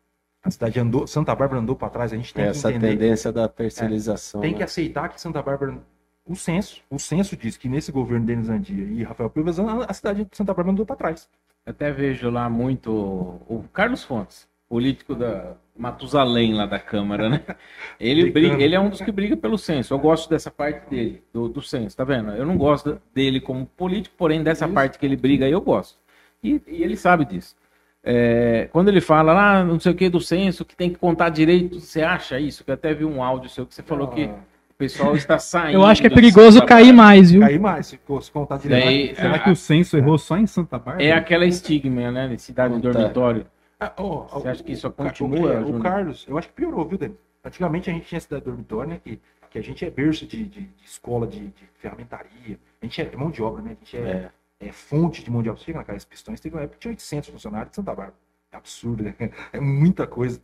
A 0.44 0.52
cidade 0.52 0.80
andou, 0.80 1.08
Santa 1.08 1.34
Bárbara 1.36 1.60
andou 1.62 1.76
para 1.76 1.90
trás, 1.90 2.14
a 2.14 2.16
gente 2.16 2.34
tem 2.34 2.46
Essa 2.46 2.70
que 2.72 2.78
entender, 2.78 2.98
tendência 2.98 3.32
da 3.32 3.48
terceirização. 3.48 4.42
tem 4.42 4.54
que 4.54 4.60
né? 4.60 4.66
aceitar 4.66 5.10
que 5.10 5.20
Santa 5.20 5.42
Bárbara, 5.42 5.78
o 6.26 6.36
censo, 6.36 6.82
o 6.90 7.00
censo 7.00 7.36
diz 7.36 7.58
que 7.58 7.68
nesse 7.68 7.92
governo 7.92 8.26
Denis 8.26 8.50
Andia 8.50 8.84
e 8.84 9.04
Rafael 9.04 9.30
Pivas, 9.30 9.60
a 9.60 9.94
cidade 9.94 10.26
de 10.26 10.38
Santa 10.38 10.54
Bárbara 10.54 10.72
andou 10.72 10.86
para 10.86 10.96
trás. 10.96 11.30
Até 11.66 11.92
vejo 11.92 12.30
lá 12.30 12.48
muito 12.48 12.92
o 12.92 13.66
Carlos 13.74 14.04
Fontes, 14.04 14.48
político 14.70 15.16
da 15.16 15.56
Matusalém 15.76 16.54
lá 16.54 16.68
da 16.68 16.80
Câmara, 16.80 17.28
né? 17.28 17.42
Ele, 18.00 18.30
briga, 18.30 18.62
ele 18.62 18.76
é 18.76 18.80
um 18.80 18.90
dos 18.90 19.02
que 19.02 19.12
briga 19.12 19.36
pelo 19.36 19.58
censo. 19.58 19.94
Eu 19.94 20.00
gosto 20.00 20.30
dessa 20.30 20.52
parte 20.52 20.90
dele, 20.90 21.24
do, 21.34 21.50
do 21.50 21.62
censo, 21.62 21.98
tá 21.98 22.04
vendo? 22.04 22.32
Eu 22.32 22.46
não 22.46 22.58
gosto 22.58 23.02
dele 23.14 23.42
como 23.42 23.66
político, 23.66 24.16
porém 24.18 24.44
dessa 24.44 24.68
parte 24.68 25.00
que 25.00 25.06
ele 25.06 25.16
briga 25.16 25.46
aí 25.46 25.52
eu 25.52 25.62
gosto. 25.62 25.98
E, 26.46 26.62
e 26.68 26.84
ele 26.84 26.96
sabe 26.98 27.26
disso. 27.26 27.56
É, 28.04 28.70
quando 28.72 28.90
ele 28.90 29.02
fala 29.02 29.34
lá, 29.34 29.64
não 29.64 29.80
sei 29.80 29.92
o 29.92 29.96
que 29.96 30.08
do 30.10 30.22
censo, 30.22 30.64
que 30.64 30.76
tem 30.76 30.90
que 30.92 30.98
contar 31.00 31.30
direito, 31.30 31.80
você 31.80 32.02
acha 32.04 32.40
isso? 32.40 32.64
Que 32.64 32.70
eu 32.70 32.76
até 32.76 32.94
vi 32.94 33.04
um 33.04 33.24
áudio 33.24 33.50
seu 33.50 33.66
que 33.66 33.74
você 33.74 33.82
falou 33.82 34.08
que 34.10 34.26
o 34.26 34.78
pessoal 34.78 35.16
está 35.16 35.40
saindo. 35.40 35.74
Eu 35.82 35.86
acho 35.86 36.02
que 36.02 36.08
é 36.08 36.10
perigoso 36.12 36.64
cair 36.66 36.94
mais, 36.94 37.32
viu? 37.32 37.42
Cair 37.42 37.60
mais, 37.60 37.88
se 37.88 37.98
contar 38.32 38.58
direito. 38.60 38.86
Daí, 38.86 39.16
Será 39.16 39.36
a- 39.36 39.40
que 39.40 39.50
o 39.50 39.56
censo 39.56 39.98
errou 39.98 40.18
só 40.20 40.38
em 40.38 40.46
Santa 40.46 40.78
Bárbara? 40.78 41.04
É 41.04 41.12
aquela 41.14 41.46
estigma, 41.46 42.12
né? 42.12 42.28
de 42.28 42.40
Cidade 42.40 42.76
de 42.76 42.82
Conta. 42.82 42.94
dormitório. 43.00 43.48
Ah, 43.80 43.92
ó, 43.98 44.28
Você 44.28 44.48
o- 44.48 44.52
acha 44.52 44.64
que 44.64 44.72
isso 44.74 44.88
o 44.88 44.92
continua, 44.92 45.40
O, 45.40 45.52
é, 45.54 45.58
o 45.58 45.66
Júnior? 45.66 45.82
Carlos, 45.82 46.26
eu 46.30 46.38
acho 46.38 46.48
que 46.50 46.54
piorou, 46.54 46.86
viu, 46.88 46.98
Dani? 47.00 47.16
Antigamente 47.44 47.90
a 47.90 47.94
gente 47.94 48.06
tinha 48.06 48.20
cidade 48.22 48.46
dormitório, 48.46 48.90
né? 48.92 49.00
Que, 49.04 49.20
que 49.50 49.58
a 49.58 49.64
gente 49.64 49.84
é 49.84 49.90
berço 49.90 50.26
de, 50.28 50.44
de- 50.44 50.62
de 50.62 50.86
escola 50.86 51.26
de, 51.26 51.40
de 51.40 51.54
ferramentaria. 51.80 52.60
A 52.82 52.86
gente 52.86 53.02
é 53.02 53.10
mão 53.18 53.32
de 53.32 53.42
obra, 53.42 53.62
né? 53.64 53.72
A 53.72 53.86
gente 53.86 53.98
é, 53.98 54.00
é 54.12 54.30
fonte 54.72 55.24
de 55.24 55.30
mão 55.32 55.42
de 55.44 55.50
obra. 55.50 55.60
Você 55.60 55.66
chega 55.66 55.80
na 55.80 55.84
Casa 55.86 56.06
Pistões, 56.06 56.40
teve 56.40 56.56
uma 56.56 56.62
época 56.64 56.76
que 56.76 56.82
tinha 56.82 56.92
800 56.92 57.30
funcionários 57.30 57.70
de 57.72 57.76
Santa 57.76 57.94
Bárbara. 57.94 58.18
É 58.52 58.58
absurdo, 58.58 59.04
né? 59.04 59.16
É 59.54 59.60
muita 59.60 60.06
coisa. 60.08 60.42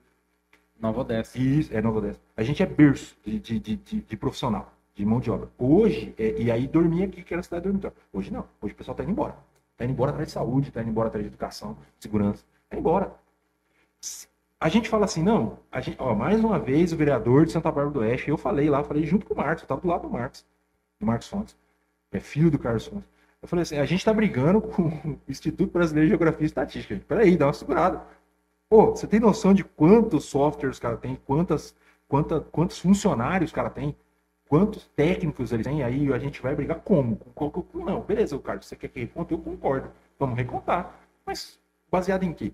Nova 0.79 1.01
Odessa. 1.01 1.37
Isso, 1.37 1.73
é 1.75 1.81
Nova 1.81 1.99
Odessa. 1.99 2.19
A 2.35 2.43
gente 2.43 2.61
é 2.63 2.65
berço 2.65 3.15
de, 3.23 3.39
de, 3.39 3.59
de, 3.59 3.75
de- 3.77 4.01
de 4.01 4.17
profissional, 4.17 4.73
de 4.95 5.05
mão 5.05 5.19
de 5.19 5.29
obra. 5.29 5.49
Hoje, 5.57 6.13
é, 6.17 6.41
e 6.41 6.51
aí 6.51 6.67
dormia 6.67 7.05
aqui, 7.05 7.21
que 7.23 7.33
era 7.33 7.39
a 7.41 7.43
cidade 7.43 7.63
dormitório. 7.65 7.95
Hoje 8.11 8.31
não. 8.31 8.45
Hoje 8.61 8.73
o 8.73 8.77
pessoal 8.77 8.95
tá 8.95 9.03
indo 9.03 9.11
embora. 9.11 9.35
Tá 9.77 9.85
indo 9.85 9.91
embora 9.93 10.11
atrás 10.11 10.27
de 10.27 10.33
saúde, 10.33 10.71
tá 10.71 10.81
indo 10.81 10.89
embora 10.89 11.07
atrás 11.09 11.23
de 11.23 11.29
educação, 11.29 11.77
segurança. 11.99 12.43
Tá 12.69 12.75
indo 12.75 12.81
embora. 12.81 13.13
A 14.59 14.69
gente 14.69 14.89
fala 14.89 15.05
assim, 15.05 15.23
não, 15.23 15.57
a 15.71 15.81
gente, 15.81 15.97
ó, 15.99 16.13
mais 16.13 16.39
uma 16.39 16.59
vez 16.59 16.93
o 16.93 16.97
vereador 16.97 17.45
de 17.45 17.51
Santa 17.51 17.71
Bárbara 17.71 17.89
do 17.93 17.99
Oeste, 18.01 18.29
eu 18.29 18.37
falei 18.37 18.69
lá, 18.69 18.83
falei 18.83 19.03
junto 19.05 19.25
com 19.25 19.33
o 19.33 19.37
Marcos, 19.37 19.63
eu 19.63 19.67
tava 19.67 19.81
do 19.81 19.87
lado 19.87 20.03
do 20.03 20.09
Marcos, 20.09 20.45
do 20.99 21.05
Marcos 21.05 21.27
Fontes, 21.27 21.55
é 22.11 22.19
filho 22.19 22.51
do 22.51 22.59
Carlos 22.59 22.85
Fontes. 22.85 23.09
Eu 23.41 23.47
falei 23.47 23.63
assim, 23.63 23.77
a 23.77 23.85
gente 23.85 24.05
tá 24.05 24.13
brigando 24.13 24.61
com 24.61 24.83
o 24.83 25.19
Instituto 25.27 25.71
Brasileiro 25.71 26.07
de 26.07 26.11
Geografia 26.11 26.43
e 26.43 26.45
Estatística. 26.45 27.01
Peraí, 27.07 27.35
dá 27.35 27.47
uma 27.47 27.53
segurada. 27.53 28.03
Pô, 28.69 28.91
você 28.91 29.07
tem 29.07 29.19
noção 29.19 29.53
de 29.53 29.63
quantos 29.63 30.25
softwares 30.25 30.77
o 30.77 30.81
cara 30.81 30.95
tem, 30.97 31.15
quantas, 31.25 31.75
quanta, 32.07 32.39
quantos 32.39 32.77
funcionários 32.79 33.51
o 33.51 33.53
cara 33.53 33.69
tem, 33.69 33.95
quantos 34.47 34.87
técnicos 34.95 35.51
eles 35.51 35.65
têm, 35.65 35.83
aí 35.83 36.13
a 36.13 36.19
gente 36.19 36.41
vai 36.41 36.55
brigar 36.55 36.79
como? 36.81 37.15
Com 37.17 37.31
qual- 37.31 37.51
com- 37.51 37.83
Não, 37.83 38.01
beleza, 38.01 38.37
Carlos, 38.39 38.67
você 38.67 38.75
quer 38.75 38.87
que 38.89 38.99
reconte? 38.99 39.31
Eu 39.33 39.39
concordo. 39.39 39.89
Vamos 40.19 40.37
recontar. 40.37 40.99
Mas 41.25 41.59
baseado 41.91 42.23
em 42.23 42.33
quê? 42.33 42.53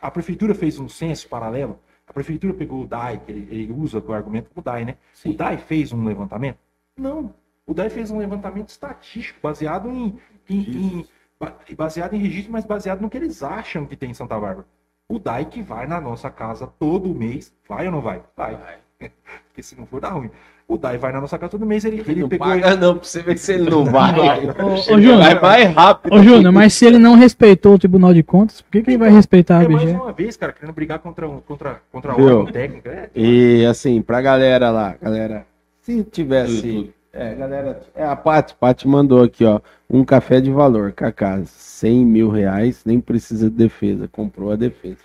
A 0.00 0.10
prefeitura 0.10 0.54
fez 0.54 0.78
um 0.78 0.88
censo 0.88 1.28
paralelo, 1.28 1.78
a 2.06 2.12
prefeitura 2.12 2.52
pegou 2.54 2.82
o 2.82 2.86
DAI, 2.86 3.18
que 3.18 3.30
ele, 3.30 3.48
ele 3.50 3.72
usa 3.72 4.02
o 4.04 4.12
argumento 4.12 4.50
do 4.54 4.60
DAI, 4.62 4.84
né? 4.86 4.96
Sim. 5.12 5.30
O 5.30 5.36
DAI 5.36 5.58
fez 5.58 5.92
um 5.92 6.04
levantamento? 6.04 6.58
Não. 6.96 7.32
O 7.66 7.72
DAI 7.74 7.88
fez 7.90 8.10
um 8.10 8.18
levantamento 8.18 8.68
estatístico, 8.68 9.38
baseado 9.42 9.88
em, 9.90 10.18
em- 10.48 10.56
em- 10.60 11.06
ba- 11.40 11.54
baseado 11.76 12.14
em 12.14 12.18
registro, 12.18 12.52
mas 12.52 12.64
baseado 12.64 13.00
no 13.00 13.08
que 13.08 13.16
eles 13.16 13.42
acham 13.42 13.86
que 13.86 13.96
tem 13.96 14.10
em 14.10 14.14
Santa 14.14 14.38
Bárbara. 14.38 14.66
O 15.08 15.18
DAI 15.18 15.46
que 15.46 15.62
vai 15.62 15.86
na 15.86 16.00
nossa 16.00 16.30
casa 16.30 16.66
todo 16.78 17.14
mês, 17.14 17.52
vai 17.68 17.86
ou 17.86 17.92
não 17.92 18.00
vai? 18.00 18.22
Vai. 18.36 18.56
Porque 19.48 19.62
se 19.62 19.78
não 19.78 19.86
for, 19.86 20.00
dá 20.00 20.10
ruim. 20.10 20.30
O 20.66 20.78
Dai 20.78 20.96
vai 20.96 21.12
na 21.12 21.20
nossa 21.20 21.38
casa 21.38 21.50
todo 21.50 21.66
mês, 21.66 21.84
ele, 21.84 22.02
ele 22.08 22.22
não 22.22 22.28
pegou. 22.28 22.46
paga 22.48 22.74
não, 22.74 22.94
pra 22.96 23.04
você 23.06 23.22
ver 23.22 23.36
se 23.36 23.52
ele 23.52 23.68
não 23.68 23.84
vai. 23.84 24.18
Ô, 24.18 24.64
ô, 24.64 24.74
Ele 24.94 25.02
Júnior. 25.02 25.18
vai 25.18 25.38
mais 25.40 25.74
rápido. 25.74 26.14
Ô, 26.14 26.22
Júnior, 26.22 26.52
mas 26.54 26.72
se 26.72 26.86
ele 26.86 26.96
não 26.98 27.14
respeitou 27.16 27.74
o 27.74 27.78
Tribunal 27.78 28.14
de 28.14 28.22
Contas, 28.22 28.62
por 28.62 28.70
que, 28.72 28.82
que 28.82 28.90
ele 28.92 28.96
vai 28.98 29.10
respeitar 29.10 29.58
a 29.58 29.64
É 29.64 29.68
mais 29.68 29.84
BGE? 29.84 29.94
uma 29.94 30.10
vez, 30.12 30.38
cara, 30.38 30.54
querendo 30.54 30.74
brigar 30.74 31.00
contra, 31.00 31.28
um- 31.28 31.40
contra, 31.40 31.82
contra 31.92 32.12
a 32.12 32.14
órgão 32.16 32.46
técnico. 32.46 32.88
É, 32.88 33.10
E 33.14 33.66
assim, 33.66 34.00
pra 34.00 34.22
galera 34.22 34.70
lá, 34.70 34.96
galera, 35.00 35.46
se 35.82 36.02
tivesse. 36.04 36.90
É, 37.16 37.32
galera, 37.32 37.80
é 37.94 38.04
a 38.04 38.16
Paty, 38.16 38.56
Paty 38.56 38.88
mandou 38.88 39.22
aqui, 39.22 39.44
ó. 39.44 39.60
Um 39.88 40.04
café 40.04 40.40
de 40.40 40.50
valor, 40.50 40.90
Cacá, 40.90 41.40
100 41.44 42.04
mil 42.04 42.28
reais, 42.28 42.84
nem 42.84 43.00
precisa 43.00 43.48
de 43.48 43.54
defesa, 43.54 44.08
comprou 44.08 44.50
a 44.50 44.56
defesa. 44.56 44.98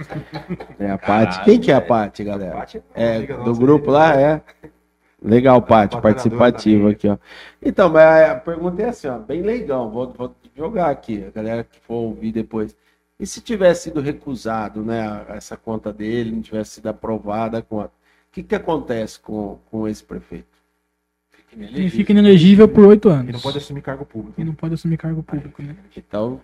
É 0.79 0.89
a 0.89 0.97
Paty. 0.97 1.43
Quem 1.43 1.59
que 1.59 1.71
é 1.71 1.75
a 1.75 1.81
Paty, 1.81 2.23
galera? 2.23 2.55
Paty 2.55 2.81
É, 2.95 3.17
amiga 3.17 3.37
do 3.37 3.53
grupo 3.53 3.91
lá, 3.91 4.19
é. 4.19 4.41
Legal, 5.21 5.61
Paty, 5.61 5.95
Batalhadora 5.95 6.01
participativa 6.01 6.89
aqui, 6.89 7.07
ó. 7.07 7.17
Então, 7.61 7.89
mas 7.89 8.31
a 8.31 8.35
pergunta 8.35 8.81
é 8.81 8.89
assim, 8.89 9.07
ó, 9.07 9.19
bem 9.19 9.43
legal, 9.43 9.91
vou, 9.91 10.11
vou 10.11 10.35
jogar 10.55 10.89
aqui, 10.89 11.23
a 11.25 11.29
galera 11.29 11.63
que 11.63 11.79
for 11.79 11.95
ouvir 11.95 12.31
depois. 12.31 12.75
E 13.19 13.27
se 13.27 13.39
tivesse 13.39 13.83
sido 13.83 14.01
recusado, 14.01 14.81
né, 14.81 15.25
essa 15.29 15.55
conta 15.55 15.93
dele, 15.93 16.31
não 16.31 16.41
tivesse 16.41 16.71
sido 16.71 16.87
aprovada 16.87 17.59
a 17.59 17.61
conta, 17.61 17.89
o 18.29 18.31
que 18.31 18.41
que 18.41 18.55
acontece 18.55 19.19
com, 19.19 19.59
com 19.69 19.87
esse 19.87 20.03
prefeito? 20.03 20.48
Ele 21.57 21.89
fica 21.89 22.11
inelegível 22.11 22.67
por 22.67 22.85
oito 22.85 23.09
anos. 23.09 23.23
Ele 23.25 23.33
não 23.33 23.39
pode 23.39 23.57
assumir 23.57 23.81
cargo 23.81 24.05
público. 24.05 24.39
E 24.39 24.43
não 24.43 24.53
pode 24.53 24.73
assumir 24.75 24.97
cargo 24.97 25.23
público, 25.23 25.61
né? 25.61 25.75
Então, 25.95 26.39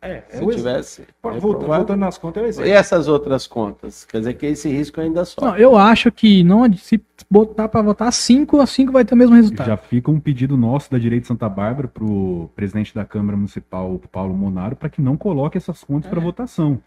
É, 0.00 0.22
se 0.30 0.42
é 0.42 0.44
o 0.44 0.50
tivesse... 0.50 1.02
Voltando, 1.22 1.40
reprovado- 1.42 1.76
voltando 1.78 2.00
nas 2.00 2.18
contas, 2.18 2.58
é 2.58 2.62
o 2.62 2.66
E 2.66 2.70
essas 2.70 3.08
outras 3.08 3.46
contas? 3.46 4.04
Quer 4.04 4.18
dizer 4.18 4.34
que 4.34 4.46
esse 4.46 4.68
risco 4.68 5.00
ainda 5.00 5.24
só. 5.24 5.40
Não, 5.40 5.56
eu 5.56 5.76
acho 5.76 6.10
que 6.12 6.42
não 6.44 6.72
se 6.74 7.00
botar 7.30 7.68
pra 7.68 7.82
votar 7.82 8.12
5, 8.12 8.60
a 8.60 8.66
5 8.66 8.92
vai 8.92 9.04
ter 9.04 9.14
o 9.14 9.18
mesmo 9.18 9.34
resultado. 9.34 9.66
Já 9.66 9.76
fica 9.76 10.10
um 10.10 10.20
pedido 10.20 10.56
nosso 10.56 10.90
da 10.90 10.98
Direito 10.98 11.22
de 11.22 11.28
Santa 11.28 11.48
Bárbara 11.48 11.88
pro 11.88 12.48
presidente 12.54 12.94
da 12.94 13.04
Câmara 13.04 13.36
Municipal, 13.36 13.92
o 13.94 13.98
Paulo 13.98 14.34
Monaro, 14.34 14.76
para 14.76 14.88
que 14.88 15.00
não 15.02 15.16
coloque 15.16 15.56
essas 15.58 15.82
contas 15.82 16.08
para 16.10 16.20
votação. 16.20 16.80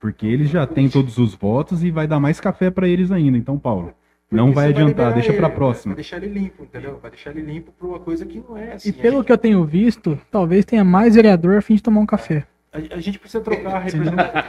Porque 0.00 0.26
eles 0.26 0.48
já 0.50 0.66
têm 0.66 0.88
todos 0.88 1.18
os 1.18 1.34
votos 1.34 1.84
e 1.84 1.90
vai 1.90 2.06
dar 2.08 2.18
mais 2.18 2.40
café 2.40 2.70
para 2.70 2.88
eles 2.88 3.10
ainda. 3.12 3.38
Então, 3.38 3.56
Paulo, 3.58 3.92
não 4.36 4.52
vai 4.52 4.68
adiantar, 4.68 4.88
liberar 5.08 5.12
deixa 5.14 5.32
para 5.32 5.46
Vai 5.48 5.56
próxima. 5.56 5.94
deixar 5.94 6.16
ele 6.16 6.26
limpo, 6.26 6.64
entendeu? 6.64 6.98
Vai 7.00 7.10
deixar 7.10 7.30
ele 7.30 7.42
limpo 7.42 7.72
pra 7.78 7.86
uma 7.88 7.98
coisa 7.98 8.24
que 8.26 8.42
não 8.48 8.56
é 8.56 8.72
assim. 8.74 8.88
E 8.88 8.92
pelo 8.92 9.22
que 9.22 9.30
eu 9.32 9.38
tenho 9.38 9.64
visto, 9.64 10.18
talvez 10.30 10.64
tenha 10.64 10.84
mais 10.84 11.14
vereador 11.14 11.58
a 11.58 11.62
fim 11.62 11.74
de 11.74 11.82
tomar 11.82 12.00
um 12.00 12.06
café. 12.06 12.44
a, 12.72 12.96
a 12.96 13.00
gente 13.00 13.18
precisa 13.18 13.42
trocar 13.42 13.74
a 13.76 13.78
representação. 13.80 14.42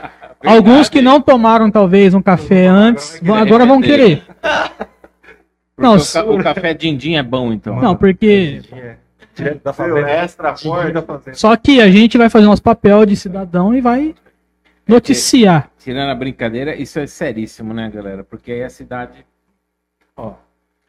Alguns 0.44 0.88
que 0.88 1.00
não 1.00 1.20
tomaram 1.20 1.70
talvez 1.70 2.14
um 2.14 2.22
café 2.22 2.66
antes, 2.66 3.20
vão- 3.22 3.36
agora 3.36 3.64
vão 3.66 3.80
querer. 3.82 4.22
Não, 5.76 5.96
o, 5.96 6.12
ca- 6.12 6.24
o 6.24 6.42
café 6.42 6.72
din-din 6.74 7.16
é 7.16 7.22
bom, 7.22 7.52
então. 7.52 7.80
não, 7.80 7.96
porque 7.96 8.62
É, 9.38 9.54
da 9.62 9.72
favela. 9.72 10.08
extra 10.08 10.54
forte. 10.56 10.92
da 10.92 11.02
fazenda. 11.02 11.36
só 11.36 11.56
que 11.56 11.80
a 11.80 11.90
gente 11.90 12.16
vai 12.16 12.30
fazer 12.30 12.46
nosso 12.46 12.62
papel 12.62 13.04
de 13.04 13.16
cidadão 13.16 13.74
e 13.74 13.80
vai 13.80 14.14
noticiar. 14.86 15.70
Tirando 15.78 16.10
a 16.10 16.14
brincadeira, 16.14 16.76
isso 16.76 16.98
é 17.00 17.06
seríssimo, 17.06 17.74
né, 17.74 17.90
galera? 17.92 18.22
Porque 18.22 18.52
aí 18.52 18.62
a 18.62 18.70
cidade. 18.70 19.24
Ó, 20.16 20.30
a 20.30 20.36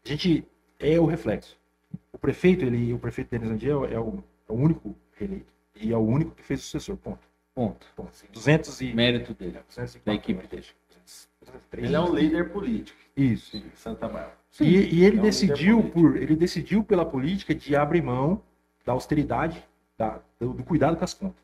gente 0.07 0.45
é 0.79 0.99
o 0.99 1.05
reflexo. 1.05 1.57
O 2.11 2.17
prefeito, 2.17 2.65
ele, 2.65 2.93
o 2.93 2.99
prefeito 2.99 3.29
Denis 3.31 3.49
Andiel 3.49 3.85
é 3.85 3.99
o, 3.99 4.23
é 4.47 4.51
o 4.51 4.55
único 4.55 4.95
eleito. 5.19 5.51
E 5.75 5.91
é 5.91 5.97
o 5.97 6.01
único 6.01 6.31
que 6.31 6.43
fez 6.43 6.61
sucessor. 6.61 6.95
Ponto. 6.97 7.19
Ponto. 7.53 7.85
Ponto. 7.95 8.11
200 8.33 8.81
e... 8.81 8.93
Mérito 8.93 9.33
dele. 9.33 9.59
204, 9.67 10.01
da 10.05 10.13
equipe 10.13 10.47
dele. 10.47 10.65
203. 10.89 11.85
Ele 11.85 11.95
é 11.95 11.99
um 11.99 12.13
líder 12.13 12.51
político 12.51 12.97
Isso. 13.15 13.59
de 13.59 13.65
Santa 13.77 14.07
Bárbara. 14.07 14.37
E, 14.59 14.65
e 14.99 15.03
ele 15.03 15.17
é 15.17 15.19
um 15.19 15.23
decidiu 15.23 15.83
por 15.89 16.15
ele 16.15 16.35
decidiu 16.35 16.83
pela 16.83 17.05
política 17.05 17.53
de 17.53 17.75
abrir 17.75 18.01
mão 18.01 18.41
da 18.85 18.93
austeridade, 18.93 19.61
da- 19.97 20.21
do, 20.39 20.53
do 20.53 20.63
cuidado 20.63 20.95
com 20.97 21.03
as 21.03 21.13
contas. 21.13 21.43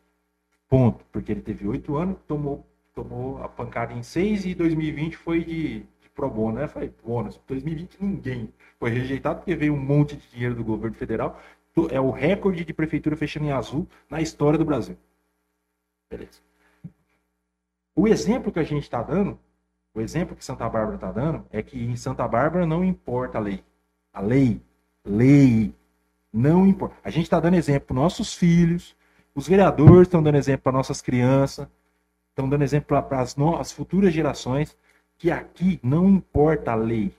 Ponto. 0.70 1.04
Porque 1.12 1.32
ele 1.32 1.42
teve 1.42 1.68
oito 1.68 1.98
anos, 1.98 2.18
tomou, 2.28 2.66
tomou 2.96 3.44
a 3.44 3.50
pancada 3.50 3.94
em 3.94 4.02
seis 4.04 4.46
e 4.46 4.54
2020 4.56 5.18
foi 5.18 5.44
de 5.44 5.86
pro 6.14 6.30
bono, 6.30 6.59
né? 6.59 6.68
Foi 6.68 6.93
bônus. 7.03 7.39
2020 7.47 7.97
ninguém 8.01 8.53
foi 8.80 8.89
rejeitado 8.89 9.39
porque 9.39 9.55
veio 9.55 9.74
um 9.74 9.80
monte 9.80 10.16
de 10.16 10.28
dinheiro 10.30 10.55
do 10.55 10.64
governo 10.64 10.95
federal. 10.95 11.39
É 11.89 11.99
o 11.99 12.12
recorde 12.12 12.66
de 12.66 12.74
prefeitura 12.74 13.16
fechando 13.16 13.45
em 13.45 13.51
azul 13.51 13.88
na 14.09 14.22
história 14.22 14.59
do 14.59 14.66
Brasil. 14.66 14.97
Beleza. 16.09 16.39
O 17.95 18.07
exemplo 18.07 18.51
que 18.51 18.59
a 18.59 18.64
gente 18.64 18.84
está 18.84 19.01
dando 19.01 19.39
o 19.93 19.99
exemplo 19.99 20.36
que 20.36 20.45
Santa 20.45 20.70
Bárbara 20.70 20.95
está 20.95 21.12
dando 21.12 21.45
é 21.51 21.62
que 21.62 21.78
em 21.78 21.95
Santa 21.95 22.26
Bárbara 22.28 22.66
não 22.66 22.84
importa 22.84 23.38
a 23.38 23.41
lei. 23.41 23.64
A 24.14 24.22
lei, 24.22 24.62
lei, 25.05 25.76
não 26.32 26.66
importa. 26.66 26.95
A 27.03 27.09
gente 27.09 27.24
está 27.24 27.39
dando 27.39 27.55
exemplo 27.55 27.88
para 27.88 27.95
nossos 27.95 28.34
filhos, 28.34 28.95
os 29.36 29.47
vereadores 29.47 30.07
estão 30.07 30.24
dando 30.24 30.38
exemplo 30.38 30.64
para 30.64 30.72
nossas 30.72 31.01
crianças, 31.01 31.68
estão 32.30 32.47
dando 32.47 32.64
exemplo 32.64 32.88
para 32.88 33.22
as 33.59 33.72
futuras 33.72 34.14
gerações, 34.14 34.78
que 35.22 35.30
aqui 35.30 35.80
não 35.84 36.10
importa 36.10 36.72
a 36.72 36.76
lei. 36.76 37.14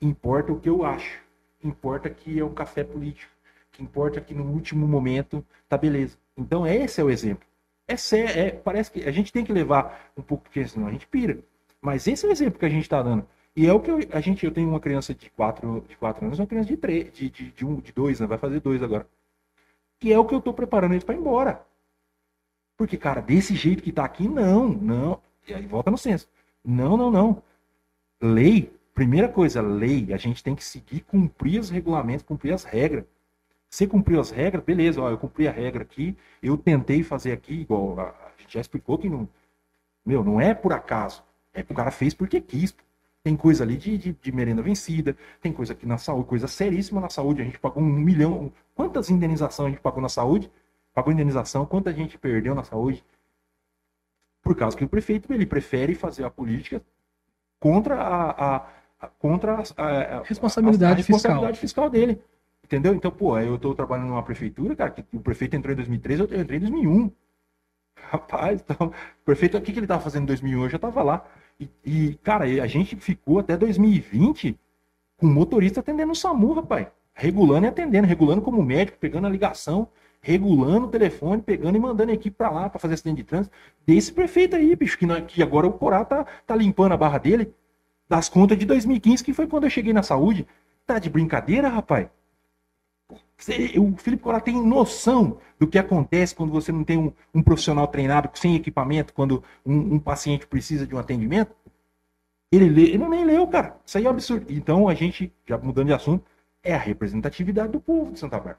Importa 0.00 0.52
o 0.52 0.60
que 0.60 0.68
eu 0.68 0.84
acho. 0.84 1.20
Importa 1.60 2.08
que 2.08 2.38
é 2.38 2.44
um 2.44 2.54
café 2.54 2.84
político. 2.84 3.32
Que 3.72 3.82
importa 3.82 4.20
que 4.20 4.32
no 4.32 4.44
último 4.44 4.86
momento 4.86 5.44
tá 5.68 5.76
beleza. 5.76 6.16
Então 6.36 6.64
esse 6.64 7.00
é 7.00 7.04
o 7.04 7.10
exemplo. 7.10 7.44
É, 7.88 7.96
sé- 7.96 8.38
é 8.38 8.50
parece 8.52 8.92
que 8.92 9.02
a 9.02 9.10
gente 9.10 9.32
tem 9.32 9.44
que 9.44 9.52
levar 9.52 10.12
um 10.16 10.22
pouco, 10.22 10.44
porque 10.44 10.64
senão 10.68 10.86
a 10.86 10.92
gente 10.92 11.08
pira. 11.08 11.40
Mas 11.82 12.06
esse 12.06 12.24
é 12.24 12.28
o 12.28 12.32
exemplo 12.32 12.60
que 12.60 12.64
a 12.66 12.70
gente 12.70 12.82
está 12.82 13.02
dando. 13.02 13.26
E 13.56 13.66
é 13.66 13.72
o 13.72 13.80
que 13.80 13.90
eu, 13.90 13.98
a 14.12 14.20
gente, 14.20 14.46
eu 14.46 14.52
tenho 14.52 14.68
uma 14.68 14.78
criança 14.80 15.12
de 15.12 15.28
4 15.30 15.84
de 15.88 15.96
quatro 15.96 16.24
anos, 16.24 16.38
uma 16.38 16.46
criança 16.46 16.68
de 16.68 16.76
3, 16.76 17.12
de, 17.12 17.28
de, 17.28 17.50
de, 17.50 17.66
um, 17.66 17.80
de 17.80 17.90
dois, 17.92 18.20
né? 18.20 18.26
vai 18.28 18.38
fazer 18.38 18.60
dois 18.60 18.80
agora. 18.84 19.08
Que 20.00 20.12
é 20.12 20.18
o 20.18 20.24
que 20.24 20.34
eu 20.34 20.38
estou 20.38 20.54
preparando 20.54 20.92
eles 20.92 21.04
para 21.04 21.16
ir 21.16 21.18
embora. 21.18 21.66
Porque, 22.76 22.96
cara, 22.96 23.20
desse 23.20 23.54
jeito 23.54 23.82
que 23.82 23.92
tá 23.92 24.04
aqui, 24.04 24.26
não, 24.28 24.68
não. 24.68 25.20
E 25.46 25.52
aí 25.54 25.66
volta 25.66 25.90
no 25.90 25.98
senso. 25.98 26.28
Não, 26.64 26.96
não, 26.96 27.10
não. 27.10 27.42
Lei, 28.20 28.72
primeira 28.94 29.28
coisa, 29.28 29.62
lei, 29.62 30.12
a 30.12 30.16
gente 30.16 30.42
tem 30.42 30.54
que 30.54 30.64
seguir, 30.64 31.00
cumprir 31.00 31.60
os 31.60 31.70
regulamentos, 31.70 32.24
cumprir 32.24 32.52
as 32.52 32.64
regras. 32.64 33.04
Você 33.70 33.86
cumpriu 33.86 34.20
as 34.20 34.30
regras, 34.30 34.64
beleza, 34.64 35.00
ó, 35.00 35.10
eu 35.10 35.16
cumpri 35.18 35.46
a 35.46 35.52
regra 35.52 35.82
aqui, 35.82 36.16
eu 36.42 36.56
tentei 36.56 37.02
fazer 37.04 37.32
aqui, 37.32 37.54
igual 37.60 38.00
a, 38.00 38.14
gente 38.38 38.54
já 38.54 38.60
explicou 38.60 38.98
que 38.98 39.08
não. 39.08 39.28
Meu, 40.04 40.24
não 40.24 40.40
é 40.40 40.54
por 40.54 40.72
acaso. 40.72 41.22
É 41.52 41.62
que 41.62 41.72
o 41.72 41.74
cara 41.74 41.90
fez 41.90 42.12
porque 42.14 42.40
quis. 42.40 42.74
Tem 43.22 43.36
coisa 43.36 43.64
ali 43.64 43.76
de, 43.76 43.98
de, 43.98 44.12
de 44.12 44.32
merenda 44.32 44.62
vencida, 44.62 45.16
tem 45.42 45.52
coisa 45.52 45.74
aqui 45.74 45.86
na 45.86 45.98
saúde, 45.98 46.26
coisa 46.26 46.48
seríssima 46.48 47.00
na 47.00 47.10
saúde. 47.10 47.42
A 47.42 47.44
gente 47.44 47.58
pagou 47.58 47.82
um 47.82 47.86
milhão. 47.86 48.50
Quantas 48.74 49.10
indenizações 49.10 49.68
a 49.68 49.70
gente 49.70 49.82
pagou 49.82 50.00
na 50.00 50.08
saúde? 50.08 50.50
Pagou 50.94 51.12
indenização, 51.12 51.66
quanta 51.66 51.92
gente 51.92 52.18
perdeu 52.18 52.54
na 52.54 52.64
saúde? 52.64 53.04
Por 54.50 54.56
causa 54.56 54.76
que 54.76 54.82
o 54.84 54.88
prefeito 54.88 55.32
ele 55.32 55.46
prefere 55.46 55.94
fazer 55.94 56.24
a 56.24 56.28
política 56.30 56.82
contra 57.60 57.94
a, 57.94 58.30
a- 58.56 58.66
a- 59.00 59.06
contra 59.06 59.62
a, 59.76 59.84
a- 60.18 60.22
Responsabilidade 60.24 60.92
a 60.92 60.96
responsabilidade 60.96 61.58
fiscal 61.60 61.88
dele. 61.88 62.20
Entendeu? 62.64 62.92
Então, 62.92 63.12
pô, 63.12 63.38
eu 63.38 63.56
tô 63.56 63.76
trabalhando 63.76 64.08
numa 64.08 64.24
prefeitura, 64.24 64.74
cara, 64.74 64.90
que 64.90 65.04
o 65.16 65.20
prefeito 65.20 65.54
entrou 65.54 65.72
em 65.72 65.76
2013, 65.76 66.22
eu 66.22 66.40
entrei 66.40 66.56
em 66.58 66.62
2001. 66.62 67.12
Rapaz, 68.10 68.60
então, 68.60 68.88
o 68.88 69.24
prefeito, 69.24 69.56
o 69.56 69.60
que, 69.60 69.72
que 69.72 69.78
ele 69.78 69.86
tava 69.86 70.02
fazendo 70.02 70.24
em 70.24 70.26
2001? 70.26 70.62
Eu 70.64 70.68
já 70.68 70.78
tava 70.80 71.00
lá. 71.04 71.24
E, 71.60 71.70
e, 71.84 72.14
cara, 72.24 72.44
a 72.46 72.66
gente 72.66 72.96
ficou 72.96 73.38
até 73.38 73.56
2020 73.56 74.58
com 75.16 75.26
motorista 75.28 75.78
atendendo 75.78 76.10
o 76.10 76.16
SAMU, 76.16 76.54
rapaz. 76.54 76.88
Regulando 77.14 77.66
e 77.66 77.68
atendendo, 77.68 78.08
regulando 78.08 78.42
como 78.42 78.60
médico, 78.64 78.98
pegando 78.98 79.28
a 79.28 79.30
ligação, 79.30 79.86
regulando 80.22 80.86
o 80.86 80.90
telefone, 80.90 81.42
pegando 81.42 81.76
e 81.76 81.80
mandando 81.80 82.10
a 82.10 82.14
equipe 82.14 82.36
pra 82.36 82.50
lá 82.50 82.68
pra 82.68 82.78
fazer 82.78 82.94
acidente 82.94 83.18
de 83.18 83.24
trânsito. 83.24 83.54
Desse 83.86 84.12
prefeito 84.12 84.56
aí, 84.56 84.74
bicho, 84.76 84.98
que, 84.98 85.06
não- 85.06 85.20
que 85.22 85.42
agora 85.42 85.66
o 85.66 85.72
Corá 85.72 86.04
tá, 86.04 86.26
tá 86.46 86.54
limpando 86.56 86.92
a 86.92 86.96
barra 86.96 87.18
dele 87.18 87.52
das 88.08 88.28
contas 88.28 88.58
de 88.58 88.66
2015, 88.66 89.24
que 89.24 89.32
foi 89.34 89.46
quando 89.46 89.64
eu 89.64 89.70
cheguei 89.70 89.92
na 89.92 90.02
saúde. 90.02 90.46
Tá 90.86 90.98
de 90.98 91.10
brincadeira, 91.10 91.68
rapaz? 91.68 92.08
O 93.78 93.96
Felipe 93.96 94.22
Corá 94.22 94.38
tem 94.40 94.54
noção 94.54 95.38
do 95.58 95.66
que 95.66 95.78
acontece 95.78 96.34
quando 96.34 96.52
você 96.52 96.70
não 96.70 96.84
tem 96.84 96.98
um, 96.98 97.12
um 97.34 97.42
profissional 97.42 97.86
treinado 97.88 98.30
sem 98.34 98.54
equipamento, 98.54 99.12
quando 99.14 99.42
um, 99.64 99.94
um 99.94 99.98
paciente 99.98 100.46
precisa 100.46 100.86
de 100.86 100.94
um 100.94 100.98
atendimento? 100.98 101.54
Ele, 102.52 102.68
lê, 102.68 102.82
ele 102.90 103.08
nem 103.08 103.24
leu, 103.24 103.46
cara. 103.48 103.76
Isso 103.84 103.98
aí 103.98 104.04
é 104.04 104.08
um 104.08 104.12
absurdo. 104.12 104.46
Então 104.52 104.88
a 104.88 104.94
gente, 104.94 105.32
já 105.46 105.58
mudando 105.58 105.88
de 105.88 105.92
assunto, 105.94 106.24
é 106.62 106.74
a 106.74 106.78
representatividade 106.78 107.72
do 107.72 107.80
povo 107.80 108.12
de 108.12 108.18
Santa 108.18 108.36
Bárbara. 108.36 108.58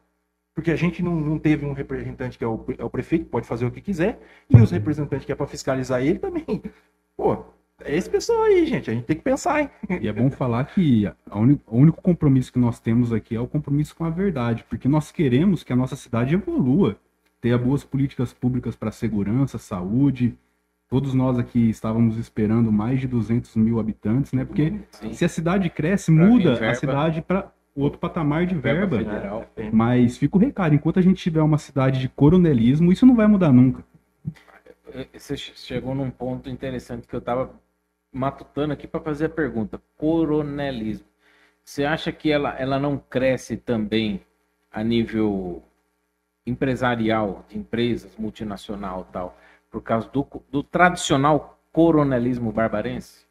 Porque 0.54 0.72
a 0.72 0.76
gente 0.76 1.02
não, 1.02 1.16
não 1.16 1.40
teve 1.40 1.66
um 1.66 1.74
representante 1.74 2.38
que 2.38 2.44
é 2.44 2.48
o, 2.48 2.66
é 2.78 2.84
o 2.84 2.90
prefeito, 2.90 3.26
pode 3.26 3.48
fazer 3.48 3.66
o 3.66 3.72
que 3.72 3.82
quiser, 3.82 4.20
e 4.50 4.58
os 4.58 4.72
representantes 4.72 5.26
que 5.26 5.32
é 5.32 5.36
para 5.36 5.48
fiscalizar 5.48 6.02
ele 6.02 6.20
também. 6.20 6.62
Pô, 7.16 7.46
é 7.84 7.96
esse 7.96 8.10
pessoal 8.10 8.44
aí, 8.44 8.66
gente. 8.66 8.90
A 8.90 8.94
gente 8.94 9.06
tem 9.06 9.16
que 9.16 9.24
pensar, 9.24 9.62
hein? 9.62 9.70
E 10.02 10.08
é 10.08 10.14
bom 10.14 10.30
falar 10.30 10.66
que 10.66 11.10
o 11.32 11.78
único 11.78 12.02
compromisso 12.02 12.52
que 12.52 12.60
nós 12.60 12.80
temos 12.80 13.14
aqui 13.14 13.36
é 13.36 13.40
o 13.40 13.48
compromisso 13.48 13.96
com 13.96 14.06
a 14.06 14.10
verdade, 14.10 14.66
porque 14.70 14.88
nós 14.88 15.12
queremos 15.12 15.64
que 15.64 15.74
a 15.74 15.76
nossa 15.76 15.96
cidade 15.96 16.34
evolua, 16.34 16.98
tenha 17.40 17.58
boas 17.58 17.84
políticas 17.84 18.34
públicas 18.34 18.76
para 18.76 18.92
segurança, 18.92 19.58
saúde, 19.58 20.38
todos 20.88 21.14
nós 21.14 21.40
aqui 21.40 21.70
estávamos 21.70 22.18
esperando 22.18 22.72
mais 22.72 23.00
de 23.00 23.08
200 23.08 23.56
mil 23.56 23.80
habitantes, 23.80 24.34
né? 24.34 24.46
Porque 24.46 24.74
Sim. 24.92 25.14
se 25.14 25.26
a 25.26 25.30
cidade 25.30 25.70
cresce, 25.70 26.14
Pra 26.14 26.26
muda 26.26 26.70
a 26.70 26.76
cidade 26.76 27.22
para 27.22 27.52
outro 27.76 28.00
patamar 28.00 28.46
de 28.46 28.56
Verba 28.56 28.98
federal. 28.98 29.46
Mas 29.72 30.18
fica 30.18 30.38
o 30.38 30.40
recado, 30.40 30.76
enquanto 30.76 31.00
a 31.00 31.02
gente 31.02 31.22
tiver 31.22 31.42
uma 31.42 31.58
cidade 31.58 32.00
de 32.00 32.10
coronelismo, 32.10 32.92
isso 32.92 33.06
não 33.06 33.16
vai 33.16 33.28
mudar 33.28 33.52
nunca. 33.52 33.84
Você 35.14 35.38
che- 35.38 35.54
chegou 35.56 35.96
num 35.96 36.12
ponto 36.12 36.50
interessante 36.50 37.08
que 37.08 37.16
eu 37.16 37.20
estava 37.20 37.54
matutando 38.12 38.74
aqui 38.74 38.88
para 38.88 39.00
fazer 39.00 39.26
a 39.26 39.30
pergunta. 39.30 39.82
Coronelismo. 39.98 41.06
Você 41.64 41.86
acha 41.86 42.12
que 42.12 42.30
ela, 42.30 42.50
ela 42.60 42.78
não 42.80 42.98
cresce 42.98 43.56
também 43.56 44.22
a 44.70 44.84
nível 44.84 45.64
empresarial, 46.46 47.46
de 47.48 47.58
empresas, 47.58 48.16
multinacional 48.18 49.08
tal, 49.12 49.38
por 49.70 49.82
causa 49.82 50.10
do, 50.10 50.28
do 50.50 50.64
tradicional 50.64 51.60
coronelismo 51.72 52.52
barbarense? 52.52 53.26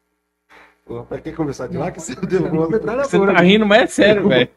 Pô, 0.85 1.03
Pra 1.03 1.19
que 1.19 1.31
começar 1.31 1.67
de 1.67 1.77
lá 1.77 1.91
que 1.91 1.99
você 1.99 2.15
deu 2.15 2.45
uma 2.45 2.69
metralha 2.69 3.03
Você 3.03 3.19
tá 3.19 3.39
rindo, 3.41 3.65
mas 3.65 3.83
é 3.83 3.87
sério, 3.87 4.27
velho. 4.27 4.49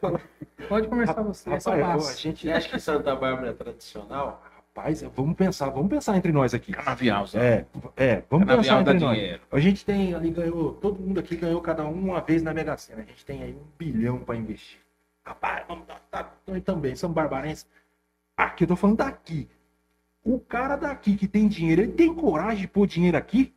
Pode 0.67 0.87
começar 0.87 1.21
você, 1.21 1.49
essa 1.51 1.75
Rapaz, 1.75 2.09
a 2.09 2.13
gente. 2.15 2.47
Você 2.47 2.51
acha 2.51 2.69
que 2.69 2.79
Santa 2.79 3.15
Bárbara 3.15 3.49
é 3.49 3.53
tradicional? 3.53 4.43
Rapaz, 4.75 5.01
vamos 5.15 5.35
pensar, 5.35 5.69
vamos 5.69 5.89
pensar 5.89 6.17
entre 6.17 6.31
nós 6.31 6.53
aqui. 6.53 6.73
Canavial, 6.73 7.25
Zé. 7.27 7.39
É, 7.39 7.65
é, 7.95 8.23
vamos 8.29 8.47
Canavial 8.47 8.77
pensar 8.79 8.83
dá 8.83 8.91
entre 8.91 9.05
nós. 9.05 9.17
dinheiro. 9.17 9.41
A 9.51 9.59
gente 9.59 9.85
tem 9.85 10.13
ali, 10.13 10.29
ganhou, 10.31 10.73
todo 10.73 10.99
mundo 10.99 11.19
aqui 11.19 11.35
ganhou 11.37 11.61
cada 11.61 11.85
um 11.85 11.93
uma 11.93 12.19
vez 12.19 12.43
na 12.43 12.53
Mega 12.53 12.75
Sena. 12.77 13.01
A 13.01 13.05
gente 13.05 13.23
tem 13.23 13.41
aí 13.41 13.53
um 13.53 13.63
bilhão 13.77 14.19
para 14.19 14.35
investir. 14.35 14.79
Rapaz, 15.23 15.63
vamos 15.67 15.87
dar, 15.87 16.01
tá, 16.11 16.29
nós 16.45 16.61
também, 16.63 16.95
somos 16.95 17.15
barbarenses. 17.15 17.65
Aqui, 18.35 18.65
eu 18.65 18.67
tô 18.67 18.75
falando 18.75 18.97
daqui. 18.97 19.47
O 20.23 20.39
cara 20.39 20.75
daqui 20.75 21.15
que 21.15 21.27
tem 21.27 21.47
dinheiro, 21.47 21.83
ele 21.83 21.93
tem 21.93 22.13
coragem 22.13 22.61
de 22.61 22.67
pôr 22.67 22.85
dinheiro 22.85 23.15
aqui? 23.15 23.53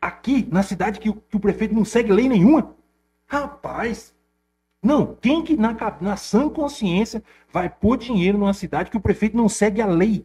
Aqui, 0.00 0.46
na 0.50 0.62
cidade 0.62 1.00
que, 1.00 1.12
que 1.12 1.36
o 1.36 1.40
prefeito 1.40 1.74
não 1.74 1.84
segue 1.84 2.12
lei 2.12 2.28
nenhuma? 2.28 2.74
Rapaz, 3.26 4.14
não, 4.82 5.16
quem 5.16 5.42
que 5.42 5.56
na, 5.56 5.74
na 6.00 6.16
sã 6.16 6.48
consciência 6.48 7.22
vai 7.50 7.68
pôr 7.68 7.96
dinheiro 7.96 8.38
numa 8.38 8.54
cidade 8.54 8.90
que 8.90 8.96
o 8.96 9.00
prefeito 9.00 9.36
não 9.36 9.48
segue 9.48 9.80
a 9.82 9.86
lei? 9.86 10.24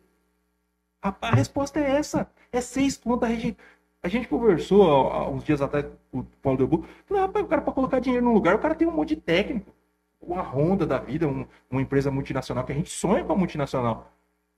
Rapaz, 1.03 1.33
a 1.33 1.35
resposta 1.35 1.79
é 1.79 1.91
essa. 1.97 2.29
É 2.51 2.61
seis 2.61 2.97
contas 2.97 3.29
rejeitadas. 3.29 3.71
A 4.03 4.07
gente 4.07 4.27
conversou 4.27 4.83
há, 5.11 5.29
uns 5.29 5.43
dias 5.43 5.61
atrás 5.61 5.85
com 6.11 6.19
o 6.19 6.23
Paulo 6.41 6.57
Delbu. 6.57 6.85
Falei, 7.05 7.23
rapaz, 7.23 7.45
o 7.45 7.47
cara 7.47 7.61
para 7.61 7.73
colocar 7.73 7.99
dinheiro 7.99 8.25
num 8.25 8.33
lugar, 8.33 8.55
o 8.55 8.59
cara 8.59 8.75
tem 8.75 8.87
um 8.87 8.91
monte 8.91 9.15
de 9.15 9.21
técnico. 9.21 9.71
Uma 10.19 10.41
Honda 10.41 10.85
da 10.85 10.99
vida, 10.99 11.27
um- 11.27 11.45
uma 11.69 11.81
empresa 11.81 12.11
multinacional, 12.11 12.63
que 12.63 12.71
a 12.71 12.75
gente 12.75 12.89
sonha 12.89 13.23
com 13.23 13.33
a 13.33 13.35
multinacional. 13.35 14.11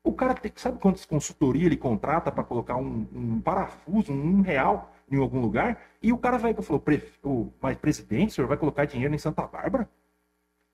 O 0.04 0.12
cara 0.14 0.34
tem, 0.34 0.52
sabe 0.56 0.80
quantas 0.80 1.06
consultoria 1.06 1.66
ele 1.66 1.78
contrata 1.78 2.32
para 2.32 2.44
colocar 2.44 2.76
um, 2.76 3.08
um 3.14 3.42
parafuso, 3.42 4.12
um 4.12 4.42
real 4.42 4.93
em 5.16 5.22
algum 5.22 5.40
lugar? 5.40 5.82
E 6.02 6.12
o 6.12 6.18
cara 6.18 6.38
vai, 6.38 6.54
falou, 6.54 6.80
"Pre- 6.80 7.04
o, 7.24 7.52
mas 7.62 7.78
presidente, 7.78 8.30
o 8.30 8.34
senhor 8.34 8.48
vai 8.48 8.58
colocar 8.58 8.86
dinheiro 8.86 9.14
em 9.14 9.18
Santa 9.18 9.46
Bárbara? 9.48 9.90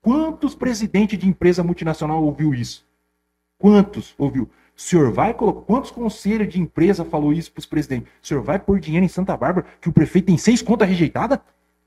Quantos 0.02 0.54
presidentes 0.54 1.18
de 1.18 1.28
empresa 1.28 1.62
multinacional 1.62 2.22
ouviu 2.22 2.54
isso? 2.54 2.86
Quantos 3.58 4.14
ouviu? 4.16 4.44
O 4.44 4.80
senhor 4.80 5.12
vai 5.12 5.34
colocar. 5.34 5.60
Quantos 5.66 5.90
conselhos 5.90 6.48
de 6.48 6.58
empresa 6.60 7.04
falou 7.04 7.32
isso 7.32 7.52
para 7.52 7.60
os 7.60 7.66
presidentes? 7.66 8.10
O 8.22 8.26
senhor 8.26 8.42
vai 8.42 8.58
pôr 8.58 8.80
dinheiro 8.80 9.04
em 9.04 9.08
Santa 9.08 9.36
Bárbara 9.36 9.66
que 9.80 9.88
o 9.88 9.92
prefeito 9.92 10.26
tem 10.26 10.38
seis 10.38 10.62
contas 10.62 10.88
rejeitadas? 10.88 11.38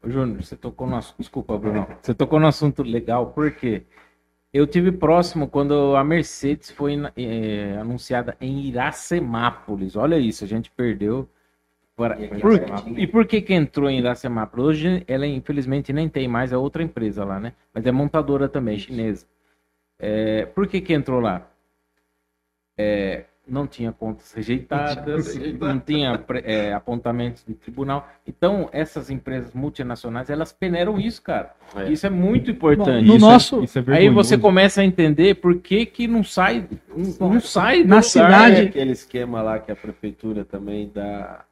Júnior, 0.06 0.44
você 0.44 0.56
tocou 0.56 0.86
no 0.86 0.96
assunto. 0.98 1.18
Desculpa, 1.18 1.58
Bruno. 1.58 1.88
Você 2.02 2.14
tocou 2.14 2.40
no 2.40 2.46
assunto 2.46 2.84
legal, 2.84 3.32
porque 3.32 3.84
eu 4.54 4.68
tive 4.68 4.92
próximo 4.92 5.48
quando 5.48 5.96
a 5.96 6.04
Mercedes 6.04 6.70
foi 6.70 6.96
eh, 7.16 7.78
anunciada 7.80 8.38
em 8.40 8.60
Iracemápolis. 8.66 9.96
Olha 9.96 10.20
isso, 10.20 10.44
a 10.44 10.48
gente 10.48 10.70
perdeu. 10.70 11.28
E 11.98 12.26
aqui 12.26 12.40
Por- 12.42 12.60
é 12.60 12.66
e 13.02 13.08
por 13.08 13.26
que 13.28 13.42
que 13.42 13.54
entrou 13.54 13.90
em 13.90 14.00
Iracemápolis? 14.00 14.66
Hoje 14.66 15.04
ela 15.08 15.28
infelizmente 15.28 15.94
nem 15.94 16.10
tem 16.10 16.28
mais, 16.28 16.52
é 16.52 16.58
outra 16.58 16.82
empresa 16.82 17.24
lá, 17.24 17.40
né? 17.40 17.54
Mas 17.74 17.86
é 17.86 17.92
montadora 17.92 18.50
também, 18.50 18.80
chinesa. 18.80 19.26
É, 20.00 20.46
por 20.48 20.68
que 20.68 20.82
que 20.82 20.92
entrou 20.94 21.20
lá? 21.20 21.48
É, 22.76 23.26
não 23.48 23.68
tinha 23.68 23.92
contas 23.92 24.32
rejeitadas, 24.34 25.36
não 25.60 25.80
tinha 25.80 26.20
é, 26.44 26.74
apontamentos 26.74 27.44
de 27.46 27.54
tribunal. 27.54 28.10
Então, 28.26 28.68
essas 28.72 29.12
empresas 29.12 29.54
multinacionais, 29.54 30.32
elas 30.32 30.52
peneiram 30.52 31.00
isso, 31.00 31.22
cara. 31.22 31.54
É. 31.76 31.92
Isso 31.92 32.08
é 32.08 32.10
muito 32.10 32.50
importante. 32.50 33.06
No 33.06 33.18
Isso 33.18 33.26
é- 33.26 33.30
nosso- 33.30 33.64
isso 33.64 33.78
é 33.80 33.84
Aí 33.90 34.10
você 34.10 34.36
começa 34.38 34.82
a 34.82 34.84
entender 34.84 35.36
por 35.36 35.60
que 35.60 35.86
que 35.86 36.08
não 36.08 36.24
sai, 36.24 36.68
não, 37.20 37.30
não 37.34 37.40
sai 37.40 37.84
Na 37.84 38.02
cidade- 38.02 38.56
É 38.56 38.62
aquele 38.64 38.94
esquema 38.94 39.44
lá 39.44 39.60
que 39.60 39.72
a 39.72 39.76
prefeitura 39.76 40.44
também 40.44 40.90
dá 40.92 41.46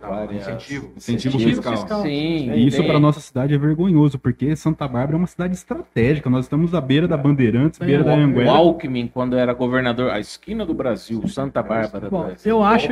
várias... 0.00 0.42
incentivo. 0.42 0.92
Incentivo 0.96 1.36
Incentivo 1.36 1.38
fiscal. 1.38 1.76
fiscal. 1.76 2.02
Sim, 2.02 2.50
E 2.52 2.66
isso 2.66 2.82
para 2.84 2.98
nossa 2.98 3.20
cidade 3.20 3.54
é 3.54 3.58
vergonhoso, 3.58 4.18
porque 4.18 4.56
Santa 4.56 4.86
Bárbara 4.88 5.16
é 5.16 5.18
uma 5.18 5.26
cidade 5.26 5.54
estratégica. 5.54 6.28
Nós 6.28 6.46
estamos 6.46 6.74
à 6.74 6.80
beira 6.80 7.06
da 7.06 7.16
Bandeirantes, 7.16 7.78
beira 7.78 8.02
da 8.02 8.12
O 8.12 8.18
Anguera. 8.18 8.50
Alckmin, 8.50 9.06
quando 9.06 9.36
era 9.36 9.52
governador, 9.52 10.10
a 10.10 10.18
esquina 10.18 10.66
do 10.66 10.74
Brasil, 10.74 11.26
Santa 11.28 11.62
Bárbara. 11.62 12.10
Bom, 12.10 12.24
né? 12.24 12.36
eu 12.44 12.62
acho, 12.62 12.88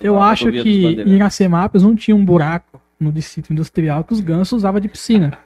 eu 0.00 0.20
acho 0.20 0.50
que 0.50 0.86
em 0.86 1.14
Iracemápolis 1.14 1.82
não 1.84 1.94
tinha 1.94 2.16
um 2.16 2.24
buraco 2.24 2.80
no 2.98 3.12
distrito 3.12 3.52
industrial 3.52 4.04
que 4.04 4.12
os 4.12 4.20
gansos 4.20 4.58
usavam 4.58 4.80
de 4.80 4.88
piscina. 4.88 5.38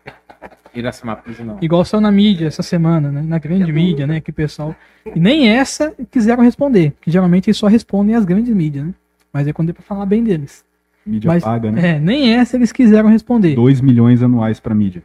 Iracemápolis 0.75 1.39
não. 1.39 1.59
Igual 1.61 1.85
saiu 1.85 2.01
na 2.01 2.11
mídia 2.11 2.49
essa 2.49 2.63
semana, 2.63 3.11
né? 3.13 3.23
Na 3.23 3.39
grande 3.39 3.73
mídia, 3.73 4.07
né? 4.07 4.21
Que 4.21 4.31
o 4.31 4.35
pessoal. 4.35 4.75
E 5.15 5.21
nem 5.21 5.49
essa 5.49 5.95
quiseram 6.11 6.43
responder. 6.43 6.95
Que 7.01 7.11
geralmente 7.11 7.49
eles 7.49 7.57
só 7.57 7.69
respondem 7.69 8.17
as 8.17 8.25
grandes 8.25 8.53
mídias, 8.53 8.87
né? 8.87 8.95
Mas 9.35 9.49
é 9.49 9.53
quando 9.53 9.71
é 9.71 9.73
pra 9.73 9.83
falar 9.83 10.07
bem 10.07 10.23
deles. 10.23 10.65
Mídia 11.05 11.27
Mas, 11.27 11.43
paga, 11.43 11.73
né? 11.73 11.97
É, 11.97 11.99
nem 11.99 12.33
essa 12.35 12.57
eles 12.57 12.71
quiseram 12.71 13.09
responder. 13.09 13.57
2 13.57 13.81
milhões 13.81 14.23
anuais 14.23 14.61
para 14.61 14.73
mídia. 14.73 15.03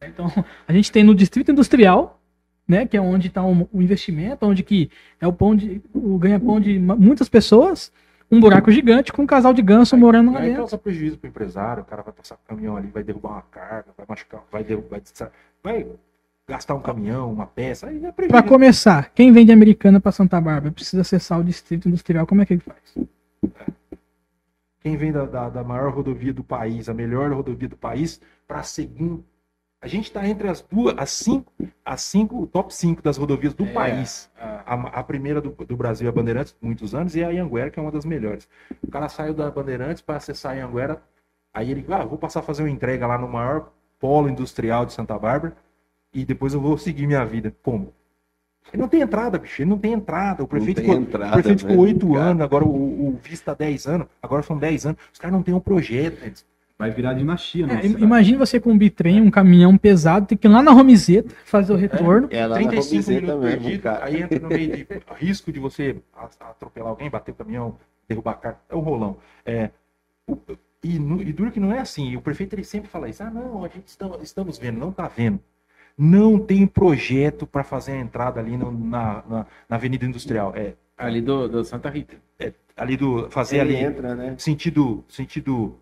Então, 0.00 0.26
a 0.68 0.72
gente 0.72 0.92
tem 0.92 1.02
no 1.02 1.12
distrito 1.12 1.50
industrial, 1.50 2.20
né? 2.66 2.86
Que 2.86 2.96
é 2.96 3.00
onde 3.00 3.26
está 3.26 3.44
o, 3.44 3.68
o 3.72 3.82
investimento, 3.82 4.46
onde 4.46 4.62
que 4.62 4.88
é 5.20 5.26
o 5.26 5.32
pão 5.32 5.56
de. 5.56 5.82
o 5.92 6.16
ganha-pão 6.16 6.60
de 6.60 6.78
muitas 6.78 7.28
pessoas. 7.28 7.92
Um 8.30 8.40
buraco 8.40 8.70
gigante 8.70 9.12
com 9.12 9.22
um 9.22 9.26
casal 9.26 9.52
de 9.52 9.60
ganso 9.60 9.94
morando 9.94 10.32
lá 10.32 10.38
Aí 10.38 10.44
dentro. 10.46 10.60
causa 10.60 10.78
prejuízo 10.78 11.18
pro 11.18 11.28
empresário, 11.28 11.82
o 11.82 11.84
cara 11.84 12.02
vai 12.02 12.14
passar 12.14 12.36
o 12.36 12.48
caminhão 12.48 12.78
ali, 12.78 12.88
vai 12.88 13.02
derrubar 13.02 13.32
uma 13.32 13.42
carga, 13.42 13.88
vai 13.94 14.06
machucar, 14.08 14.42
vai 14.50 14.64
derrubar, 14.64 15.02
vai 15.62 15.86
gastar 16.52 16.74
um 16.74 16.80
caminhão, 16.82 17.32
uma 17.32 17.46
peça, 17.46 17.86
aí 17.88 17.96
é 17.96 18.00
Pra 18.00 18.12
prejuízo. 18.12 18.42
começar, 18.44 19.10
quem 19.14 19.32
vem 19.32 19.46
de 19.46 19.52
Americana 19.52 19.98
para 20.00 20.12
Santa 20.12 20.38
Bárbara 20.40 20.70
precisa 20.70 21.00
acessar 21.00 21.40
o 21.40 21.44
distrito 21.44 21.88
industrial, 21.88 22.26
como 22.26 22.42
é 22.42 22.46
que 22.46 22.52
ele 22.52 22.60
faz? 22.60 22.94
Quem 24.80 24.96
vem 24.96 25.12
da, 25.12 25.24
da, 25.24 25.48
da 25.48 25.64
maior 25.64 25.92
rodovia 25.94 26.32
do 26.32 26.42
país, 26.44 26.88
a 26.88 26.94
melhor 26.94 27.32
rodovia 27.32 27.68
do 27.68 27.76
país, 27.76 28.20
para 28.46 28.58
a 28.60 28.62
segunda. 28.62 29.22
A 29.80 29.88
gente 29.88 30.04
está 30.04 30.26
entre 30.28 30.46
as 30.48 30.60
duas, 30.60 30.94
as 30.98 31.10
cinco, 31.10 31.52
as 31.84 32.02
cinco, 32.02 32.42
o 32.42 32.46
top 32.46 32.72
5 32.72 33.02
das 33.02 33.16
rodovias 33.16 33.54
do 33.54 33.64
É. 33.64 33.72
país. 33.72 34.30
A, 34.38 34.74
a 35.00 35.02
primeira 35.02 35.40
do, 35.40 35.50
do 35.50 35.76
Brasil 35.76 36.06
é 36.06 36.10
a 36.10 36.12
Bandeirantes, 36.12 36.54
muitos 36.60 36.94
anos, 36.94 37.16
e 37.16 37.24
a 37.24 37.28
Anhanguera, 37.30 37.70
que 37.70 37.78
é 37.78 37.82
uma 37.82 37.90
das 37.90 38.04
melhores. 38.04 38.48
O 38.82 38.90
cara 38.90 39.08
saiu 39.08 39.34
da 39.34 39.50
Bandeirantes 39.50 40.02
para 40.02 40.16
acessar 40.16 40.52
a 40.52 40.54
Anhanguera, 40.56 41.02
aí 41.54 41.70
ele, 41.70 41.84
ah, 41.90 42.04
vou 42.04 42.18
passar 42.18 42.40
a 42.40 42.42
fazer 42.44 42.62
uma 42.62 42.70
entrega 42.70 43.06
lá 43.06 43.16
no 43.18 43.26
maior 43.28 43.72
polo 43.98 44.28
industrial 44.28 44.84
de 44.86 44.92
Santa 44.92 45.18
Bárbara, 45.18 45.56
e 46.12 46.24
depois 46.24 46.54
eu 46.54 46.60
vou 46.60 46.76
seguir 46.78 47.06
minha 47.06 47.24
vida. 47.24 47.54
Como? 47.62 47.92
Ele 48.72 48.80
não 48.80 48.88
tem 48.88 49.00
entrada, 49.02 49.38
bicho, 49.38 49.60
ele 49.62 49.68
não 49.70 49.78
tem 49.78 49.92
entrada. 49.92 50.42
O 50.42 50.46
prefeito 50.48 50.76
tem 50.80 50.84
ficou, 50.86 51.00
entrada, 51.00 51.30
o 51.30 51.34
prefeito 51.34 51.58
ficou 51.60 51.76
velho, 51.84 51.88
8 51.94 52.08
cara. 52.12 52.20
anos, 52.26 52.42
agora 52.42 52.64
o, 52.64 53.08
o 53.08 53.18
vice 53.22 53.34
está 53.34 53.54
10 53.54 53.86
anos, 53.86 54.06
agora 54.22 54.42
são 54.42 54.56
10 54.56 54.86
anos. 54.86 55.00
Os 55.12 55.18
caras 55.18 55.34
não 55.34 55.42
têm 55.42 55.54
um 55.54 55.60
projeto. 55.60 56.22
eles- 56.24 56.50
Vai 56.78 56.90
virar 56.90 57.12
dinastia, 57.14 57.64
É, 57.64 57.68
né? 57.68 57.80
im- 57.86 57.98
imagine 58.02 58.36
você 58.38 58.58
com 58.58 58.72
um 58.72 58.78
bitrem, 58.78 59.20
um 59.20 59.30
caminhão 59.30 59.76
pesado, 59.78 60.26
tem 60.26 60.36
que 60.36 60.48
ir 60.48 60.50
lá 60.50 60.60
na 60.62 60.72
Romizeta 60.72 61.32
fazer 61.44 61.72
o 61.72 61.76
retorno. 61.76 62.26
É 62.30 62.44
lá 62.44 62.56
na 62.58 62.62
35 62.70 62.90
Romizeta 62.94 63.20
minutos 63.20 63.44
mesmo, 63.44 63.60
perdido, 63.62 63.82
cara. 63.82 64.04
aí 64.04 64.22
entra 64.22 64.38
no 64.40 64.48
meio 64.48 64.76
de 64.76 64.86
risco 65.16 65.52
de 65.52 65.60
você 65.60 65.96
a- 66.16 66.28
atropelar 66.50 66.88
alguém, 66.90 67.08
bater 67.08 67.30
o 67.30 67.34
caminhão, 67.34 67.76
derrubar 68.08 68.32
a 68.32 68.34
carga. 68.34 68.58
É 68.68 68.74
um 68.74 68.80
rolão. 68.80 69.16
É, 69.46 69.70
o- 70.26 70.36
e, 70.82 70.96
e 70.96 71.32
duro 71.32 71.52
que 71.52 71.60
não 71.60 71.72
é 71.72 71.78
assim. 71.78 72.08
E 72.10 72.16
o 72.16 72.20
prefeito 72.22 72.54
ele 72.54 72.64
sempre 72.64 72.88
fala 72.88 73.08
isso. 73.08 73.22
Ah, 73.22 73.30
não, 73.30 73.64
a 73.64 73.68
gente 73.68 73.86
está, 73.86 74.08
estamos 74.20 74.58
vendo, 74.58 74.78
não 74.78 74.88
está 74.88 75.06
vendo. 75.06 75.38
Não 76.04 76.36
tem 76.38 76.66
projeto 76.66 77.46
para 77.46 77.62
fazer 77.62 77.92
a 77.92 77.96
entrada 78.00 78.40
ali 78.40 78.56
no- 78.56 78.72
na, 78.72 79.22
na, 79.28 79.46
na 79.68 79.76
Avenida 79.76 80.04
Industrial. 80.04 80.52
É 80.56 80.74
Ali 80.98 81.20
do, 81.20 81.48
do 81.48 81.64
Santa 81.64 81.88
Rita. 81.88 82.16
ali 82.76 82.96
do 82.96 83.30
fazer 83.30 83.58
Ele 83.58 83.76
ali 83.76 83.84
entra, 83.84 84.14
né? 84.16 84.34
sentido 84.38 85.04
sentido 85.08 85.76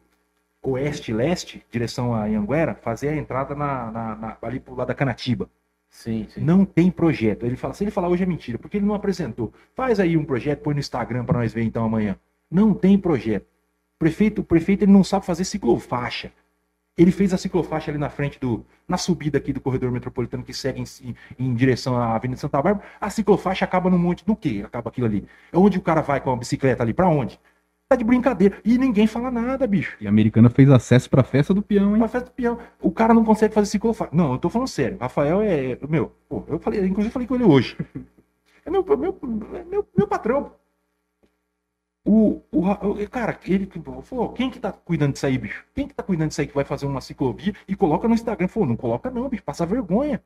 oeste-leste, 0.62 1.64
direção 1.70 2.14
a 2.14 2.24
Anhanguera, 2.24 2.74
fazer 2.74 3.08
a 3.08 3.16
entrada 3.16 3.54
na, 3.54 3.90
na- 3.90 4.14
na- 4.16 4.36
ali 4.42 4.60
pro 4.60 4.74
lado 4.74 4.88
da 4.88 4.94
Canatiba. 4.94 5.48
Sim, 5.88 6.26
sim. 6.28 6.40
Não 6.42 6.64
tem 6.64 6.90
projeto. 6.90 7.44
Ele 7.46 7.56
fala, 7.56 7.74
se 7.74 7.82
ele 7.82 7.90
falar 7.90 8.08
hoje 8.08 8.22
é 8.22 8.26
mentira, 8.26 8.58
porque 8.58 8.76
ele 8.76 8.86
não 8.86 8.94
apresentou. 8.94 9.52
Faz 9.74 9.98
aí 9.98 10.16
um 10.16 10.24
projeto, 10.24 10.60
põe 10.60 10.74
no 10.74 10.80
Instagram 10.80 11.24
para 11.24 11.38
nós 11.38 11.52
ver 11.52 11.62
então 11.62 11.84
amanhã. 11.84 12.16
Não 12.50 12.74
tem 12.74 12.96
projeto. 12.98 13.44
O 13.44 13.98
prefeito, 13.98 14.40
o 14.42 14.44
prefeito 14.44 14.84
ele 14.84 14.92
não 14.92 15.02
sabe 15.02 15.24
fazer 15.26 15.44
ciclofaixa. 15.44 16.30
Ele 17.00 17.10
fez 17.10 17.32
a 17.32 17.38
ciclofaixa 17.38 17.90
ali 17.90 17.96
na 17.96 18.10
frente 18.10 18.38
do. 18.38 18.62
Na 18.86 18.98
subida 18.98 19.38
aqui 19.38 19.54
do 19.54 19.60
corredor 19.60 19.90
metropolitano 19.90 20.42
que 20.42 20.52
segue 20.52 20.84
em, 21.02 21.14
em 21.38 21.54
direção 21.54 21.96
à 21.96 22.14
Avenida 22.14 22.38
Santa 22.38 22.60
Bárbara. 22.60 22.86
A 23.00 23.08
ciclofaixa 23.08 23.64
acaba 23.64 23.88
no 23.88 23.98
monte 23.98 24.22
do 24.22 24.36
quê? 24.36 24.60
Acaba 24.62 24.90
aquilo 24.90 25.06
ali. 25.06 25.26
É 25.50 25.56
onde 25.56 25.78
o 25.78 25.80
cara 25.80 26.02
vai 26.02 26.20
com 26.20 26.30
a 26.30 26.36
bicicleta 26.36 26.82
ali? 26.82 26.92
Pra 26.92 27.08
onde? 27.08 27.40
Tá 27.88 27.96
de 27.96 28.04
brincadeira. 28.04 28.58
E 28.62 28.76
ninguém 28.76 29.06
fala 29.06 29.30
nada, 29.30 29.66
bicho. 29.66 29.96
E 29.98 30.06
a 30.06 30.10
americana 30.10 30.50
fez 30.50 30.68
acesso 30.70 31.08
pra 31.08 31.24
festa 31.24 31.54
do 31.54 31.62
peão, 31.62 31.92
hein? 31.92 31.96
Uma 31.96 32.08
festa 32.08 32.28
do 32.28 32.34
peão. 32.34 32.58
O 32.82 32.90
cara 32.90 33.14
não 33.14 33.24
consegue 33.24 33.54
fazer 33.54 33.70
ciclofaixa. 33.70 34.14
Não, 34.14 34.32
eu 34.32 34.38
tô 34.38 34.50
falando 34.50 34.68
sério. 34.68 34.98
Rafael 35.00 35.40
é. 35.40 35.78
Meu, 35.88 36.12
pô, 36.28 36.44
eu 36.48 36.58
falei, 36.58 36.84
inclusive 36.84 37.10
falei 37.10 37.26
com 37.26 37.34
ele 37.34 37.44
hoje. 37.44 37.78
É 38.62 38.70
meu, 38.70 38.84
meu, 38.84 39.18
é 39.54 39.64
meu, 39.64 39.88
meu 39.96 40.06
patrão. 40.06 40.52
O, 42.12 42.42
o, 42.50 42.60
Ra- 42.60 42.80
o- 42.82 43.08
cara, 43.08 43.38
ele 43.46 43.70
falou, 44.02 44.32
quem 44.32 44.50
que 44.50 44.58
tá 44.58 44.72
cuidando 44.72 45.12
disso 45.12 45.26
aí, 45.26 45.38
bicho? 45.38 45.64
Quem 45.74 45.86
que 45.86 45.94
tá 45.94 46.02
cuidando 46.02 46.28
disso 46.30 46.40
aí 46.40 46.46
que 46.48 46.54
vai 46.54 46.64
fazer 46.64 46.86
uma 46.86 47.00
ciclovia 47.00 47.54
e 47.68 47.76
coloca 47.76 48.08
no 48.08 48.14
Instagram? 48.14 48.48
Falou, 48.48 48.68
não 48.68 48.76
coloca 48.76 49.10
não, 49.10 49.28
bicho, 49.28 49.44
passa 49.44 49.64
vergonha. 49.64 50.20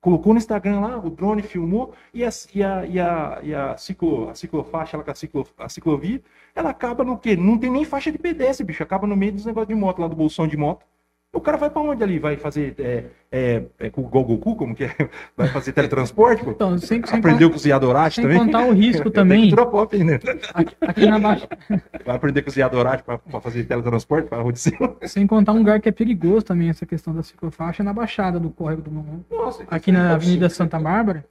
Colocou 0.00 0.32
no 0.34 0.38
Instagram 0.38 0.80
lá, 0.80 0.98
o 0.98 1.10
drone 1.10 1.42
filmou 1.42 1.94
e 2.14 2.24
a, 2.24 2.30
e 2.54 2.62
a, 2.64 2.86
e 2.86 3.00
a, 3.00 3.40
e 3.42 3.54
a, 3.54 3.76
ciclo, 3.76 4.30
a 4.30 4.34
ciclofaixa, 4.34 4.96
ela, 4.96 5.04
a, 5.06 5.14
ciclo, 5.14 5.46
a 5.58 5.68
ciclovia, 5.68 6.22
ela 6.54 6.70
acaba 6.70 7.04
no 7.04 7.18
quê? 7.18 7.36
Não 7.36 7.58
tem 7.58 7.70
nem 7.70 7.84
faixa 7.84 8.12
de 8.12 8.18
pedestre, 8.18 8.64
bicho. 8.66 8.82
Acaba 8.82 9.06
no 9.06 9.16
meio 9.16 9.32
dos 9.32 9.44
negócios 9.46 9.68
de 9.68 9.74
moto, 9.74 10.00
lá 10.00 10.08
do 10.08 10.16
bolsão 10.16 10.46
de 10.48 10.56
moto. 10.56 10.86
O 11.32 11.40
cara 11.40 11.56
vai 11.56 11.70
pra 11.70 11.80
onde 11.80 12.02
ali? 12.02 12.18
Vai 12.18 12.36
fazer 12.36 12.74
é, 12.78 13.04
é, 13.30 13.62
é, 13.78 13.88
com 13.90 14.00
o 14.00 14.08
Gogoku, 14.08 14.56
como 14.56 14.74
que 14.74 14.82
é? 14.84 14.90
Vai 15.36 15.46
fazer 15.46 15.72
teletransporte, 15.72 16.42
pô? 16.44 16.50
Então, 16.50 16.76
sem, 16.76 17.00
sem, 17.06 17.18
Aprendeu 17.20 17.48
con- 17.48 17.52
com 17.52 17.56
os 17.56 17.64
Yadorachi 17.64 18.16
sem 18.16 18.24
também? 18.24 18.38
contar 18.46 18.66
o 18.66 18.72
risco 18.72 19.08
também. 19.12 19.54
pop, 19.54 19.96
né? 20.02 20.18
Aqui, 20.52 20.76
aqui 20.80 21.06
na 21.06 21.20
Baixa, 21.20 21.48
Vai 22.04 22.16
aprender 22.16 22.42
com 22.42 22.48
os 22.50 22.56
Yadorachi 22.56 23.04
pra, 23.04 23.16
pra 23.18 23.40
fazer 23.40 23.62
teletransporte 23.64 24.28
de 24.52 24.58
cima. 24.58 24.96
sem 25.02 25.24
contar 25.24 25.52
um 25.52 25.58
lugar 25.58 25.80
que 25.80 25.88
é 25.88 25.92
perigoso 25.92 26.44
também, 26.44 26.68
essa 26.68 26.84
questão 26.84 27.14
da 27.14 27.22
ciclofaixa, 27.22 27.82
é 27.82 27.84
na 27.84 27.92
Baixada 27.92 28.40
do 28.40 28.50
Córrego 28.50 28.82
do 28.82 28.90
Mamão. 28.90 29.24
Nossa, 29.30 29.62
Aqui 29.70 29.92
na 29.92 30.14
Avenida 30.14 30.48
Santa 30.48 30.80
Bárbara, 30.80 31.24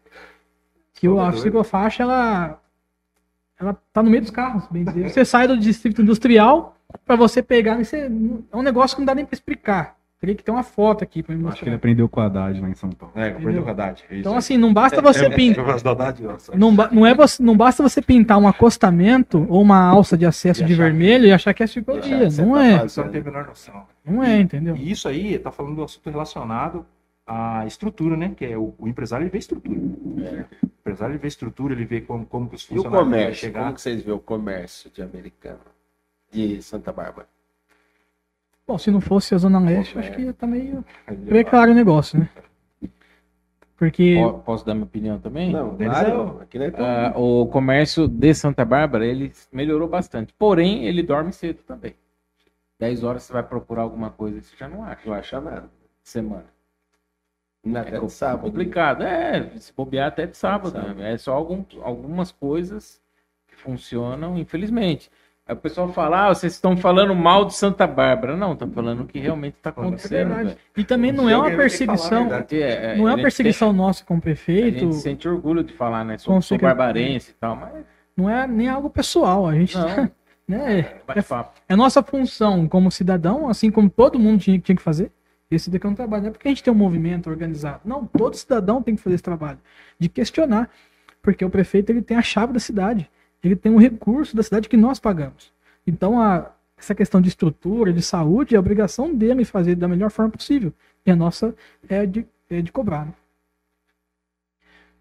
que 0.94 1.10
o, 1.10 1.20
a 1.20 1.34
ciclofaixa, 1.34 2.04
ela, 2.04 2.58
ela 3.60 3.78
tá 3.92 4.02
no 4.02 4.10
meio 4.10 4.22
dos 4.22 4.32
carros, 4.32 4.64
bem 4.72 4.86
dizer. 4.86 5.10
Você 5.10 5.26
sai 5.26 5.46
do 5.46 5.58
distrito 5.58 6.02
industrial 6.02 6.78
pra 7.06 7.16
você 7.16 7.42
pegar, 7.42 7.80
e 7.80 7.86
você, 7.86 8.10
é 8.52 8.58
um 8.58 8.62
negócio 8.62 8.96
que 8.96 9.02
não 9.02 9.06
dá 9.06 9.16
nem 9.16 9.26
pra 9.26 9.34
explicar. 9.36 9.98
Teria 10.20 10.36
que 10.36 10.44
ter 10.44 10.52
uma 10.52 10.64
foto 10.64 11.02
aqui 11.02 11.24
pra 11.24 11.34
me 11.34 11.48
Acho 11.48 11.60
que 11.60 11.64
ele 11.64 11.72
mostrar. 11.72 11.76
aprendeu 11.78 12.10
com 12.10 12.20
a 12.20 12.26
Haddad 12.26 12.60
lá 12.60 12.68
em 12.70 12.76
São 12.76 12.90
Paulo. 12.90 13.14
É, 13.18 13.30
aprendeu 13.30 13.64
com 13.64 13.70
a 13.70 13.72
Haddad. 13.72 14.04
é 14.10 14.14
isso 14.16 14.20
Então, 14.20 14.36
assim, 14.36 14.58
não 14.58 14.74
basta 14.74 15.02
você 15.02 15.28
É, 15.28 15.30
pintar. 15.30 15.66
é, 15.66 15.72
é. 16.54 16.58
Não, 16.58 16.76
ba- 16.76 16.90
não, 16.92 17.06
é 17.06 17.16
você, 17.16 17.42
não 17.42 17.56
basta 17.56 17.82
você 17.82 18.02
pintar 18.02 18.38
um 18.38 18.46
acostamento 18.46 19.46
ou 19.50 19.62
uma 19.62 19.80
alça 19.82 20.18
de 20.18 20.26
acesso 20.26 20.62
E 20.62 20.66
de 20.66 20.76
vermelho 20.76 21.26
e 21.26 21.32
achar 21.32 21.54
que 21.54 21.64
é 21.64 21.68
ciclovia. 21.68 22.28
Não 22.32 22.54
tá 22.56 22.66
é. 22.66 22.80
Você 22.80 23.02
não 23.02 23.10
tem 23.10 23.22
a 23.22 23.24
menor 23.24 23.46
noção. 23.48 23.84
Não 24.06 24.22
é, 24.22 24.42
entendeu? 24.42 24.76
E 24.76 24.92
isso 24.92 25.08
aí 25.08 25.40
tá 25.40 25.52
falando 25.54 25.78
do 25.78 25.84
assunto 25.84 26.10
relacionado 26.10 26.86
à 27.26 27.66
estrutura, 27.66 28.18
né? 28.18 28.34
Que 28.36 28.44
é 28.44 28.58
o, 28.58 28.74
o 28.78 28.90
empresário 28.90 29.24
ele 29.24 29.32
vê 29.32 29.38
estrutura. 29.38 29.80
O 29.80 30.20
empresário 30.82 31.14
ele 31.14 31.20
vê 31.20 31.30
estrutura, 31.30 31.74
ele 31.74 31.86
vê 31.86 32.02
como, 32.02 32.26
como 32.26 32.50
que 32.50 32.56
os 32.56 32.64
E 32.64 32.74
o 32.74 32.76
funcionários 32.84 33.06
comércio? 33.08 33.36
chegar. 33.36 33.62
Como 33.62 33.74
que 33.76 33.82
vocês 33.82 34.02
vê 34.04 34.12
o 34.12 34.20
comércio 34.20 34.92
de 34.94 35.02
americano? 35.02 35.60
De 36.32 36.62
Santa 36.62 36.92
Bárbara? 36.92 37.28
Bom, 38.68 38.78
se 38.78 38.92
não 38.92 39.02
fosse 39.02 39.34
a 39.34 39.38
Zona 39.38 39.60
Leste, 39.60 39.96
Bom, 39.96 40.00
acho 40.00 40.10
é. 40.12 40.16
que 40.16 40.34
tá 40.34 40.46
meio 40.46 40.86
precário 41.28 41.74
o 41.74 41.76
negócio, 41.76 42.20
né? 42.20 42.30
Porque 43.76 44.16
Po- 44.22 44.40
Posso 44.40 44.66
dar 44.66 44.74
minha 44.74 44.86
opinião 44.86 45.20
também? 45.20 45.52
Não, 45.52 45.76
Deles 45.76 45.94
claro, 45.98 46.10
é 46.12 46.18
o- 46.18 46.42
aqui 46.42 46.60
não 46.60 46.66
é 46.66 46.72
Ah, 46.78 47.14
o 47.18 47.48
comércio 47.48 48.08
de 48.08 48.34
Santa 48.34 48.66
Bárbara, 48.66 49.06
ele 49.06 49.32
melhorou 49.52 49.88
bastante. 49.88 50.34
Porém, 50.34 50.86
ele 50.86 51.02
dorme 51.02 51.32
cedo 51.32 51.64
também. 51.64 51.96
10 52.78 53.04
horas 53.04 53.24
você 53.24 53.34
vai 53.34 53.44
procurar 53.44 53.84
alguma 53.84 54.10
coisa, 54.10 54.42
você 54.42 54.56
já 54.56 54.68
não 54.68 54.84
acha. 54.84 55.02
não 55.06 55.14
acha 55.14 55.40
nada. 55.42 55.70
Semana. 56.04 56.46
Não, 57.64 57.80
É 57.82 57.84
até 57.88 58.00
co- 58.00 58.06
de 58.08 58.12
sábado. 58.12 58.42
complicado. 58.42 59.04
É, 59.04 59.50
se 59.60 59.74
bobear 59.74 60.08
até 60.10 60.26
de 60.28 60.36
sábado. 60.38 60.72
sábado. 60.74 60.96
né? 60.96 61.14
É 61.14 61.18
só 61.18 61.34
algum, 61.34 61.64
algumas 61.82 62.32
coisas 62.32 63.02
que 63.48 63.56
funcionam, 63.56 64.38
infelizmente. 64.38 65.10
O 65.52 65.56
pessoal 65.56 65.92
fala, 65.92 66.28
ah, 66.28 66.34
vocês 66.34 66.54
estão 66.54 66.78
falando 66.78 67.16
mal 67.16 67.46
de 67.46 67.56
Santa 67.56 67.88
Bárbara. 67.88 68.38
Não, 68.38 68.56
tá 68.56 68.68
falando 68.68 69.02
o 69.02 69.06
que 69.06 69.20
realmente 69.20 69.56
está 69.56 69.72
acontecendo. 69.72 70.28
verdade. 70.28 70.44
velho. 70.50 70.58
E 70.78 70.84
também 70.84 71.12
não 71.12 71.28
é 71.30 71.36
uma 71.36 71.50
perseguição. 71.50 72.30
É, 72.52 72.96
Não 72.98 73.10
é 73.10 73.14
uma 73.16 73.22
perseguição 73.22 73.74
nossa 73.74 74.04
como 74.06 74.22
tem- 74.22 74.32
A 74.32 74.36
prefeito. 74.36 74.80
gente 74.80 74.96
sente 74.96 75.28
orgulho 75.28 75.64
de 75.64 75.74
falar, 75.74 76.04
né? 76.06 76.18
Sou, 76.18 76.42
sou 76.42 76.58
barbarense 76.58 77.32
e 77.32 77.34
tal, 77.34 77.56
mas 77.56 77.72
Não 78.16 78.30
é 78.30 78.46
nem 78.48 78.68
algo 78.70 78.90
pessoal. 78.90 79.48
A 79.48 79.56
gente, 79.56 79.78
não, 79.78 79.88
né? 80.48 80.94
bate 81.08 81.22
papo. 81.24 81.54
É 81.68 81.76
nossa 81.76 82.04
função 82.04 82.68
como 82.68 82.92
cidadão, 82.92 83.48
assim 83.50 83.72
como 83.72 83.90
todo 83.90 84.20
mundo 84.20 84.40
tinha, 84.42 84.60
tinha 84.60 84.76
que 84.76 84.82
fazer. 84.82 85.12
Esse 85.50 85.70
daqui 85.72 85.88
é 85.88 85.90
um 85.90 85.96
trabalho. 85.96 86.24
Não 86.24 86.30
é 86.30 86.32
porque 86.32 86.48
a 86.48 86.52
gente 86.52 86.62
tem 86.64 86.72
um 86.72 86.78
movimento 86.78 87.28
organizado. 87.30 87.82
Não, 87.84 88.06
todo 88.06 88.36
cidadão 88.36 88.84
tem 88.84 88.96
que 88.96 89.02
fazer 89.02 89.16
esse 89.16 89.24
trabalho. 89.24 89.58
De 89.98 90.08
questionar. 90.08 90.70
Porque 91.24 91.44
o 91.44 91.50
prefeito 91.50 91.90
ele 91.92 92.02
tem 92.04 92.16
a 92.18 92.22
chave 92.22 92.54
da 92.54 92.60
cidade. 92.60 93.10
Ele 93.44 93.56
tem 93.56 93.72
um 93.72 93.78
recurso 93.78 94.36
da 94.36 94.44
cidade 94.44 94.70
que 94.70 94.78
nós 94.78 95.00
pagamos. 95.00 95.54
Então, 95.88 96.22
a- 96.22 96.52
essa 96.78 96.96
questão 96.96 97.22
de 97.22 97.30
estrutura, 97.30 97.92
de 97.92 98.02
saúde, 98.02 98.56
é 98.56 98.58
a 98.58 98.62
obrigação 98.62 99.14
dele 99.14 99.44
fazer 99.46 99.76
da 99.76 99.88
melhor 99.88 100.10
forma 100.12 100.32
possível. 100.32 100.74
E 101.06 101.12
a 101.12 101.16
nossa 101.16 101.56
é 101.90 102.06
de, 102.06 102.26
é 102.50 102.62
de 102.62 102.72
cobrar. 102.72 103.06
né? 103.06 103.14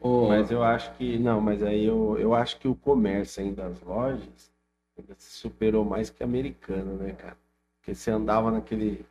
Ô, 0.01 0.29
Mas 0.29 0.51
eu 0.51 0.63
acho 0.63 0.93
que. 0.95 1.19
Não, 1.19 1.41
mas 1.41 1.63
aí 1.63 1.85
eu, 1.85 2.17
eu 2.19 2.35
acho 2.35 2.59
que 2.59 2.69
o 2.69 2.75
comércio 2.75 3.43
ainda 3.43 3.69
das 3.69 3.81
lojas 3.83 4.51
ainda 4.97 5.15
se 5.17 5.31
superou 5.39 5.85
mais 5.85 6.11
que 6.11 6.23
americano, 6.23 6.97
né, 6.97 7.13
cara? 7.13 7.37
Porque 7.79 7.95
você 7.95 8.11
andava 8.11 8.51
naquele 8.51 9.05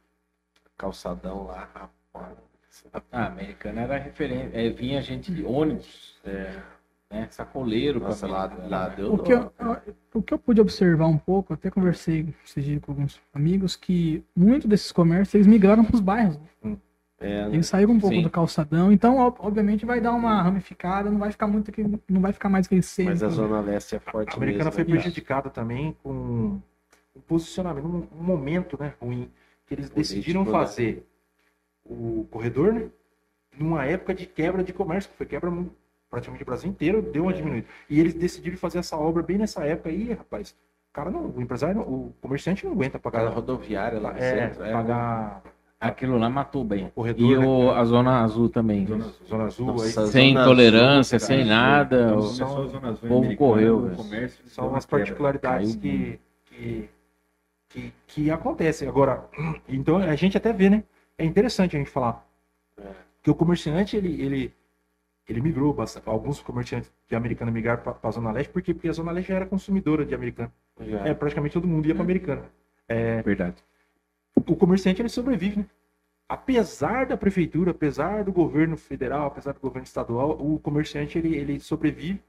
calçadão 0.77 1.47
lá, 1.47 1.69
rapaz. 1.73 2.37
A 3.11 3.25
americana 3.27 3.81
era 3.81 3.97
referência. 3.97 4.51
É, 4.53 4.69
vinha 4.69 5.01
gente 5.01 5.33
de 5.33 5.43
ônibus, 5.43 6.15
é, 6.25 6.61
né, 7.09 7.27
sacoleiro. 7.31 7.99
pra 8.01 8.09
lá, 8.27 8.43
Americana. 8.45 8.67
lá 8.69 8.89
deu 8.89 9.13
O 9.13 9.17
que, 9.17 9.33
eu, 9.33 9.51
o 10.13 10.21
que 10.21 10.33
eu 10.33 10.39
pude 10.39 10.61
observar 10.61 11.07
um 11.07 11.17
pouco, 11.17 11.53
até 11.53 11.69
conversei 11.69 12.33
dias 12.55 12.81
com 12.81 12.91
alguns 12.91 13.19
amigos, 13.33 13.75
que 13.75 14.23
muito 14.35 14.67
desses 14.67 14.91
comércios 14.91 15.35
eles 15.35 15.47
migraram 15.47 15.83
para 15.83 15.95
os 15.95 16.01
bairros. 16.01 16.37
né? 16.63 16.77
É, 17.19 17.47
né? 17.47 17.55
Eles 17.55 17.65
saíram 17.67 17.93
um 17.93 17.99
pouco 17.99 18.15
Sim. 18.15 18.21
do 18.21 18.29
calçadão, 18.29 18.91
então 18.91 19.17
ob- 19.17 19.37
obviamente 19.39 19.85
vai 19.87 19.99
dar 19.99 20.13
uma 20.13 20.39
ramificada, 20.39 21.09
não 21.09 21.17
vai 21.17 21.31
ficar 21.31 21.47
muito 21.47 21.71
aquele, 21.71 21.99
não 22.07 22.21
vai 22.21 22.31
ficar 22.31 22.47
mais 22.47 22.67
centro. 22.83 23.11
Mas 23.11 23.23
a 23.23 23.29
Zona 23.29 23.59
Leste 23.59 23.95
é 23.95 23.99
forte 23.99 24.31
A 24.33 24.35
americana 24.37 24.65
mesmo, 24.65 24.75
foi 24.75 24.83
né? 24.83 24.91
prejudicada 24.91 25.49
também 25.49 25.97
com 26.03 26.11
um 27.15 27.21
posicionamento, 27.27 27.87
um, 27.87 28.07
momento 28.23 28.77
né, 28.79 28.93
ruim, 29.01 29.31
que 29.65 29.73
eles 29.73 29.89
decidiram 29.89 30.45
né? 30.45 30.51
fazer 30.51 31.07
o 31.83 32.27
corredor 32.29 32.71
né, 32.71 32.87
numa 33.57 33.83
época 33.83 34.13
de 34.13 34.27
quebra 34.27 34.63
de 34.63 34.71
comércio, 34.71 35.09
que 35.09 35.17
foi 35.17 35.25
quebra 35.25 35.49
praticamente 36.09 36.43
o 36.43 36.45
Brasil 36.45 36.69
inteiro, 36.69 37.01
deu 37.01 37.23
uma 37.23 37.31
É. 37.31 37.35
diminuída. 37.35 37.67
E 37.89 37.99
eles 37.99 38.13
decidiram 38.13 38.57
fazer 38.57 38.79
essa 38.79 38.97
obra 38.97 39.21
bem 39.23 39.37
nessa 39.37 39.63
época 39.65 39.89
aí, 39.89 40.13
rapaz. 40.13 40.51
O 40.91 40.93
cara 40.93 41.11
não, 41.11 41.27
o 41.27 41.41
empresário, 41.41 41.81
o 41.81 42.13
comerciante 42.21 42.65
não 42.65 42.73
aguenta 42.73 42.97
pagar, 42.97 43.27
rodoviária 43.27 43.99
lá 43.99 44.17
é, 44.17 44.49
centro. 44.49 44.63
É, 44.63 44.71
pagar 44.71 45.43
Aquilo 45.79 46.17
lá 46.17 46.27
matou 46.27 46.63
bem. 46.63 46.85
o 46.87 46.89
corredor, 46.89 47.21
E 47.31 47.37
né, 47.37 47.45
o, 47.45 47.69
a 47.69 47.85
zona 47.85 48.23
azul 48.23 48.49
também. 48.49 48.87
zona, 48.87 49.05
zona 49.29 49.43
azul, 49.43 49.67
Nossa, 49.67 50.01
aí, 50.01 50.07
sem 50.07 50.33
Zona 50.33 50.43
tolerância, 50.45 51.17
Azul, 51.17 51.27
sem 51.27 51.45
nada. 51.45 52.01
então, 52.05 52.17
o- 52.17 52.21
são- 52.23 52.65
o 52.65 53.07
povo 53.07 53.35
correu, 53.35 53.81
velho. 53.81 54.29
São 54.47 54.69
umas 54.69 54.87
particularidades 54.87 55.75
que, 55.75 56.19
que, 56.45 56.89
que, 57.69 57.93
que 58.07 58.31
acontecem. 58.31 58.87
Agora, 58.87 59.25
então 59.69 59.97
a 59.97 60.15
gente 60.15 60.35
até 60.35 60.51
vê, 60.51 60.67
né? 60.67 60.83
É 61.15 61.23
interessante 61.23 61.75
a 61.75 61.79
gente 61.79 61.91
falar. 61.91 62.25
Que 63.21 63.29
o 63.29 63.35
comerciante, 63.35 63.95
ele, 63.95 64.19
ele, 64.19 64.53
ele 65.27 65.41
migrou. 65.41 65.75
Alguns 66.05 66.41
comerciantes 66.41 66.91
de 67.07 67.15
Americana 67.15 67.51
migraram 67.51 67.81
para 67.81 67.97
a 68.01 68.11
Zona 68.11 68.31
Leste, 68.31 68.51
por 68.51 68.61
quê? 68.61 68.73
Porque 68.73 68.87
a 68.87 68.93
Zona 68.93 69.11
Leste 69.11 69.29
já 69.29 69.35
era 69.35 69.45
consumidora 69.45 70.05
de 70.05 70.15
Americana. 70.15 70.51
já. 70.79 71.07
É, 71.07 71.13
praticamente 71.13 71.53
todo 71.53 71.67
mundo 71.67 71.87
ia 71.87 71.93
para 71.93 72.03
Americana. 72.03 72.45
Verdade. 73.21 73.55
O 74.35 74.55
comerciante, 74.55 75.01
ele 75.01 75.09
sobrevive, 75.09 75.59
né? 75.59 75.65
Apesar 76.29 77.05
da 77.05 77.15
prefeitura, 77.15 77.71
apesar 77.71 78.23
do 78.25 78.33
governo 78.33 78.75
federal, 78.75 79.27
apesar 79.27 79.53
do 79.53 79.61
governo 79.61 79.85
estadual, 79.85 80.31
o 80.31 80.59
comerciante, 80.59 81.17
ele, 81.17 81.33
ele 81.37 81.59
sobrevive 81.59 82.21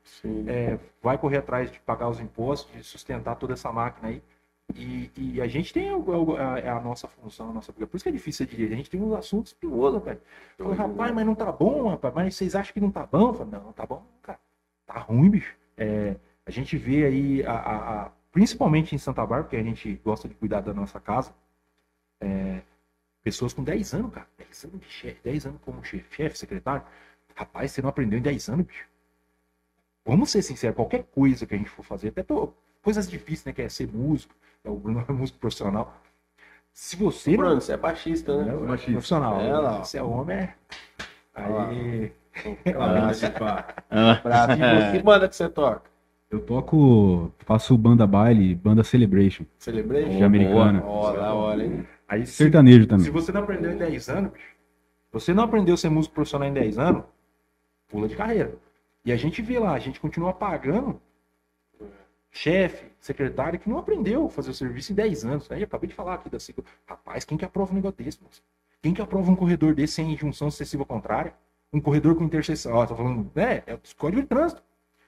é, 0.46 0.78
vai 1.02 1.18
correr 1.18 1.38
atrás 1.38 1.70
de 1.70 1.80
pagar 1.80 2.08
os 2.08 2.20
impostos, 2.20 2.72
de 2.72 2.84
sustentar 2.84 3.34
toda 3.34 3.54
essa 3.54 3.72
máquina 3.72 4.08
aí. 4.08 4.22
E, 4.74 5.10
e 5.16 5.40
a 5.40 5.48
gente 5.48 5.72
tem 5.72 5.90
o- 5.94 6.36
a, 6.36 6.58
é 6.58 6.68
a 6.68 6.80
nossa 6.80 7.08
função, 7.08 7.50
a 7.50 7.52
nossa. 7.52 7.72
Por 7.72 7.88
isso 7.94 8.02
que 8.02 8.08
é 8.08 8.12
difícil 8.12 8.46
ser. 8.46 8.72
A 8.72 8.76
gente 8.76 8.90
tem 8.90 9.00
uns 9.00 9.12
assuntos 9.14 9.52
espinhosos. 9.52 9.94
Eu 9.96 10.00
falei, 10.66 10.76
rapaz, 10.76 11.14
mas 11.14 11.26
não 11.26 11.34
tá 11.34 11.50
bom, 11.50 11.88
rapaz. 11.88 12.14
Mas 12.14 12.34
vocês 12.36 12.54
acham 12.54 12.72
que 12.74 12.80
não 12.80 12.90
tá 12.90 13.06
bom? 13.06 13.28
Eu 13.30 13.34
falei, 13.34 13.52
não, 13.52 13.72
tá 13.72 13.86
bom, 13.86 14.04
cara. 14.22 14.38
Tá 14.86 14.98
ruim, 15.00 15.30
bicho. 15.30 15.56
É, 15.76 16.16
a 16.44 16.50
gente 16.50 16.76
vê 16.76 17.04
aí, 17.06 17.44
a, 17.46 17.52
a- 17.52 18.02
a- 18.06 18.10
principalmente 18.30 18.94
em 18.94 18.98
Santa 18.98 19.22
Bárbara, 19.22 19.44
porque 19.44 19.56
a 19.56 19.62
gente 19.62 19.94
gosta 20.04 20.28
de 20.28 20.34
cuidar 20.34 20.60
da 20.60 20.72
nossa 20.74 21.00
casa. 21.00 21.32
é, 22.20 22.62
pessoas 23.22 23.52
com 23.52 23.62
10 23.64 23.94
anos, 23.94 24.12
cara. 24.12 24.26
10 24.38 24.64
anos 24.64 24.80
de 24.80 24.86
chefe, 24.88 25.20
10 25.22 25.46
anos 25.46 25.60
como 25.64 25.84
chefe, 25.84 26.14
chefe, 26.16 26.38
secretário. 26.38 26.84
Rapaz, 27.34 27.72
você 27.72 27.82
não 27.82 27.88
aprendeu 27.90 28.18
em 28.18 28.22
10 28.22 28.48
anos, 28.48 28.66
bicho. 28.66 28.86
Vamos 30.04 30.30
ser 30.30 30.42
sinceros, 30.42 30.74
qualquer 30.76 31.04
coisa 31.04 31.46
que 31.46 31.54
a 31.54 31.58
gente 31.58 31.68
for 31.70 31.82
fazer, 31.84 32.08
até 32.08 32.22
tô- 32.22 32.52
coisas 32.82 33.08
difíceis, 33.10 33.44
né? 33.44 33.52
Que 33.52 33.62
é 33.62 33.68
ser 33.68 33.86
músico, 33.92 34.34
o 34.64 34.76
Bruno 34.76 35.04
é 35.08 35.12
músico 35.12 35.38
profissional. 35.38 35.94
Se 36.72 36.96
você 36.96 37.30
não 37.30 37.36
Bruno, 37.38 37.60
você 37.60 37.72
é 37.72 37.76
baixista, 37.76 38.44
né? 38.44 38.52
é 38.52 38.92
profissional, 38.92 39.40
É, 39.40 39.52
ó. 39.54 39.78
você 39.84 39.98
é 39.98 40.02
homem, 40.02 40.36
é. 40.36 40.54
lá. 41.34 41.68
Aí, 41.68 42.12
Ah, 43.90 44.20
Bravo. 44.22 44.52
E 44.52 44.92
que 44.92 45.02
banda 45.02 45.28
que 45.28 45.34
você 45.36 45.48
toca? 45.48 45.82
Eu 46.30 46.40
toco, 46.40 47.32
faço 47.38 47.76
banda 47.76 48.06
baile, 48.06 48.54
banda 48.54 48.84
celebration, 48.84 49.44
Celebration? 49.58 50.16
de 50.18 50.22
americana. 50.22 50.80
Da 50.80 51.32
hora, 51.32 51.64
hein? 51.64 51.86
aí 52.06 52.26
se, 52.26 52.32
Sertanejo 52.34 52.82
se 52.82 52.86
também. 52.86 53.10
você 53.10 53.32
não 53.32 53.40
aprendeu 53.42 53.72
em 53.72 53.76
10 53.78 54.08
anos, 54.10 54.32
bicho, 54.32 54.54
você 55.10 55.32
não 55.32 55.44
aprendeu 55.44 55.74
a 55.74 55.78
ser 55.78 55.88
músico 55.88 56.14
profissional 56.14 56.46
em 56.46 56.52
10 56.52 56.78
anos, 56.78 57.02
pula 57.88 58.06
de 58.06 58.14
carreira. 58.14 58.54
E 59.06 59.10
a 59.10 59.16
gente 59.16 59.40
vê 59.40 59.58
lá, 59.58 59.72
a 59.72 59.78
gente 59.78 59.98
continua 59.98 60.34
pagando 60.34 61.00
chefe, 62.30 62.86
secretário 63.00 63.58
que 63.58 63.68
não 63.68 63.78
aprendeu 63.78 64.26
a 64.26 64.30
fazer 64.30 64.50
o 64.50 64.54
serviço 64.54 64.92
em 64.92 64.94
10 64.94 65.24
anos. 65.24 65.50
Aí 65.50 65.60
eu 65.60 65.64
acabei 65.64 65.88
de 65.88 65.94
falar 65.94 66.14
aqui 66.14 66.28
da 66.28 66.38
ciclo. 66.38 66.64
Rapaz, 66.86 67.24
quem 67.24 67.36
que 67.36 67.44
aprova 67.44 67.72
um 67.72 67.76
negócio 67.76 67.96
desse, 67.96 68.22
moço? 68.22 68.42
Quem 68.82 68.94
que 68.94 69.02
aprova 69.02 69.30
um 69.30 69.36
corredor 69.36 69.74
desse 69.74 69.94
sem 69.94 70.16
junção 70.16 70.50
sucessiva 70.50 70.84
contrária? 70.84 71.34
Um 71.72 71.80
corredor 71.80 72.14
com 72.14 72.24
interseção. 72.24 72.74
Ó, 72.74 72.86
tô 72.86 72.94
falando, 72.94 73.30
né? 73.34 73.62
É 73.66 73.74
o 73.74 73.80
código 73.96 74.22
de 74.22 74.28
trânsito. 74.28 74.62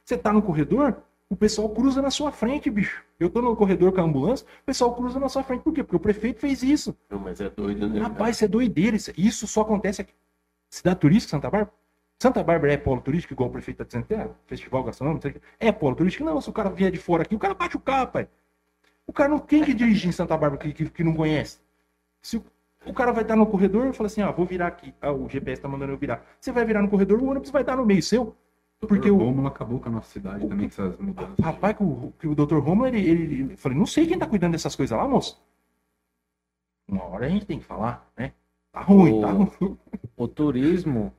Você 0.05 0.19
tá 0.19 0.33
no 0.33 0.43
corredor, 0.43 1.03
o 1.29 1.37
pessoal 1.37 1.69
cruza 1.69 2.03
na 2.03 2.11
sua 2.11 2.33
frente, 2.33 2.69
bicho. 2.69 3.05
Eu 3.19 3.31
tô 3.31 3.41
no 3.41 3.55
corredor 3.55 3.93
com 3.93 4.01
a 4.01 4.05
ambulância, 4.05 4.45
o 4.63 4.65
pessoal 4.67 4.95
cruza 4.95 5.21
na 5.21 5.29
sua 5.29 5.45
frente. 5.45 5.63
Por 5.63 5.73
quê? 5.73 5.85
Porque 5.85 5.97
o 5.97 6.01
prefeito 6.01 6.41
fez 6.41 6.63
isso. 6.63 6.97
Não, 7.09 7.21
mas 7.21 7.41
é 7.41 7.49
doido, 7.49 7.89
né? 7.89 8.01
Rapaz, 8.01 8.37
isso 8.37 8.45
é 8.45 8.49
doideira. 8.49 8.97
Isso, 8.97 9.13
isso 9.17 9.47
só 9.47 9.61
acontece 9.61 10.03
aqui. 10.03 10.13
Cidade 10.69 10.99
turística, 10.99 11.31
Santa 11.31 11.49
Bárbara? 11.49 11.73
Santa 12.23 12.43
Bárbara 12.45 12.73
é 12.75 12.77
polo 12.77 13.01
turístico, 13.01 13.33
igual 13.33 13.49
o 13.49 13.53
prefeito 13.53 13.79
tá 13.79 13.85
dizendo 13.85 14.05
que 14.05 14.15
é? 14.15 14.29
Festival 14.47 14.85
gastronômico? 14.85 15.27
não 15.27 15.33
sei 15.33 15.39
o 15.39 15.43
quê. 15.43 15.47
É 15.59 15.73
polo 15.73 15.97
turístico? 15.97 16.25
Não, 16.25 16.39
se 16.41 16.51
o 16.51 16.53
cara 16.53 16.69
vier 16.69 16.91
de 16.91 16.99
fora 16.99 17.23
aqui, 17.23 17.35
o 17.35 17.39
cara 17.39 17.55
bate 17.55 17.77
o 17.77 17.81
carro, 17.81 18.09
pai. 18.09 18.29
O 19.07 19.13
cara 19.13 19.31
não 19.31 19.39
tem 19.39 19.65
que 19.65 19.73
dirigir 19.73 20.09
em 20.11 20.13
Santa 20.13 20.37
Bárbara 20.37 20.61
que, 20.63 20.73
que, 20.73 20.91
que 20.91 21.03
não 21.05 21.15
conhece. 21.15 21.59
Se 22.21 22.37
o, 22.37 22.45
o 22.85 22.93
cara 22.93 23.11
vai 23.11 23.23
estar 23.23 23.37
no 23.37 23.47
corredor 23.47 23.87
e 23.87 23.93
fala 23.95 24.07
assim, 24.07 24.21
ah, 24.21 24.31
vou 24.31 24.45
virar 24.45 24.67
aqui. 24.67 24.95
Ah, 25.01 25.11
o 25.13 25.29
GPS 25.31 25.63
tá 25.63 25.67
mandando 25.69 25.93
eu 25.93 25.97
virar. 25.97 26.23
Você 26.39 26.53
vai 26.53 26.65
virar 26.67 26.83
no 26.83 26.91
corredor, 26.91 27.21
o 27.23 27.27
ônibus 27.31 27.51
vai 27.51 27.63
estar 27.63 27.75
no 27.77 27.87
meio 27.87 28.03
seu. 28.03 28.37
Porque 28.81 29.11
o 29.11 29.15
o, 29.17 29.19
Rômulo 29.19 29.49
acabou 29.49 29.81
com 29.81 29.89
a 29.89 29.93
nossa 29.93 30.11
cidade 30.11 30.47
também, 30.47 30.69
com 30.69 30.75
essas 30.83 30.99
mudanças. 30.99 31.35
Rapaz, 31.43 31.77
que 31.77 31.83
o, 31.83 32.13
que 32.19 32.29
o 32.29 32.35
Dr. 32.35 32.59
Romulo, 32.59 32.87
ele, 32.89 32.99
ele, 33.01 33.23
ele- 33.35 33.57
falei, 33.57 33.77
não 33.79 33.85
sei 33.87 34.07
quem 34.07 34.19
tá 34.19 34.27
cuidando 34.27 34.53
dessas 34.53 34.75
coisas 34.77 34.97
lá, 34.97 35.07
moço. 35.09 35.43
Uma 36.89 37.05
hora 37.05 37.27
a 37.27 37.29
gente 37.29 37.47
tem 37.47 37.59
que 37.59 37.65
falar, 37.65 38.11
né? 38.17 38.33
Tá 38.73 38.81
ruim, 38.81 39.21
tá 39.21 39.33
O- 39.35 39.45
ruim. 39.45 39.79
o 40.17 40.29
turismo, 40.29 41.13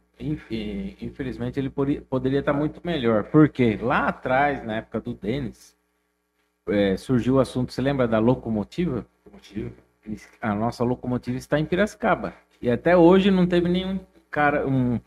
infelizmente, 1.02 1.60
ele 1.60 1.70
poderia 1.70 2.40
estar 2.40 2.54
muito 2.54 2.82
melhor. 2.86 3.26
Porque 3.26 3.78
lá 3.82 4.08
atrás, 4.08 4.64
na 4.64 4.78
época 4.78 5.00
do 5.02 5.14
Denis, 5.14 5.76
eh, 6.70 6.96
surgiu 6.98 7.36
o 7.36 7.40
assunto, 7.40 7.72
você 7.74 7.82
lembra 7.82 8.08
da 8.08 8.20
locomotiva? 8.20 9.06
A 10.42 10.54
nossa 10.56 10.84
locomotiva 10.84 11.38
está 11.38 11.60
em 11.60 11.66
Piracicaba. 11.66 12.34
E 12.62 12.70
até 12.70 12.96
hoje 12.96 13.32
não 13.32 13.48
teve 13.48 13.68
nenhum 13.68 14.00
cara, 14.30 14.68
um- 14.68 15.00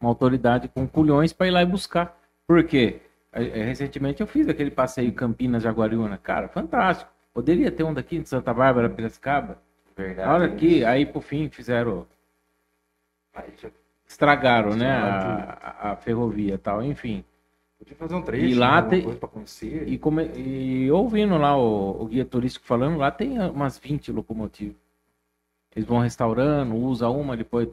uma 0.00 0.08
autoridade 0.10 0.68
com 0.68 0.86
culhões 0.86 1.32
para 1.32 1.46
ir 1.48 1.50
lá 1.50 1.62
e 1.62 1.66
buscar. 1.66 2.18
Por 2.46 2.62
quê? 2.64 3.00
Eh, 3.32 3.60
eh, 3.60 3.64
Recentemente 3.64 4.20
eu 4.20 4.26
fiz 4.26 4.48
aquele 4.48 4.70
passeio 4.70 5.12
Campinas 5.12 5.62
Jaguariúna. 5.62 6.18
Cara, 6.18 6.48
fantástico. 6.48 7.10
Poderia 7.32 7.70
ter 7.70 7.84
um 7.84 7.94
daqui 7.94 8.18
de 8.18 8.28
Santa 8.28 8.52
Bárbara, 8.52 8.88
Piracicaba? 8.90 9.58
Verdade. 9.96 10.28
A 10.28 10.32
hora 10.32 10.48
que, 10.54 10.84
aí 10.84 11.04
por 11.06 11.22
fim 11.22 11.48
fizeram 11.48 12.06
Aí 13.34 13.52
já 13.60 13.68
estragaram, 14.10 14.74
né, 14.74 14.90
a, 14.90 15.90
a- 15.92 15.96
ferrovia 15.96 16.54
e 16.54 16.58
tal, 16.58 16.82
enfim. 16.82 17.24
podia 17.78 17.94
fazer 17.96 18.14
um 18.16 18.22
trecho, 18.22 18.44
E 18.46 18.54
lá 18.54 18.82
né, 18.82 18.88
tem- 18.88 19.02
coisa 19.02 19.18
pra 19.18 19.28
conhecer. 19.28 19.88
E, 19.88 19.96
come- 19.96 20.30
e 20.36 20.90
ouvindo 20.90 21.36
lá 21.38 21.56
o, 21.56 22.02
o 22.02 22.06
guia 22.06 22.24
turístico 22.24 22.66
falando, 22.66 22.98
lá 22.98 23.10
tem 23.10 23.38
umas 23.38 23.78
20 23.78 24.10
locomotivas. 24.10 24.76
Eles 25.74 25.86
vão 25.88 26.00
restaurando, 26.00 26.74
usa 26.74 27.08
uma, 27.08 27.36
depois, 27.36 27.68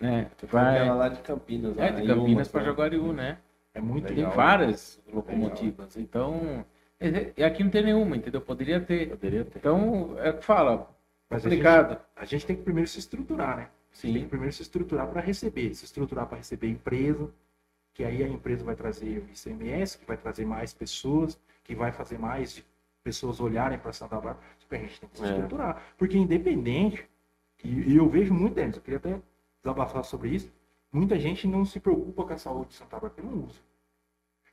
né, 0.00 0.30
vai... 0.44 0.88
Lá 0.88 1.08
de 1.08 1.20
Campinas. 1.22 1.76
É, 1.76 1.90
lá, 1.90 2.00
de 2.00 2.06
Campinas 2.06 2.48
para 2.48 2.60
né? 2.60 2.66
Jaguariú, 2.66 3.12
né? 3.12 3.38
É 3.74 3.80
muito 3.80 4.06
Tem 4.06 4.16
legal. 4.16 4.32
várias 4.32 5.00
locomotivas, 5.12 5.96
então... 5.96 6.64
E 7.36 7.42
aqui 7.42 7.64
não 7.64 7.70
tem 7.70 7.82
nenhuma, 7.82 8.14
entendeu? 8.16 8.40
Poderia 8.42 8.78
ter. 8.78 9.08
Poderia 9.08 9.42
ter. 9.44 9.58
Então, 9.58 10.14
é 10.18 10.30
o 10.30 10.34
que 10.36 10.44
fala, 10.44 10.86
Mas 11.30 11.46
a 11.46 11.48
gente, 11.48 11.62
complicado. 11.62 11.98
a 12.14 12.24
gente 12.26 12.44
tem 12.46 12.54
que 12.56 12.62
primeiro 12.62 12.88
se 12.88 12.98
estruturar, 12.98 13.56
né? 13.56 13.68
Tem 14.00 14.12
que 14.12 14.20
Sim, 14.20 14.28
primeiro 14.28 14.52
se 14.54 14.62
estruturar 14.62 15.08
para 15.08 15.20
receber. 15.20 15.74
Se 15.74 15.84
estruturar 15.84 16.26
para 16.26 16.38
receber 16.38 16.68
empresa, 16.68 17.28
que 17.92 18.04
aí 18.04 18.22
a 18.22 18.28
empresa 18.28 18.64
vai 18.64 18.74
trazer 18.76 19.18
o 19.18 19.30
ICMS, 19.32 19.98
que 19.98 20.06
vai 20.06 20.16
trazer 20.16 20.44
mais 20.46 20.72
pessoas, 20.72 21.38
que 21.64 21.74
vai 21.74 21.92
fazer 21.92 22.18
mais 22.18 22.64
pessoas 23.02 23.40
olharem 23.40 23.78
para 23.78 23.92
Santa 23.92 24.16
Bárbara. 24.16 24.38
A 24.70 24.76
gente 24.76 25.00
tem 25.00 25.08
que 25.08 25.18
se 25.18 25.24
É. 25.24 25.28
estruturar. 25.30 25.82
Porque 25.98 26.16
independente, 26.16 27.08
e, 27.64 27.94
eu 27.96 28.08
vejo 28.08 28.32
muito, 28.32 28.54
Denis, 28.54 28.76
eu 28.76 28.82
queria 28.82 28.98
até 28.98 29.20
desabafar 29.62 30.04
sobre 30.04 30.30
isso, 30.30 30.50
muita 30.92 31.18
gente 31.18 31.46
não 31.46 31.64
se 31.64 31.80
preocupa 31.80 32.24
com 32.24 32.32
a 32.32 32.38
saúde 32.38 32.68
de 32.70 32.74
Santa 32.74 32.92
Bárbara, 32.92 33.12
porque 33.14 33.28
não 33.28 33.44
usa. 33.44 33.58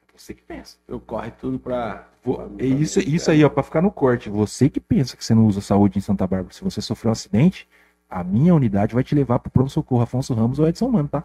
É 0.02 0.18
você 0.20 0.34
que 0.34 0.42
pensa. 0.42 0.78
Eu 0.88 1.00
corre 1.00 1.32
tudo 1.32 1.60
pra. 1.60 2.10
É 2.58 2.66
isso, 2.66 3.00
isso 3.00 3.30
aí, 3.30 3.44
ó, 3.44 3.50
pra 3.50 3.62
ficar 3.64 3.82
no 3.82 3.92
corte. 3.92 4.30
Você 4.30 4.70
que 4.70 4.80
pensa 4.80 5.16
que 5.16 5.24
você 5.24 5.36
não 5.36 5.46
usa 5.46 5.62
saúde 5.62 6.00
em 6.00 6.02
Santa 6.02 6.26
Bárbara, 6.26 6.54
se 6.54 6.64
você 6.64 6.82
sofreu 6.82 7.10
um 7.10 7.14
acidente, 7.14 7.68
a 8.10 8.24
minha 8.24 8.54
unidade 8.56 8.94
vai 8.94 9.04
te 9.04 9.14
levar 9.16 9.40
pro 9.40 9.52
pronto-socorro 9.52 10.02
Afonso 10.02 10.34
Ramos 10.34 10.60
ou 10.60 10.68
Edson 10.68 10.88
Mano, 10.90 11.08
tá? 11.10 11.24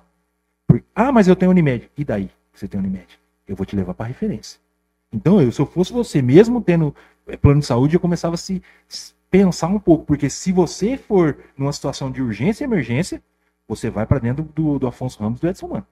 Por- 0.66 0.82
Ah, 0.94 1.12
mas 1.12 1.28
eu 1.28 1.36
tenho 1.36 1.50
Unimed. 1.50 1.90
E 1.96 2.04
daí 2.04 2.30
que 2.52 2.58
você 2.58 2.66
tem 2.68 2.80
Unimed? 2.80 3.18
Eu 3.46 3.56
vou 3.56 3.64
te 3.66 3.74
levar 3.76 3.94
pra 3.94 4.06
referência. 4.06 4.60
Então, 5.12 5.40
eu, 5.40 5.52
se 5.52 5.60
eu 5.60 5.66
fosse 5.66 5.92
você, 5.92 6.22
mesmo 6.22 6.60
tendo 6.62 6.94
eh, 7.26 7.36
plano 7.36 7.60
de 7.60 7.66
saúde, 7.66 7.94
eu 7.96 8.00
começava 8.00 8.34
a 8.34 8.38
se, 8.38 8.62
pensar 9.30 9.66
um 9.68 9.78
pouco, 9.78 10.04
porque 10.06 10.28
se 10.30 10.52
você 10.52 10.96
for 10.96 11.36
numa 11.56 11.72
situação 11.72 12.10
de 12.10 12.22
urgência 12.22 12.64
e 12.64 12.66
emergência, 12.66 13.22
você 13.68 13.90
vai 13.90 14.06
pra 14.06 14.18
dentro 14.18 14.42
do, 14.54 14.78
do 14.78 14.86
Afonso 14.86 15.22
Ramos 15.22 15.38
do 15.40 15.48
Edson 15.48 15.68
Mano. 15.68 15.86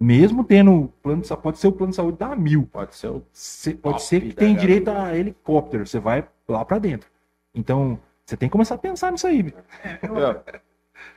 Mesmo 0.00 0.44
tendo 0.44 0.92
plano 1.02 1.22
de 1.22 1.26
saúde, 1.28 1.42
pode 1.42 1.58
ser 1.58 1.66
o 1.68 1.72
plano 1.72 1.90
de 1.90 1.96
saúde 1.96 2.18
da 2.18 2.36
mil. 2.36 2.66
Pode 2.72 2.94
ser 2.94 3.08
o. 3.08 3.22
Cê- 3.32 3.74
pode 3.74 4.02
ser 4.02 4.20
que 4.20 4.32
tem 4.32 4.54
direito 4.54 4.88
a 4.90 5.16
helicóptero, 5.16 5.86
você 5.86 5.98
vai 5.98 6.24
lá 6.46 6.64
pra 6.64 6.78
dentro. 6.78 7.10
Então, 7.52 7.98
você 8.28 8.36
tem 8.36 8.46
que 8.46 8.52
começar 8.52 8.74
a 8.74 8.78
pensar 8.78 9.10
nisso 9.10 9.26
aí. 9.26 9.42
bicho. 9.42 9.56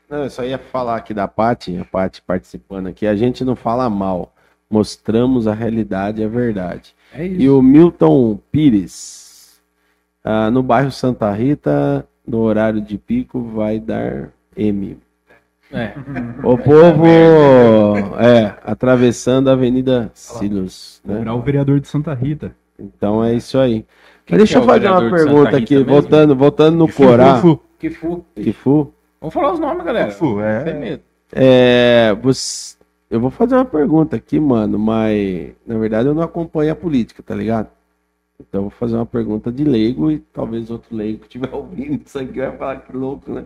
Não, 0.09 0.23
eu 0.23 0.29
só 0.29 0.45
ia 0.45 0.57
falar 0.57 0.95
aqui 0.95 1.13
da 1.13 1.27
Paty, 1.27 1.77
a 1.77 1.83
Paty 1.83 2.21
participando 2.21 2.87
aqui. 2.87 3.05
A 3.05 3.15
gente 3.17 3.43
não 3.43 3.53
fala 3.53 3.89
mal. 3.89 4.33
Mostramos 4.69 5.45
a 5.45 5.53
realidade 5.53 6.21
e 6.21 6.23
a 6.23 6.29
verdade. 6.29 6.95
É 7.13 7.27
E 7.27 7.49
o 7.49 7.61
Milton 7.61 8.39
Pires, 8.49 9.61
ah, 10.23 10.49
no 10.49 10.63
bairro 10.63 10.89
Santa 10.89 11.29
Rita, 11.33 12.07
no 12.25 12.37
horário 12.37 12.79
de 12.79 12.97
pico, 12.97 13.41
vai 13.41 13.77
dar 13.77 14.29
M. 14.55 14.97
é. 15.73 15.93
O 16.45 16.57
povo, 16.57 17.05
é, 18.21 18.57
atravessando 18.63 19.49
a 19.49 19.53
Avenida 19.53 20.09
Silos, 20.13 21.01
né? 21.03 21.29
O 21.29 21.41
vereador 21.41 21.81
de 21.81 21.89
Santa 21.89 22.13
Rita. 22.13 22.55
Então 22.79 23.21
é 23.21 23.33
isso 23.33 23.57
aí. 23.59 23.85
Quem 24.25 24.37
deixa 24.37 24.53
que 24.53 24.57
é 24.57 24.59
eu 24.59 24.63
o 24.63 24.67
fazer 24.67 24.89
uma 24.89 25.09
pergunta 25.09 25.57
aqui, 25.57 25.75
mesmo? 25.75 25.91
voltando, 25.91 26.35
voltando 26.35 26.77
no 26.77 26.91
Corá. 26.91 27.37
Fu, 27.39 27.59
Que 27.79 27.89
fu. 27.89 28.25
Que 28.35 28.53
fu. 28.53 28.93
Vamos 29.19 29.33
falar 29.33 29.53
os 29.53 29.59
nomes, 29.59 29.83
galera. 29.83 30.11
fu, 30.11 30.39
é. 30.41 30.63
Sem 30.63 30.79
medo. 30.79 31.03
É, 31.33 32.15
você, 32.21 32.75
eu 33.09 33.19
vou 33.19 33.29
fazer 33.29 33.55
uma 33.55 33.65
pergunta 33.65 34.15
aqui, 34.15 34.39
mano, 34.39 34.77
mas 34.79 35.51
na 35.65 35.77
verdade 35.77 36.07
eu 36.09 36.13
não 36.13 36.23
acompanho 36.23 36.71
a 36.71 36.75
política, 36.75 37.23
tá 37.23 37.33
ligado? 37.35 37.69
Então 38.39 38.59
eu 38.59 38.61
vou 38.63 38.71
fazer 38.71 38.95
uma 38.95 39.05
pergunta 39.05 39.51
de 39.51 39.63
leigo 39.63 40.11
e 40.11 40.19
talvez 40.19 40.71
outro 40.71 40.95
leigo 40.95 41.19
que 41.21 41.25
estiver 41.27 41.53
ouvindo 41.53 42.01
isso 42.05 42.17
aqui 42.17 42.39
vai 42.39 42.57
falar 42.57 42.77
que 42.77 42.95
louco, 42.95 43.31
né? 43.31 43.45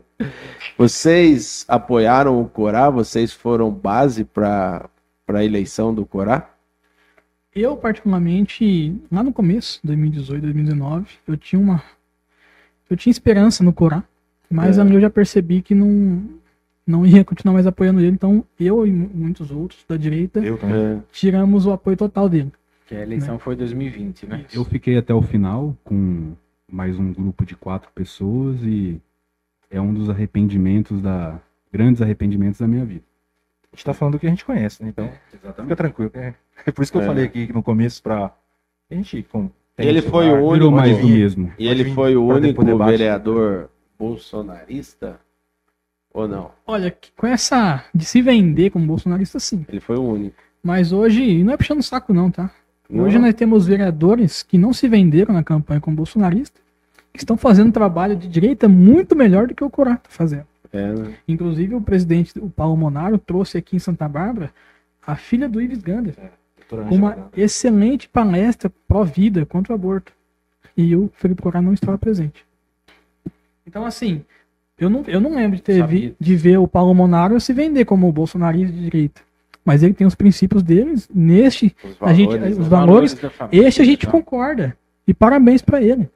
Vocês 0.78 1.65
apoiaram 1.67 2.41
o 2.41 2.47
Corá? 2.47 2.89
Vocês 2.89 3.34
foram 3.34 3.69
base 3.69 4.23
para 4.23 4.89
a 5.28 5.43
eleição 5.43 5.93
do 5.93 6.05
Corá? 6.05 6.49
Eu, 7.56 7.78
particularmente, 7.78 8.93
lá 9.10 9.24
no 9.24 9.32
começo, 9.32 9.80
2018, 9.84 10.41
2019, 10.41 11.08
eu 11.28 11.38
tinha 11.38 11.60
uma. 11.60 11.82
Eu 12.89 12.97
tinha 12.97 13.12
esperança 13.12 13.64
no 13.64 13.72
Corá, 13.72 14.03
mas 14.49 14.78
É. 14.78 14.82
ali 14.82 14.93
eu 14.95 14.99
já 15.01 15.10
percebi 15.10 15.62
que 15.62 15.74
não, 15.74 16.24
não 16.86 17.06
ia 17.06 17.24
continuar 17.24 17.53
mais 17.53 17.66
apoiando 17.66 18.01
ele. 18.01 18.10
Então, 18.12 18.43
eu 18.60 18.86
e 18.86 18.91
mu- 18.91 19.10
muitos 19.14 19.51
outros 19.51 19.86
da 19.88 19.95
direita. 19.95 20.41
É, 20.45 20.99
tiramos 21.12 21.66
o 21.66 21.72
apoio 21.72 21.95
total 21.95 22.28
dele. 22.28 22.51
Que 22.88 22.93
a 22.95 23.01
eleição 23.01 23.39
foi 23.39 23.56
2020, 23.56 24.28
né? 24.28 24.45
Eu 24.53 24.64
fiquei 24.66 24.97
até 24.97 25.14
o 25.14 25.22
final 25.22 25.76
com 25.84 26.34
mais 26.72 26.99
um 26.99 27.12
grupo 27.14 27.45
de 27.45 27.56
quatro 27.56 27.89
pessoas 27.95 28.62
e 28.64 28.99
é 29.72 29.80
um 29.82 29.93
dos 29.93 30.10
arrependimentos 30.10 31.01
da 31.01 31.39
grandes 31.72 32.01
arrependimentos 32.01 32.60
da 32.60 32.68
minha 32.68 32.86
vida. 32.86 33.03
A 33.72 33.76
gente 33.76 33.86
tá 33.86 33.93
falando 33.93 34.14
do 34.14 34.20
que 34.20 34.28
a 34.28 34.30
gente 34.30 34.45
conhece, 34.45 34.84
né? 34.84 34.89
Então, 34.89 35.10
fica 35.64 35.76
tranquilo. 35.76 36.12
É, 36.14 36.34
é 36.66 36.72
por 36.72 36.84
isso 36.84 36.91
que 36.91 36.97
eu 36.97 37.01
É. 37.01 37.06
falei 37.06 37.26
aqui 37.26 37.51
no 37.51 37.64
começo 37.64 38.01
pra 38.03 38.32
a 38.91 38.95
gente. 38.95 39.24
Com, 39.24 39.49
Ele 39.78 40.01
foi 40.01 40.30
o 40.30 40.45
único- 40.45 40.72
mais 40.72 41.03
mesmo. 41.03 41.51
E 41.58 41.68
ele 41.68 41.93
foi 41.93 42.16
o 42.16 42.26
único 42.26 42.64
vereador 42.86 43.70
bolsonarista? 43.97 45.20
Ou 46.14 46.28
não? 46.28 46.51
Olha, 46.66 46.89
que- 46.91 47.12
com 47.18 47.28
essa 47.28 47.84
de 47.93 48.06
se 48.06 48.22
vender 48.22 48.70
como 48.70 48.86
bolsonarista, 48.86 49.38
sim. 49.39 49.66
Ele 49.68 49.82
foi 49.82 49.97
o 49.97 50.01
único. 50.03 50.36
Mas 50.64 50.91
hoje, 50.93 51.43
não 51.43 51.53
é 51.53 51.58
puxando 51.58 51.80
o 51.80 51.84
saco, 51.84 52.14
não, 52.14 52.32
tá? 52.32 52.49
Não? 52.89 53.03
Hoje 53.03 53.20
nós 53.20 53.34
temos 53.34 53.68
vereadores 53.68 54.41
que 54.41 54.58
não 54.58 54.72
se 54.72 54.88
venderam 54.88 55.34
na 55.34 55.43
campanha 55.43 55.82
como 55.82 55.95
bolsonarista 55.97 56.60
estão 57.14 57.36
fazendo 57.38 57.68
um 57.68 57.72
trabalho 57.72 58.16
de 58.16 58.28
direita 58.28 58.68
muito 58.68 59.16
melhor 59.16 59.47
do 59.47 59.56
que 59.56 59.64
o 59.64 59.70
Corá 59.70 59.93
está 59.93 60.10
fazendo. 60.10 60.45
É, 60.72 60.91
né? 60.93 61.14
Inclusive, 61.28 61.74
o 61.76 61.82
presidente, 61.82 62.38
o 62.39 62.49
Paulo 62.49 62.76
Monaro, 62.76 63.18
trouxe 63.18 63.58
aqui 63.58 63.76
em 63.76 63.80
Santa 63.80 64.08
Bárbara 64.08 64.51
a 65.06 65.16
filha 65.16 65.47
do 65.47 65.62
Ives 65.62 65.82
Gander, 65.82 66.14
Doutora 66.16 66.34
com 66.70 66.95
uma 66.95 67.30
excelente 67.36 68.07
palestra 68.09 68.72
pró-vida 68.88 69.45
contra 69.45 69.74
o 69.74 69.76
aborto. 69.76 70.11
E 70.76 70.95
o 70.95 71.09
Felipe 71.16 71.41
Corá 71.41 71.61
não 71.61 71.74
estava 71.74 71.97
presente. 71.97 72.45
Então, 73.66 73.86
assim, 73.86 74.24
eu 74.78 74.89
não, 74.89 75.03
eu 75.07 75.22
não 75.22 75.34
lembro 75.36 75.55
de, 75.55 75.61
ter 75.61 75.86
vi- 75.88 76.16
de 76.20 76.36
ver 76.36 76.57
o 76.57 76.68
Paulo 76.68 76.93
Monaro 76.93 77.39
se 77.39 77.53
vender 77.53 77.86
como 77.86 78.11
bolsonarista 78.11 78.74
de 78.74 78.82
direita. 78.82 79.22
Mas 79.63 79.82
ele 79.82 79.93
tem 79.93 80.05
os 80.05 80.16
princípios 80.16 80.61
deles. 80.61 81.09
Neste, 81.13 81.76
Os 81.84 81.97
a 82.01 82.13
gente, 82.13 82.30
valores, 82.38 82.57
os 82.57 82.68
valores, 82.68 83.13
da 83.16 83.30
família, 83.30 83.68
este 83.68 83.82
a 83.82 83.86
gente 83.86 84.05
tá? 84.05 84.11
concorda. 84.11 84.78
E 85.07 85.13
parabéns 85.13 85.61
pra 85.61 85.82
ele. 85.82 86.09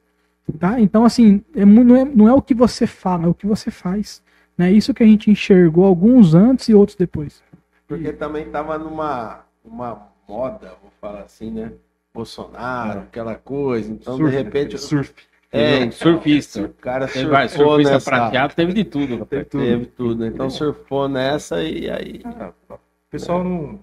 Tá? 0.58 0.80
Então, 0.80 1.04
assim, 1.04 1.42
é 1.54 1.64
não, 1.64 1.96
é, 1.96 2.04
não 2.04 2.28
é 2.28 2.32
o 2.32 2.42
que 2.42 2.54
você 2.54 2.86
fala, 2.86 3.24
é 3.24 3.28
o 3.28 3.34
que 3.34 3.46
você 3.46 3.70
faz. 3.70 4.22
Né? 4.56 4.70
Isso 4.70 4.92
que 4.92 5.02
a 5.02 5.06
gente 5.06 5.30
enxergou 5.30 5.84
alguns 5.84 6.34
antes 6.34 6.68
e 6.68 6.74
outros 6.74 6.96
depois. 6.96 7.42
Porque 7.88 8.12
também 8.12 8.44
tava 8.50 8.78
numa 8.78 9.40
uma 9.64 10.09
moda, 10.30 10.74
vou 10.80 10.90
falar 11.00 11.22
assim, 11.22 11.50
né? 11.50 11.72
Bolsonaro, 12.14 13.00
aquela 13.00 13.34
coisa. 13.34 13.90
Então, 13.92 14.16
surf, 14.16 14.30
de 14.30 14.36
repente, 14.42 14.72
né? 14.72 14.78
surf. 14.78 15.14
é, 15.52 15.84
Um 15.84 15.92
surfista. 15.92 16.62
O 16.62 16.68
cara 16.74 17.06
Teve 17.08 17.24
surfou 17.48 17.48
surfista 17.70 17.92
nessa. 17.94 18.10
prateado, 18.10 18.54
teve 18.54 18.72
de 18.72 18.84
tudo. 18.84 19.18
rapaz. 19.18 19.46
Teve 19.48 19.86
tudo. 19.86 20.26
Então 20.26 20.50
surfou 20.50 21.08
nessa 21.08 21.62
e 21.62 21.90
aí. 21.90 22.20
Ah, 22.24 22.52
O 22.68 22.78
pessoal 23.10 23.42
não. 23.44 23.80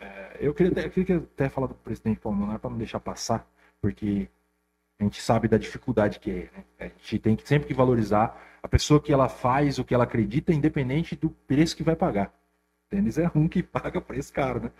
é, 0.00 0.36
eu, 0.40 0.52
queria 0.54 0.72
até, 0.72 0.86
eu 0.86 0.90
queria 0.90 1.16
até 1.18 1.48
falar 1.48 1.66
do 1.68 1.74
presidente 1.74 2.20
Paulo 2.20 2.38
Monaro 2.38 2.58
para 2.58 2.70
não 2.70 2.78
deixar 2.78 3.00
passar, 3.00 3.46
porque 3.80 4.28
a 5.00 5.04
gente 5.04 5.20
sabe 5.22 5.46
da 5.48 5.56
dificuldade 5.58 6.18
que 6.20 6.30
é. 6.30 6.34
Né? 6.34 6.64
A 6.80 6.84
gente 6.84 7.18
tem 7.18 7.36
que 7.36 7.46
sempre 7.46 7.68
que 7.68 7.74
valorizar 7.74 8.38
a 8.62 8.68
pessoa 8.68 9.00
que 9.00 9.12
ela 9.12 9.28
faz 9.28 9.78
o 9.78 9.84
que 9.84 9.94
ela 9.94 10.04
acredita, 10.04 10.52
independente 10.52 11.14
do 11.16 11.30
preço 11.46 11.76
que 11.76 11.82
vai 11.82 11.94
pagar. 11.96 12.32
Tênis 12.90 13.18
é 13.18 13.30
um 13.34 13.46
que 13.46 13.62
paga 13.62 14.00
preço 14.00 14.32
caro, 14.32 14.60
né? 14.62 14.70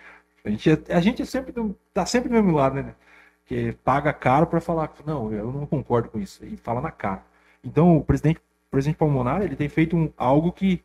A 0.45 0.51
gente, 0.51 0.71
é- 0.71 0.95
a 0.95 1.01
gente 1.01 1.23
é 1.23 1.25
sempre 1.25 1.53
do- 1.53 1.77
tá 1.93 2.07
sempre 2.07 2.29
do 2.29 2.35
mesmo 2.35 2.53
lado, 2.53 2.77
né? 2.77 2.95
Que 3.47 3.73
paga 3.85 4.13
caro 4.13 4.47
para 4.47 4.61
falar, 4.61 4.93
não, 5.07 5.33
eu 5.33 5.53
não 5.53 5.67
concordo 5.67 6.09
com 6.11 6.19
isso, 6.19 6.45
e 6.45 6.57
fala 6.57 6.81
na 6.81 6.91
cara. 6.91 7.25
Então, 7.65 7.97
o 7.97 8.05
presidente, 8.05 8.39
o 8.39 8.71
presidente 8.71 8.97
Paulo 8.99 9.15
Monaro, 9.15 9.45
ele 9.45 9.57
tem 9.57 9.69
feito 9.69 9.97
um, 9.97 10.13
algo 10.17 10.53
que 10.53 10.83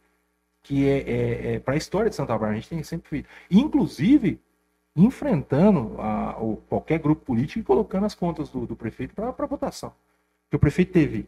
que 0.63 0.87
é, 0.87 1.55
é, 1.55 1.59
para 1.59 1.73
a 1.73 1.77
história 1.77 2.09
de 2.09 2.15
Santa 2.15 2.33
Bárbara. 2.33 2.53
A 2.53 2.55
gente 2.55 2.69
tem 2.69 2.83
sempre 2.83 3.09
feito. 3.09 3.29
Inclusive, 3.51 4.39
enfrentando 4.95 5.99
a, 5.99 6.41
o, 6.41 6.57
qualquer 6.69 6.99
grupo 6.99 7.25
político 7.25 7.59
e 7.59 7.63
colocando 7.63 8.05
as 8.05 8.15
contas 8.15 8.49
do, 8.49 8.65
do 8.65 8.75
prefeito 8.75 9.13
para 9.13 9.45
votação. 9.45 9.93
Porque 10.45 10.55
o 10.55 10.59
prefeito 10.59 10.93
teve 10.93 11.27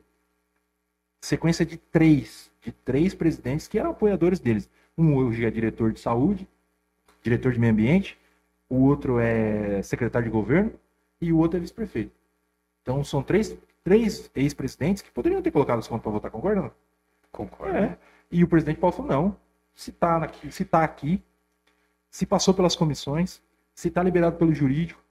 sequência 1.21 1.65
de 1.65 1.78
três, 1.78 2.51
de 2.61 2.71
três 2.71 3.13
presidentes 3.13 3.67
que 3.67 3.80
eram 3.80 3.91
apoiadores 3.91 4.39
deles. 4.39 4.69
Um 4.97 5.15
hoje 5.15 5.43
é 5.45 5.51
diretor 5.51 5.91
de 5.91 5.99
saúde, 5.99 6.47
diretor 7.26 7.51
de 7.51 7.59
meio 7.59 7.73
ambiente, 7.73 8.17
o 8.69 8.84
outro 8.84 9.19
é 9.19 9.82
secretário 9.82 10.28
de 10.28 10.32
governo 10.32 10.71
e 11.19 11.34
o 11.34 11.38
outro 11.39 11.57
é 11.57 11.59
vice-prefeito. 11.59 12.11
Então 12.84 13.03
são 13.03 13.23
três, 13.23 13.57
três 13.84 14.30
ex-presidentes 14.36 15.01
que 15.01 15.09
poderiam 15.09 15.41
ter 15.41 15.49
colocado 15.49 15.80
as 15.80 15.88
contas 15.88 16.03
para 16.03 16.11
votar, 16.11 16.30
concorda? 16.30 16.61
não? 16.61 16.71
Concordo. 17.32 17.78
É. 17.78 17.97
E 18.32 18.43
o 18.43 18.47
presidente 18.47 18.80
Paulo 18.80 18.95
falou, 18.95 19.11
não, 19.11 19.38
se 19.73 19.91
tá 19.91 20.17
aqui, 20.17 20.51
se 20.51 20.63
tá 20.63 20.84
aqui, 20.84 21.19
se 22.11 22.28
passou 22.28 22.53
pelas 22.53 22.76
comissões, 22.76 23.41
se 23.73 23.89
tá 23.89 24.03
liberado 24.03 24.38
pelo 24.38 24.53
jurídico, 24.53 25.03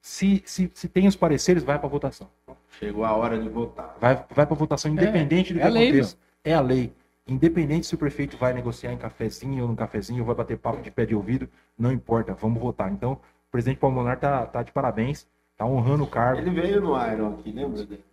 se, 0.00 0.42
se, 0.44 0.68
se 0.74 0.88
tem 0.88 1.06
os 1.06 1.14
pareceres, 1.14 1.62
vai 1.62 1.78
para 1.78 1.88
votação. 1.88 2.28
Chegou 2.70 3.04
a 3.04 3.14
hora 3.14 3.38
de 3.38 3.48
votar. 3.48 3.96
Vai, 4.00 4.16
vai 4.34 4.46
para 4.46 4.56
votação 4.56 4.90
independente 4.90 5.52
do 5.52 5.60
é 5.60 5.62
que 5.62 5.68
a 5.68 5.70
lei, 5.70 5.88
aconteça. 5.90 6.16
É 6.42 6.54
a 6.54 6.60
lei. 6.60 6.92
Independente 7.26 7.86
se 7.86 7.94
o 7.94 7.98
prefeito 7.98 8.36
vai 8.36 8.52
negociar 8.52 8.92
em 8.92 8.96
cafezinho 8.96 9.62
ou 9.62 9.68
no 9.68 9.76
cafezinho, 9.76 10.20
ou 10.20 10.26
vai 10.26 10.34
bater 10.34 10.58
papo 10.58 10.82
de 10.82 10.90
pé 10.90 11.06
de 11.06 11.14
ouvido, 11.14 11.48
não 11.78 11.92
importa, 11.92 12.34
vamos 12.34 12.60
votar. 12.60 12.90
Então, 12.90 13.12
o 13.12 13.50
presidente 13.50 13.78
Paulo 13.78 13.94
Monar 13.96 14.18
tá, 14.18 14.44
tá 14.46 14.62
de 14.62 14.72
parabéns, 14.72 15.26
tá 15.56 15.64
honrando 15.64 16.02
o 16.02 16.06
cargo. 16.06 16.40
Ele 16.40 16.50
veio 16.50 16.80
no 16.80 16.90
Iron 17.12 17.34
aqui, 17.34 17.52
lembra 17.52 17.84
dele? 17.86 18.04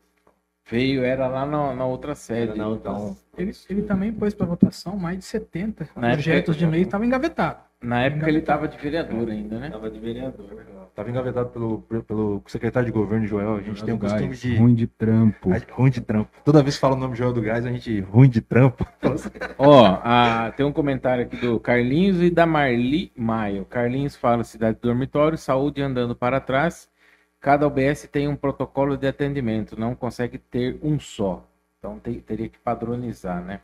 Veio, 0.69 1.03
era 1.03 1.27
lá 1.27 1.43
na, 1.47 1.73
na 1.73 1.85
outra 1.85 2.13
sede. 2.13 2.55
Na 2.55 2.67
outra- 2.67 2.91
então, 2.91 3.17
Ele, 3.35 3.51
ele 3.67 3.81
também 3.81 4.13
pôs 4.13 4.35
para 4.35 4.45
votação 4.45 4.95
mais 4.95 5.17
de 5.17 5.25
70 5.25 5.89
Na 5.95 6.11
projetos 6.11 6.55
época- 6.55 6.65
de 6.65 6.65
lei 6.71 6.81
estavam 6.83 7.07
engavetados. 7.07 7.63
na 7.81 8.01
época 8.03 8.29
ele 8.29 8.37
estava 8.39 8.67
de 8.67 8.77
vereador 8.77 9.27
ainda, 9.29 9.57
né? 9.59 9.71
Tava 9.71 9.89
de 9.89 9.99
vereador. 9.99 10.45
Tava 10.99 11.09
engavetado 11.11 11.47
pelo, 11.47 11.81
pelo 12.03 12.43
secretário 12.47 12.87
de 12.87 12.91
governo, 12.91 13.25
Joel. 13.25 13.55
A 13.55 13.61
gente 13.61 13.81
tem 13.85 13.93
o 13.93 13.97
costume 13.97 14.27
gás, 14.27 14.41
de. 14.41 14.57
Ruim 14.57 14.75
de 14.75 14.85
trampo. 14.85 15.49
a- 15.53 15.73
Ruim 15.73 15.89
de 15.89 16.01
trampo. 16.01 16.29
Toda 16.43 16.61
vez 16.61 16.75
que 16.75 16.81
fala 16.81 16.93
o 16.93 16.99
nome 16.99 17.15
Joel 17.15 17.31
do 17.31 17.41
Gás, 17.41 17.65
a 17.65 17.71
gente 17.71 18.01
ruim 18.01 18.27
de 18.27 18.41
trampo. 18.41 18.85
Ó, 19.57 19.85
a- 20.03 20.51
tem 20.57 20.65
um 20.65 20.73
comentário 20.73 21.23
aqui 21.23 21.37
do 21.37 21.57
Carlinhos 21.57 22.21
e 22.21 22.29
da 22.29 22.45
Marli 22.45 23.13
Maia. 23.15 23.61
O 23.61 23.65
Carlinhos 23.65 24.17
fala 24.17 24.43
cidade 24.43 24.77
do 24.77 24.89
dormitório, 24.89 25.37
saúde 25.37 25.81
andando 25.81 26.13
para 26.13 26.41
trás. 26.41 26.89
Cada 27.39 27.65
OBS 27.65 28.09
tem 28.11 28.27
um 28.27 28.35
protocolo 28.35 28.97
de 28.97 29.07
atendimento, 29.07 29.79
não 29.79 29.95
consegue 29.95 30.37
ter 30.37 30.77
um 30.83 30.99
só. 30.99 31.47
Então 31.79 31.97
tem- 31.97 32.19
teria 32.19 32.49
que 32.49 32.59
padronizar, 32.59 33.41
né? 33.41 33.61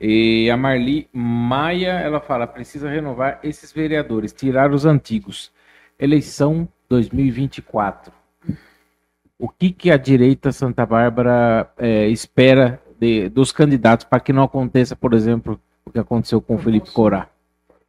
E 0.00 0.48
a 0.48 0.56
Marli 0.56 1.08
Maia, 1.12 1.94
ela 1.98 2.20
fala, 2.20 2.46
precisa 2.46 2.88
renovar 2.88 3.40
esses 3.42 3.72
vereadores, 3.72 4.32
tirar 4.32 4.70
os 4.70 4.86
antigos. 4.86 5.52
Eleição 6.04 6.68
2024. 6.88 8.12
O 9.38 9.48
que, 9.48 9.72
que 9.72 9.90
a 9.90 9.96
direita 9.96 10.52
Santa 10.52 10.86
Bárbara 10.86 11.68
eh, 11.76 12.08
espera 12.08 12.80
de- 13.00 13.28
dos 13.28 13.50
candidatos 13.50 14.04
para 14.06 14.20
que 14.20 14.32
não 14.32 14.42
aconteça, 14.44 14.94
por 14.94 15.12
exemplo, 15.12 15.60
o 15.84 15.90
que 15.90 15.98
aconteceu 15.98 16.40
com 16.40 16.54
o 16.54 16.58
Felipe 16.58 16.90
Corá? 16.90 17.28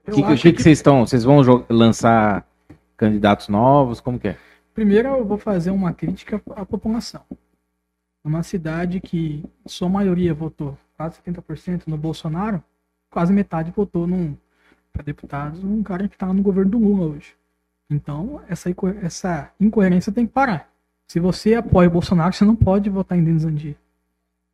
O 0.07 0.11
que, 0.11 0.23
que, 0.23 0.35
que 0.37 0.53
que 0.53 0.61
vocês 0.63 0.79
estão? 0.79 1.05
Vocês 1.05 1.23
vão 1.23 1.41
lançar 1.69 2.47
candidatos 2.97 3.47
novos? 3.47 3.99
Como 3.99 4.19
que 4.19 4.29
é? 4.29 4.37
Primeiro 4.73 5.09
eu 5.09 5.25
vou 5.25 5.37
fazer 5.37 5.71
uma 5.71 5.93
crítica 5.93 6.41
à 6.55 6.65
população. 6.65 7.21
Uma 8.23 8.41
cidade 8.43 8.99
que 8.99 9.43
sua 9.65 9.87
maioria 9.87 10.33
votou, 10.33 10.77
quase 10.97 11.21
70% 11.21 11.83
no 11.87 11.97
Bolsonaro, 11.97 12.63
quase 13.09 13.31
metade 13.31 13.71
votou 13.75 14.07
para 14.91 15.03
deputados, 15.03 15.63
um 15.63 15.83
cara 15.83 16.07
que 16.07 16.15
está 16.15 16.33
no 16.33 16.41
governo 16.41 16.71
do 16.71 16.79
Lula 16.79 17.05
hoje. 17.15 17.33
Então, 17.89 18.41
essa, 18.47 18.69
essa 19.01 19.51
incoerência 19.59 20.11
tem 20.11 20.25
que 20.25 20.33
parar. 20.33 20.71
Se 21.07 21.19
você 21.19 21.53
apoia 21.53 21.87
o 21.87 21.91
Bolsonaro, 21.91 22.33
você 22.33 22.43
não 22.43 22.55
pode 22.55 22.89
votar 22.89 23.17
em 23.17 23.23
Denis 23.23 23.45
Andir. 23.45 23.75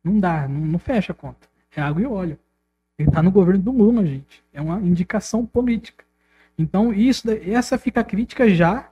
Não 0.04 0.18
dá, 0.20 0.46
não, 0.46 0.60
não 0.60 0.78
fecha 0.78 1.12
a 1.12 1.14
conta. 1.14 1.48
É 1.74 1.80
água 1.80 2.02
e 2.02 2.06
óleo. 2.06 2.38
Ele 2.98 3.08
está 3.08 3.22
no 3.22 3.30
governo 3.30 3.62
do 3.62 3.72
Lula, 3.72 4.04
gente. 4.04 4.44
É 4.52 4.60
uma 4.60 4.78
indicação 4.80 5.46
política. 5.46 6.04
Então, 6.58 6.92
isso, 6.92 7.26
essa 7.30 7.78
fica 7.78 8.00
a 8.00 8.04
crítica 8.04 8.48
já 8.48 8.90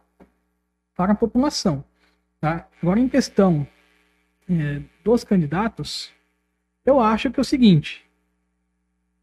para 0.97 1.13
a 1.13 1.17
população. 1.17 1.85
Tá? 2.41 2.67
Agora, 2.83 2.99
em 2.99 3.09
questão 3.09 3.67
eh, 4.49 4.81
dos 5.05 5.23
candidatos, 5.23 6.11
eu 6.85 6.99
acho 6.99 7.31
que 7.31 7.39
é 7.39 7.43
o 7.43 7.45
seguinte: 7.45 8.05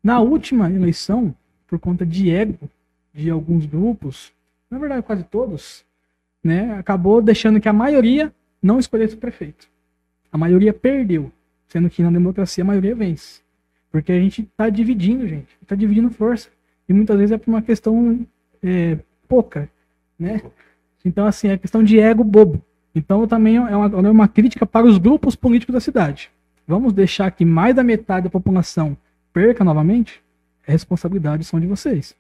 na 0.04 0.20
última 0.20 0.70
eleição, 0.70 1.36
por 1.66 1.80
conta 1.80 2.06
de 2.06 2.30
ego 2.30 2.70
de 3.14 3.30
alguns 3.30 3.66
grupos, 3.66 4.32
na 4.70 4.78
verdade 4.78 5.04
quase 5.04 5.24
todos, 5.24 5.86
né, 6.44 6.74
acabou 6.78 7.22
deixando 7.22 7.60
que 7.60 7.70
a 7.70 7.74
maioria 7.74 8.34
não 8.62 8.80
escolhesse 8.80 9.16
o 9.16 9.18
prefeito. 9.18 9.70
A 10.32 10.38
maioria 10.38 10.74
perdeu, 10.74 11.32
sendo 11.68 11.90
que 11.90 12.04
na 12.04 12.12
democracia 12.12 12.64
a 12.64 12.68
maioria 12.68 12.96
vence. 12.96 13.42
Porque 13.92 14.12
a 14.12 14.20
gente 14.20 14.42
está 14.42 14.70
dividindo, 14.70 15.28
gente, 15.28 15.58
está 15.62 15.76
dividindo 15.76 16.10
força. 16.10 16.50
E 16.88 16.94
muitas 16.94 17.18
vezes 17.18 17.32
é 17.32 17.38
por 17.38 17.50
uma 17.50 17.62
questão 17.62 18.26
eh, 18.62 18.98
pouca, 19.28 19.70
né? 20.18 20.42
Então, 21.04 21.26
assim, 21.26 21.48
é 21.50 21.58
questão 21.58 21.84
de 21.84 22.00
ego 22.00 22.24
bobo. 22.24 22.62
Então, 22.94 23.28
também 23.28 23.58
é 23.58 23.76
uma, 23.76 24.08
é 24.08 24.12
uma 24.12 24.28
crítica 24.28 24.66
para 24.66 24.86
os 24.86 24.98
grupos 24.98 25.36
políticos 25.36 25.74
da 25.74 25.80
cidade. 25.80 26.30
Vamos 26.68 26.92
deixar 26.92 27.32
que 27.32 27.46
mais 27.46 27.76
da 27.76 27.84
metade 27.84 28.26
da 28.26 28.30
população 28.30 28.98
perca 29.32 29.64
novamente? 29.64 30.22
É 30.66 30.72
responsabilidade 30.72 31.46
são 31.46 31.60
de 31.60 31.68
vocês. 31.68 32.16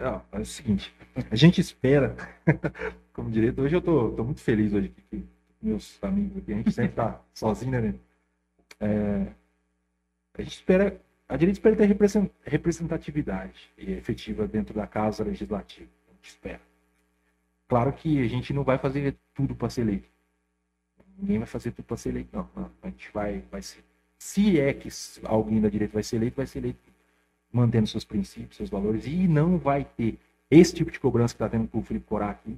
Não, 0.00 0.22
é 0.32 0.38
o 0.40 0.44
seguinte, 0.46 0.92
a 1.30 1.36
gente 1.36 1.60
espera, 1.60 2.16
como 3.12 3.30
direito, 3.30 3.60
hoje 3.60 3.76
eu 3.76 3.82
tô, 3.82 4.10
tô 4.12 4.24
muito 4.24 4.40
feliz 4.40 4.72
hoje 4.72 4.92
aqui, 4.96 5.26
meus 5.60 6.02
amigos 6.02 6.38
aqui, 6.38 6.52
a 6.52 6.56
gente 6.56 6.72
sempre 6.72 6.92
tá 6.96 7.20
sozinho, 7.34 7.72
né? 7.72 7.80
Nene? 7.80 8.00
É, 8.80 9.32
a 10.38 10.42
gente 10.42 10.54
espera, 10.54 11.00
a 11.28 11.36
direita 11.36 11.58
espera 11.58 11.76
ter 11.76 11.86
represen- 11.86 12.30
representatividade 12.42 13.70
efetiva 13.78 14.48
dentro 14.48 14.74
da 14.74 14.86
casa 14.86 15.22
legislativa, 15.24 15.88
a 16.08 16.12
gente 16.14 16.28
espera. 16.30 16.60
Claro 17.68 17.92
que 17.92 18.20
a 18.20 18.28
gente 18.28 18.52
não 18.52 18.64
vai 18.64 18.78
fazer 18.78 19.16
tudo 19.34 19.54
para 19.54 19.70
ser 19.70 19.82
eleito. 19.82 20.08
Ninguém 21.18 21.38
vai 21.38 21.46
fazer 21.46 21.70
tudo 21.72 21.84
para 21.84 21.96
ser 21.96 22.08
eleito, 22.10 22.30
não. 22.34 22.72
A 22.82 22.88
gente 22.88 23.10
vai, 23.12 23.42
vai 23.50 23.62
ser. 23.62 23.84
Se 24.18 24.58
é 24.58 24.72
que 24.74 24.88
alguém 25.24 25.60
da 25.60 25.68
direita 25.68 25.94
vai 25.94 26.02
ser 26.02 26.16
eleito, 26.16 26.36
vai 26.36 26.46
ser 26.46 26.58
eleito 26.58 26.89
mantendo 27.52 27.86
seus 27.86 28.04
princípios, 28.04 28.56
seus 28.56 28.70
valores, 28.70 29.06
e 29.06 29.26
não 29.28 29.58
vai 29.58 29.84
ter 29.96 30.18
esse 30.50 30.74
tipo 30.74 30.90
de 30.90 30.98
cobrança 31.00 31.34
que 31.34 31.42
está 31.42 31.48
tendo 31.48 31.68
com 31.68 31.78
o 31.78 31.82
Felipe 31.82 32.06
Corá 32.06 32.30
aqui. 32.30 32.56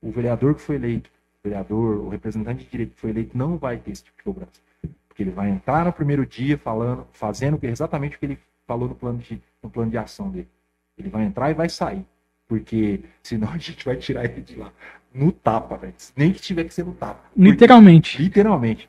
O 0.00 0.10
vereador 0.10 0.54
que 0.54 0.60
foi 0.60 0.76
eleito, 0.76 1.10
o 1.10 1.48
vereador, 1.48 1.98
o 1.98 2.08
representante 2.08 2.64
de 2.64 2.70
direito 2.70 2.94
que 2.94 3.00
foi 3.00 3.10
eleito, 3.10 3.36
não 3.36 3.56
vai 3.56 3.76
ter 3.78 3.90
esse 3.90 4.04
tipo 4.04 4.16
de 4.16 4.22
cobrança. 4.24 4.60
Porque 5.08 5.22
ele 5.22 5.30
vai 5.30 5.50
entrar 5.50 5.84
no 5.84 5.92
primeiro 5.92 6.24
dia 6.24 6.56
falando, 6.56 7.06
fazendo 7.12 7.58
exatamente 7.62 8.16
o 8.16 8.18
que 8.18 8.26
ele 8.26 8.38
falou 8.66 8.88
no 8.88 8.94
plano 8.94 9.18
de, 9.18 9.40
no 9.62 9.68
plano 9.68 9.90
de 9.90 9.98
ação 9.98 10.30
dele. 10.30 10.48
Ele 10.96 11.08
vai 11.08 11.24
entrar 11.24 11.50
e 11.50 11.54
vai 11.54 11.68
sair. 11.68 12.04
Porque 12.46 13.00
senão 13.22 13.48
a 13.52 13.58
gente 13.58 13.84
vai 13.84 13.96
tirar 13.96 14.24
ele 14.24 14.40
de 14.40 14.56
lá 14.56 14.72
no 15.12 15.32
tapa, 15.32 15.76
velho. 15.76 15.94
Nem 16.16 16.32
que 16.32 16.40
tiver 16.40 16.64
que 16.64 16.74
ser 16.74 16.84
no 16.84 16.94
tapa. 16.94 17.20
Porque- 17.34 17.50
Literalmente. 17.50 18.22
Literalmente. 18.22 18.88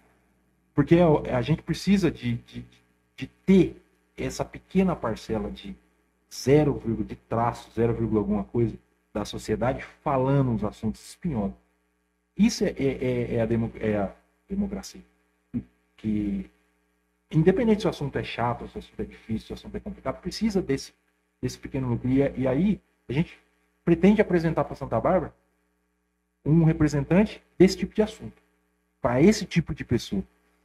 Porque 0.75 0.97
a, 0.99 1.38
a 1.38 1.41
gente 1.41 1.63
precisa 1.63 2.11
de, 2.11 2.36
de, 2.45 2.65
de 3.17 3.27
ter 3.45 3.82
essa 4.24 4.43
pequena 4.45 4.95
parcela 4.95 5.49
de 5.51 5.76
0, 6.34 6.82
de 7.03 7.15
traço, 7.15 7.70
0, 7.76 8.17
alguma 8.17 8.43
coisa 8.43 8.78
da 9.13 9.26
sociedade 9.26 9.84
falando 10.03 10.53
os 10.53 10.63
assuntos 10.63 11.01
espinhosos. 11.09 11.55
Isso 12.38 12.63
é, 12.63 12.70
é, 12.70 12.86
é- 13.03 13.36
é 13.36 13.41
a 13.41 13.45
demo- 13.45 13.72
é 13.80 13.97
a 13.97 14.13
democracia. 14.47 15.01
Que, 15.97 16.49
independente 17.32 17.82
se 17.82 17.88
o 17.88 17.89
assunto 17.89 18.17
é 18.17 18.24
chato, 18.24 18.67
se 18.67 18.76
o 18.78 18.80
assunto 18.80 18.99
é 19.01 19.05
difícil, 19.05 19.47
se 19.47 19.51
o 19.53 19.55
assunto 19.55 19.76
é 19.76 19.80
complicado, 19.80 20.22
precisa 20.22 20.61
desse, 20.61 20.93
desse 21.41 21.57
pequeno 21.57 21.89
núcleo. 21.89 22.32
E, 22.38 22.41
e 22.41 22.47
aí, 22.47 22.82
a 23.07 23.13
gente 23.13 23.38
pretende 23.84 24.22
apresentar 24.22 24.63
para 24.63 24.76
Santa 24.76 24.99
Bárbara 24.99 25.34
um 26.45 26.63
representante 26.63 27.43
desse 27.57 27.78
tipo 27.78 27.93
de 27.93 28.01
assunto. 28.01 28.41
Para 29.01 29.22
esse 29.22 29.45
tipo 29.45 29.74
de 29.74 29.84
pessoa. 29.84 30.24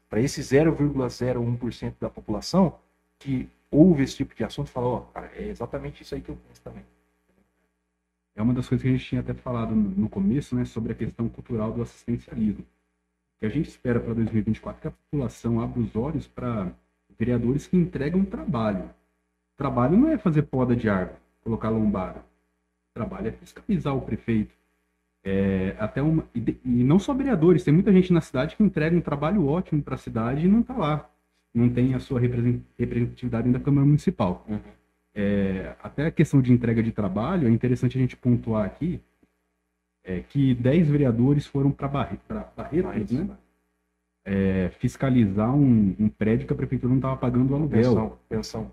Para 0.09 0.21
esse 0.21 0.41
0,01% 0.43 1.95
da 1.99 2.09
população 2.09 2.79
que 3.19 3.49
ouve 3.71 4.03
esse 4.03 4.17
tipo 4.17 4.35
de 4.35 4.45
assunto 4.45 4.71
fala, 4.71 4.87
ó, 4.87 5.01
cara, 5.01 5.31
é 5.35 5.49
exatamente 5.49 6.03
isso 6.03 6.15
aí 6.15 6.21
que 6.21 6.31
eu 6.31 6.37
penso 6.37 6.61
também. 6.63 6.85
É 8.37 8.43
uma 8.43 8.53
das 8.53 8.69
coisas 8.69 8.83
que 8.83 8.89
a 8.89 8.93
gente 8.93 9.05
tinha 9.05 9.21
até 9.21 9.33
falado 9.33 9.75
no 9.75 10.09
começo, 10.09 10.57
né, 10.57 10.65
sobre 10.65 10.93
a 10.93 10.95
questão 10.95 11.29
cultural 11.29 11.73
do 11.73 11.83
assistencialismo. 11.83 12.63
O 12.63 13.41
que 13.41 13.47
a 13.47 13.49
gente 13.49 13.69
espera 13.69 14.01
para 14.01 14.15
2024 14.15 14.79
é 14.79 14.81
que 14.83 14.89
a 14.89 14.91
população 14.91 15.61
abra 15.61 15.81
os 15.81 15.95
olhos 15.95 16.27
para 16.27 16.73
vereadores 17.19 17.67
que 17.67 17.77
entregam 17.77 18.25
trabalho. 18.25 18.91
Trabalho 19.57 19.97
não 19.97 20.09
é 20.09 20.19
fazer 20.19 20.43
poda 20.43 20.75
de 20.75 20.89
árvore, 20.89 21.19
colocar 21.43 21.69
lombada. 21.69 22.25
Trabalho 22.93 23.29
é 23.29 23.33
fiscalizar 23.33 23.97
o 23.97 24.01
prefeito. 24.01 24.55
É, 25.23 25.75
até 25.79 26.03
uma, 26.03 26.29
e 26.35 26.85
não 26.85 26.99
só 26.99 27.15
vereadores, 27.15 27.65
tem 27.65 27.73
muita 27.73 27.93
gente 27.93 28.13
na 28.13 28.21
cidade 28.21 28.57
que 28.57 28.63
entrega 28.63 28.97
um 28.97 29.01
trabalho 29.01 29.47
ótimo 29.47 29.83
para 29.83 29.95
a 29.95 29.99
cidade 29.99 30.45
e 30.45 30.49
não 30.49 30.61
está 30.61 30.77
lá. 30.77 31.11
Não 31.55 31.69
tem 31.69 31.95
a 31.95 32.01
sua 32.01 32.19
represen- 32.19 32.65
representatividade 32.79 33.51
da 33.51 33.61
Câmara 33.61 33.87
Municipal. 33.87 34.45
Uhum. 34.49 34.59
É, 35.15 35.77
até 35.81 36.07
a 36.07 36.11
questão 36.11 36.43
de 36.43 36.53
entrega 36.53 36.83
de 36.83 36.91
trabalho, 36.91 37.47
é 37.47 37.51
interessante 37.51 37.97
a 37.97 38.01
gente 38.01 38.17
pontuar 38.17 38.67
aqui 38.67 39.01
é, 40.03 40.21
que 40.21 40.55
10 40.55 40.89
vereadores 40.89 41.47
foram 41.47 41.71
para 41.71 41.87
Barre, 41.87 42.19
Barretos, 42.57 43.13
né? 43.13 43.29
É, 44.27 44.71
fiscalizar 44.79 45.55
um, 45.55 45.95
um 45.99 46.09
prédio 46.09 46.47
que 46.47 46.53
a 46.53 46.57
prefeitura 46.57 46.89
não 46.89 46.97
estava 46.97 47.17
pagando 47.17 47.53
o 47.53 47.55
aluguel. 47.55 47.83
Pensão, 47.83 48.19
pensão. 48.29 48.71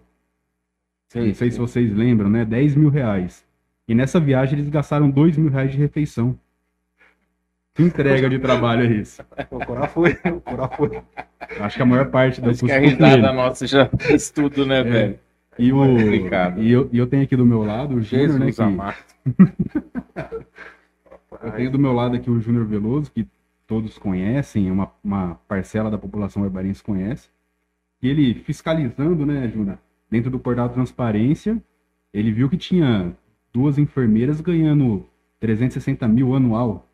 Não 1.13 1.33
sei 1.33 1.51
se 1.51 1.59
vocês 1.59 1.93
lembram, 1.93 2.29
né? 2.29 2.45
10 2.45 2.75
mil 2.75 2.89
reais. 2.89 3.45
E 3.87 3.93
nessa 3.93 4.19
viagem 4.19 4.57
eles 4.57 4.69
gastaram 4.69 5.09
2 5.09 5.37
mil 5.37 5.49
reais 5.49 5.71
de 5.71 5.77
refeição. 5.77 6.39
Que 7.73 7.83
entrega 7.83 8.29
de 8.29 8.37
trabalho 8.37 8.83
é 8.83 8.97
isso? 8.97 9.23
O 9.49 9.65
Corá 9.65 9.87
foi, 9.87 10.17
o 10.25 10.41
Corá 10.41 10.67
foi. 10.67 11.01
Acho 11.59 11.77
que 11.77 11.81
a 11.81 11.85
maior 11.85 12.09
parte 12.09 12.41
Acho 12.43 12.65
que 12.65 12.71
a 12.71 12.79
risada 12.79 13.15
dele. 13.15 13.31
nossa 13.31 13.65
já 13.65 13.87
fez 13.97 14.29
tudo, 14.29 14.65
né, 14.65 14.83
velho? 14.83 15.19
E, 15.57 15.71
o, 15.71 15.77
complicado. 15.77 16.61
e, 16.61 16.71
eu, 16.71 16.89
e 16.91 16.97
eu 16.97 17.07
tenho 17.07 17.23
aqui 17.23 17.35
do 17.35 17.45
meu 17.45 17.63
lado 17.63 17.95
o 17.95 18.01
Júnior, 18.01 18.39
né? 18.39 18.51
Que, 18.51 18.61
eu 21.45 21.51
tenho 21.51 21.71
do 21.71 21.79
meu 21.79 21.93
lado 21.93 22.15
aqui 22.15 22.29
o 22.29 22.39
Júnior 22.39 22.65
Veloso, 22.65 23.11
que 23.11 23.27
todos 23.67 23.97
conhecem, 23.97 24.71
uma, 24.71 24.91
uma 25.03 25.35
parcela 25.47 25.89
da 25.89 25.97
população 25.97 26.41
barbarense 26.41 26.83
conhece. 26.83 27.29
E 28.01 28.09
ele 28.09 28.33
fiscalizando, 28.33 29.25
né, 29.25 29.47
Júnior, 29.47 29.77
dentro 30.09 30.29
do 30.29 30.39
portal 30.39 30.69
Transparência, 30.69 31.61
ele 32.13 32.31
viu 32.31 32.49
que 32.49 32.57
tinha 32.57 33.15
duas 33.53 33.77
enfermeiras 33.77 34.41
ganhando 34.41 35.05
360 35.39 36.07
mil 36.07 36.35
anual. 36.35 36.87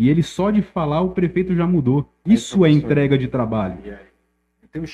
E 0.00 0.08
ele 0.08 0.22
só 0.22 0.50
de 0.50 0.62
falar, 0.62 1.02
o 1.02 1.10
prefeito 1.10 1.54
já 1.54 1.66
mudou. 1.66 2.10
Isso 2.24 2.64
é 2.64 2.70
entrega 2.70 3.18
de 3.18 3.28
trabalho. 3.28 3.76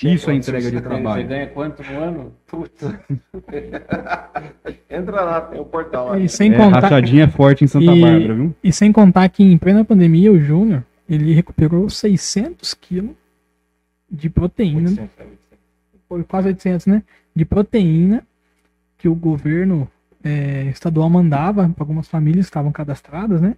Isso 0.02 0.28
é 0.28 0.34
entrega 0.34 0.68
de 0.68 0.80
trabalho. 0.80 1.22
Você 1.22 1.28
ganha 1.28 1.46
quanto 1.46 1.80
no 1.84 1.96
ano? 2.00 2.32
Puta. 2.44 3.00
Entra 4.90 5.20
lá, 5.22 5.40
tem 5.42 5.60
o 5.60 5.64
portal 5.64 6.08
lá. 6.08 6.18
E 6.18 6.28
sem 6.28 6.52
É, 6.52 6.56
contar, 6.56 6.80
rachadinha 6.80 7.22
é 7.22 7.28
forte 7.28 7.62
em 7.62 7.68
Santa 7.68 7.92
E- 7.92 8.00
Bárbara, 8.00 8.34
viu? 8.34 8.54
e 8.64 8.72
sem 8.72 8.90
contar 8.90 9.28
que 9.28 9.44
em 9.44 9.56
plena 9.56 9.84
pandemia, 9.84 10.32
o 10.32 10.40
Júnior, 10.40 10.82
ele 11.08 11.32
recuperou 11.32 11.88
600 11.88 12.74
quilos 12.74 13.12
de 14.10 14.28
proteína, 14.28 14.88
800, 14.90 14.98
é, 14.98 15.22
800. 15.22 15.38
foi 16.08 16.24
quase 16.24 16.48
800, 16.48 16.86
né? 16.86 17.02
De 17.32 17.44
proteína 17.44 18.26
que 18.98 19.08
o 19.08 19.14
governo 19.14 19.88
é, 20.24 20.64
estadual 20.64 21.08
mandava 21.08 21.68
para 21.68 21.82
algumas 21.84 22.08
famílias 22.08 22.46
que 22.46 22.50
estavam 22.50 22.72
cadastradas, 22.72 23.40
né? 23.40 23.54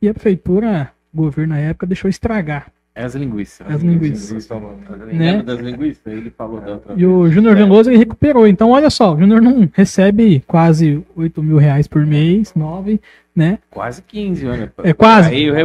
E 0.00 0.08
a 0.08 0.14
prefeitura, 0.14 0.90
o 1.12 1.16
governo 1.16 1.54
na 1.54 1.60
época, 1.60 1.86
deixou 1.86 2.08
estragar 2.08 2.70
É 2.94 3.04
as 3.04 3.14
linguiças. 3.14 3.66
as 3.68 3.82
linguiças. 3.82 4.30
Estão 4.30 4.60
falando. 4.60 5.06
Né? 5.12 5.42
Das 5.42 5.58
linguiças? 5.60 6.06
Ele 6.06 6.30
falou 6.30 6.60
da 6.60 6.72
outra 6.72 6.94
E 6.96 7.04
o 7.06 7.22
vez. 7.22 7.34
Júnior 7.34 7.56
Veloso 7.56 7.90
ele 7.90 7.98
recuperou. 7.98 8.46
Então, 8.46 8.70
olha 8.70 8.90
só, 8.90 9.14
o 9.14 9.18
Júnior 9.18 9.40
não 9.40 9.68
recebe 9.72 10.40
quase 10.46 11.04
8 11.16 11.42
mil 11.42 11.56
reais 11.58 11.86
por 11.88 12.04
mês, 12.06 12.54
9, 12.54 13.00
né? 13.34 13.58
Quase 13.70 14.02
15, 14.02 14.46
olha. 14.46 14.72
É 14.84 14.92
quase. 14.92 15.30
Aí 15.30 15.44
eu 15.44 15.54
re... 15.54 15.62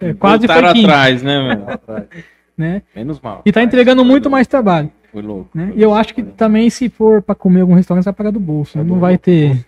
É, 0.00 0.14
quase 0.14 0.46
foi 0.46 0.62
15, 0.72 0.84
atrás, 0.84 1.22
né, 1.22 1.54
meu? 1.56 2.06
né? 2.56 2.82
Menos 2.94 3.20
mal. 3.20 3.42
E 3.44 3.50
tá 3.52 3.62
entregando 3.62 4.04
muito 4.04 4.28
mais 4.30 4.46
trabalho, 4.46 4.90
Foi 5.10 5.22
louco. 5.22 5.50
né? 5.54 5.72
E 5.74 5.82
eu 5.82 5.92
acho 5.94 6.14
que 6.14 6.22
também 6.22 6.68
se 6.70 6.88
for 6.88 7.22
para 7.22 7.34
comer 7.34 7.58
em 7.60 7.62
algum 7.62 7.74
restaurante, 7.74 8.04
vai 8.04 8.12
pagar 8.14 8.30
do 8.30 8.40
bolso, 8.40 8.78
né? 8.78 8.84
Não 8.84 8.98
vai 9.00 9.18
ter... 9.18 9.64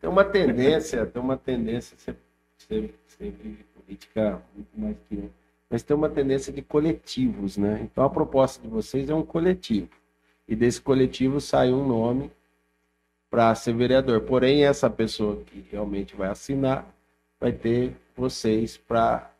Tem 0.00 0.08
uma 0.08 0.24
tendência, 0.24 1.04
tem 1.04 1.20
uma 1.20 1.36
tendência, 1.36 1.96
você, 1.98 2.14
você, 2.56 2.90
você 3.18 3.30
vive 3.30 3.64
política 3.84 4.40
muito 4.54 4.68
mais 4.76 4.96
que 5.08 5.14
eu, 5.16 5.30
mas 5.70 5.82
tem 5.82 5.96
uma 5.96 6.08
tendência 6.08 6.52
de 6.52 6.62
coletivos, 6.62 7.56
né? 7.56 7.80
Então 7.82 8.04
a 8.04 8.10
proposta 8.10 8.62
de 8.62 8.68
vocês 8.68 9.10
é 9.10 9.14
um 9.14 9.22
coletivo. 9.24 9.88
E 10.46 10.56
desse 10.56 10.80
coletivo 10.80 11.40
sai 11.40 11.70
um 11.72 11.86
nome 11.86 12.30
para 13.30 13.54
ser 13.54 13.74
vereador. 13.74 14.22
Porém, 14.22 14.64
essa 14.64 14.88
pessoa 14.88 15.42
que 15.44 15.64
realmente 15.70 16.16
vai 16.16 16.28
assinar 16.30 16.86
vai 17.38 17.52
ter 17.52 17.92
vocês 18.16 18.76
para 18.78 19.30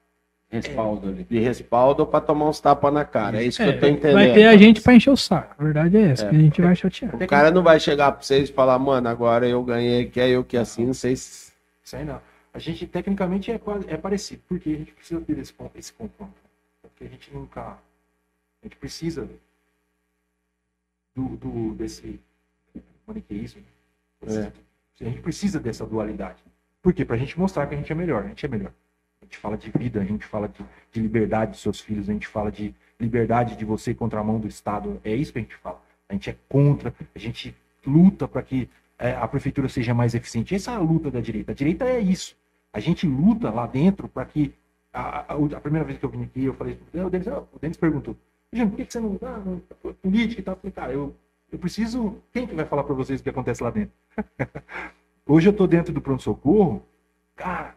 Respaldo 0.51 1.09
ali. 1.09 1.25
de 1.29 1.39
respaldo 1.39 2.07
para 2.07 2.21
tomar 2.23 2.49
uns 2.49 2.59
tapas 2.61 2.93
na 2.93 3.05
cara. 3.05 3.43
É 3.43 3.45
isso 3.45 3.63
que 3.63 3.69
eu 3.69 3.79
tô 3.81 3.85
É, 3.87 3.91
entendendo. 3.91 4.15
vai 4.15 4.33
ter 4.33 4.45
a 4.47 4.57
gente 4.57 4.81
para 4.81 4.95
encher 4.95 5.11
o 5.11 5.17
saco. 5.17 5.55
A 5.59 5.63
verdade 5.65 5.97
é 5.99 6.03
essa, 6.11 6.25
É. 6.27 6.31
que 6.31 6.37
a 6.37 6.39
gente 6.39 6.61
vai 6.63 6.75
chatear. 6.77 7.15
O 7.15 7.27
cara 7.27 7.51
não 7.51 7.63
vai 7.63 7.79
chegar 7.79 8.13
para 8.13 8.23
vocês 8.23 8.49
e 8.49 8.53
falar, 8.53 8.79
mano, 8.79 9.09
agora 9.09 9.47
eu 9.47 9.63
ganhei, 9.63 10.07
que 10.07 10.19
é 10.21 10.29
eu 10.31 10.43
que 10.45 10.57
assino, 10.57 10.95
vocês. 10.95 11.53
Aí 11.93 12.05
não. 12.05 12.21
A 12.59 12.61
gente, 12.61 12.89
tecnicamente, 12.89 13.53
é, 13.53 13.59
quase- 13.59 13.89
é 13.89 13.97
parecido, 13.97 14.43
porque 14.49 14.69
a 14.71 14.79
gente 14.79 14.93
precisa 14.93 15.21
ter 15.21 15.39
esse, 15.39 15.55
esse 15.77 15.93
confronto. 15.93 16.35
Porque 16.83 17.05
a 17.05 17.09
gente 17.09 17.33
nunca. 17.33 17.61
A 17.63 17.79
gente 18.65 18.77
precisa 18.77 19.29
do, 21.15 21.37
do, 21.37 21.75
desse 21.75 22.19
maniqueísmo. 23.07 23.63
É. 24.27 24.51
A 25.01 25.05
gente 25.05 25.21
precisa 25.21 25.61
dessa 25.61 25.87
dualidade. 25.87 26.43
Por 26.83 26.93
quê? 26.93 27.05
Pra 27.05 27.17
gente 27.17 27.39
mostrar 27.39 27.65
que 27.69 27.77
a 27.77 27.79
gente 27.79 27.93
é 27.93 27.95
melhor. 27.95 28.25
A 28.25 28.29
gente 28.29 28.45
é 28.45 28.49
melhor. 28.49 28.73
A 29.23 29.25
gente 29.25 29.37
fala 29.39 29.57
de 29.57 29.71
vida, 29.71 30.01
a 30.01 30.05
gente 30.05 30.25
fala 30.25 30.49
de, 30.49 30.65
de 30.91 31.01
liberdade 31.01 31.53
dos 31.53 31.61
seus 31.61 31.79
filhos, 31.79 32.09
a 32.11 32.13
gente 32.13 32.27
fala 32.27 32.51
de 32.51 32.75
liberdade 32.99 33.57
de 33.57 33.65
você 33.65 33.95
contra 33.95 34.19
a 34.19 34.25
mão 34.25 34.41
do 34.41 34.49
Estado. 34.49 35.01
É 35.05 35.15
isso 35.15 35.33
que 35.33 35.39
a 35.39 35.43
gente 35.43 35.55
fala. 35.55 35.81
A 36.09 36.13
gente 36.13 36.31
é 36.31 36.37
contra, 36.49 36.93
a 37.15 37.19
gente 37.21 37.55
luta 37.87 38.27
para 38.27 38.43
que 38.43 38.69
é, 38.99 39.13
a 39.15 39.29
prefeitura 39.29 39.69
seja 39.69 39.95
mais 39.95 40.13
eficiente. 40.17 40.57
Essa 40.57 40.73
é 40.73 40.75
a 40.75 40.81
luta 40.81 41.09
da 41.09 41.21
direita. 41.21 41.53
A 41.53 41.55
direita 41.55 41.85
é 41.85 42.01
isso. 42.01 42.37
A 42.73 42.81
gente 42.81 43.07
luta 43.07 43.51
lá 43.51 43.67
dentro 43.67 44.09
para 44.09 44.25
que. 44.25 44.55
A, 44.93 45.21
a- 45.35 45.37
a 45.57 45.61
primeira 45.61 45.85
vez 45.87 45.99
que 45.99 46.05
eu 46.05 46.09
vim 46.11 46.25
aqui, 46.25 46.45
eu 46.45 46.55
falei. 46.55 46.79
O 46.95 47.11
Denis, 47.11 47.27
o 47.27 47.59
Denis 47.61 47.77
perguntou: 47.77 48.17
por 48.51 48.71
que 48.77 48.85
você 48.91 49.01
não. 49.01 49.19
Ah, 49.23 49.93
política 50.03 50.41
e 50.41 50.45
tal? 50.45 50.55
Eu 50.55 50.59
falei, 50.61 50.73
cara, 50.73 50.93
eu, 50.93 51.15
eu 51.53 51.59
preciso. 51.59 52.17
Quem 52.33 52.47
que 52.47 52.55
vai 52.55 52.65
falar 52.65 52.85
para 52.85 52.95
vocês 52.95 53.21
o 53.21 53.23
que 53.23 53.31
acontece 53.31 53.63
lá 53.63 53.71
dentro? 53.71 53.93
Hoje 55.27 55.49
eu 55.49 55.53
tô 55.53 55.67
dentro 55.67 55.93
do 55.93 56.01
pronto-socorro. 56.01 56.83
Cara, 57.37 57.75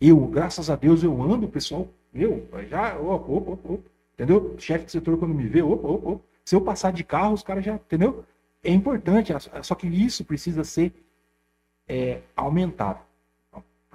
eu, 0.00 0.18
graças 0.28 0.70
a 0.70 0.76
Deus, 0.76 1.02
eu 1.02 1.20
ando, 1.22 1.48
pessoal, 1.48 1.88
meu, 2.12 2.46
já, 2.68 2.98
opa, 2.98 3.32
opa, 3.32 3.50
opa, 3.72 3.82
entendeu? 4.14 4.54
Chefe 4.58 4.86
de 4.86 4.92
setor, 4.92 5.18
quando 5.18 5.34
me 5.34 5.46
vê, 5.48 5.62
opa, 5.62 5.88
opa, 5.88 6.10
opa. 6.10 6.24
Se 6.44 6.54
eu 6.56 6.60
passar 6.60 6.92
de 6.92 7.02
carro, 7.04 7.34
os 7.34 7.42
caras 7.42 7.64
já, 7.64 7.74
entendeu? 7.74 8.24
É 8.62 8.70
importante, 8.72 9.32
a- 9.32 9.62
só 9.62 9.74
que 9.74 9.86
isso 9.86 10.24
precisa 10.24 10.64
ser 10.64 10.92
é, 11.88 12.20
aumentado. 12.36 13.00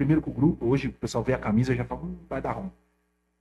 Primeiro 0.01 0.19
com 0.19 0.31
o 0.31 0.33
grupo, 0.33 0.65
hoje 0.65 0.87
o 0.87 0.91
pessoal 0.93 1.23
vê 1.23 1.31
a 1.33 1.37
camisa 1.37 1.73
e 1.73 1.77
já 1.77 1.85
fala, 1.85 2.01
hum, 2.01 2.15
vai 2.27 2.41
dar 2.41 2.53
ruim. 2.53 2.71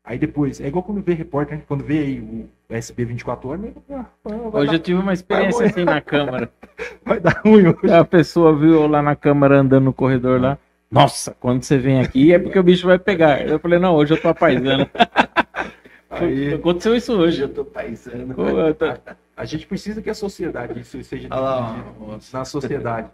Aí 0.05 0.19
depois, 0.19 0.61
é 0.61 0.67
igual 0.67 0.83
quando 0.83 1.01
vê 1.01 1.15
repórter, 1.15 1.57
né? 1.57 1.65
quando 1.67 1.83
vê 1.83 2.01
aí 2.01 2.21
o 2.21 2.75
SB 2.75 3.07
24 3.07 3.49
horas, 3.49 3.63
né? 3.63 3.73
ah, 3.93 4.05
ah, 4.27 4.29
Hoje 4.53 4.67
dar, 4.67 4.73
eu 4.75 4.79
tive 4.79 5.01
uma 5.01 5.15
experiência 5.15 5.65
assim 5.65 5.85
na 5.85 6.03
Câmara. 6.03 6.51
vai 7.03 7.19
dar 7.19 7.41
ruim 7.43 7.69
hoje. 7.69 7.91
A 7.91 8.05
pessoa 8.05 8.55
viu 8.55 8.87
lá 8.87 9.01
na 9.01 9.17
Câmara 9.17 9.59
andando 9.59 9.85
no 9.85 9.93
corredor 9.95 10.39
lá. 10.39 10.59
Nossa, 10.91 11.35
quando 11.41 11.63
você 11.63 11.79
vem 11.79 11.99
aqui 11.99 12.31
é 12.31 12.39
porque 12.39 12.59
o 12.59 12.63
bicho 12.63 12.87
vai 12.87 12.99
pegar. 12.99 13.41
Eu 13.49 13.59
falei, 13.59 13.79
não, 13.79 13.95
hoje 13.95 14.13
eu 14.13 14.21
tô 14.21 14.29
apaisando. 14.29 14.87
Aí- 16.11 16.53
Aconteceu 16.53 16.95
isso 16.95 17.15
hoje. 17.15 17.41
eu 17.41 17.49
tô 17.49 17.65
paisando. 17.65 18.35
Pô, 18.35 18.43
eu 18.49 18.75
tô- 18.75 18.85
A 19.35 19.47
gente 19.47 19.67
precisa 19.67 20.03
que 20.03 20.11
a 20.11 20.15
sociedade 20.15 20.79
isso 20.79 21.03
seja 21.05 21.27
lá, 21.35 21.83
na 22.31 22.45
sociedade. 22.45 23.09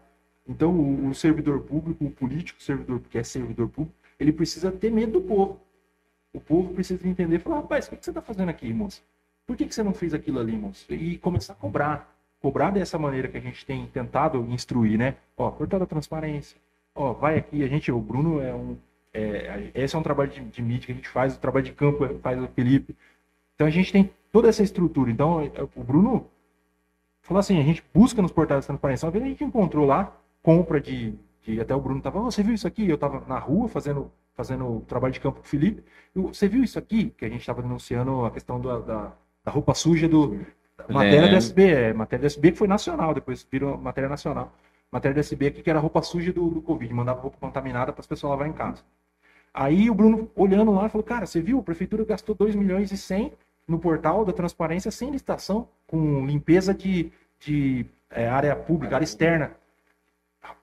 Então, 0.48 0.70
o, 0.70 1.08
o 1.08 1.14
servidor 1.14 1.60
público, 1.60 2.04
o 2.04 2.10
político 2.10 2.62
servidor 2.62 3.00
que 3.10 3.18
é 3.18 3.22
servidor 3.22 3.68
público, 3.68 3.96
ele 4.18 4.32
precisa 4.32 4.70
ter 4.70 4.90
medo 4.90 5.12
do 5.12 5.20
povo. 5.20 5.60
O 6.32 6.40
povo 6.40 6.74
precisa 6.74 7.06
entender 7.08 7.36
e 7.36 7.38
falar, 7.38 7.56
rapaz, 7.56 7.86
o 7.86 7.90
que, 7.90 8.04
você 8.04 8.10
está 8.10 8.20
fazendo 8.20 8.48
aqui, 8.48 8.72
moço? 8.72 9.02
Por 9.46 9.56
que, 9.56 9.66
que 9.66 9.74
você 9.74 9.82
não 9.82 9.94
fez 9.94 10.12
aquilo 10.12 10.38
ali, 10.38 10.56
moço? 10.56 10.92
E 10.92 11.18
começar 11.18 11.54
a 11.54 11.56
cobrar. 11.56 12.14
Cobrar 12.40 12.70
dessa 12.70 12.98
maneira 12.98 13.28
que 13.28 13.36
a 13.36 13.40
gente 13.40 13.64
tem 13.64 13.86
tentado 13.86 14.38
instruir, 14.50 14.98
né? 14.98 15.16
Ó, 15.36 15.50
portal 15.50 15.80
da 15.80 15.86
transparência. 15.86 16.58
Ó, 16.94 17.12
vai 17.12 17.38
aqui, 17.38 17.62
a 17.64 17.68
gente, 17.68 17.90
o 17.90 17.98
Bruno 17.98 18.40
é 18.40 18.54
um. 18.54 18.76
é, 19.12 19.70
esse 19.74 19.96
é 19.96 19.98
um 19.98 20.02
trabalho 20.02 20.30
de, 20.30 20.40
de 20.40 20.62
mídia 20.62 20.86
que 20.86 20.92
a 20.92 20.94
gente 20.94 21.08
faz, 21.08 21.34
o 21.34 21.40
trabalho 21.40 21.64
de 21.64 21.72
campo 21.72 22.04
é- 22.04 22.14
faz 22.18 22.40
o 22.42 22.48
Felipe. 22.48 22.94
Então 23.54 23.66
a 23.66 23.70
gente 23.70 23.90
tem 23.90 24.10
toda 24.30 24.48
essa 24.48 24.62
estrutura. 24.62 25.10
Então, 25.10 25.40
é, 25.40 25.50
o 25.74 25.82
Bruno 25.82 26.28
falou 27.22 27.40
assim, 27.40 27.58
a 27.58 27.62
gente 27.62 27.82
busca 27.92 28.20
nos 28.20 28.30
portais 28.32 28.60
de 28.60 28.66
transparência. 28.66 29.06
Uma 29.06 29.12
vez 29.12 29.24
a 29.24 29.28
gente 29.28 29.44
encontrou 29.44 29.86
lá 29.86 30.14
compra 30.46 30.80
de, 30.80 31.12
de 31.42 31.60
até 31.60 31.74
o 31.74 31.80
Bruno 31.80 32.00
tava, 32.00 32.20
"Ô, 32.20 32.30
você 32.30 32.40
viu 32.42 32.54
isso 32.54 32.68
aqui? 32.68 32.88
Eu 32.88 32.96
tava 32.96 33.24
na 33.26 33.38
rua 33.38 33.68
fazendo 33.68 34.12
fazendo 34.34 34.82
trabalho 34.86 35.14
de 35.14 35.18
campo 35.20 35.40
com 35.40 35.46
o 35.46 35.48
Felipe. 35.48 35.82
Eu, 36.14 36.24
você 36.28 36.46
viu 36.46 36.62
isso 36.62 36.78
aqui? 36.78 37.10
Que 37.16 37.24
a 37.24 37.28
gente 37.28 37.40
estava 37.40 37.62
denunciando 37.62 38.24
a 38.26 38.30
questão 38.30 38.60
da, 38.60 38.78
da, 38.80 39.12
da 39.44 39.50
roupa 39.50 39.72
suja 39.74 40.06
do 40.08 40.38
matéria 40.90 41.26
É. 41.26 41.30
do 41.30 41.36
SB, 41.36 41.62
é, 41.70 41.92
matéria 41.94 42.22
do 42.24 42.26
SB 42.26 42.52
que 42.52 42.58
foi 42.58 42.68
nacional, 42.68 43.14
depois 43.14 43.46
virou 43.50 43.78
matéria 43.78 44.10
nacional. 44.10 44.52
Matéria 44.92 45.14
do 45.14 45.20
SB 45.20 45.46
aqui 45.48 45.62
que 45.62 45.70
era 45.70 45.80
roupa 45.80 46.02
suja 46.02 46.32
do, 46.34 46.48
do 46.50 46.60
Covid, 46.62 46.92
mandava 46.94 47.20
roupa 47.22 47.38
contaminada 47.40 47.92
para 47.92 48.00
as 48.00 48.06
pessoas 48.06 48.30
lavar 48.30 48.46
em 48.46 48.52
casa. 48.52 48.82
Aí 49.54 49.88
o 49.90 49.94
Bruno 49.94 50.30
olhando 50.36 50.70
lá 50.70 50.88
falou: 50.88 51.02
"Cara, 51.04 51.24
você 51.26 51.40
viu? 51.40 51.58
A 51.58 51.62
prefeitura 51.62 52.04
gastou 52.04 52.34
2 52.34 52.54
milhões 52.54 52.92
e 52.92 52.96
100 52.96 53.32
no 53.66 53.78
portal 53.78 54.22
da 54.24 54.32
transparência 54.34 54.90
sem 54.90 55.10
licitação, 55.10 55.66
com 55.86 56.26
limpeza 56.26 56.72
de, 56.74 57.10
de 57.40 57.86
é, 58.10 58.28
área 58.28 58.54
pública, 58.54 58.94
área 58.96 59.04
externa. 59.04 59.52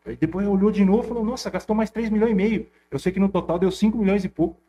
Aí 0.05 0.15
depois 0.15 0.47
olhou 0.47 0.71
de 0.71 0.83
novo 0.83 1.03
e 1.03 1.07
falou, 1.07 1.23
nossa, 1.23 1.49
gastou 1.49 1.75
mais 1.75 1.89
3 1.89 2.09
milhões 2.09 2.31
e 2.31 2.35
meio. 2.35 2.67
Eu 2.91 2.99
sei 2.99 3.11
que 3.11 3.19
no 3.19 3.29
total 3.29 3.57
deu 3.57 3.71
5 3.71 3.97
milhões 3.97 4.23
e 4.23 4.29
pouco 4.29 4.59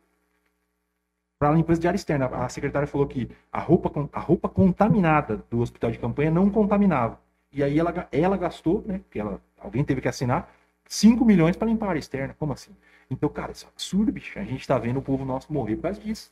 para 1.37 1.49
a 1.49 1.53
limpeza 1.53 1.81
de 1.81 1.87
área 1.87 1.95
externa. 1.95 2.25
A 2.27 2.49
secretária 2.49 2.87
falou 2.87 3.07
que 3.07 3.29
a 3.51 3.59
roupa, 3.59 4.09
a 4.11 4.19
roupa 4.19 4.49
contaminada 4.49 5.43
do 5.49 5.59
hospital 5.59 5.91
de 5.91 5.99
campanha 5.99 6.31
não 6.31 6.49
contaminava. 6.49 7.19
E 7.51 7.63
aí 7.63 7.77
ela, 7.79 8.07
ela 8.11 8.37
gastou, 8.37 8.83
né? 8.85 8.99
Porque 8.99 9.19
ela, 9.19 9.41
alguém 9.59 9.83
teve 9.83 10.01
que 10.01 10.07
assinar 10.07 10.51
5 10.87 11.23
milhões 11.23 11.55
para 11.55 11.67
limpar 11.67 11.87
a 11.87 11.89
área 11.89 11.99
externa. 11.99 12.35
Como 12.37 12.53
assim? 12.53 12.71
Então, 13.09 13.29
cara, 13.29 13.51
isso 13.51 13.65
é 13.65 13.69
absurdo, 13.69 14.11
bicho. 14.11 14.37
A 14.39 14.43
gente 14.43 14.67
tá 14.67 14.77
vendo 14.77 14.97
o 14.97 15.01
povo 15.01 15.23
nosso 15.25 15.51
morrer 15.53 15.75
por 15.75 15.83
causa 15.83 16.01
disso. 16.01 16.31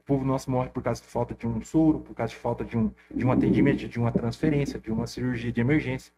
O 0.00 0.04
povo 0.04 0.24
nosso 0.24 0.50
morre 0.50 0.68
por 0.68 0.82
causa 0.82 1.00
de 1.00 1.08
falta 1.08 1.34
de 1.34 1.46
um 1.46 1.62
soro, 1.62 2.00
por 2.00 2.14
causa 2.14 2.30
de 2.30 2.38
falta 2.38 2.64
de 2.64 2.76
um, 2.76 2.90
de 3.10 3.26
um 3.26 3.32
atendimento, 3.32 3.88
de 3.88 3.98
uma 3.98 4.12
transferência, 4.12 4.78
de 4.78 4.92
uma 4.92 5.06
cirurgia 5.06 5.50
de 5.50 5.60
emergência. 5.60 6.12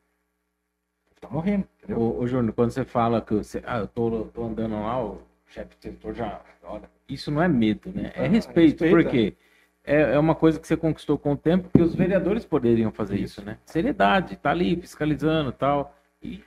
Tá 1.26 1.34
morrendo, 1.34 1.64
entendeu? 1.82 2.00
Ô, 2.00 2.20
ô 2.20 2.26
Júnior, 2.26 2.52
quando 2.54 2.70
você 2.70 2.84
fala 2.84 3.20
que 3.20 3.34
você, 3.34 3.62
ah, 3.66 3.78
eu 3.78 3.86
tô, 3.88 4.28
tô 4.32 4.44
andando 4.44 4.74
lá, 4.74 5.02
o 5.04 5.18
chefe 5.48 5.76
do 5.76 5.82
setor 5.82 6.14
já. 6.14 6.40
Olha, 6.62 6.84
isso 7.08 7.30
não 7.30 7.42
é 7.42 7.48
medo, 7.48 7.90
né? 7.94 8.12
É 8.14 8.24
Ah, 8.24 8.28
respeito, 8.28 8.84
respeito, 8.84 8.90
porque 8.90 9.34
é, 9.84 10.14
é 10.14 10.18
uma 10.18 10.34
coisa 10.34 10.60
que 10.60 10.66
você 10.66 10.76
conquistou 10.76 11.18
com 11.18 11.32
o 11.32 11.36
tempo 11.36 11.68
que 11.74 11.82
os 11.82 11.94
vereadores 11.94 12.44
poderiam 12.44 12.92
fazer 12.92 13.18
isso, 13.18 13.44
né? 13.44 13.58
Seriedade, 13.64 14.36
tá 14.36 14.50
ali 14.50 14.76
fiscalizando 14.76 15.50
e 15.50 15.52
tal. 15.54 15.94
E 16.22 16.40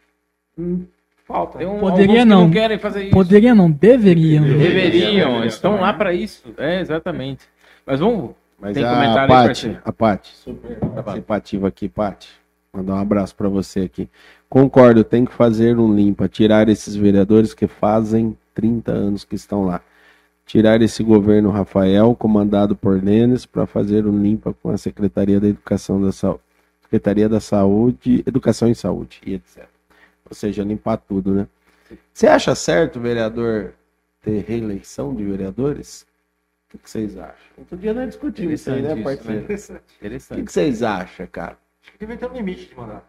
hum, 0.58 0.86
Falta. 1.26 1.58
tem 1.58 1.68
um, 1.68 1.80
Poderia 1.80 2.20
que 2.20 2.26
não. 2.26 2.50
querem 2.50 2.80
fazer 2.80 3.04
isso. 3.04 3.14
Poderia 3.14 3.54
não, 3.54 3.70
deveriam. 3.70 4.44
Deveriam, 4.46 5.44
estão 5.46 5.80
lá 5.80 5.94
para 5.94 6.14
isso. 6.14 6.54
É, 6.58 6.80
exatamente. 6.80 7.46
Mas 7.86 8.00
vamos. 8.00 8.32
Mas 8.58 8.74
Tem 8.74 8.84
a 8.84 8.90
comentário 8.90 9.22
aí, 9.22 9.28
Paty, 9.28 9.48
parceiro? 9.48 9.82
a 9.86 9.92
Paty, 9.94 10.30
super 10.36 10.76
participativa 10.80 11.68
aqui, 11.68 11.88
Paty. 11.88 12.30
Mandar 12.74 12.96
um 12.96 12.98
abraço 13.00 13.36
para 13.36 13.48
você 13.50 13.82
aqui. 13.82 14.10
Concordo, 14.50 15.04
tem 15.04 15.26
que 15.26 15.32
fazer 15.32 15.78
um 15.78 15.94
limpa, 15.94 16.28
tirar 16.28 16.70
esses 16.70 16.96
vereadores 16.96 17.54
que 17.54 17.68
fazem 17.68 18.36
30 18.56 18.92
anos 18.92 19.24
que 19.24 19.36
estão 19.36 19.64
lá. 19.64 19.80
Tirar 20.44 20.82
esse 20.82 21.04
governo 21.04 21.52
Rafael, 21.52 22.16
comandado 22.16 22.76
por 22.76 23.00
Denis, 23.00 23.46
para 23.46 23.68
fazer 23.68 24.08
um 24.08 24.20
limpa 24.20 24.52
com 24.52 24.72
a 24.72 24.78
Secretaria 24.78 25.40
da 25.40 25.48
Educação 25.48 26.02
da 26.02 26.12
Saúde, 26.12 26.42
Secretaria 26.82 27.30
da 27.30 27.40
Saúde, 27.40 28.24
Educação 28.26 28.68
e 28.68 28.74
Saúde 28.74 29.22
e 29.24 29.36
etc. 29.36 29.68
Ou 30.28 30.36
seja, 30.36 30.64
limpar 30.64 30.98
tudo, 30.98 31.36
né? 31.36 31.48
Você 32.12 32.26
acha 32.26 32.56
certo, 32.56 33.00
vereador, 33.00 33.74
ter 34.24 34.44
reeleição 34.44 35.14
de 35.14 35.24
vereadores? 35.24 36.08
O 36.74 36.78
que 36.80 36.90
vocês 36.90 37.18
acham? 37.18 37.36
Outro 37.58 37.78
dia 37.78 37.94
nós 37.94 38.08
discutimos 38.08 38.62
isso 38.62 38.72
aí, 38.72 38.82
né, 38.82 38.94
isso, 38.94 39.04
parceiro? 39.04 39.44
Interessante. 39.44 40.42
O 40.42 40.46
que 40.46 40.52
vocês 40.52 40.82
acham, 40.82 41.28
cara? 41.28 41.58
Acho 41.82 41.92
que 41.94 42.00
deve 42.00 42.18
ter 42.18 42.30
um 42.30 42.34
limite 42.34 42.68
de 42.68 42.76
mandato, 42.76 43.06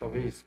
Talvez 0.00 0.46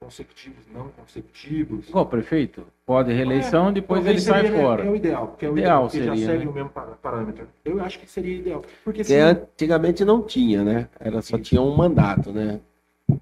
consecutivos, 0.00 0.66
não 0.72 0.88
consecutivos. 0.88 1.88
Igual 1.88 2.06
prefeito, 2.06 2.66
pode 2.86 3.12
reeleição, 3.12 3.70
depois 3.72 4.02
Talvez 4.02 4.26
ele 4.26 4.32
sai 4.34 4.42
né, 4.50 4.50
fora. 4.58 4.84
É 4.84 4.90
o 4.90 4.96
ideal, 4.96 5.28
porque 5.28 5.44
é 5.46 5.48
o 5.50 5.52
Ideal 5.52 5.66
ideal, 5.66 5.82
porque 5.82 5.98
seria, 5.98 6.14
já 6.16 6.26
segue 6.32 6.44
né? 6.46 6.50
o 6.50 6.54
mesmo 6.54 6.70
pa- 6.70 6.98
parâmetro. 7.02 7.46
Eu 7.64 7.80
acho 7.82 7.98
que 7.98 8.06
seria 8.10 8.36
ideal. 8.38 8.60
Porque 8.62 8.80
Porque 8.84 9.04
se, 9.04 9.18
antigamente 9.20 10.02
não 10.04 10.22
tinha, 10.22 10.64
né? 10.64 10.88
Era 10.98 11.20
só 11.20 11.38
tinha 11.38 11.60
um 11.60 11.76
mandato, 11.76 12.32
né? 12.32 12.60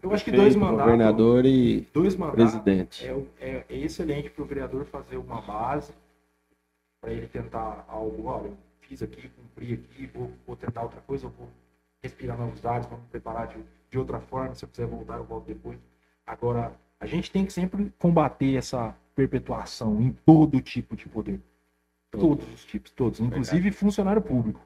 eu 0.00 0.12
acho 0.12 0.24
que 0.24 0.30
dois 0.30 0.54
mandatos, 0.54 0.84
Governador 0.84 1.44
e 1.44 1.80
dois 1.92 2.14
mandatos 2.14 2.52
presidente. 2.52 3.04
é, 3.06 3.12
o- 3.12 3.28
é- 3.40 3.64
é 3.68 3.76
excelente 3.78 4.30
para 4.30 4.42
o 4.44 4.46
vereador 4.46 4.84
fazer 4.84 5.16
uma 5.16 5.40
base 5.40 5.92
para 7.00 7.12
ele 7.12 7.26
tentar 7.26 7.84
algo. 7.88 8.26
Olha, 8.26 8.46
eu 8.46 8.56
fiz 8.80 9.02
aqui, 9.02 9.28
cumpri 9.28 9.74
aqui, 9.74 10.06
vou, 10.06 10.30
vou 10.46 10.54
tentar 10.56 10.82
outra 10.82 11.00
coisa, 11.00 11.26
eu 11.26 11.30
vou 11.30 11.48
respirar 12.02 12.38
novos 12.38 12.64
ares, 12.64 12.86
vamos 12.86 13.04
preparar 13.10 13.48
de, 13.48 13.56
de 13.92 13.98
outra 13.98 14.18
forma. 14.18 14.54
Se 14.54 14.64
eu 14.64 14.68
quiser 14.68 14.86
voltar, 14.86 15.18
eu 15.18 15.24
volto 15.24 15.46
depois. 15.46 15.78
Agora, 16.26 16.72
a 16.98 17.06
gente 17.06 17.30
tem 17.30 17.44
que 17.44 17.52
sempre 17.52 17.92
combater 17.98 18.56
essa 18.56 18.96
perpetuação 19.14 20.00
em 20.00 20.10
todo 20.24 20.60
tipo 20.62 20.96
de 20.96 21.06
poder. 21.08 21.40
Todos 22.10 22.46
os 22.52 22.64
tipos, 22.64 22.90
todos. 22.90 23.20
Inclusive 23.20 23.70
funcionário 23.70 24.22
público. 24.22 24.60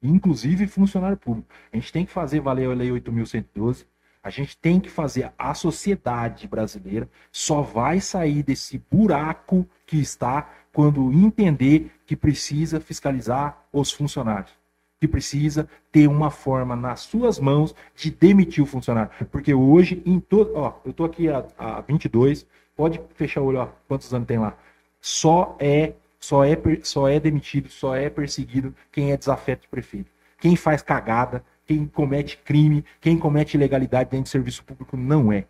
Inclusive 0.00 0.66
funcionário 0.68 1.16
público. 1.16 1.48
A 1.72 1.76
gente 1.76 1.92
tem 1.92 2.06
que 2.06 2.12
fazer 2.12 2.40
valer 2.40 2.70
a 2.70 2.74
Lei 2.74 2.90
8.112. 2.90 3.86
A 4.22 4.30
gente 4.30 4.56
tem 4.56 4.78
que 4.78 4.88
fazer. 4.88 5.32
A 5.36 5.52
sociedade 5.52 6.46
brasileira 6.46 7.08
só 7.32 7.62
vai 7.62 8.00
sair 8.00 8.42
desse 8.42 8.78
buraco 8.90 9.66
que 9.84 9.98
está 9.98 10.48
quando 10.72 11.12
entender 11.12 11.90
que 12.06 12.14
precisa 12.14 12.80
fiscalizar 12.80 13.66
os 13.72 13.90
funcionários. 13.90 14.59
Que 15.00 15.08
precisa 15.08 15.66
ter 15.90 16.06
uma 16.06 16.30
forma 16.30 16.76
nas 16.76 17.00
suas 17.00 17.38
mãos 17.40 17.74
de 17.96 18.10
demitir 18.10 18.62
o 18.62 18.66
funcionário. 18.66 19.10
Porque 19.30 19.54
hoje, 19.54 20.02
em 20.04 20.20
todo. 20.20 20.52
Ó, 20.54 20.74
eu 20.84 20.92
tô 20.92 21.04
aqui 21.04 21.28
há, 21.28 21.42
há 21.58 21.80
22, 21.80 22.46
pode 22.76 23.00
fechar 23.14 23.40
o 23.40 23.46
olho, 23.46 23.60
ó, 23.60 23.68
quantos 23.88 24.12
anos 24.12 24.28
tem 24.28 24.38
lá. 24.38 24.54
Só 25.00 25.56
é, 25.58 25.94
só 26.18 26.44
é, 26.44 26.54
só 26.82 27.08
é 27.08 27.18
demitido, 27.18 27.70
só 27.70 27.96
é 27.96 28.10
perseguido 28.10 28.74
quem 28.92 29.10
é 29.10 29.16
desafeto 29.16 29.62
de 29.62 29.68
prefeito. 29.68 30.10
Quem 30.38 30.54
faz 30.54 30.82
cagada, 30.82 31.42
quem 31.66 31.86
comete 31.86 32.36
crime, 32.44 32.84
quem 33.00 33.18
comete 33.18 33.56
ilegalidade 33.56 34.10
dentro 34.10 34.24
do 34.24 34.28
serviço 34.28 34.62
público 34.64 34.98
não 34.98 35.32
é. 35.32 35.46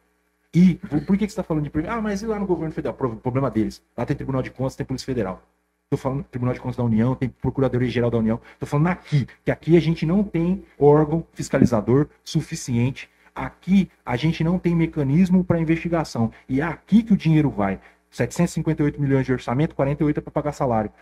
E 0.54 0.74
por 0.76 1.16
que, 1.16 1.26
que 1.26 1.32
você 1.32 1.40
está 1.40 1.42
falando 1.42 1.68
de? 1.68 1.88
Ah, 1.88 2.00
mas 2.00 2.22
e 2.22 2.26
lá 2.26 2.38
no 2.38 2.46
governo 2.46 2.72
federal? 2.72 2.94
Pro- 2.94 3.16
Problema 3.16 3.50
deles. 3.50 3.82
Lá 3.96 4.06
tem 4.06 4.16
Tribunal 4.16 4.42
de 4.42 4.50
Contas, 4.50 4.76
tem 4.76 4.86
Polícia 4.86 5.06
Federal. 5.06 5.42
Estou 5.92 5.98
falando 5.98 6.22
Tribunal 6.22 6.54
de 6.54 6.60
Contas 6.60 6.76
da 6.76 6.84
União, 6.84 7.16
tem 7.16 7.28
Procuradoria-Geral 7.28 8.12
da 8.12 8.18
União. 8.18 8.40
Estou 8.52 8.68
falando 8.68 8.86
aqui, 8.86 9.26
que 9.44 9.50
aqui 9.50 9.76
a 9.76 9.80
gente 9.80 10.06
não 10.06 10.22
tem 10.22 10.62
órgão 10.78 11.26
fiscalizador 11.32 12.06
suficiente. 12.22 13.10
Aqui 13.34 13.90
a 14.06 14.14
gente 14.14 14.44
não 14.44 14.56
tem 14.56 14.72
mecanismo 14.72 15.42
para 15.42 15.58
investigação. 15.58 16.30
E 16.48 16.60
é 16.60 16.62
aqui 16.62 17.02
que 17.02 17.12
o 17.12 17.16
dinheiro 17.16 17.50
vai. 17.50 17.80
758 18.08 19.00
milhões 19.00 19.26
de 19.26 19.32
orçamento, 19.32 19.74
48 19.74 20.16
é 20.16 20.20
para 20.20 20.30
pagar 20.30 20.52
salário. 20.52 20.92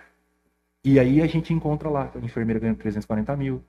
E 0.82 0.98
aí 0.98 1.20
a 1.20 1.26
gente 1.26 1.52
encontra 1.52 1.90
lá, 1.90 2.10
a 2.14 2.24
enfermeira 2.24 2.58
ganhando 2.58 2.78
340 2.78 3.36
mil, 3.36 3.62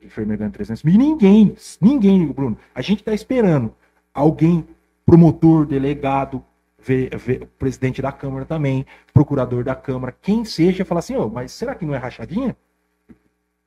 a 0.00 0.04
enfermeira 0.04 0.38
ganhando 0.38 0.54
300 0.54 0.84
mil. 0.84 0.94
E 0.94 0.98
ninguém, 0.98 1.56
ninguém, 1.80 2.28
Bruno. 2.28 2.56
A 2.72 2.80
gente 2.80 3.00
está 3.00 3.12
esperando 3.12 3.74
alguém, 4.14 4.64
promotor, 5.04 5.66
delegado, 5.66 6.44
ve- 6.82 7.10
ve- 7.16 7.46
presidente 7.58 8.00
da 8.02 8.12
Câmara 8.12 8.44
também, 8.44 8.86
procurador 9.12 9.62
da 9.64 9.74
Câmara, 9.74 10.14
quem 10.20 10.44
seja, 10.44 10.84
falar 10.84 11.00
assim, 11.00 11.16
ô, 11.16 11.28
mas 11.28 11.52
será 11.52 11.74
que 11.74 11.84
não 11.84 11.94
é 11.94 11.98
rachadinha? 11.98 12.56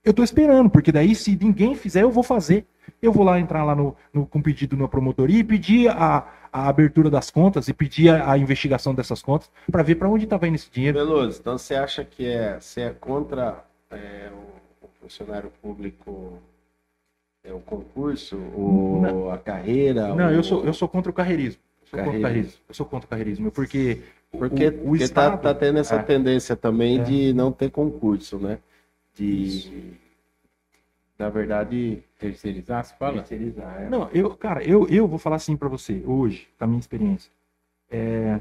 Eu 0.04 0.14
tô 0.14 0.22
esperando, 0.24 0.70
porque 0.70 0.92
daí 0.92 1.16
se 1.16 1.38
ninguém 1.42 1.76
fizer, 1.76 2.04
eu 2.04 2.12
vou 2.12 2.24
fazer. 2.24 2.66
Eu 3.02 3.14
vou 3.14 3.24
lá 3.24 3.40
entrar 3.40 3.64
lá 3.64 3.74
no, 3.74 3.96
no- 4.14 4.26
com 4.26 4.42
pedido 4.42 4.76
na 4.76 4.88
promotoria 4.88 5.40
e 5.40 5.44
pedir 5.44 5.88
a, 5.90 6.28
a 6.52 6.68
abertura 6.68 7.10
das 7.10 7.32
contas 7.32 7.70
e 7.70 7.74
pedir 7.74 8.10
a, 8.10 8.32
a 8.34 8.38
investigação 8.38 8.94
dessas 8.94 9.22
contas 9.22 9.50
para 9.72 9.82
ver 9.82 9.96
para 9.96 10.10
onde 10.10 10.26
estava 10.26 10.46
indo 10.48 10.56
esse 10.56 10.70
dinheiro. 10.70 10.98
Veloso, 11.00 11.40
então 11.40 11.58
você 11.58 11.76
acha 11.76 12.04
que 12.04 12.28
é, 12.28 12.60
você 12.60 12.82
é 12.82 12.90
contra 12.90 13.64
é, 13.90 14.30
o, 14.82 14.86
o 14.86 14.90
funcionário 15.02 15.50
público, 15.62 16.38
é, 17.46 17.54
o 17.54 17.60
concurso, 17.60 18.36
o, 18.36 19.30
a 19.32 19.38
carreira? 19.38 20.14
Não, 20.14 20.28
o- 20.28 20.32
eu 20.32 20.44
sou, 20.44 20.66
eu 20.66 20.74
sou 20.74 20.90
contra 20.90 21.10
o 21.10 21.14
carreirismo. 21.14 21.62
Eu 21.94 22.04
sou 22.04 22.06
contra 22.06 22.18
o 22.18 22.22
Carreirismo. 22.22 22.62
Eu 22.70 22.74
sou 22.76 22.86
contra 22.86 23.06
o 23.06 23.10
carreirismo, 23.10 23.52
porque 23.52 24.02
Porque, 24.32 24.68
o 24.70 24.84
porque 24.86 25.04
Estado- 25.04 25.34
tá, 25.42 25.54
tá 25.54 25.60
tendo 25.60 25.78
essa 25.80 25.96
É. 25.96 26.04
tendência 26.04 26.56
também 26.56 27.00
É. 27.00 27.04
de 27.04 27.34
não 27.34 27.52
ter 27.52 27.70
concurso, 27.70 28.40
né? 28.40 28.58
De. 29.14 29.94
Na 31.20 31.30
verdade, 31.30 32.04
Terceirizar, 32.18 32.84
se 32.84 32.96
fala? 32.98 33.18
terceirizar. 33.18 33.84
é. 33.84 33.90
Não, 33.90 34.10
eu, 34.10 34.36
cara, 34.36 34.64
eu, 34.64 34.88
eu 34.90 35.08
vou 35.08 35.20
falar 35.20 35.36
assim 35.36 35.56
pra 35.56 35.70
você, 35.70 36.02
hoje, 36.06 36.48
com 36.58 36.64
a 36.64 36.68
minha 36.68 36.80
experiência. 36.80 37.32
É, 37.92 38.40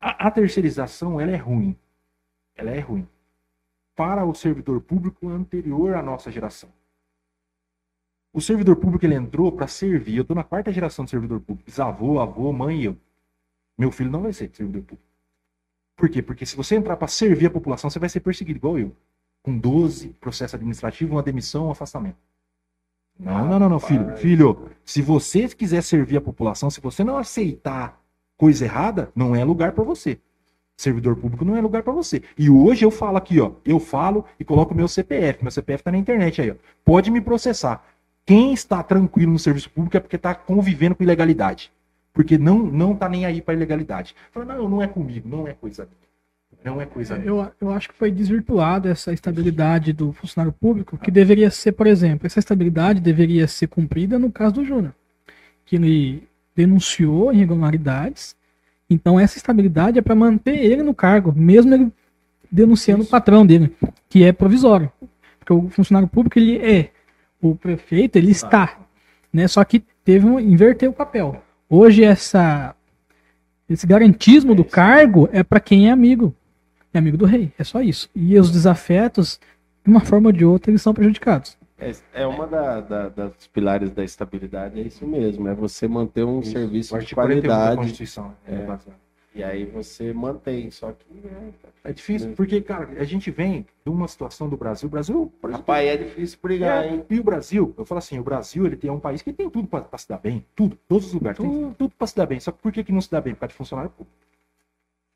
a, 0.00 0.28
a 0.28 0.30
terceirização, 0.30 1.20
ela 1.20 1.30
é 1.32 1.36
ruim. 1.36 1.76
Ela 2.56 2.70
é 2.70 2.80
ruim. 2.80 3.06
Para 3.94 4.24
o 4.24 4.34
servidor 4.34 4.80
público 4.80 5.28
anterior 5.28 5.94
à 5.94 6.02
nossa 6.02 6.30
geração. 6.30 6.70
O 8.32 8.40
servidor 8.40 8.76
público, 8.76 9.04
ele 9.04 9.14
entrou 9.14 9.52
para 9.52 9.66
servir. 9.66 10.16
Eu 10.16 10.24
tô 10.24 10.34
na 10.34 10.42
quarta 10.42 10.72
geração 10.72 11.04
de 11.04 11.10
servidor 11.10 11.40
público. 11.40 11.66
Bisavô, 11.66 12.18
avô, 12.18 12.52
mãe 12.52 12.80
e 12.80 12.84
eu. 12.86 12.96
Meu 13.76 13.90
filho 13.90 14.10
não 14.10 14.22
vai 14.22 14.32
ser 14.32 14.50
servidor 14.52 14.82
público. 14.82 15.08
Por 15.96 16.08
quê? 16.08 16.22
Porque 16.22 16.46
se 16.46 16.56
você 16.56 16.74
entrar 16.74 16.96
para 16.96 17.08
servir 17.08 17.46
a 17.46 17.50
população, 17.50 17.90
você 17.90 17.98
vai 17.98 18.08
ser 18.08 18.20
perseguido, 18.20 18.58
igual 18.58 18.78
eu. 18.78 18.96
Com 19.42 19.56
12 19.58 20.08
processos 20.20 20.54
administrativos, 20.54 21.12
uma 21.14 21.22
demissão, 21.22 21.66
um 21.66 21.70
afastamento. 21.70 22.16
Não, 23.18 23.46
não, 23.46 23.58
não, 23.58 23.68
não, 23.68 23.80
filho. 23.80 24.16
Filho, 24.16 24.70
se 24.84 25.02
você 25.02 25.48
quiser 25.48 25.82
servir 25.82 26.16
a 26.16 26.20
população, 26.20 26.70
se 26.70 26.80
você 26.80 27.04
não 27.04 27.16
aceitar 27.16 28.00
coisa 28.36 28.64
errada, 28.64 29.12
não 29.14 29.36
é 29.36 29.44
lugar 29.44 29.72
para 29.72 29.84
você. 29.84 30.18
Servidor 30.76 31.16
público 31.16 31.44
não 31.44 31.54
é 31.54 31.60
lugar 31.60 31.82
para 31.82 31.92
você. 31.92 32.22
E 32.36 32.48
hoje 32.48 32.84
eu 32.84 32.90
falo 32.90 33.16
aqui, 33.16 33.38
ó, 33.40 33.52
eu 33.64 33.78
falo 33.78 34.24
e 34.40 34.44
coloco 34.44 34.74
meu 34.74 34.88
CPF. 34.88 35.44
Meu 35.44 35.50
CPF 35.50 35.84
tá 35.84 35.92
na 35.92 35.98
internet 35.98 36.40
aí, 36.40 36.50
ó. 36.50 36.54
Pode 36.84 37.10
me 37.10 37.20
processar. 37.20 37.84
Quem 38.24 38.52
está 38.52 38.82
tranquilo 38.82 39.32
no 39.32 39.38
serviço 39.38 39.70
público 39.70 39.96
é 39.96 40.00
porque 40.00 40.16
está 40.16 40.34
convivendo 40.34 40.94
com 40.94 41.02
ilegalidade. 41.02 41.72
Porque 42.12 42.38
não 42.38 42.58
não 42.58 42.94
tá 42.94 43.08
nem 43.08 43.24
aí 43.24 43.40
para 43.40 43.54
ilegalidade. 43.54 44.14
Fala, 44.32 44.46
não, 44.46 44.68
não 44.68 44.82
é 44.82 44.86
comigo, 44.86 45.28
não 45.28 45.48
é 45.48 45.52
coisa 45.54 45.84
minha. 45.84 46.02
Não 46.64 46.80
é 46.80 46.86
coisa 46.86 47.16
minha. 47.16 47.26
Eu, 47.26 47.52
eu 47.60 47.70
acho 47.72 47.88
que 47.88 47.94
foi 47.94 48.10
desvirtuada 48.10 48.90
essa 48.90 49.12
estabilidade 49.12 49.92
do 49.92 50.12
funcionário 50.12 50.52
público, 50.52 50.98
que 50.98 51.10
deveria 51.10 51.50
ser, 51.50 51.72
por 51.72 51.86
exemplo, 51.86 52.26
essa 52.26 52.38
estabilidade 52.38 53.00
deveria 53.00 53.48
ser 53.48 53.66
cumprida 53.66 54.18
no 54.18 54.30
caso 54.30 54.56
do 54.56 54.64
Júnior, 54.64 54.94
que 55.64 55.76
ele 55.76 56.28
denunciou 56.54 57.32
irregularidades. 57.32 58.36
Então 58.88 59.18
essa 59.18 59.38
estabilidade 59.38 59.98
é 59.98 60.02
para 60.02 60.14
manter 60.14 60.56
ele 60.56 60.82
no 60.82 60.94
cargo, 60.94 61.32
mesmo 61.34 61.74
ele 61.74 61.92
denunciando 62.50 63.02
o 63.02 63.06
patrão 63.06 63.46
dele, 63.46 63.74
que 64.08 64.22
é 64.22 64.32
provisório. 64.32 64.92
Porque 65.38 65.52
o 65.52 65.70
funcionário 65.70 66.06
público 66.06 66.38
ele 66.38 66.58
é, 66.58 66.90
o 67.42 67.54
prefeito 67.56 68.16
ele 68.16 68.30
está, 68.30 68.78
né? 69.32 69.46
Só 69.48 69.62
que 69.64 69.80
teve 70.04 70.24
um 70.24 70.38
inverter 70.40 70.88
o 70.88 70.92
papel. 70.92 71.42
Hoje 71.68 72.04
essa 72.04 72.74
esse 73.68 73.86
garantismo 73.86 74.54
do 74.54 74.64
cargo 74.64 75.28
é 75.32 75.42
para 75.42 75.58
quem 75.60 75.88
é 75.88 75.90
amigo 75.92 76.34
é 76.94 76.98
amigo 76.98 77.16
do 77.16 77.24
rei, 77.24 77.50
é 77.58 77.64
só 77.64 77.80
isso. 77.80 78.08
E 78.14 78.38
os 78.38 78.50
desafetos, 78.52 79.40
de 79.82 79.90
uma 79.90 80.00
forma 80.00 80.28
ou 80.28 80.32
de 80.32 80.44
outra, 80.44 80.70
eles 80.70 80.82
são 80.82 80.92
prejudicados. 80.92 81.56
É, 81.78 81.90
é 82.12 82.26
uma 82.26 82.46
da, 82.46 82.80
da- 82.80 83.08
das 83.08 83.32
pilares 83.52 83.90
da 83.90 84.04
estabilidade, 84.04 84.78
é 84.78 84.82
isso 84.84 85.06
mesmo, 85.06 85.48
é 85.48 85.54
você 85.54 85.88
manter 85.88 86.22
um 86.22 86.42
serviço 86.42 86.94
O 86.94 86.98
de 87.00 87.14
41 87.14 87.40
da 87.40 87.48
qualidade 87.48 87.76
Constituição. 87.78 88.34
É. 88.46 88.54
É. 88.56 88.66
e 89.34 89.42
aí 89.42 89.64
você 89.64 90.12
mantém, 90.12 90.70
só 90.70 90.92
que 90.92 91.06
né, 91.14 91.52
É 91.82 91.92
difícil, 91.92 92.32
porque, 92.34 92.60
cara, 92.60 92.88
a 92.98 93.04
gente 93.04 93.30
vem 93.30 93.66
de 93.84 93.90
uma 93.90 94.06
situação 94.06 94.48
do 94.48 94.56
Brasil. 94.56 94.86
O 94.88 94.90
Brasil, 94.90 95.32
rapaz, 95.42 95.88
é 95.88 95.96
difícil 95.96 96.38
brigar, 96.42 96.84
é, 96.84 96.88
hein? 96.88 97.04
e 97.08 97.18
o 97.18 97.24
Brasil, 97.24 97.74
eu 97.78 97.84
falo 97.84 97.98
assim, 97.98 98.18
o 98.18 98.22
Brasil 98.22 98.66
ele 98.66 98.76
tem 98.76 98.90
um 98.90 99.00
país 99.00 99.22
que 99.22 99.32
tem 99.32 99.48
tudo 99.48 99.66
pra, 99.66 99.80
pra 99.80 99.98
se 99.98 100.08
dar 100.08 100.18
bem, 100.18 100.44
tudo, 100.54 100.76
todos 100.86 101.06
os 101.06 101.14
lugares, 101.14 101.38
tem 101.38 101.74
tudo 101.78 101.94
pra 101.96 102.06
se 102.06 102.14
dar 102.16 102.26
bem. 102.26 102.40
Só 102.40 102.52
que 102.52 102.58
por 102.58 102.70
que, 102.70 102.84
que 102.84 102.92
não 102.92 103.00
se 103.00 103.10
dá 103.10 103.20
bem? 103.20 103.32
Por 103.34 103.40
causa 103.40 103.52
de 103.52 103.56
funcionário 103.56 103.90
público. 103.90 104.16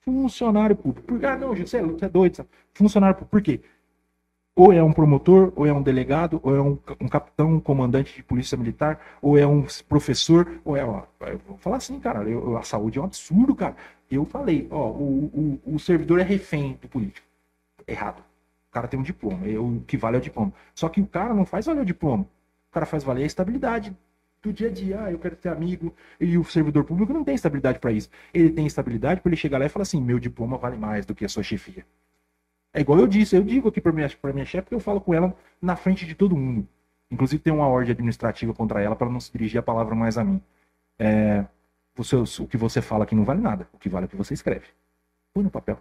Funcionário 0.01 0.77
público. 0.77 1.07
Por, 1.07 1.25
ah, 1.27 1.37
não, 1.37 1.55
Gil, 1.55 1.67
você 1.67 1.79
é, 1.79 1.83
você 1.83 2.05
é 2.05 2.09
doido. 2.09 2.37
sabe? 2.37 2.49
Funcionário 2.73 3.17
público. 3.17 3.31
Por 3.31 3.43
quê? 3.43 3.61
Ou 4.57 4.73
é 4.73 4.83
um 4.83 4.93
promotor, 4.93 5.53
ou 5.55 5.67
é 5.67 5.73
um 5.73 5.83
delegado, 5.83 6.41
ou 6.43 6.57
é 6.57 6.61
um, 6.63 6.79
um 7.01 7.09
capitão, 7.09 7.55
um 7.55 7.61
comandante 7.61 8.17
de 8.17 8.23
polícia 8.23 8.57
militar, 8.57 8.99
ou 9.21 9.37
é 9.39 9.47
um 9.47 9.67
professor, 9.89 10.49
ou 10.65 10.77
é. 10.77 10.85
Ó, 10.85 11.03
eu 11.27 11.39
vou 11.47 11.59
falar 11.59 11.77
assim, 11.77 12.01
cara, 12.01 12.25
eu- 12.29 12.57
a 12.57 12.63
saúde 12.63 12.99
é 12.99 13.03
um 13.03 13.05
absurdo, 13.05 13.55
cara. 13.55 13.77
Eu 14.11 14.25
falei, 14.25 14.67
ó, 14.71 14.89
o, 14.91 15.61
o, 15.67 15.75
o 15.75 15.79
servidor 15.79 16.21
é 16.21 16.23
refém 16.23 16.79
do 16.81 16.89
político. 16.89 17.27
Errado. 17.87 18.21
O 18.71 18.73
cara 18.73 18.89
tem 18.89 18.99
um 19.01 19.03
diploma, 19.03 19.47
e 19.47 19.57
o 19.59 19.83
que 19.87 19.97
vale 19.97 20.17
é 20.17 20.21
o 20.21 20.23
diploma. 20.23 20.53
Só 20.75 20.89
que 20.89 21.01
o 21.01 21.07
cara 21.07 21.35
não 21.35 21.47
faz 21.47 21.67
valer 21.67 21.83
o 21.83 21.87
diploma. 21.87 22.25
O 22.25 22.73
cara 22.73 22.87
faz 22.87 23.05
valer 23.05 23.23
a 23.25 23.27
estabilidade 23.27 23.97
do 24.43 24.53
dia 24.53 24.69
a 24.69 24.73
dia. 24.73 25.03
Ah, 25.05 25.13
eu 25.13 25.19
quero 25.19 25.37
ter 25.37 25.49
amigo. 25.51 25.95
E 26.21 26.37
o 26.39 26.45
servidor 26.45 26.85
público 26.85 27.13
não 27.13 27.25
tem 27.25 27.35
estabilidade 27.35 27.79
para 27.79 27.93
isso. 27.93 28.11
Ele 28.35 28.51
tem 28.51 28.67
estabilidade 28.67 29.21
para 29.21 29.31
ele 29.31 29.37
chegar 29.37 29.59
lá 29.59 29.67
e 29.67 29.69
falar 29.71 29.83
assim: 29.85 30.01
meu 30.03 30.19
diploma 30.19 30.59
vale 30.59 30.77
mais 30.77 31.07
do 31.07 31.15
que 31.15 31.25
a 31.25 31.29
sua 31.29 31.43
chefia. 31.43 31.85
É 32.77 32.81
igual 32.83 32.99
eu 32.99 33.07
disse, 33.07 33.35
eu 33.35 33.43
digo 33.43 33.69
aqui 33.71 33.81
para 33.81 33.91
minha, 33.91 34.07
minha 34.35 34.45
chefe 34.45 34.69
que 34.69 34.75
eu 34.75 34.81
falo 34.81 35.01
com 35.01 35.15
ela 35.15 35.35
na 35.63 35.77
frente 35.77 36.05
de 36.05 36.15
todo 36.15 36.37
mundo. 36.37 36.69
Inclusive 37.11 37.43
tem 37.43 37.51
uma 37.51 37.67
ordem 37.67 37.93
administrativa 37.93 38.53
contra 38.53 38.83
ela 38.83 38.95
para 38.95 39.09
não 39.09 39.19
se 39.19 39.33
dirigir 39.33 39.59
a 39.59 39.63
palavra 39.63 39.95
mais 39.95 40.19
a 40.19 40.23
mim. 40.25 40.43
É, 40.99 41.47
o 41.99 42.47
que 42.47 42.57
você 42.59 42.83
fala 42.83 43.05
aqui 43.05 43.15
não 43.15 43.25
vale 43.25 43.41
nada. 43.41 43.67
O 43.73 43.79
que 43.79 43.89
vale 43.89 44.05
é 44.05 44.07
o 44.07 44.11
que 44.11 44.17
você 44.17 44.35
escreve. 44.35 44.67
Põe 45.33 45.43
no 45.43 45.51
papel. 45.51 45.79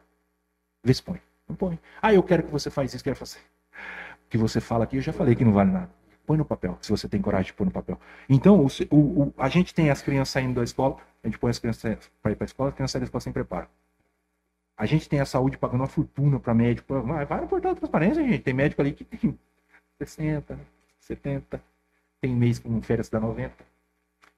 Vê 0.86 0.94
se 0.94 1.04
põe. 1.04 1.20
Não 1.50 1.56
põe. 1.58 1.78
Ah, 2.02 2.14
eu 2.14 2.24
quero 2.24 2.44
que 2.44 2.52
você 2.52 2.70
faz 2.70 2.94
isso, 2.94 3.04
quero 3.04 3.18
fazer. 3.18 3.40
O 4.26 4.30
que 4.30 4.38
você 4.38 4.62
fala 4.62 4.86
aqui, 4.86 4.96
eu 4.96 5.02
já 5.02 5.12
falei 5.12 5.36
que 5.36 5.44
não 5.44 5.52
vale 5.52 5.72
nada. 5.72 5.90
Põe 6.26 6.38
no 6.38 6.46
papel, 6.46 6.78
se 6.82 6.90
você 6.92 7.10
tem 7.10 7.22
coragem 7.22 7.48
de 7.48 7.54
pôr 7.54 7.66
no 7.66 7.72
papel. 7.72 8.00
Então, 8.30 8.66
o- 8.90 8.96
o- 9.22 9.34
a 9.38 9.50
gente 9.50 9.76
tem 9.76 9.90
as 9.90 10.02
crianças 10.02 10.30
saindo 10.30 10.56
da 10.56 10.64
escola, 10.64 10.96
a 11.22 11.28
gente 11.28 11.38
põe 11.38 11.52
as 11.52 11.60
crianças 11.60 12.10
para 12.24 12.32
ir 12.32 12.36
para 12.36 12.46
a 12.46 12.48
escola, 12.48 12.70
as 12.70 12.76
crianças 12.76 12.92
saem 12.94 13.02
da 13.02 13.06
escola 13.06 13.22
sem 13.22 13.34
preparo. 13.34 13.68
A 14.78 14.86
gente 14.86 15.08
tem 15.08 15.20
a 15.22 15.26
saúde 15.26 15.58
pagando 15.58 15.82
uma 15.82 15.88
fortuna 15.88 16.40
para 16.40 16.54
médico. 16.54 17.02
Vai, 17.02 17.26
vai 17.26 17.42
no 17.42 17.48
portal 17.48 17.74
da 17.74 17.80
transparência, 17.80 18.22
gente. 18.24 18.42
Tem 18.44 18.54
médico 18.54 18.82
ali 18.82 18.92
que 18.92 19.04
tem 19.06 19.38
60, 19.98 20.60
70, 21.00 21.62
tem 22.22 22.36
mês 22.36 22.60
com 22.60 22.82
férias 22.82 23.10
da 23.10 23.20
90. 23.20 23.54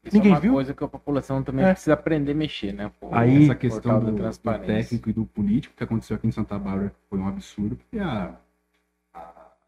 Isso 0.03 0.15
Ninguém 0.15 0.31
é 0.31 0.35
uma 0.35 0.39
viu? 0.41 0.53
coisa 0.53 0.73
que 0.73 0.83
a 0.83 0.87
população 0.87 1.43
também 1.43 1.65
É. 1.65 1.71
precisa 1.71 1.93
aprender 1.93 2.31
a 2.31 2.35
mexer, 2.35 2.71
né? 2.71 2.91
Pô, 2.99 3.09
Aí, 3.11 3.43
essa 3.43 3.55
questão 3.55 3.99
da 3.99 4.11
do, 4.11 4.17
do 4.17 4.65
técnico 4.65 5.09
e 5.09 5.13
do 5.13 5.25
político 5.25 5.75
que 5.75 5.83
aconteceu 5.83 6.15
aqui 6.15 6.27
em 6.27 6.31
Santa 6.31 6.57
Bárbara 6.57 6.93
foi 7.09 7.19
um 7.19 7.27
absurdo, 7.27 7.75
porque 7.75 7.99
a, 7.99 8.35
a, 9.13 9.19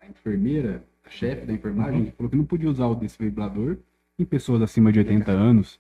a 0.02 0.08
enfermeira, 0.08 0.84
a 1.04 1.10
chefe 1.10 1.46
da 1.46 1.52
enfermagem, 1.54 2.14
falou 2.16 2.30
que 2.30 2.38
não 2.38 2.46
podia 2.46 2.70
usar 2.70 2.86
o 2.86 2.96
desfibrilador 2.96 3.78
em 4.18 4.24
pessoas 4.24 4.62
acima 4.62 4.92
de 4.92 5.00
80 5.00 5.32
anos. 5.32 5.80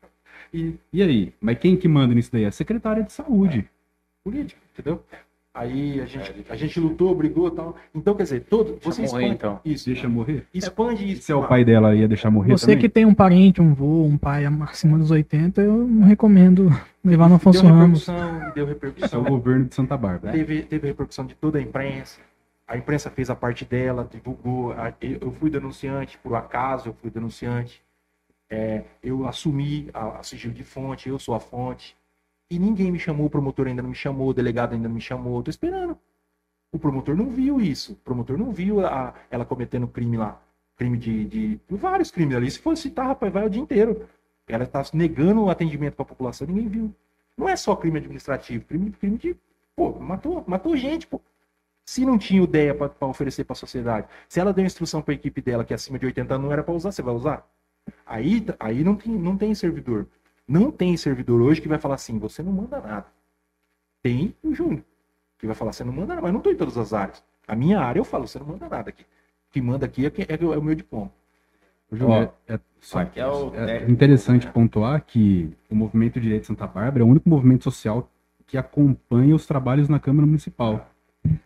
E, 0.53 0.75
e 0.91 1.03
aí? 1.03 1.33
Mas 1.39 1.59
quem 1.59 1.77
que 1.77 1.87
manda 1.87 2.13
nisso 2.13 2.31
daí? 2.31 2.45
A 2.45 2.51
secretária 2.51 3.03
de 3.03 3.13
saúde. 3.13 3.69
político, 4.23 4.59
entendeu? 4.79 5.03
Aí 5.53 5.99
a 5.99 6.05
gente, 6.05 6.45
a 6.47 6.55
gente 6.55 6.79
lutou, 6.79 7.13
brigou 7.15 7.47
e 7.47 7.51
tal. 7.51 7.75
Então, 7.93 8.15
quer 8.15 8.23
dizer, 8.23 8.41
todo. 8.41 8.77
Você 8.81 9.01
morrer, 9.01 9.05
expande, 9.05 9.25
então. 9.35 9.59
Isso. 9.65 9.85
Deixa 9.87 10.07
morrer? 10.07 10.45
Expande 10.53 11.11
isso. 11.11 11.23
Se 11.23 11.31
é 11.31 11.35
o 11.35 11.45
pai 11.47 11.65
dela, 11.65 11.95
ia 11.95 12.07
deixar 12.07 12.29
morrer 12.29 12.51
Você 12.51 12.67
também? 12.67 12.77
que 12.79 12.87
tem 12.87 13.03
um 13.05 13.13
parente, 13.13 13.59
um 13.59 13.73
vô, 13.73 14.03
um 14.03 14.17
pai 14.17 14.45
acima 14.45 14.97
dos 14.97 15.09
80, 15.11 15.61
eu 15.61 15.75
não 15.75 16.05
recomendo 16.05 16.69
levar 17.03 17.25
no 17.25 17.29
Deu 17.29 17.35
Afonso 17.37 17.65
Ramos. 17.65 18.07
repercussão, 18.07 18.39
deu 18.39 18.49
Isso 18.51 18.59
é 18.59 18.65
repercussão. 18.65 19.21
o 19.21 19.25
governo 19.25 19.65
de 19.65 19.75
Santa 19.75 19.97
Bárbara. 19.97 20.31
Teve, 20.31 20.61
teve 20.61 20.87
repercussão 20.87 21.25
de 21.25 21.35
toda 21.35 21.57
a 21.57 21.61
imprensa. 21.61 22.19
A 22.67 22.77
imprensa 22.77 23.09
fez 23.09 23.31
a 23.31 23.35
parte 23.35 23.65
dela, 23.65 24.07
divulgou. 24.09 24.73
Eu 25.01 25.31
fui 25.31 25.49
denunciante, 25.49 26.17
por 26.19 26.35
acaso 26.35 26.89
eu 26.89 26.93
fui 26.93 27.09
denunciante. 27.09 27.81
É, 28.49 28.83
eu 29.03 29.27
assumi 29.27 29.89
a, 29.93 30.19
a 30.19 30.23
sigilo 30.23 30.53
de 30.53 30.63
fonte, 30.63 31.09
eu 31.09 31.17
sou 31.17 31.33
a 31.33 31.39
fonte. 31.39 31.97
E 32.49 32.57
ninguém 32.57 32.91
me 32.91 32.99
chamou, 32.99 33.27
o 33.27 33.29
promotor 33.29 33.67
ainda 33.67 33.81
não 33.81 33.89
me 33.89 33.95
chamou, 33.95 34.29
o 34.29 34.33
delegado 34.33 34.73
ainda 34.73 34.87
não 34.87 34.95
me 34.95 35.01
chamou. 35.01 35.41
Tô 35.43 35.49
esperando. 35.49 35.97
O 36.71 36.79
promotor 36.79 37.15
não 37.15 37.29
viu 37.29 37.61
isso. 37.61 37.93
O 37.93 37.95
promotor 37.97 38.37
não 38.37 38.51
viu 38.51 38.85
a- 38.85 39.13
ela 39.29 39.45
cometendo 39.45 39.87
crime 39.87 40.17
lá. 40.17 40.41
Crime 40.77 40.97
de, 40.97 41.25
de- 41.25 41.59
Vários 41.69 42.11
crimes 42.11 42.35
ali. 42.35 42.49
Se 42.49 42.59
fosse 42.59 42.83
citar, 42.83 43.07
rapaz, 43.07 43.31
vai 43.33 43.45
o 43.45 43.49
dia 43.49 43.61
inteiro. 43.61 44.07
Ela 44.47 44.65
tá 44.65 44.83
negando 44.93 45.43
o 45.43 45.49
atendimento 45.49 45.95
para 45.95 46.03
a 46.03 46.07
população, 46.07 46.47
ninguém 46.47 46.67
viu. 46.67 46.95
Não 47.37 47.47
é 47.47 47.55
só 47.55 47.75
crime 47.75 47.99
administrativo, 47.99 48.65
crime, 48.65 48.91
crime 48.91 49.17
de. 49.17 49.35
Pô, 49.75 49.99
matou, 49.99 50.43
matou 50.47 50.75
gente, 50.75 51.07
pô. 51.07 51.21
Se 51.85 52.05
não 52.05 52.17
tinha 52.17 52.43
ideia 52.43 52.73
para 52.75 53.07
oferecer 53.07 53.43
para 53.43 53.53
a 53.53 53.55
sociedade, 53.55 54.07
se 54.27 54.39
ela 54.39 54.53
deu 54.53 54.65
instrução 54.65 55.01
para 55.01 55.13
a 55.13 55.15
equipe 55.15 55.41
dela 55.41 55.65
que 55.65 55.73
acima 55.73 55.97
de 55.99 56.05
80 56.05 56.35
anos 56.35 56.45
não 56.45 56.53
era 56.53 56.63
para 56.63 56.73
usar, 56.73 56.91
você 56.91 57.01
vai 57.01 57.13
usar? 57.13 57.47
Aí, 58.05 58.45
aí 58.59 58.83
não, 58.83 58.95
tem, 58.95 59.13
não 59.13 59.37
tem 59.37 59.53
servidor. 59.55 60.07
Não 60.49 60.71
tem 60.71 60.97
servidor 60.97 61.39
hoje 61.41 61.61
que 61.61 61.67
vai 61.67 61.77
falar 61.77 61.93
assim: 61.95 62.17
você 62.17 62.41
não 62.41 62.51
manda 62.51 62.79
nada. 62.79 63.05
Tem 64.01 64.33
o 64.43 64.51
Júnior, 64.55 64.81
que 65.37 65.45
vai 65.45 65.55
falar: 65.55 65.71
você 65.71 65.83
não 65.83 65.93
manda 65.93 66.07
nada, 66.07 66.21
mas 66.23 66.31
não 66.31 66.39
estou 66.39 66.51
em 66.51 66.55
todas 66.55 66.75
as 66.75 66.91
áreas. 66.91 67.23
A 67.47 67.55
minha 67.55 67.79
área 67.79 67.99
eu 67.99 68.03
falo: 68.03 68.27
você 68.27 68.39
não 68.39 68.47
manda 68.47 68.67
nada 68.67 68.89
aqui. 68.89 69.03
O 69.03 69.51
que 69.51 69.61
manda 69.61 69.85
aqui 69.85 70.07
é, 70.07 70.09
que- 70.09 70.25
é 70.27 70.57
o 70.57 70.61
meu 70.61 70.73
diploma. 70.73 71.11
Júnior, 71.91 72.33
é, 72.47 72.55
é- 72.55 72.59
Só 72.79 73.05
que 73.05 73.19
é 73.19 73.23
é 73.23 73.89
interessante 73.89 74.47
né? 74.47 74.51
pontuar 74.51 75.03
que 75.05 75.55
o 75.69 75.75
Movimento 75.75 76.19
Direito 76.19 76.41
de 76.41 76.47
Santa 76.47 76.65
Bárbara 76.65 77.03
é 77.03 77.05
o 77.05 77.09
único 77.09 77.29
movimento 77.29 77.63
social 77.63 78.09
que 78.47 78.57
acompanha 78.57 79.35
os 79.35 79.45
trabalhos 79.45 79.87
na 79.87 79.99
Câmara 79.99 80.25
Municipal. 80.25 80.89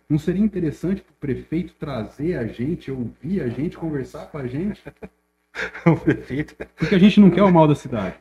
Não 0.08 0.18
seria 0.20 0.44
interessante 0.44 1.02
para 1.02 1.12
o 1.12 1.16
prefeito 1.16 1.74
trazer 1.74 2.38
a 2.38 2.46
gente, 2.46 2.92
ouvir 2.92 3.42
a 3.42 3.48
gente, 3.50 3.78
conversar 3.78 4.28
com 4.28 4.38
a 4.38 4.48
gente? 4.48 4.82
o 5.86 5.96
prefeito. 5.98 6.56
Porque 6.76 6.96
a 6.96 7.00
gente 7.00 7.20
não 7.20 7.30
quer 7.30 7.44
o 7.44 7.52
mal 7.52 7.68
da 7.68 7.76
cidade. 7.76 8.16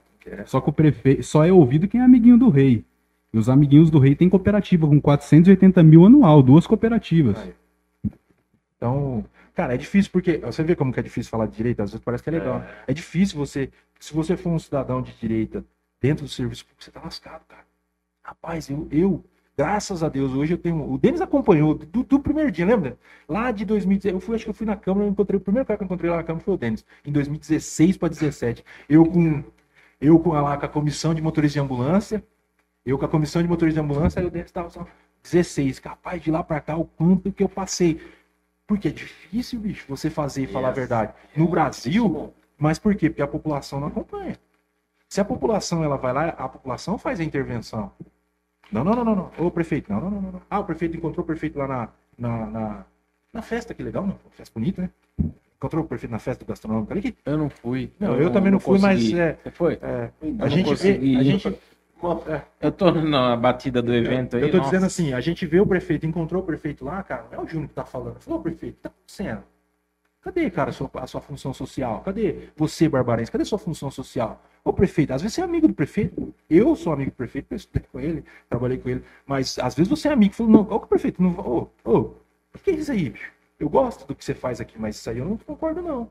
Só 0.47 0.61
que 0.61 0.70
o 0.70 0.73
prefeito 0.73 1.23
só 1.23 1.44
é 1.44 1.53
ouvido 1.53 1.89
quem 1.89 2.01
é 2.01 2.05
amiguinho 2.05 2.39
do 2.39 2.49
rei. 2.49 2.85
E 3.32 3.39
os 3.39 3.49
amiguinhos 3.49 3.90
do 3.90 3.99
rei 3.99 4.15
têm 4.15 4.28
cooperativa 4.28 4.86
com 4.86 5.01
480 5.01 5.82
mil 5.82 6.05
anual, 6.05 6.43
duas 6.43 6.66
cooperativas. 6.66 7.39
Aí. 7.39 7.55
Então, 8.77 9.24
cara, 9.55 9.74
é 9.74 9.77
difícil 9.77 10.11
porque. 10.12 10.39
Você 10.39 10.62
vê 10.62 10.77
como 10.77 10.93
que 10.93 11.01
é 11.01 11.03
difícil 11.03 11.31
falar 11.31 11.47
de 11.47 11.57
direita? 11.57 11.82
Às 11.82 11.90
vezes 11.90 12.05
parece 12.05 12.23
que 12.23 12.28
é 12.28 12.32
legal. 12.32 12.65
É, 12.86 12.93
difícil 12.93 13.39
você. 13.39 13.70
Se 13.99 14.12
você 14.12 14.36
for 14.36 14.51
um 14.51 14.59
cidadão 14.59 15.01
de 15.01 15.12
direita 15.15 15.65
dentro 16.01 16.24
do 16.24 16.31
serviço 16.31 16.65
público, 16.65 16.85
você 16.85 16.90
tá 16.90 17.01
lascado, 17.01 17.44
cara. 17.47 17.65
Rapaz, 18.23 18.69
eu, 18.69 18.86
eu 18.90 19.24
graças 19.57 20.03
a 20.03 20.09
Deus, 20.09 20.32
hoje 20.32 20.55
eu 20.55 20.59
tenho. 20.59 20.90
O 20.90 20.99
Denis 20.99 21.20
acompanhou 21.20 21.74
do, 21.74 22.03
do 22.03 22.19
primeiro 22.19 22.51
dia, 22.51 22.66
lembra? 22.66 22.99
Lá 23.28 23.51
de 23.51 23.65
2016. 23.65 24.15
Eu 24.15 24.20
fui, 24.20 24.35
acho 24.35 24.44
que 24.44 24.51
eu 24.51 24.55
fui 24.55 24.66
na 24.66 24.77
Câmara, 24.77 25.07
eu 25.07 25.11
encontrei. 25.11 25.39
O 25.39 25.40
primeiro 25.40 25.66
cara 25.66 25.77
que 25.78 25.85
eu 25.85 25.86
encontrei 25.86 26.11
lá 26.11 26.16
na 26.19 26.24
Câmara 26.24 26.44
foi 26.44 26.55
o 26.55 26.59
Denis. 26.59 26.85
Em 27.05 27.12
2016 27.12 27.97
para 27.97 28.09
2017. 28.09 28.65
Eu 28.89 29.07
com. 29.07 29.44
Eu 30.03 30.19
com, 30.19 30.31
lá, 30.33 30.57
com 30.57 30.66
a 30.66 30.69
comissão 30.69 31.15
de 31.15 31.23
motorista 31.23 31.55
de 31.55 31.61
ambulância. 31.61 32.23
Eu 32.85 32.99
com 32.99 33.05
a 33.05 33.09
comissão 33.09 33.41
de 33.41 33.47
motorista 33.49 33.81
de 33.81 33.85
ambulância, 33.85 34.20
aí 34.20 34.27
o 34.27 34.31
Denis 34.31 34.51
tava 34.51 34.69
só 34.69 34.85
16. 35.23 35.79
Capaz 35.79 36.20
de 36.20 36.29
ir 36.31 36.33
lá 36.33 36.43
para 36.43 36.61
cá 36.61 36.77
o 36.77 36.85
quanto 36.85 37.31
que 37.33 37.43
eu 37.45 37.49
passei. 37.49 38.01
Porque 38.66 38.89
é 38.89 38.91
difícil, 38.91 39.61
bicho, 39.61 39.85
você 39.89 40.11
fazer 40.11 40.43
e 40.43 40.47
falar 40.49 40.69
a 40.69 40.70
Yes. 40.70 40.77
verdade. 40.79 41.15
No 41.37 41.47
Brasil, 41.47 42.35
mas 42.59 42.79
por 42.79 42.95
quê? 42.97 43.09
Porque 43.09 43.23
a 43.23 43.27
população 43.29 43.79
não 43.79 43.87
acompanha. 43.89 44.37
Se 45.09 45.20
a 45.20 45.24
população 45.24 45.85
ela 45.85 45.97
vai 45.97 46.12
lá, 46.12 46.29
a 46.31 46.49
população 46.49 46.99
faz 46.99 47.20
a 47.20 47.24
intervenção. 47.24 47.93
Não, 48.73 48.83
não, 48.83 48.95
não, 48.95 49.05
não, 49.05 49.15
não. 49.15 49.31
Ô, 49.47 49.51
prefeito, 49.51 49.93
não, 49.93 50.01
não, 50.01 50.11
não, 50.11 50.23
não, 50.23 50.33
não. 50.33 50.43
Ah, 50.51 50.59
o 50.59 50.65
prefeito 50.65 50.97
encontrou 50.97 51.23
o 51.23 51.27
prefeito 51.27 51.59
lá 51.59 51.69
na, 51.69 51.89
na, 52.19 52.47
na, 52.47 52.85
na 53.33 53.43
festa, 53.43 53.74
que 53.74 53.83
legal, 53.83 54.07
não? 54.07 54.19
Festa 54.31 54.59
bonita, 54.59 54.83
né? 54.83 54.91
Encontrou 55.62 55.84
o 55.84 55.86
prefeito 55.86 56.10
na 56.10 56.18
festa 56.18 56.44
do 56.44 56.48
gastronômico 56.48 56.93
ali. 56.93 57.02
Que, 57.02 57.14
Eu 57.24 57.39
não 57.39 57.48
fui. 57.48 57.93
Não, 58.01 58.16
eu 58.16 58.32
também 58.32 58.51
não 58.51 58.59
fui, 58.59 58.80
mas, 58.80 58.98
consegui. 58.98 59.20
é- 59.20 59.39
Você 59.44 59.51
foi? 59.52 59.78
é, 59.80 60.10
Eu 60.20 60.28
a 60.30 60.32
não 60.32 60.48
gente 60.48 60.74
vê, 60.74 60.90
a 61.16 61.22
gente, 61.22 61.59
Eu 62.60 62.72
tô 62.72 62.90
na 62.90 63.36
batida 63.36 63.80
do 63.80 63.94
evento 63.94 64.36
aí. 64.36 64.43
eu 64.43 64.51
tô 64.51 64.56
nossa. 64.56 64.70
dizendo 64.70 64.86
assim, 64.86 65.12
a 65.12 65.20
gente 65.20 65.47
vê 65.47 65.60
o 65.60 65.66
prefeito, 65.66 66.05
encontrou 66.05 66.43
o 66.43 66.44
prefeito 66.44 66.84
lá, 66.84 67.01
cara, 67.05 67.26
não 67.30 67.39
é 67.39 67.44
o 67.44 67.47
Júnior 67.47 67.68
que 67.68 67.74
tá 67.76 67.84
falando. 67.84 68.18
Falou, 68.18 68.40
prefeito, 68.40 68.72
o 68.72 68.76
que 68.78 68.82
tá 68.82 68.89
acontecendo? 68.89 69.44
Cadê, 70.20 70.51
cara, 70.51 70.70
a 70.70 70.72
sua, 70.72 70.90
a 70.94 71.06
sua 71.06 71.20
função 71.20 71.55
social? 71.55 72.01
Cadê 72.05 72.48
você, 72.56 72.89
Barbarense? 72.89 73.30
Cadê 73.30 73.43
a 73.43 73.47
sua 73.47 73.59
função 73.59 73.89
social? 73.89 74.43
Ô, 74.64 74.72
prefeito, 74.72 75.12
às 75.12 75.22
vezes 75.22 75.34
você 75.36 75.40
é 75.43 75.44
amigo 75.44 75.68
do 75.68 75.74
prefeito. 75.74 76.34
Eu 76.51 76.74
sou 76.74 76.93
amigo 76.93 77.12
do 77.12 77.14
prefeito, 77.14 77.47
eu 77.52 77.56
estudei 77.56 77.84
com 77.93 78.01
ele, 78.01 78.24
trabalhei 78.48 78.78
com 78.78 78.89
ele. 78.89 79.05
Mas 79.24 79.59
às 79.60 79.76
vezes 79.76 79.89
você 79.89 80.09
é 80.09 80.12
amigo 80.12 80.34
fala, 80.34 80.48
não, 80.51 80.60
ô, 80.62 80.78
que 80.80 80.86
o 80.86 80.89
prefeito, 80.89 81.22
não, 81.22 81.30
ô, 81.39 81.68
ô, 81.84 81.98
o 82.55 82.59
que 82.62 82.70
é 82.70 82.74
isso 82.74 82.90
aí, 82.93 83.10
bicho? 83.10 83.31
Eu 83.62 83.68
gosto 83.68 84.05
do 84.09 84.12
que 84.14 84.24
você 84.24 84.34
faz 84.34 84.60
aqui, 84.60 84.76
mas 84.76 84.97
isso 84.97 85.09
aí 85.09 85.18
eu 85.18 85.24
não 85.24 85.36
concordo, 85.36 85.80
não. 85.80 86.10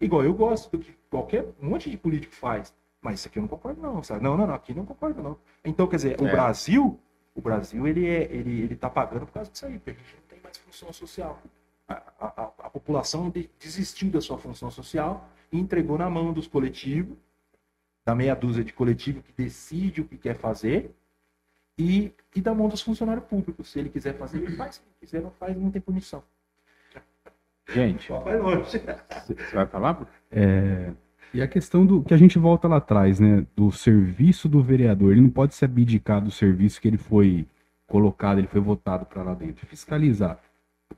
Igual 0.00 0.22
eu 0.22 0.32
gosto 0.32 0.70
do 0.70 0.78
que 0.78 0.92
qualquer 1.10 1.44
um 1.60 1.70
monte 1.70 1.90
de 1.90 1.96
político 1.96 2.32
faz. 2.32 2.72
Mas 3.02 3.18
isso 3.18 3.26
aqui 3.28 3.38
eu 3.38 3.42
não 3.42 3.48
concordo, 3.48 3.82
não. 3.82 4.00
Sabe? 4.00 4.22
Não, 4.22 4.36
não, 4.36 4.46
não, 4.46 4.54
aqui 4.54 4.72
não 4.72 4.86
concordo, 4.86 5.20
não. 5.20 5.36
Então, 5.64 5.88
quer 5.88 5.96
dizer, 5.96 6.20
o 6.20 6.26
É. 6.28 6.30
Brasil, 6.30 6.96
o 7.34 7.40
Brasil, 7.40 7.84
ele, 7.88 8.06
é, 8.06 8.22
ele, 8.32 8.62
ele 8.62 8.76
tá 8.76 8.88
pagando 8.88 9.26
por 9.26 9.32
causa 9.32 9.50
disso 9.50 9.66
aí, 9.66 9.74
porque 9.76 9.90
a 9.90 9.94
gente 9.94 10.14
não 10.14 10.22
tem 10.28 10.38
mais 10.40 10.56
função 10.58 10.92
social. 10.92 11.42
A, 11.88 11.94
a, 11.94 12.26
a- 12.44 12.52
a 12.66 12.70
população 12.70 13.28
de- 13.28 13.50
desistiu 13.58 14.08
da 14.10 14.20
sua 14.20 14.38
função 14.38 14.70
social 14.70 15.28
e 15.50 15.58
entregou 15.58 15.98
na 15.98 16.08
mão 16.08 16.32
dos 16.32 16.46
coletivos, 16.46 17.16
da 18.04 18.14
meia 18.14 18.36
dúzia 18.36 18.62
de 18.62 18.72
coletivo 18.72 19.20
que 19.20 19.32
decide 19.32 20.00
o 20.00 20.04
que 20.04 20.16
quer 20.16 20.36
fazer, 20.36 20.94
e, 21.76 22.12
e 22.36 22.40
da 22.40 22.54
mão 22.54 22.68
dos 22.68 22.80
funcionários 22.82 23.24
públicos. 23.26 23.68
Se 23.72 23.80
ele 23.80 23.88
quiser 23.88 24.16
fazer, 24.16 24.38
ele 24.38 24.54
faz. 24.56 24.76
Se 24.76 24.82
ele 24.82 24.94
quiser, 25.00 25.20
não 25.22 25.32
faz, 25.32 25.56
não 25.56 25.72
tem 25.72 25.82
punição. 25.82 26.22
Gente, 27.72 28.10
Vai 28.10 28.38
longe. 28.38 28.62
você 28.64 29.54
vai 29.54 29.66
falar? 29.66 30.06
É, 30.30 30.90
E 31.32 31.40
a 31.42 31.48
questão 31.48 31.84
do 31.84 32.02
que 32.02 32.12
a 32.14 32.16
gente 32.16 32.38
volta 32.38 32.68
lá 32.68 32.76
atrás, 32.76 33.18
né? 33.18 33.46
Do 33.56 33.72
serviço 33.72 34.48
do 34.48 34.62
vereador. 34.62 35.12
Ele 35.12 35.22
não 35.22 35.30
pode 35.30 35.54
se 35.54 35.64
abdicar 35.64 36.20
do 36.20 36.30
serviço 36.30 36.80
que 36.80 36.88
ele 36.88 36.98
foi 36.98 37.46
colocado, 37.86 38.38
ele 38.38 38.46
foi 38.46 38.60
votado 38.60 39.06
para 39.06 39.22
lá 39.22 39.34
dentro. 39.34 39.66
Fiscalizar 39.66 40.38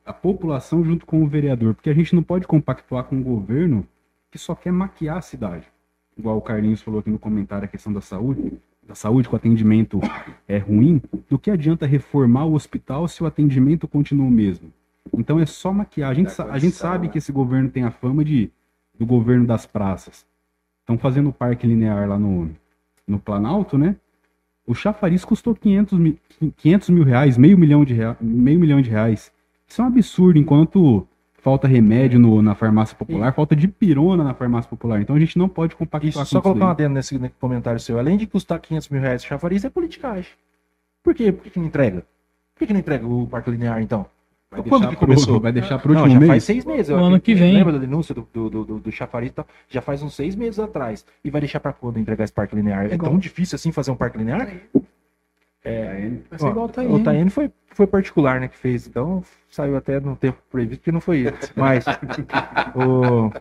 a 0.04 0.12
população 0.12 0.84
junto 0.84 1.06
com 1.06 1.22
o 1.22 1.26
vereador. 1.26 1.74
Porque 1.74 1.90
a 1.90 1.94
gente 1.94 2.14
não 2.14 2.22
pode 2.22 2.46
compactuar 2.46 3.04
com 3.04 3.16
um 3.16 3.22
governo 3.22 3.86
que 4.30 4.38
só 4.38 4.54
quer 4.54 4.72
maquiar 4.72 5.18
a 5.18 5.22
cidade. 5.22 5.66
Igual 6.18 6.36
o 6.38 6.42
Carlinhos 6.42 6.82
falou 6.82 7.00
aqui 7.00 7.10
no 7.10 7.18
comentário 7.18 7.64
a 7.64 7.68
questão 7.68 7.92
da 7.92 8.00
saúde. 8.00 8.52
Da 8.82 8.94
saúde, 8.94 9.28
com 9.28 9.34
o 9.34 9.38
atendimento 9.38 10.00
é 10.46 10.58
ruim. 10.58 11.00
Do 11.28 11.38
que 11.38 11.50
adianta 11.50 11.86
reformar 11.86 12.44
o 12.44 12.54
hospital 12.54 13.06
se 13.08 13.22
o 13.22 13.26
atendimento 13.26 13.88
continua 13.88 14.26
o 14.26 14.30
mesmo? 14.30 14.72
Então 15.16 15.38
é 15.40 15.46
só 15.46 15.72
maquiar. 15.72 16.10
A 16.10 16.14
gente, 16.14 16.30
a 16.42 16.58
gente 16.58 16.74
sabe 16.76 17.06
né? 17.06 17.12
que 17.12 17.18
esse 17.18 17.32
governo 17.32 17.68
tem 17.68 17.84
a 17.84 17.90
fama 17.90 18.24
de 18.24 18.50
do 18.98 19.04
governo 19.04 19.46
das 19.46 19.66
praças. 19.66 20.24
Estão 20.80 20.96
fazendo 20.96 21.28
o 21.28 21.32
parque 21.32 21.66
linear 21.66 22.08
lá 22.08 22.18
no, 22.18 22.48
no 23.06 23.18
Planalto, 23.18 23.76
né? 23.76 23.96
O 24.66 24.74
chafariz 24.74 25.24
custou 25.24 25.54
500 25.54 25.98
mil, 25.98 26.16
500 26.56 26.88
mil 26.90 27.04
reais, 27.04 27.36
meio 27.36 27.58
milhão, 27.58 27.84
de 27.84 27.92
rea, 27.94 28.16
meio 28.20 28.58
milhão 28.58 28.80
de 28.80 28.88
reais. 28.90 29.30
Isso 29.68 29.80
é 29.82 29.84
um 29.84 29.88
absurdo, 29.88 30.38
enquanto 30.38 31.06
falta 31.34 31.68
remédio 31.68 32.18
no- 32.18 32.40
na 32.42 32.54
farmácia 32.54 32.96
popular, 32.96 33.32
falta 33.32 33.54
de 33.54 33.68
pirona 33.68 34.24
na 34.24 34.34
farmácia 34.34 34.68
popular. 34.68 35.00
Então 35.00 35.14
a 35.14 35.18
gente 35.20 35.38
não 35.38 35.48
pode 35.48 35.76
compactuar 35.76 36.10
Isso, 36.10 36.18
com 36.20 36.24
só 36.24 36.40
colocar 36.40 36.58
daí. 36.60 36.66
uma 36.66 36.72
adendo 36.72 36.94
nesse 36.94 37.16
comentário 37.38 37.78
seu. 37.78 37.98
Além 37.98 38.16
de 38.16 38.26
custar 38.26 38.58
500 38.58 38.88
mil 38.88 39.00
reais 39.00 39.22
de 39.22 39.28
chafariz, 39.28 39.64
é 39.64 39.70
politicagem. 39.70 40.30
Por 41.02 41.14
quê? 41.14 41.30
Por 41.30 41.44
que, 41.44 41.50
que 41.50 41.58
não 41.60 41.66
entrega? 41.66 42.00
Por 42.54 42.60
que, 42.60 42.66
que 42.66 42.72
não 42.72 42.80
entrega 42.80 43.06
o 43.06 43.26
Parque 43.28 43.50
Linear, 43.50 43.80
então? 43.82 44.06
Vai 44.50 44.62
Quando 44.62 44.82
deixar 44.82 44.88
que 44.90 44.96
pro- 44.96 45.06
começou? 45.06 45.40
Vai 45.40 45.52
deixar 45.52 45.78
pro 45.78 45.92
Não, 45.92 46.02
último 46.02 46.14
já 46.14 46.20
mês. 46.20 46.30
faz 46.30 46.44
seis 46.44 46.64
meses. 46.64 46.88
No 46.88 47.04
ano 47.04 47.20
que 47.20 47.34
vem. 47.34 47.54
Lembra 47.54 47.72
da 47.72 47.78
denúncia 47.78 48.14
do, 48.14 48.28
do, 48.32 48.48
do, 48.50 48.64
do, 48.78 48.92
chafariz? 48.92 49.30
e 49.30 49.34
tal? 49.34 49.46
Já 49.68 49.80
faz 49.80 50.02
uns 50.02 50.14
seis 50.14 50.36
meses 50.36 50.58
atrás. 50.60 51.04
E 51.24 51.30
vai 51.30 51.40
deixar 51.40 51.58
pra 51.58 51.72
quando 51.72 51.98
entregar 51.98 52.24
esse 52.24 52.32
Parque 52.32 52.54
Linear? 52.54 52.86
É, 52.86 52.94
igual- 52.94 53.10
tão 53.10 53.18
difícil 53.18 53.56
assim 53.56 53.72
fazer 53.72 53.90
um 53.90 53.96
Parque 53.96 54.16
Linear? 54.18 54.48
Vai 55.64 56.38
ser 56.38 56.46
igual 56.48 56.66
o 56.66 56.68
O 56.68 56.72
Taine. 56.72 57.02
Taene 57.02 57.30
foi, 57.30 57.50
foi 57.72 57.86
particular, 57.88 58.40
né, 58.40 58.46
que 58.48 58.56
fez. 58.56 58.86
Então 58.86 59.22
saiu 59.50 59.76
até 59.76 59.98
no 59.98 60.14
tempo 60.14 60.38
previsto, 60.50 60.82
que 60.82 60.92
não 60.92 61.00
foi 61.00 61.18
ele. 61.26 61.36
Mas. 61.56 61.84
o... 62.76 63.32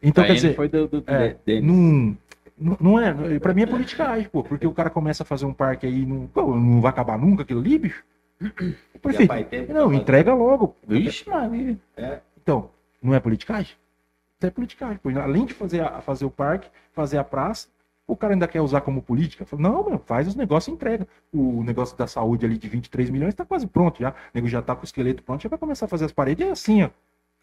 Então, 0.00 0.24
quer 0.24 0.34
dizer. 0.34 0.54
foi 0.54 0.68
do, 0.68 0.86
do 0.86 1.04
É, 1.08 1.36
Denis. 1.44 1.64
não, 1.64 2.16
não- 2.56 2.76
não 2.80 3.00
é. 3.00 3.38
Pra 3.40 3.52
mim 3.52 3.62
é 3.62 3.66
politicagem, 3.66 4.28
pô. 4.28 4.44
Porque 4.44 4.66
o 4.66 4.72
cara 4.72 4.90
começa 4.90 5.24
a 5.24 5.26
fazer 5.26 5.44
um 5.44 5.52
parque 5.52 5.86
aí, 5.86 6.06
não, 6.06 6.28
não 6.36 6.80
vai 6.80 6.90
acabar 6.90 7.18
nunca 7.18 7.42
aquilo 7.42 7.60
ali, 7.60 7.78
bicho. 7.78 8.04
O 8.94 8.98
prefeito. 8.98 9.28
faz 9.28 9.46
tempo 9.48 9.72
Não, 9.72 9.92
entrega 9.92 10.34
logo. 10.34 10.76
Vixe, 10.86 11.28
Maria. 11.28 11.78
Então, 12.40 12.70
não 13.02 13.14
é 13.14 13.20
politicagem? 13.20 13.76
Isso 14.38 14.46
é 14.46 14.50
politicagem. 14.50 14.98
Pô. 14.98 15.08
Além 15.10 15.46
de 15.46 15.54
fazer, 15.54 15.80
a, 15.80 16.00
fazer 16.00 16.24
o 16.24 16.30
parque, 16.30 16.68
fazer 16.92 17.18
a 17.18 17.24
praça, 17.24 17.68
o 18.06 18.16
cara 18.16 18.34
ainda 18.34 18.48
quer 18.48 18.60
usar 18.60 18.80
como 18.80 19.00
política. 19.00 19.46
Fala, 19.46 19.62
não, 19.62 19.88
meu, 19.88 19.98
faz 19.98 20.26
os 20.28 20.34
negócios 20.34 20.72
e 20.72 20.74
entrega. 20.74 21.06
O 21.32 21.62
negócio 21.62 21.96
da 21.96 22.06
saúde 22.06 22.44
ali 22.44 22.58
de 22.58 22.68
23 22.68 23.10
milhões 23.10 23.34
tá 23.34 23.44
quase 23.44 23.66
pronto 23.66 24.00
já. 24.00 24.10
O 24.10 24.14
nego 24.34 24.48
já 24.48 24.60
tá 24.60 24.74
com 24.74 24.82
o 24.82 24.84
esqueleto 24.84 25.22
pronto, 25.22 25.42
já 25.42 25.48
vai 25.48 25.58
começar 25.58 25.86
a 25.86 25.88
fazer 25.88 26.04
as 26.04 26.12
paredes 26.12 26.44
e 26.44 26.48
é 26.48 26.52
assim, 26.52 26.82
ó. 26.82 26.90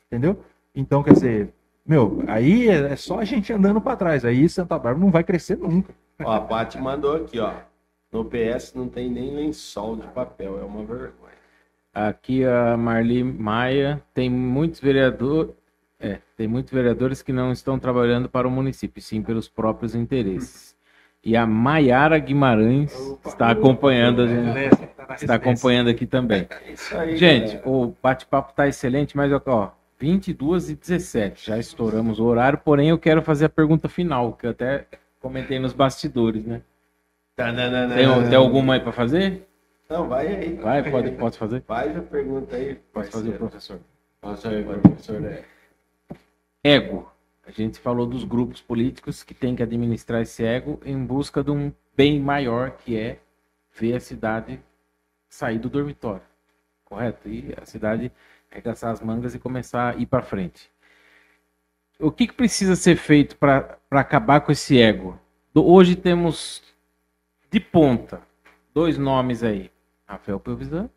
Entendeu? 0.08 0.40
Então, 0.76 1.02
quer 1.02 1.14
dizer, 1.14 1.54
meu, 1.86 2.24
aí 2.28 2.70
é, 2.70 2.92
é 2.92 2.96
só 2.96 3.20
a 3.20 3.26
gente 3.26 3.52
andando 3.52 3.82
pra 3.82 3.96
trás. 3.96 4.26
Aí 4.26 4.48
Santa 4.48 4.76
Bárbara 4.78 4.98
não 4.98 5.12
vai 5.12 5.24
crescer 5.24 5.58
nunca. 5.58 5.94
Ó, 6.24 6.32
a 6.32 6.42
Paty 6.42 6.78
mandou 6.80 7.16
aqui, 7.16 7.40
ó. 7.40 7.54
No 8.12 8.26
PS 8.26 8.74
não 8.74 8.88
tem 8.90 9.10
nem 9.10 9.36
lençol 9.36 9.96
de 9.96 10.08
papel, 10.08 10.60
é 10.60 10.64
uma 10.64 10.84
vergonha. 10.84 11.30
Aqui 11.94 12.44
a 12.44 12.76
Marli 12.78 13.24
Maia 13.24 14.02
tem 14.14 14.30
muitos 14.30 14.80
vereadores. 14.80 15.54
É, 16.00 16.20
tem 16.38 16.48
muitos 16.48 16.72
vereadores 16.72 17.22
que 17.22 17.34
não 17.34 17.52
estão 17.52 17.78
trabalhando 17.78 18.30
para 18.30 18.48
o 18.48 18.52
município, 18.52 19.02
sim 19.02 19.22
pelos 19.22 19.50
próprios 19.50 19.96
interesses. 19.96 20.76
E 21.24 21.36
a 21.36 21.46
Maiara 21.46 22.18
Guimarães 22.18 22.94
está 23.26 23.50
acompanhando 23.52 24.22
a 24.22 24.28
gente, 24.28 24.80
está 25.22 25.36
acompanhando 25.36 25.90
aqui 25.90 26.08
também. 26.08 26.48
É 26.50 26.72
isso 26.72 26.98
aí, 26.98 27.18
Gente, 27.18 27.58
galera. 27.58 27.70
o 27.70 27.94
bate-papo 28.02 28.54
tá 28.54 28.68
excelente, 28.68 29.18
mas 29.18 29.30
ó, 29.46 29.76
22 30.00 30.70
e 30.70 30.76
17, 30.76 31.48
já 31.48 31.58
estouramos 31.58 32.20
o 32.20 32.24
horário, 32.24 32.58
porém 32.64 32.90
eu 32.90 32.98
quero 32.98 33.22
fazer 33.22 33.46
a 33.46 33.50
pergunta 33.50 33.90
final, 33.90 34.32
que 34.34 34.46
eu 34.46 34.52
até 34.52 34.86
comentei 35.20 35.60
nos 35.60 35.74
bastidores, 35.74 36.46
né? 36.46 36.62
Tananana. 37.40 37.96
Tem, 37.96 38.30
tem 38.30 38.36
alguma 38.36 38.74
aí 38.74 38.82
para 38.82 38.92
fazer? 38.92 39.48
Não, 39.90 40.10
vai 40.10 40.28
aí. 40.28 40.54
Vai, 40.56 40.92
pode, 40.92 41.12
pode 41.12 41.38
fazer? 41.38 41.62
Faz 41.62 41.96
a 41.96 42.02
pergunta 42.02 42.56
aí. 42.58 42.76
Pode 42.92 43.10
fazer, 43.10 43.38
professor. 43.38 43.80
Nossa, 44.22 44.50
aí, 44.50 44.62
professor. 44.62 45.24
É. 45.24 45.46
Ego. 46.62 47.10
A 47.48 47.52
gente 47.52 47.80
falou 47.80 48.06
dos 48.06 48.26
grupos 48.26 48.62
políticos 48.62 49.24
que 49.24 49.34
têm 49.34 49.56
que 49.56 49.64
administrar 49.64 50.22
esse 50.22 50.44
ego 50.44 50.82
em 50.86 51.04
busca 51.04 51.42
de 51.42 51.50
um 51.50 51.72
bem 51.96 52.20
maior, 52.20 52.72
que 52.72 52.98
é 52.98 53.20
ver 53.72 53.96
a 53.96 54.00
cidade 54.02 54.60
sair 55.30 55.58
do 55.58 55.70
dormitório. 55.70 56.22
Correto? 56.84 57.30
E 57.30 57.56
a 57.60 57.66
cidade 57.66 58.12
arregaçar 58.52 58.92
as 58.92 59.02
mangas 59.02 59.34
e 59.34 59.40
começar 59.40 59.96
a 59.96 59.98
ir 59.98 60.06
para 60.06 60.22
frente. 60.22 60.70
O 62.00 62.12
que, 62.12 62.28
que 62.28 62.34
precisa 62.34 62.76
ser 62.76 62.98
feito 62.98 63.38
para 63.38 63.78
acabar 63.90 64.42
com 64.42 64.52
esse 64.52 64.80
ego? 64.80 65.18
Hoje 65.56 65.96
temos 65.96 66.62
de 67.50 67.60
ponta 67.60 68.22
dois 68.74 68.98
nomes 68.98 69.44
aí. 69.44 69.72
Rafael 70.08 70.40
Pelvisan, 70.40 70.90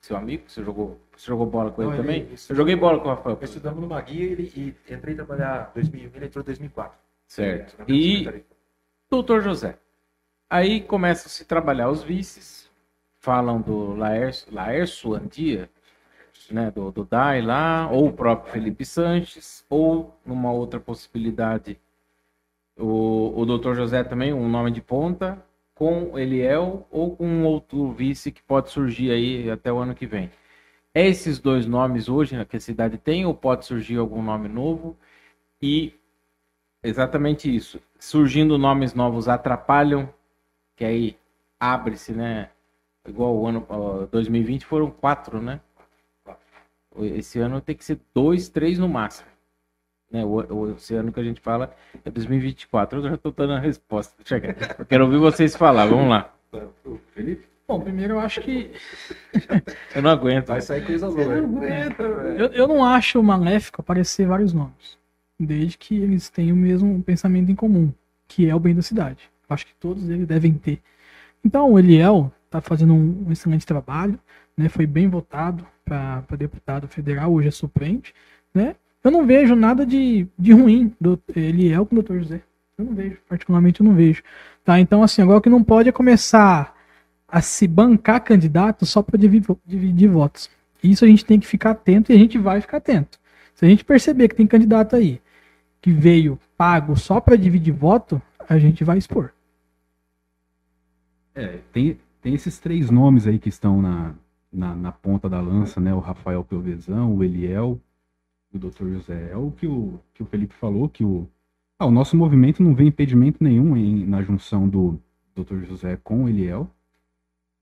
seu 0.00 0.16
amigo, 0.16 0.44
você 0.46 0.62
jogou, 0.62 1.00
você 1.16 1.26
jogou 1.26 1.46
bola 1.46 1.70
com 1.70 1.82
ele 1.82 1.90
Não, 1.92 1.96
também? 1.96 2.22
ele- 2.22 2.36
Eu 2.48 2.56
joguei 2.56 2.76
bola 2.76 2.98
com 3.00 3.06
o 3.06 3.14
Rafael. 3.14 3.38
Eu 3.40 3.44
estudamos 3.44 3.80
numa 3.80 4.00
guia 4.00 4.24
ele, 4.30 4.52
e 4.54 4.92
entrei 4.92 5.14
trabalhar 5.14 5.70
em 5.70 5.74
2000, 5.80 6.10
ele 6.14 6.26
entrou 6.26 6.42
em 6.42 6.46
2004. 6.46 6.98
Certo. 7.26 7.90
E 7.90 8.44
doutor 9.10 9.40
José. 9.42 9.78
Aí 10.50 10.82
começam 10.82 11.26
a 11.26 11.30
se 11.30 11.44
trabalhar 11.46 11.88
os 11.88 12.02
vices. 12.02 12.70
falam 13.18 13.60
do 13.60 13.94
Laércio, 13.94 14.52
Laércio 14.52 15.14
Andia, 15.14 15.70
né, 16.50 16.70
do, 16.72 16.90
do 16.90 17.04
Dai 17.04 17.40
lá, 17.40 17.88
ou 17.88 18.08
o 18.08 18.12
próprio 18.12 18.52
Felipe 18.52 18.84
Sanches, 18.84 19.64
ou 19.70 20.12
numa 20.26 20.52
outra 20.52 20.80
possibilidade, 20.80 21.78
o, 22.76 23.32
o 23.40 23.46
Dr. 23.46 23.74
José 23.74 24.02
também, 24.02 24.32
um 24.32 24.48
nome 24.48 24.72
de 24.72 24.80
ponta, 24.82 25.42
com 25.74 26.18
Eliel 26.18 26.86
ou 26.90 27.16
com 27.16 27.26
um 27.26 27.44
outro 27.44 27.90
vice 27.92 28.30
que 28.30 28.42
pode 28.42 28.70
surgir 28.70 29.10
aí 29.10 29.50
até 29.50 29.72
o 29.72 29.78
ano 29.78 29.94
que 29.94 30.06
vem. 30.06 30.30
É 30.94 31.06
esses 31.06 31.38
dois 31.38 31.66
nomes 31.66 32.08
hoje 32.08 32.36
né, 32.36 32.44
que 32.44 32.56
a 32.56 32.60
cidade 32.60 32.98
tem 32.98 33.24
ou 33.24 33.34
pode 33.34 33.64
surgir 33.64 33.96
algum 33.96 34.22
nome 34.22 34.48
novo? 34.48 34.96
E 35.60 35.94
exatamente 36.82 37.54
isso. 37.54 37.80
Surgindo 37.98 38.58
nomes 38.58 38.94
novos 38.94 39.28
atrapalham, 39.28 40.12
que 40.76 40.84
aí 40.84 41.16
abre-se, 41.58 42.12
né? 42.12 42.50
Igual 43.08 43.36
o 43.36 43.46
ano 43.46 43.66
ó, 43.68 44.06
2020 44.06 44.66
foram 44.66 44.90
quatro, 44.90 45.40
né? 45.40 45.60
Esse 46.96 47.38
ano 47.38 47.60
tem 47.60 47.74
que 47.74 47.84
ser 47.84 47.98
dois, 48.14 48.48
três 48.48 48.78
no 48.78 48.88
máximo. 48.88 49.31
Né? 50.12 50.24
O, 50.24 50.54
o, 50.54 50.72
esse 50.72 50.94
ano 50.94 51.10
que 51.10 51.18
a 51.18 51.24
gente 51.24 51.40
fala 51.40 51.74
é 52.04 52.10
2024. 52.10 52.98
Eu 52.98 53.02
já 53.02 53.14
estou 53.14 53.32
dando 53.32 53.54
a 53.54 53.58
resposta. 53.58 54.14
Chega. 54.24 54.54
Eu 54.78 54.84
quero 54.84 55.04
ouvir 55.04 55.18
vocês 55.18 55.56
falar. 55.56 55.86
Vamos 55.86 56.08
lá. 56.08 56.32
Felipe? 57.14 57.46
Bom, 57.66 57.80
primeiro 57.80 58.14
eu 58.14 58.20
acho 58.20 58.40
que. 58.42 58.70
Eu 59.94 60.02
não 60.02 60.10
aguento. 60.10 60.48
Vai 60.48 60.60
sair 60.60 60.84
coisa 60.84 61.08
boa. 61.08 61.22
Eu, 62.36 62.46
eu 62.48 62.68
não 62.68 62.84
acho 62.84 63.22
maléfico 63.22 63.80
aparecer 63.80 64.26
vários 64.26 64.52
nomes. 64.52 64.98
Desde 65.40 65.78
que 65.78 65.96
eles 65.96 66.28
tenham 66.28 66.54
o 66.54 66.60
mesmo 66.60 67.02
pensamento 67.02 67.50
em 67.50 67.54
comum, 67.54 67.90
que 68.28 68.48
é 68.48 68.54
o 68.54 68.60
bem 68.60 68.74
da 68.74 68.82
cidade. 68.82 69.30
Eu 69.48 69.54
acho 69.54 69.66
que 69.66 69.74
todos 69.76 70.08
eles 70.10 70.26
devem 70.26 70.52
ter. 70.52 70.80
Então, 71.44 71.72
o 71.72 71.78
Eliel 71.78 72.30
está 72.44 72.60
fazendo 72.60 72.92
um, 72.92 73.24
um 73.26 73.32
excelente 73.32 73.66
trabalho, 73.66 74.18
né? 74.56 74.68
Foi 74.68 74.86
bem 74.86 75.08
votado 75.08 75.66
para 75.84 76.36
deputado 76.36 76.86
federal, 76.86 77.32
hoje 77.32 77.48
é 77.48 77.50
suplente, 77.50 78.14
né? 78.54 78.76
Eu 79.02 79.10
não 79.10 79.26
vejo 79.26 79.56
nada 79.56 79.84
de, 79.84 80.28
de 80.38 80.52
ruim 80.52 80.94
do 81.00 81.20
Eliel 81.34 81.84
com 81.84 81.96
o 81.96 82.02
Dr. 82.02 82.18
José. 82.18 82.42
Eu 82.78 82.84
não 82.84 82.94
vejo, 82.94 83.18
particularmente 83.28 83.80
eu 83.80 83.84
não 83.84 83.94
vejo. 83.94 84.22
Tá? 84.64 84.78
Então, 84.78 85.02
assim, 85.02 85.22
agora 85.22 85.38
o 85.38 85.42
que 85.42 85.50
não 85.50 85.62
pode 85.62 85.88
é 85.88 85.92
começar 85.92 86.74
a 87.26 87.40
se 87.40 87.66
bancar 87.66 88.22
candidato 88.22 88.86
só 88.86 89.02
para 89.02 89.18
dividir, 89.18 89.56
dividir 89.66 90.08
votos. 90.08 90.50
Isso 90.82 91.04
a 91.04 91.08
gente 91.08 91.24
tem 91.24 91.40
que 91.40 91.46
ficar 91.46 91.70
atento 91.70 92.12
e 92.12 92.14
a 92.14 92.18
gente 92.18 92.38
vai 92.38 92.60
ficar 92.60 92.76
atento. 92.76 93.18
Se 93.54 93.64
a 93.64 93.68
gente 93.68 93.84
perceber 93.84 94.28
que 94.28 94.34
tem 94.34 94.46
candidato 94.46 94.96
aí 94.96 95.20
que 95.80 95.90
veio 95.90 96.38
pago 96.56 96.96
só 96.96 97.20
para 97.20 97.36
dividir 97.36 97.74
voto, 97.74 98.22
a 98.48 98.56
gente 98.58 98.84
vai 98.84 98.98
expor. 98.98 99.32
É, 101.34 101.58
tem, 101.72 101.98
tem 102.20 102.34
esses 102.34 102.58
três 102.58 102.88
nomes 102.88 103.26
aí 103.26 103.38
que 103.38 103.48
estão 103.48 103.82
na, 103.82 104.14
na, 104.52 104.74
na 104.74 104.92
ponta 104.92 105.28
da 105.28 105.40
lança, 105.40 105.80
né? 105.80 105.92
O 105.92 105.98
Rafael 105.98 106.44
Pelvezão, 106.44 107.16
o 107.16 107.24
Eliel 107.24 107.80
e 108.52 108.56
o 108.56 108.60
Dr. 108.60 108.88
José. 108.88 109.30
É 109.30 109.36
o 109.36 109.50
que 109.50 109.66
o, 109.66 109.98
que 110.14 110.22
o 110.22 110.26
Felipe 110.26 110.54
falou, 110.54 110.88
que 110.88 111.04
o, 111.04 111.28
ah, 111.78 111.86
o 111.86 111.90
nosso 111.90 112.16
movimento 112.16 112.62
não 112.62 112.74
vê 112.74 112.84
impedimento 112.84 113.42
nenhum 113.42 113.76
em, 113.76 114.06
na 114.06 114.22
junção 114.22 114.68
do 114.68 115.00
Dr. 115.34 115.64
José 115.64 115.98
com 116.02 116.24
o 116.24 116.28
Eliel. 116.28 116.70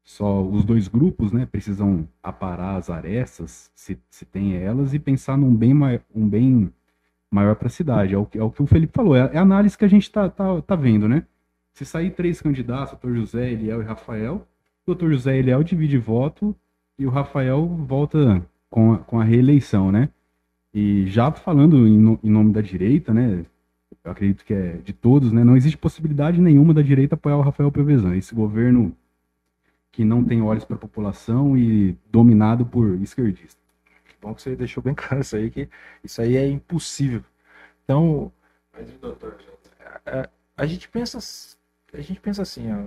Só 0.02 0.42
os 0.42 0.64
dois 0.64 0.88
grupos, 0.88 1.30
né, 1.32 1.46
precisam 1.46 2.08
aparar 2.22 2.76
as 2.76 2.90
arestas, 2.90 3.70
se, 3.74 3.98
se 4.10 4.24
tem 4.24 4.56
elas, 4.56 4.92
e 4.92 4.98
pensar 4.98 5.36
num 5.36 5.54
bem, 5.54 5.72
um 6.14 6.28
bem 6.28 6.72
maior 7.30 7.54
para 7.54 7.68
a 7.68 7.70
cidade. 7.70 8.14
É 8.14 8.18
o, 8.18 8.26
é 8.34 8.42
o 8.42 8.50
que 8.50 8.62
o 8.62 8.66
Felipe 8.66 8.92
falou, 8.94 9.14
é, 9.14 9.30
é 9.32 9.38
a 9.38 9.42
análise 9.42 9.78
que 9.78 9.84
a 9.84 9.88
gente 9.88 10.02
está 10.02 10.28
tá, 10.28 10.60
tá 10.62 10.74
vendo, 10.74 11.08
né? 11.08 11.24
Se 11.72 11.84
sair 11.84 12.10
três 12.10 12.42
candidatos, 12.42 12.98
Dr. 12.98 13.14
José, 13.14 13.52
Eliel 13.52 13.82
e 13.82 13.84
Rafael, 13.84 14.46
o 14.86 14.94
Dr. 14.94 15.12
José 15.12 15.38
Eliel 15.38 15.62
divide 15.62 15.96
voto 15.96 16.56
e 16.98 17.06
o 17.06 17.10
Rafael 17.10 17.66
volta 17.66 18.44
com 18.68 18.94
a, 18.94 18.98
com 18.98 19.20
a 19.20 19.24
reeleição, 19.24 19.92
né? 19.92 20.08
E 20.72 21.06
já 21.08 21.30
falando 21.32 21.86
em, 21.86 21.98
no, 21.98 22.20
em, 22.22 22.30
nome 22.30 22.52
da 22.52 22.60
direita, 22.60 23.12
né? 23.12 23.44
Eu 24.04 24.12
acredito 24.12 24.44
que 24.44 24.54
é 24.54 24.72
de 24.84 24.92
todos, 24.92 25.32
né? 25.32 25.42
Não 25.42 25.56
existe 25.56 25.76
possibilidade 25.76 26.40
nenhuma 26.40 26.72
da 26.72 26.82
direita 26.82 27.14
apoiar 27.14 27.36
o 27.36 27.42
Rafael 27.42 27.72
Pelvezan. 27.72 28.16
Esse 28.16 28.34
governo 28.34 28.94
que 29.90 30.04
não 30.04 30.24
tem 30.24 30.40
olhos 30.40 30.64
para 30.64 30.76
a 30.76 30.78
população 30.78 31.56
e 31.56 31.96
dominado 32.10 32.64
por 32.64 32.94
esquerdistas. 33.02 33.58
Bom 34.22 34.34
que 34.34 34.42
você 34.42 34.54
deixou 34.54 34.82
bem 34.82 34.94
claro 34.94 35.20
isso 35.20 35.34
aí, 35.34 35.50
que 35.50 35.68
isso 36.04 36.20
aí 36.20 36.36
é 36.36 36.46
impossível. 36.46 37.24
Então, 37.84 38.30
a, 40.06 40.28
a 40.56 40.66
gente 40.66 40.88
pensa, 40.88 41.18
a 41.92 42.00
gente 42.00 42.20
pensa 42.20 42.42
assim, 42.42 42.70
ó, 42.70 42.84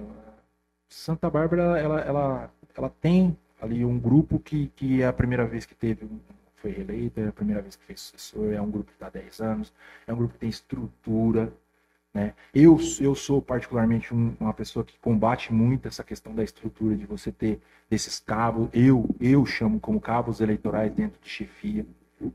Santa 0.88 1.30
Bárbara, 1.30 1.78
ela, 1.80 2.00
ela, 2.02 2.52
ela 2.76 2.90
tem 3.02 3.36
ali 3.60 3.84
um 3.84 4.00
grupo 4.00 4.40
que, 4.40 4.68
que 4.76 5.02
é 5.02 5.08
a 5.08 5.14
primeira 5.14 5.46
vez 5.46 5.66
que 5.66 5.74
teve 5.74 6.08
foi 6.64 6.72
reeleito, 6.72 7.20
é 7.20 7.28
a 7.28 7.32
primeira 7.34 7.62
vez 7.62 7.76
que 7.76 7.84
fez 7.84 8.00
sucessor, 8.00 8.54
é 8.54 8.62
um 8.62 8.72
grupo 8.72 8.88
que 8.88 8.94
está 8.94 9.08
há 9.08 9.10
10 9.10 9.42
anos, 9.42 9.74
é 10.08 10.14
um 10.14 10.16
grupo 10.16 10.34
que 10.34 10.40
tem 10.40 10.50
estrutura, 10.50 11.52
né? 12.14 12.34
Eu, 12.54 12.80
eu 13.02 13.14
sou 13.16 13.42
particularmente 13.42 14.14
um, 14.14 14.34
uma 14.40 14.54
pessoa 14.54 14.86
que 14.86 14.98
combate 15.00 15.52
muito 15.52 15.90
essa 15.90 16.04
questão 16.04 16.34
da 16.34 16.42
estrutura, 16.42 16.96
de 16.96 17.06
você 17.06 17.34
ter 17.34 17.60
desses 17.90 18.18
cabos, 18.18 18.70
eu, 18.72 19.14
eu 19.20 19.46
chamo 19.46 19.78
como 19.78 20.00
cabos 20.00 20.40
eleitorais 20.40 20.94
dentro 20.94 21.20
de 21.22 21.30
chefia, 21.30 21.86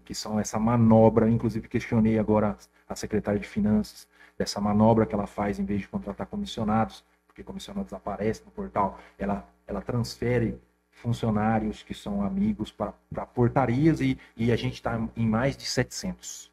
que 0.04 0.14
são 0.14 0.38
essa 0.38 0.58
manobra, 0.58 1.30
inclusive 1.30 1.66
questionei 1.66 2.18
agora 2.18 2.58
a 2.86 2.94
secretária 2.94 3.40
de 3.40 3.48
Finanças, 3.48 4.06
dessa 4.36 4.60
manobra 4.60 5.06
que 5.06 5.14
ela 5.14 5.26
faz 5.26 5.58
em 5.58 5.64
vez 5.64 5.80
de 5.80 5.88
contratar 5.88 6.26
comissionados, 6.26 7.02
porque 7.26 7.42
comissionados 7.42 7.94
aparecem 7.94 8.44
no 8.44 8.50
portal, 8.50 8.98
ela, 9.18 9.48
ela 9.66 9.80
transfere 9.80 10.60
funcionários 11.02 11.82
que 11.82 11.94
são 11.94 12.22
amigos 12.22 12.70
para 12.70 13.26
portarias 13.26 14.00
e, 14.00 14.18
e 14.36 14.52
a 14.52 14.56
gente 14.56 14.74
está 14.74 15.00
em 15.16 15.26
mais 15.26 15.56
de 15.56 15.64
700. 15.64 16.50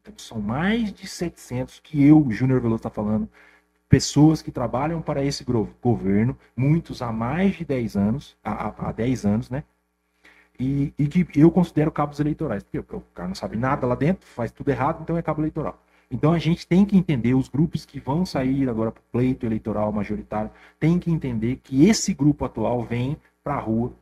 Então, 0.00 0.14
são 0.18 0.40
mais 0.40 0.92
de 0.92 1.06
700 1.06 1.80
que 1.80 2.04
eu, 2.04 2.24
Júnior 2.30 2.60
Veloso, 2.60 2.80
está 2.80 2.90
falando, 2.90 3.28
pessoas 3.88 4.42
que 4.42 4.50
trabalham 4.50 5.00
para 5.00 5.24
esse 5.24 5.44
governo, 5.82 6.36
muitos 6.56 7.02
há 7.02 7.10
mais 7.10 7.56
de 7.56 7.64
10 7.64 7.96
anos, 7.96 8.36
há, 8.42 8.88
há 8.88 8.92
10 8.92 9.26
anos, 9.26 9.50
né? 9.50 9.64
E, 10.58 10.92
e, 10.98 11.06
que 11.06 11.26
eu 11.38 11.50
considero 11.50 11.92
cabos 11.92 12.18
eleitorais, 12.18 12.62
porque 12.62 12.78
o 12.78 13.02
cara 13.14 13.28
não 13.28 13.34
sabe 13.34 13.56
nada 13.56 13.86
lá 13.86 13.94
dentro, 13.94 14.26
faz 14.26 14.50
tudo 14.50 14.70
errado, 14.70 15.02
então 15.02 15.16
é 15.16 15.22
cabo 15.22 15.40
eleitoral. 15.40 15.78
Então 16.10 16.32
a 16.32 16.38
gente 16.38 16.66
tem 16.66 16.84
que 16.84 16.96
entender, 16.96 17.34
os 17.34 17.48
grupos 17.48 17.84
que 17.84 18.00
vão 18.00 18.24
sair 18.24 18.68
agora 18.68 18.90
para 18.92 19.00
o 19.00 19.04
pleito 19.12 19.44
eleitoral 19.44 19.92
majoritário, 19.92 20.50
tem 20.78 20.98
que 20.98 21.10
entender 21.10 21.56
que 21.56 21.86
esse 21.88 22.14
grupo 22.14 22.44
atual 22.44 22.82
vem 22.82 23.16
para 23.46 23.54
a 23.54 23.60
rua 23.60 23.92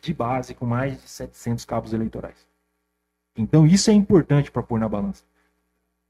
de 0.00 0.12
base 0.12 0.52
com 0.52 0.66
mais 0.66 1.00
de 1.00 1.08
700 1.08 1.64
cabos 1.64 1.92
eleitorais. 1.92 2.44
Então 3.36 3.64
isso 3.64 3.88
é 3.88 3.92
importante 3.92 4.50
para 4.50 4.64
pôr 4.64 4.80
na 4.80 4.88
balança. 4.88 5.22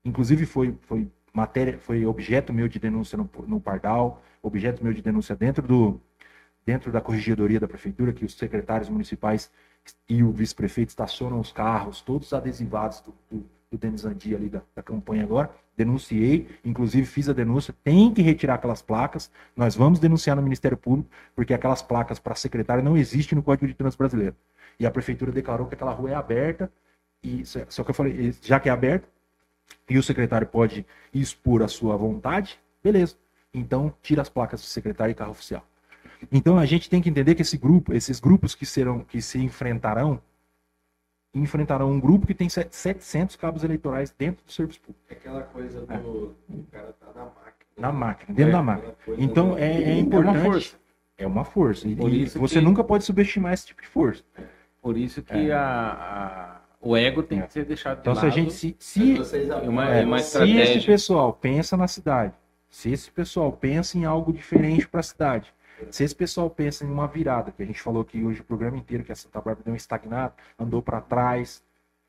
Inclusive 0.02 0.46
foi, 0.46 0.74
foi 0.80 1.06
matéria, 1.30 1.78
foi 1.78 2.06
objeto 2.06 2.54
meu 2.54 2.68
de 2.68 2.78
denúncia 2.78 3.18
no, 3.18 3.28
no 3.46 3.60
Pardal, 3.60 4.22
objeto 4.42 4.82
meu 4.82 4.94
de 4.94 5.02
denúncia 5.02 5.36
dentro 5.36 5.66
do 5.68 6.00
dentro 6.64 6.90
da 6.90 7.02
corregedoria 7.02 7.60
da 7.60 7.68
prefeitura, 7.68 8.14
que 8.14 8.24
os 8.24 8.34
secretários 8.34 8.88
municipais 8.88 9.50
e 10.08 10.22
o 10.22 10.30
vice-prefeito 10.30 10.88
estacionam 10.88 11.38
os 11.38 11.52
carros, 11.52 12.00
todos 12.00 12.32
adesivados 12.32 13.00
do, 13.00 13.14
do, 13.30 13.44
do 13.70 13.78
Denis 13.78 14.04
Andi 14.04 14.34
ali 14.34 14.48
da, 14.48 14.62
da 14.74 14.82
campanha 14.82 15.22
agora. 15.22 15.50
Denunciei, 15.76 16.48
inclusive 16.64 17.06
fiz 17.06 17.28
a 17.28 17.32
denúncia, 17.32 17.74
tem 17.84 18.12
que 18.12 18.20
retirar 18.20 18.54
aquelas 18.54 18.82
placas. 18.82 19.30
Nós 19.56 19.76
vamos 19.76 20.00
denunciar 20.00 20.36
no 20.36 20.42
Ministério 20.42 20.76
Público, 20.76 21.08
porque 21.34 21.54
aquelas 21.54 21.80
placas 21.80 22.18
para 22.18 22.34
secretário 22.34 22.82
não 22.82 22.96
existem 22.96 23.36
no 23.36 23.42
Código 23.42 23.66
de 23.66 23.74
Trânsito 23.74 23.98
Brasileiro. 23.98 24.34
E 24.78 24.86
a 24.86 24.90
prefeitura 24.90 25.30
declarou 25.30 25.66
que 25.66 25.74
aquela 25.74 25.92
rua 25.92 26.10
é 26.10 26.14
aberta, 26.14 26.70
e 27.22 27.44
só 27.44 27.84
que 27.84 27.90
eu 27.90 27.94
falei, 27.94 28.34
já 28.42 28.58
que 28.58 28.68
é 28.68 28.72
aberta, 28.72 29.06
e 29.88 29.96
o 29.96 30.02
secretário 30.02 30.46
pode 30.46 30.84
expor 31.14 31.62
a 31.62 31.68
sua 31.68 31.96
vontade, 31.96 32.58
beleza. 32.82 33.16
Então, 33.52 33.92
tira 34.02 34.22
as 34.22 34.28
placas 34.28 34.60
do 34.60 34.66
secretário 34.66 35.12
e 35.12 35.14
carro 35.14 35.32
oficial. 35.32 35.64
Então, 36.30 36.58
a 36.58 36.66
gente 36.66 36.90
tem 36.90 37.00
que 37.00 37.08
entender 37.08 37.34
que 37.34 37.42
esse 37.42 37.56
grupo, 37.56 37.92
esses 37.92 38.20
grupos 38.20 38.54
que 38.54 38.66
serão, 38.66 39.00
que 39.00 39.22
se 39.22 39.38
enfrentarão, 39.38 40.20
enfrentarão 41.34 41.90
um 41.90 42.00
grupo 42.00 42.26
que 42.26 42.34
tem 42.34 42.48
700 42.48 43.36
cabos 43.36 43.62
eleitorais 43.62 44.14
dentro 44.16 44.44
do 44.44 44.52
serviço 44.52 44.80
público. 44.80 45.04
É 45.08 45.14
aquela 45.14 45.42
coisa 45.42 45.80
do, 45.80 45.92
é. 45.92 45.98
do 45.98 46.66
cara 46.70 46.92
tá 46.92 47.06
na 47.14 47.24
máquina. 47.24 47.50
Na 47.76 47.92
máquina, 47.92 48.34
dentro 48.34 48.50
é, 48.50 48.52
da 48.52 48.62
máquina. 48.62 48.94
Então, 49.18 49.56
é, 49.56 49.82
é 49.82 49.98
importante. 49.98 50.36
É 50.36 50.40
uma 50.40 50.52
força. 50.52 50.76
É 51.18 51.26
uma 51.26 51.44
força. 51.44 51.88
E, 51.88 51.92
e 51.92 52.24
você 52.26 52.58
que... 52.58 52.64
nunca 52.64 52.82
pode 52.82 53.04
subestimar 53.04 53.52
esse 53.52 53.66
tipo 53.66 53.80
de 53.80 53.88
força. 53.88 54.22
Por 54.82 54.96
isso 54.96 55.22
que 55.22 55.50
é. 55.50 55.52
a, 55.52 56.56
a 56.56 56.60
o 56.82 56.96
ego 56.96 57.22
tem 57.22 57.40
é. 57.40 57.42
que 57.42 57.52
ser 57.52 57.64
deixado 57.66 57.96
de 57.96 58.00
então, 58.00 58.14
lado. 58.14 58.26
Então, 58.26 58.30
se 58.30 58.40
a 58.40 58.42
gente. 58.42 58.82
Se, 58.82 59.24
se, 59.24 59.68
uma, 59.68 59.88
é, 59.90 60.04
uma 60.04 60.18
se 60.20 60.56
esse 60.56 60.86
pessoal 60.86 61.32
pensa 61.32 61.76
na 61.76 61.86
cidade, 61.86 62.32
se 62.70 62.90
esse 62.90 63.10
pessoal 63.10 63.52
pensa 63.52 63.98
em 63.98 64.06
algo 64.06 64.32
diferente 64.32 64.88
para 64.88 65.00
a 65.00 65.02
cidade, 65.02 65.52
se 65.90 66.04
esse 66.04 66.14
pessoal 66.14 66.50
pensa 66.50 66.84
em 66.84 66.88
uma 66.88 67.06
virada, 67.06 67.52
que 67.52 67.62
a 67.62 67.66
gente 67.66 67.80
falou 67.80 68.02
aqui 68.02 68.22
hoje 68.22 68.40
o 68.40 68.44
programa 68.44 68.76
inteiro, 68.76 69.04
que 69.04 69.12
a 69.12 69.16
Santa 69.16 69.40
Bárbara 69.40 69.64
deu 69.64 69.72
um 69.72 69.76
estagnado, 69.76 70.34
andou 70.58 70.82
para 70.82 71.00
trás. 71.00 71.62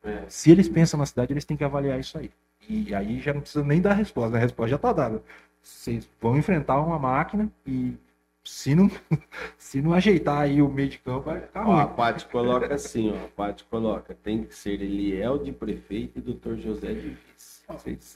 É. 0.03 0.23
Se 0.27 0.51
eles 0.51 0.67
pensam 0.67 0.99
na 0.99 1.05
cidade, 1.05 1.33
eles 1.33 1.45
têm 1.45 1.57
que 1.57 1.63
avaliar 1.63 1.99
isso 1.99 2.17
aí. 2.17 2.31
E 2.67 2.93
aí 2.93 3.19
já 3.19 3.33
não 3.33 3.41
precisa 3.41 3.63
nem 3.63 3.81
dar 3.81 3.91
a 3.91 3.95
resposta, 3.95 4.37
a 4.37 4.39
resposta 4.39 4.69
já 4.69 4.75
está 4.75 4.93
dada. 4.93 5.21
Vocês 5.61 6.09
vão 6.19 6.37
enfrentar 6.37 6.79
uma 6.79 6.97
máquina 6.97 7.51
e 7.65 7.95
se 8.43 8.73
não, 8.73 8.89
se 9.57 9.81
não 9.81 9.93
ajeitar 9.93 10.39
aí 10.39 10.61
o 10.61 10.69
meio 10.69 10.89
de 10.89 10.97
campo, 10.99 11.25
vai 11.25 11.41
ficar 11.41 11.67
Ó, 11.67 11.73
a 11.73 11.83
ruim. 11.83 11.95
Paty 11.95 12.25
coloca 12.25 12.73
assim, 12.73 13.11
ó. 13.11 13.25
A 13.25 13.27
Paty 13.27 13.63
coloca. 13.65 14.15
Tem 14.23 14.43
que 14.43 14.55
ser 14.55 14.81
Eliel 14.81 15.37
de 15.37 15.51
prefeito 15.51 16.19
e 16.19 16.21
doutor 16.21 16.57
José 16.57 16.93
de 16.93 17.17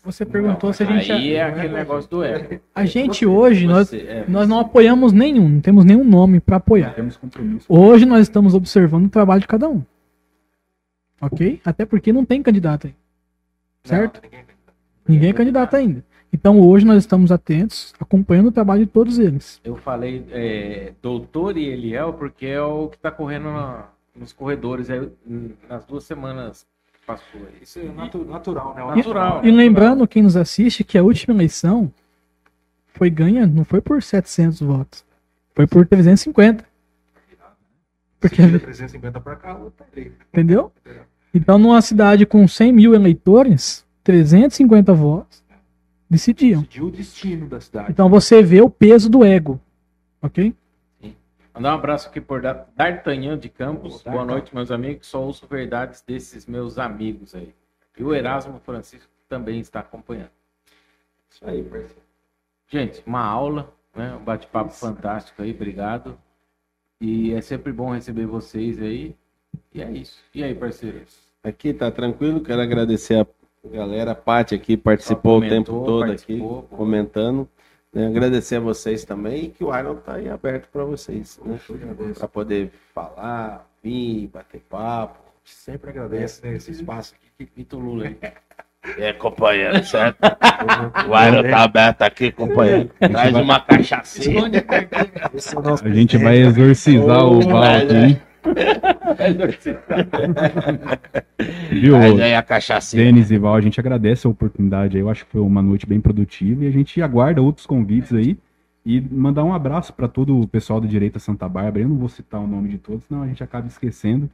Você 0.03 0.25
perguntou 0.25 0.71
se 0.73 0.83
a 0.83 0.85
gente. 0.85 1.11
Aí 1.11 1.33
é 1.33 1.43
aquele 1.43 1.73
negócio 1.73 2.09
do 2.09 2.23
ego. 2.23 2.59
A 2.73 2.85
gente 2.85 3.25
hoje, 3.25 3.65
nós, 3.67 3.91
é, 3.93 4.25
nós 4.27 4.47
não 4.47 4.59
apoiamos 4.59 5.11
nenhum, 5.13 5.47
não 5.49 5.61
temos 5.61 5.83
nenhum 5.85 6.03
nome 6.03 6.39
para 6.39 6.57
apoiar. 6.57 6.93
Temos 6.93 7.17
compromisso. 7.17 7.65
Hoje 7.69 8.05
nós 8.05 8.21
estamos 8.21 8.53
observando 8.53 9.05
o 9.05 9.09
trabalho 9.09 9.41
de 9.41 9.47
cada 9.47 9.67
um. 9.69 9.81
Ok? 11.21 11.61
Até 11.63 11.85
porque 11.85 12.11
não 12.11 12.25
tem 12.25 12.41
candidato 12.43 12.87
aí. 12.87 12.95
Certo? 13.83 14.21
Não, 14.23 14.29
ninguém- 15.07 15.29
é 15.29 15.33
candidato 15.33 15.75
ainda. 15.75 16.03
Então 16.33 16.59
hoje 16.59 16.85
nós 16.85 16.97
estamos 16.97 17.31
atentos, 17.31 17.93
acompanhando 17.99 18.47
o 18.47 18.51
trabalho 18.51 18.85
de 18.85 18.91
todos 18.91 19.19
eles. 19.19 19.61
Eu 19.63 19.75
falei 19.77 20.25
é, 20.31 20.91
doutor 21.01 21.57
e 21.57 21.65
Eliel 21.65 22.13
porque 22.13 22.45
é 22.47 22.61
o 22.61 22.89
que 22.89 22.97
tá 22.97 23.09
correndo 23.09 23.45
na- 23.45 23.87
nos 24.15 24.33
corredores 24.33 24.89
aí, 24.89 25.09
hum, 25.27 25.51
nas 25.69 25.85
duas 25.85 26.03
semanas 26.03 26.65
passou 27.05 27.41
aí. 27.41 27.61
Isso 27.61 27.79
é 27.79 27.83
natu- 27.83 28.25
natural, 28.25 28.73
né? 28.75 28.83
O 28.83 28.95
Natural. 28.95 29.45
E 29.45 29.51
lembrando 29.51 30.07
quem 30.07 30.23
nos 30.23 30.35
assiste 30.35 30.83
que 30.83 30.97
a 30.97 31.03
última 31.03 31.33
eleição 31.35 31.91
foi 32.93 33.09
ganha, 33.09 33.45
não 33.45 33.63
foi 33.65 33.81
por 33.81 34.01
700 34.01 34.61
votos, 34.61 35.05
foi 35.53 35.67
por 35.67 35.85
350. 35.85 36.65
Porque, 38.19 38.37
Se 38.41 38.47
tira 38.47 38.59
350 38.59 39.19
pra 39.19 39.35
cá, 39.35 39.55
outra 39.55 39.85
eleito. 39.95 40.15
entendeu? 40.33 40.71
Então 41.33 41.57
numa 41.59 41.81
cidade 41.81 42.25
com 42.25 42.47
100 42.47 42.71
mil 42.73 42.93
eleitores, 42.95 43.85
350 44.03 44.93
votos 44.93 45.43
decidiam. 46.09 46.61
Decidiu 46.61 46.85
o 46.87 46.91
destino 46.91 47.47
da 47.47 47.59
cidade. 47.61 47.91
Então 47.91 48.09
você 48.09 48.41
vê 48.41 48.61
o 48.61 48.69
peso 48.69 49.09
do 49.09 49.23
ego, 49.23 49.59
ok? 50.21 50.55
Mandar 51.55 51.71
um 51.71 51.77
abraço 51.77 52.09
aqui 52.09 52.19
por 52.19 52.41
Da- 52.41 52.65
D'Artagnan 52.75 53.37
de 53.37 53.47
Campos. 53.47 54.01
Boa 54.03 54.25
noite, 54.25 54.53
meus 54.53 54.71
amigos. 54.71 55.07
Só 55.07 55.23
ouço 55.23 55.47
verdades 55.47 56.01
desses 56.05 56.45
meus 56.45 56.77
amigos 56.77 57.33
aí. 57.33 57.53
E 57.97 58.03
o 58.03 58.13
Erasmo 58.13 58.59
Francisco 58.59 59.09
também 59.29 59.61
está 59.61 59.79
acompanhando. 59.79 60.31
Isso 61.29 61.47
aí, 61.47 61.63
parceiro. 61.63 61.95
Gente, 62.67 63.01
uma 63.05 63.23
aula, 63.23 63.71
né? 63.95 64.17
Um 64.19 64.23
bate-papo 64.23 64.71
fantástico 64.71 65.41
aí, 65.41 65.51
obrigado. 65.51 66.17
E 66.99 67.33
é 67.33 67.39
sempre 67.39 67.71
bom 67.71 67.93
receber 67.93 68.25
vocês 68.25 68.81
aí. 68.81 69.15
E 69.73 69.81
é 69.81 69.89
isso. 69.91 70.21
E 70.33 70.43
aí, 70.43 70.53
parceiros? 70.53 71.17
Aqui 71.41 71.73
tá 71.73 71.89
tranquilo, 71.89 72.41
quero 72.41 72.61
agradecer 72.61 73.21
a 73.21 73.67
galera, 73.69 74.11
a 74.11 74.15
Paty 74.15 74.55
aqui 74.55 74.75
participou 74.75 75.37
o 75.37 75.41
Comentou, 75.41 75.55
tempo 75.63 75.85
todo 75.85 76.11
aqui, 76.11 76.41
comentando. 76.75 77.47
Né? 77.95 78.07
Agradecer 78.07 78.57
a 78.57 78.59
vocês 78.59 79.05
também 79.05 79.45
e 79.45 79.49
que 79.49 79.63
o 79.63 79.75
Iron 79.75 79.95
tá 79.95 80.15
aí 80.15 80.29
aberto 80.29 80.67
para 80.71 80.83
vocês, 80.83 81.39
né? 81.45 81.57
Para 82.13 82.27
poder 82.27 82.69
falar, 82.93 83.65
vir, 83.81 84.27
bater 84.27 84.61
papo. 84.69 85.17
Sempre 85.45 85.91
agradece 85.91 86.45
né, 86.45 86.55
esse 86.55 86.71
espaço 86.71 87.15
aqui. 87.15 87.49
Vitor 87.55 87.79
Lula 87.79 88.07
aí. 88.07 88.17
É, 88.99 89.13
companheiro, 89.13 89.83
certo? 89.83 90.19
O 91.09 91.27
Iron 91.27 91.49
tá 91.49 91.63
aberto 91.63 92.03
aqui, 92.03 92.31
companheiro. 92.31 92.91
Traz 92.99 93.35
uma 93.35 93.59
cachaçinha. 93.59 94.51
Esse 95.33 95.55
é 95.55 95.59
o 95.59 95.73
A 95.73 95.89
gente 95.89 96.17
vai 96.19 96.37
exorcizar 96.37 97.25
o 97.25 97.39
Ô, 97.39 97.41
Val 97.41 97.63
aqui. 97.63 98.21
Viu? 101.71 101.95
Aí 101.97 102.35
a 102.35 102.43
cachaçinha. 102.43 103.03
Denis 103.03 103.31
e 103.31 103.37
Val, 103.37 103.55
a 103.55 103.61
gente 103.61 103.79
agradece 103.79 104.27
a 104.27 104.29
oportunidade 104.29 104.97
aí. 104.97 105.03
Eu 105.03 105.09
acho 105.09 105.25
que 105.25 105.31
foi 105.31 105.41
uma 105.41 105.61
noite 105.61 105.85
bem 105.85 105.99
produtiva 105.99 106.63
e 106.63 106.67
a 106.67 106.71
gente 106.71 107.01
aguarda 107.01 107.41
outros 107.41 107.65
convites 107.65 108.13
aí. 108.13 108.37
E 108.85 109.01
mandar 109.01 109.43
um 109.43 109.53
abraço 109.53 109.91
para 109.93 110.07
todo 110.07 110.39
o 110.39 110.47
pessoal 110.47 110.79
da 110.79 110.87
Direita 110.87 111.17
Santa 111.17 111.49
Bárbara. 111.49 111.83
Eu 111.83 111.89
não 111.89 111.97
vou 111.97 112.09
citar 112.09 112.39
o 112.39 112.47
nome 112.47 112.69
de 112.69 112.77
todos, 112.77 113.03
senão 113.05 113.23
a 113.23 113.27
gente 113.27 113.43
acaba 113.43 113.67
esquecendo. 113.67 114.29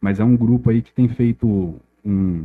Mas 0.00 0.18
é 0.18 0.24
um 0.24 0.36
grupo 0.36 0.70
aí 0.70 0.82
que 0.82 0.92
tem 0.92 1.06
feito 1.06 1.76
um, 2.04 2.44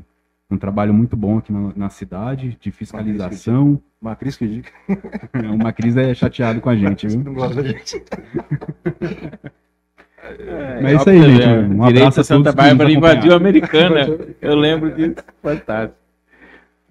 um 0.52 0.58
trabalho 0.58 0.94
muito 0.94 1.18
bom 1.18 1.40
aqui 1.40 1.52
na, 1.52 1.74
na 1.76 1.90
cidade, 1.90 2.56
de 2.62 2.72
fiscalização. 2.72 3.82
Macris 4.00 4.38
que 4.38 4.48
diga. 4.48 4.70
Uma 5.52 5.74
crise 5.74 6.00
é 6.00 6.14
chateado 6.14 6.62
com 6.62 6.70
a 6.70 6.76
gente, 6.76 7.08
viu? 7.08 7.24
Não 7.24 7.34
gosta 7.34 7.64
da 7.64 7.70
gente. 7.70 8.04
Mas 10.82 10.92
é 10.92 10.96
isso 10.96 11.10
aí, 11.10 11.36
gente. 11.36 11.74
Um 11.74 11.84
abraço 11.84 12.22
a 12.22 12.24
Santa 12.24 12.52
Bárbara 12.52 12.92
invadiu 12.92 13.34
a. 13.34 13.36
Americana. 13.38 14.08
Eu 14.42 14.56
lembro 14.56 14.92
disso. 14.94 15.16
Fantástico. 15.42 15.96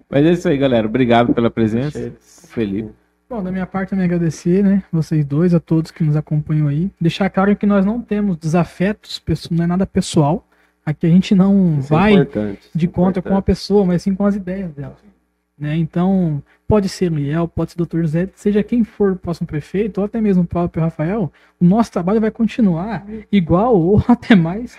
Mas 0.09 0.25
é 0.25 0.31
isso 0.31 0.47
aí, 0.47 0.57
galera. 0.57 0.87
Obrigado 0.87 1.33
pela 1.33 1.49
presença. 1.49 2.11
Felipe. 2.49 2.91
Bom, 3.29 3.43
da 3.43 3.51
minha 3.51 3.65
parte 3.65 3.89
também 3.89 4.05
agradecer, 4.05 4.63
né, 4.63 4.81
vocês 4.89 5.25
dois, 5.25 5.53
a 5.53 5.59
todos 5.59 5.91
que 5.91 6.01
nos 6.01 6.15
acompanham 6.15 6.69
aí. 6.69 6.89
Deixar 6.99 7.29
claro 7.29 7.53
que 7.57 7.65
nós 7.65 7.85
não 7.85 8.01
temos 8.01 8.37
desafetos, 8.37 9.21
não 9.51 9.65
é 9.65 9.67
nada 9.67 9.85
pessoal. 9.85 10.47
Aqui 10.85 11.05
a 11.05 11.09
gente 11.09 11.35
não 11.35 11.77
Isso 11.79 11.93
é 11.93 11.97
vai 11.97 12.13
isso 12.13 12.57
de 12.73 12.85
é 12.85 12.89
conta 12.89 13.21
com 13.21 13.35
a 13.35 13.41
pessoa, 13.41 13.85
mas 13.85 14.01
sim 14.01 14.15
com 14.15 14.25
as 14.25 14.37
ideias 14.37 14.71
dela. 14.71 14.95
Né? 15.57 15.75
Então, 15.77 16.41
pode 16.67 16.87
ser 16.87 17.11
Liel, 17.11 17.47
pode 17.47 17.71
ser 17.71 17.77
Dr. 17.83 18.01
José, 18.01 18.29
seja 18.35 18.61
quem 18.61 18.83
for 18.83 19.13
o 19.13 19.15
próximo 19.15 19.47
prefeito, 19.47 19.97
ou 19.99 20.05
até 20.05 20.21
mesmo 20.21 20.43
o 20.43 20.47
próprio 20.47 20.83
Rafael, 20.83 21.31
o 21.59 21.65
nosso 21.65 21.91
trabalho 21.91 22.21
vai 22.21 22.29
continuar 22.29 23.05
igual 23.31 23.75
ou 23.75 24.03
até 24.07 24.35
mais 24.35 24.77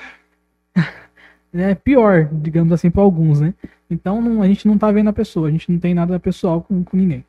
né, 1.53 1.75
pior, 1.75 2.29
digamos 2.31 2.73
assim, 2.73 2.91
para 2.91 3.03
alguns, 3.03 3.41
né? 3.41 3.55
Então 3.91 4.21
não- 4.21 4.43
a 4.43 4.47
gente 4.47 4.67
não 4.69 4.77
tá 4.79 4.91
vendo 4.93 5.09
a 5.09 5.13
pessoa, 5.13 5.49
a 5.49 5.51
gente 5.51 5.71
não 5.71 5.79
tem 5.79 5.95
nada 5.95 6.19
pessoal 6.21 6.63
com, 6.63 6.85
com 6.85 6.97
ninguém. 6.97 7.25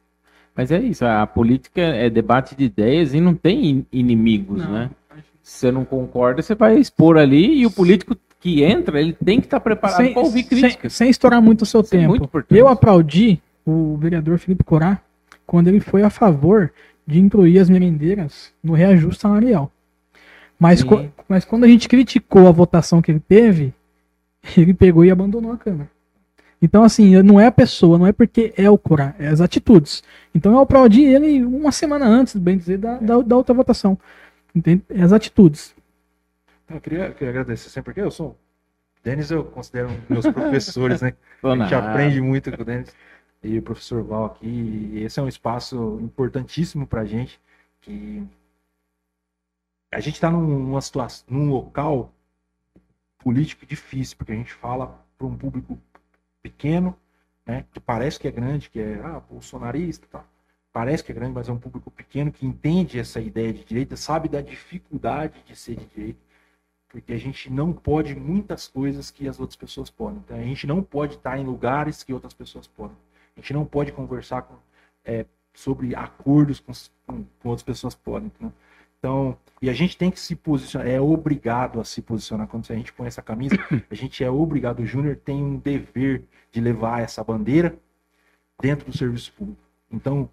Mas 0.55 0.71
é 0.71 0.79
isso. 0.79 1.05
A 1.05 1.25
política 1.25 1.79
é 1.81 2.09
debate 2.09 2.53
de 2.55 2.65
ideias 2.65 3.13
e 3.13 3.21
não 3.21 3.33
tem 3.33 3.65
in- 3.65 3.85
inimigos, 3.91 4.61
Não. 4.61 4.71
né? 4.73 4.89
Se 5.41 5.59
você 5.59 5.71
não 5.71 5.85
concorda, 5.85 6.41
você 6.41 6.53
vai 6.53 6.77
expor 6.77 7.17
ali 7.17 7.61
e 7.61 7.65
o 7.65 7.71
político 7.71 8.15
que 8.39 8.63
entra, 8.63 9.01
ele 9.01 9.13
tem 9.13 9.39
que 9.39 9.47
estar 9.47 9.59
preparado 9.59 10.11
para 10.13 10.21
ouvir 10.21 10.45
sem, 10.45 10.59
críticas. 10.61 10.93
sem 10.93 11.09
estourar 11.09 11.41
muito 11.41 11.63
o 11.63 11.65
seu 11.65 11.81
Isso 11.81 11.95
é 11.95 11.99
tempo. 11.99 12.29
Eu 12.49 12.67
aplaudi 12.67 13.41
o 13.65 13.97
vereador 13.97 14.37
Felipe 14.39 14.63
Corá 14.63 14.99
quando 15.45 15.67
ele 15.67 15.79
foi 15.79 16.03
a 16.03 16.09
favor 16.09 16.71
de 17.05 17.19
incluir 17.19 17.59
as 17.59 17.69
merendeiras 17.69 18.53
no 18.63 18.73
reajuste 18.73 19.21
salarial. 19.21 19.71
Mas, 20.59 20.83
co- 20.83 21.05
mas 21.27 21.43
quando 21.45 21.63
a 21.63 21.67
gente 21.67 21.87
criticou 21.87 22.47
a 22.47 22.51
votação 22.51 23.01
que 23.01 23.11
ele 23.11 23.19
teve, 23.21 23.73
ele 24.55 24.73
pegou 24.73 25.03
e 25.03 25.11
abandonou 25.11 25.51
a 25.51 25.57
Câmara. 25.57 25.89
Então, 26.61 26.83
assim, 26.83 27.21
não 27.23 27.39
é 27.39 27.47
a 27.47 27.51
pessoa, 27.51 27.97
não 27.97 28.05
é 28.05 28.11
porque 28.11 28.53
é 28.57 28.69
o 28.69 28.77
Corá, 28.77 29.15
é 29.17 29.27
as 29.29 29.39
atitudes. 29.39 30.03
Então 30.35 30.51
eu 30.51 30.59
aplaudi 30.59 31.03
ele 31.03 31.43
uma 31.43 31.71
semana 31.71 32.05
antes, 32.05 32.35
bem 32.35 32.57
dizer, 32.57 32.77
da, 32.77 32.97
da, 32.97 33.21
da 33.21 33.35
outra 33.37 33.53
votação. 33.53 33.97
Entende? 34.53 34.81
É 34.89 35.01
as 35.01 35.13
atitudes. 35.13 35.73
Eu 36.69 36.79
queria, 36.79 37.11
queria 37.11 37.29
agradecer 37.29 37.69
sempre, 37.69 37.93
porque 37.93 38.01
eu 38.05 38.11
sou. 38.11 38.37
Denis 39.03 39.31
eu 39.31 39.45
considero 39.45 39.89
meus 40.09 40.27
professores, 40.27 41.01
né? 41.01 41.15
A 41.41 41.55
gente 41.55 41.73
aprende 41.73 42.21
muito 42.21 42.51
com 42.51 42.61
o 42.61 42.65
Denis 42.65 42.95
e 43.41 43.57
o 43.57 43.61
professor 43.61 44.03
Val 44.03 44.25
aqui. 44.25 44.47
E 44.47 45.03
esse 45.03 45.19
é 45.19 45.23
um 45.23 45.27
espaço 45.27 45.99
importantíssimo 46.01 46.85
pra 46.85 47.05
gente. 47.05 47.39
Que 47.81 48.23
a 49.91 49.99
gente 49.99 50.15
está 50.15 50.29
numa 50.29 50.81
situação, 50.81 51.25
num 51.29 51.49
local 51.49 52.13
político 53.17 53.65
difícil, 53.65 54.17
porque 54.17 54.33
a 54.33 54.35
gente 54.35 54.53
fala 54.53 55.03
para 55.17 55.25
um 55.25 55.35
público 55.35 55.79
pequeno, 56.41 56.95
né? 57.45 57.65
Que 57.71 57.79
parece 57.79 58.19
que 58.19 58.27
é 58.27 58.31
grande, 58.31 58.69
que 58.69 58.79
é 58.79 59.01
ah, 59.03 59.21
bolsonarista, 59.21 60.05
tá? 60.11 60.25
Parece 60.71 61.03
que 61.03 61.11
é 61.11 61.15
grande, 61.15 61.33
mas 61.33 61.49
é 61.49 61.51
um 61.51 61.57
público 61.57 61.89
pequeno 61.89 62.31
que 62.31 62.45
entende 62.45 62.99
essa 62.99 63.19
ideia 63.19 63.51
de 63.51 63.63
direita, 63.63 63.95
sabe 63.95 64.29
da 64.29 64.39
dificuldade 64.39 65.41
de 65.47 65.55
ser 65.55 65.75
de 65.75 65.85
direita 65.85 66.28
porque 66.89 67.13
a 67.13 67.17
gente 67.17 67.51
não 67.51 67.71
pode 67.71 68.15
muitas 68.15 68.67
coisas 68.67 69.11
que 69.11 69.27
as 69.27 69.39
outras 69.39 69.55
pessoas 69.55 69.89
podem. 69.89 70.19
Então, 70.25 70.37
a 70.37 70.43
gente 70.43 70.65
não 70.65 70.81
pode 70.81 71.15
estar 71.15 71.37
em 71.37 71.45
lugares 71.45 72.03
que 72.03 72.13
outras 72.13 72.33
pessoas 72.33 72.67
podem. 72.67 72.97
A 73.37 73.39
gente 73.39 73.53
não 73.53 73.63
pode 73.63 73.91
conversar 73.91 74.41
com, 74.41 74.55
é, 75.05 75.25
sobre 75.53 75.95
acordos 75.95 76.59
com, 76.59 76.73
com, 77.05 77.23
com 77.39 77.49
outras 77.49 77.63
pessoas 77.63 77.93
podem. 77.93 78.31
né? 78.39 78.51
Então, 78.97 79.37
e 79.61 79.69
a 79.69 79.73
gente 79.73 79.95
tem 79.95 80.11
que 80.11 80.19
se 80.19 80.35
posicionar, 80.35 80.87
é 80.87 80.99
obrigado 80.99 81.79
a 81.79 81.85
se 81.85 82.01
posicionar. 82.01 82.47
Quando 82.47 82.65
a 82.69 82.75
gente 82.75 82.91
põe 82.91 83.07
essa 83.07 83.21
camisa, 83.21 83.55
a 83.89 83.95
gente 83.95 84.23
é 84.23 84.29
obrigado. 84.29 84.81
O 84.81 84.85
Júnior 84.85 85.15
tem 85.15 85.41
um 85.41 85.57
dever 85.57 86.23
de 86.51 86.59
levar 86.59 87.01
essa 87.01 87.23
bandeira 87.23 87.77
dentro 88.61 88.91
do 88.91 88.97
serviço 88.97 89.31
público. 89.33 89.61
Então, 89.91 90.29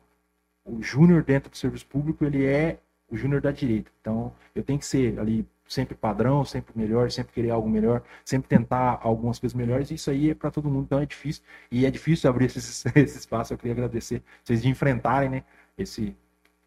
o 0.65 0.83
Júnior 0.83 1.23
dentro 1.23 1.51
do 1.51 1.57
serviço 1.57 1.87
público, 1.87 2.25
ele 2.25 2.45
é 2.45 2.81
o 3.09 3.17
Júnior 3.17 3.41
da 3.41 3.53
direita. 3.53 3.91
Então, 4.01 4.33
eu 4.55 4.65
tenho 4.65 4.79
que 4.79 4.87
ser 4.87 5.19
ali 5.21 5.47
sempre 5.69 5.95
padrão, 5.95 6.45
sempre 6.45 6.73
melhor, 6.77 7.11
sempre 7.11 7.33
querer 7.33 7.51
algo 7.51 7.69
melhor, 7.69 8.03
sempre 8.25 8.49
tentar 8.49 9.01
algumas 9.03 9.39
coisas 9.39 9.55
melhores. 9.57 9.91
Isso 9.91 10.11
aí 10.11 10.31
é 10.31 10.35
para 10.35 10.51
todo 10.51 10.69
mundo, 10.71 10.85
então 10.85 10.99
é 11.01 11.07
difícil. 11.07 11.43
E 11.71 11.85
é 11.87 11.91
difícil 11.91 12.31
abrir 12.31 12.45
esse, 12.55 12.59
esse 12.95 13.19
espaço. 13.19 13.53
Eu 13.53 13.59
queria 13.59 13.73
agradecer 13.73 14.23
vocês 14.45 14.63
de 14.63 14.69
enfrentarem, 14.69 15.29
né, 15.29 15.43
esse, 15.77 16.15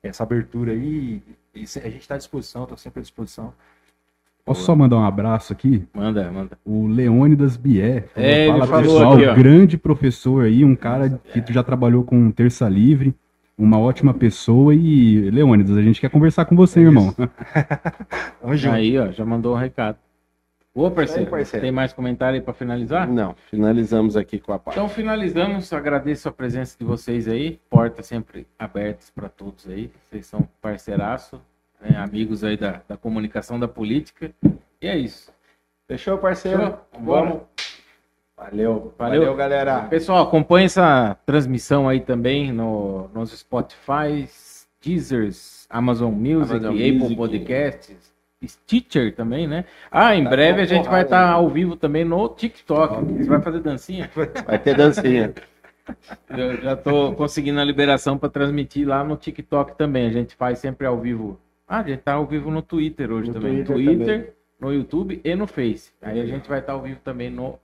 essa 0.03 0.23
abertura 0.23 0.71
aí. 0.73 1.21
E 1.55 1.65
se- 1.65 1.79
a 1.79 1.89
gente 1.89 2.01
está 2.01 2.15
à 2.15 2.17
disposição, 2.17 2.63
estou 2.63 2.77
sempre 2.77 2.99
à 2.99 3.01
disposição. 3.01 3.53
Posso 4.45 4.63
só 4.63 4.75
mandar 4.75 4.95
um 4.97 5.05
abraço 5.05 5.53
aqui? 5.53 5.85
Manda, 5.93 6.31
manda. 6.31 6.57
O 6.65 6.87
Leônidas 6.87 7.55
Bié. 7.55 8.05
É, 8.15 8.47
ele 8.47 8.51
fala 8.53 8.67
falou 8.67 8.83
pessoal, 8.83 9.13
aqui, 9.13 9.25
ó. 9.27 9.35
grande 9.35 9.77
professor 9.77 10.45
aí, 10.45 10.65
um 10.65 10.75
cara 10.75 11.21
que 11.31 11.39
tu 11.39 11.53
já 11.53 11.61
trabalhou 11.63 12.03
com 12.03 12.31
Terça 12.31 12.67
Livre. 12.67 13.13
Uma 13.59 13.77
ótima 13.77 14.13
pessoa 14.13 14.73
e, 14.73 15.29
Leônidas, 15.29 15.75
a 15.75 15.81
gente 15.81 15.99
quer 15.99 16.09
conversar 16.09 16.45
com 16.45 16.55
você, 16.55 16.79
irmão. 16.79 17.13
Tamo 18.39 18.55
junto. 18.55 18.73
Aí, 18.73 18.97
ó, 18.97 19.11
já 19.11 19.25
mandou 19.25 19.53
um 19.53 19.57
recado. 19.57 19.97
Ô, 20.73 20.89
parceiro, 20.89 21.23
Aí, 21.25 21.29
parceiro. 21.29 21.63
tem 21.65 21.71
mais 21.71 21.91
comentário 21.91 22.39
aí 22.39 22.41
pra 22.41 22.53
finalizar? 22.53 23.05
Não, 23.05 23.35
finalizamos 23.49 24.15
aqui 24.15 24.39
com 24.39 24.53
a 24.53 24.59
parte. 24.59 24.77
Então 24.77 24.87
finalizamos, 24.87 25.73
agradeço 25.73 26.29
a 26.29 26.31
presença 26.31 26.77
de 26.79 26.85
vocês 26.85 27.27
aí, 27.27 27.59
portas 27.69 28.05
sempre 28.05 28.47
abertas 28.57 29.09
para 29.09 29.27
todos 29.27 29.67
aí, 29.67 29.91
vocês 30.03 30.25
são 30.25 30.47
parceiraço, 30.61 31.41
né, 31.81 31.97
amigos 31.97 32.45
aí 32.45 32.55
da, 32.55 32.81
da 32.87 32.95
comunicação 32.95 33.59
da 33.59 33.67
política, 33.67 34.31
e 34.81 34.87
é 34.87 34.97
isso. 34.97 35.33
Fechou, 35.85 36.17
parceiro? 36.17 36.59
Fechou? 36.59 36.79
Vamos. 37.01 37.41
Valeu. 38.39 38.93
Valeu. 38.97 39.19
Valeu, 39.21 39.35
galera. 39.35 39.81
Pessoal, 39.83 40.23
acompanhe 40.23 40.65
essa 40.65 41.17
transmissão 41.25 41.89
aí 41.89 41.99
também 41.99 42.51
no, 42.53 43.09
nos 43.13 43.31
Spotify, 43.37 44.27
Deezers, 44.81 45.67
Amazon 45.69 46.13
Music, 46.13 46.53
Amazon 46.55 46.71
Apple 46.75 46.93
Music. 46.93 47.15
Podcasts, 47.17 48.13
Stitcher 48.45 49.13
também, 49.13 49.45
né? 49.45 49.65
Ah, 49.91 50.15
em 50.15 50.23
Tá 50.23 50.29
breve 50.29 50.61
a 50.61 50.65
gente 50.65 50.85
vai 50.85 51.03
porrada, 51.03 51.05
estar 51.05 51.27
hein? 51.27 51.33
ao 51.33 51.49
vivo 51.49 51.75
também 51.75 52.05
no 52.05 52.29
TikTok. 52.29 53.03
Você 53.17 53.29
vai 53.29 53.41
fazer 53.41 53.59
dancinha? 53.59 54.09
Vai 54.47 54.57
ter 54.57 54.75
dancinha. 54.77 55.33
Eu 56.29 56.61
já 56.61 56.75
tô 56.77 57.13
conseguindo 57.13 57.59
a 57.59 57.63
liberação 57.63 58.17
para 58.17 58.29
transmitir 58.29 58.87
lá 58.87 59.03
no 59.03 59.17
TikTok 59.17 59.75
também. 59.75 60.07
A 60.07 60.11
gente 60.11 60.35
faz 60.35 60.59
sempre 60.59 60.87
ao 60.87 60.97
vivo. 60.97 61.37
Ah, 61.67 61.79
a 61.79 61.83
gente 61.83 61.99
tá 61.99 62.13
ao 62.13 62.25
vivo 62.25 62.49
no 62.51 62.61
Twitter 62.61 63.11
hoje 63.11 63.27
No 63.27 63.33
também. 63.33 63.63
Twitter 63.63 63.75
Twitter, 63.75 64.19
também. 64.19 64.33
no 64.61 64.71
YouTube 64.73 65.19
e 65.23 65.35
no 65.35 65.45
Face. 65.47 65.91
Aí 66.01 66.21
a 66.21 66.25
gente 66.25 66.47
vai 66.47 66.59
estar 66.59 66.73
ao 66.73 66.81
vivo 66.81 66.99
também 67.03 67.29
no 67.29 67.59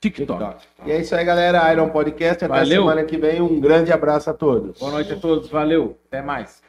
TikTok. 0.00 0.38
TikTok. 0.38 0.88
E 0.88 0.92
é 0.92 1.00
isso 1.00 1.14
aí, 1.14 1.24
galera. 1.24 1.72
Iron 1.72 1.90
Podcast. 1.90 2.44
Até 2.44 2.54
Valeu. 2.54 2.82
semana 2.82 3.04
que 3.04 3.16
vem. 3.16 3.40
Um 3.40 3.60
grande 3.60 3.92
abraço 3.92 4.30
a 4.30 4.34
todos. 4.34 4.78
Boa 4.78 4.92
noite 4.92 5.12
a 5.12 5.16
todos. 5.16 5.48
Valeu. 5.48 5.98
Até 6.06 6.22
mais. 6.22 6.62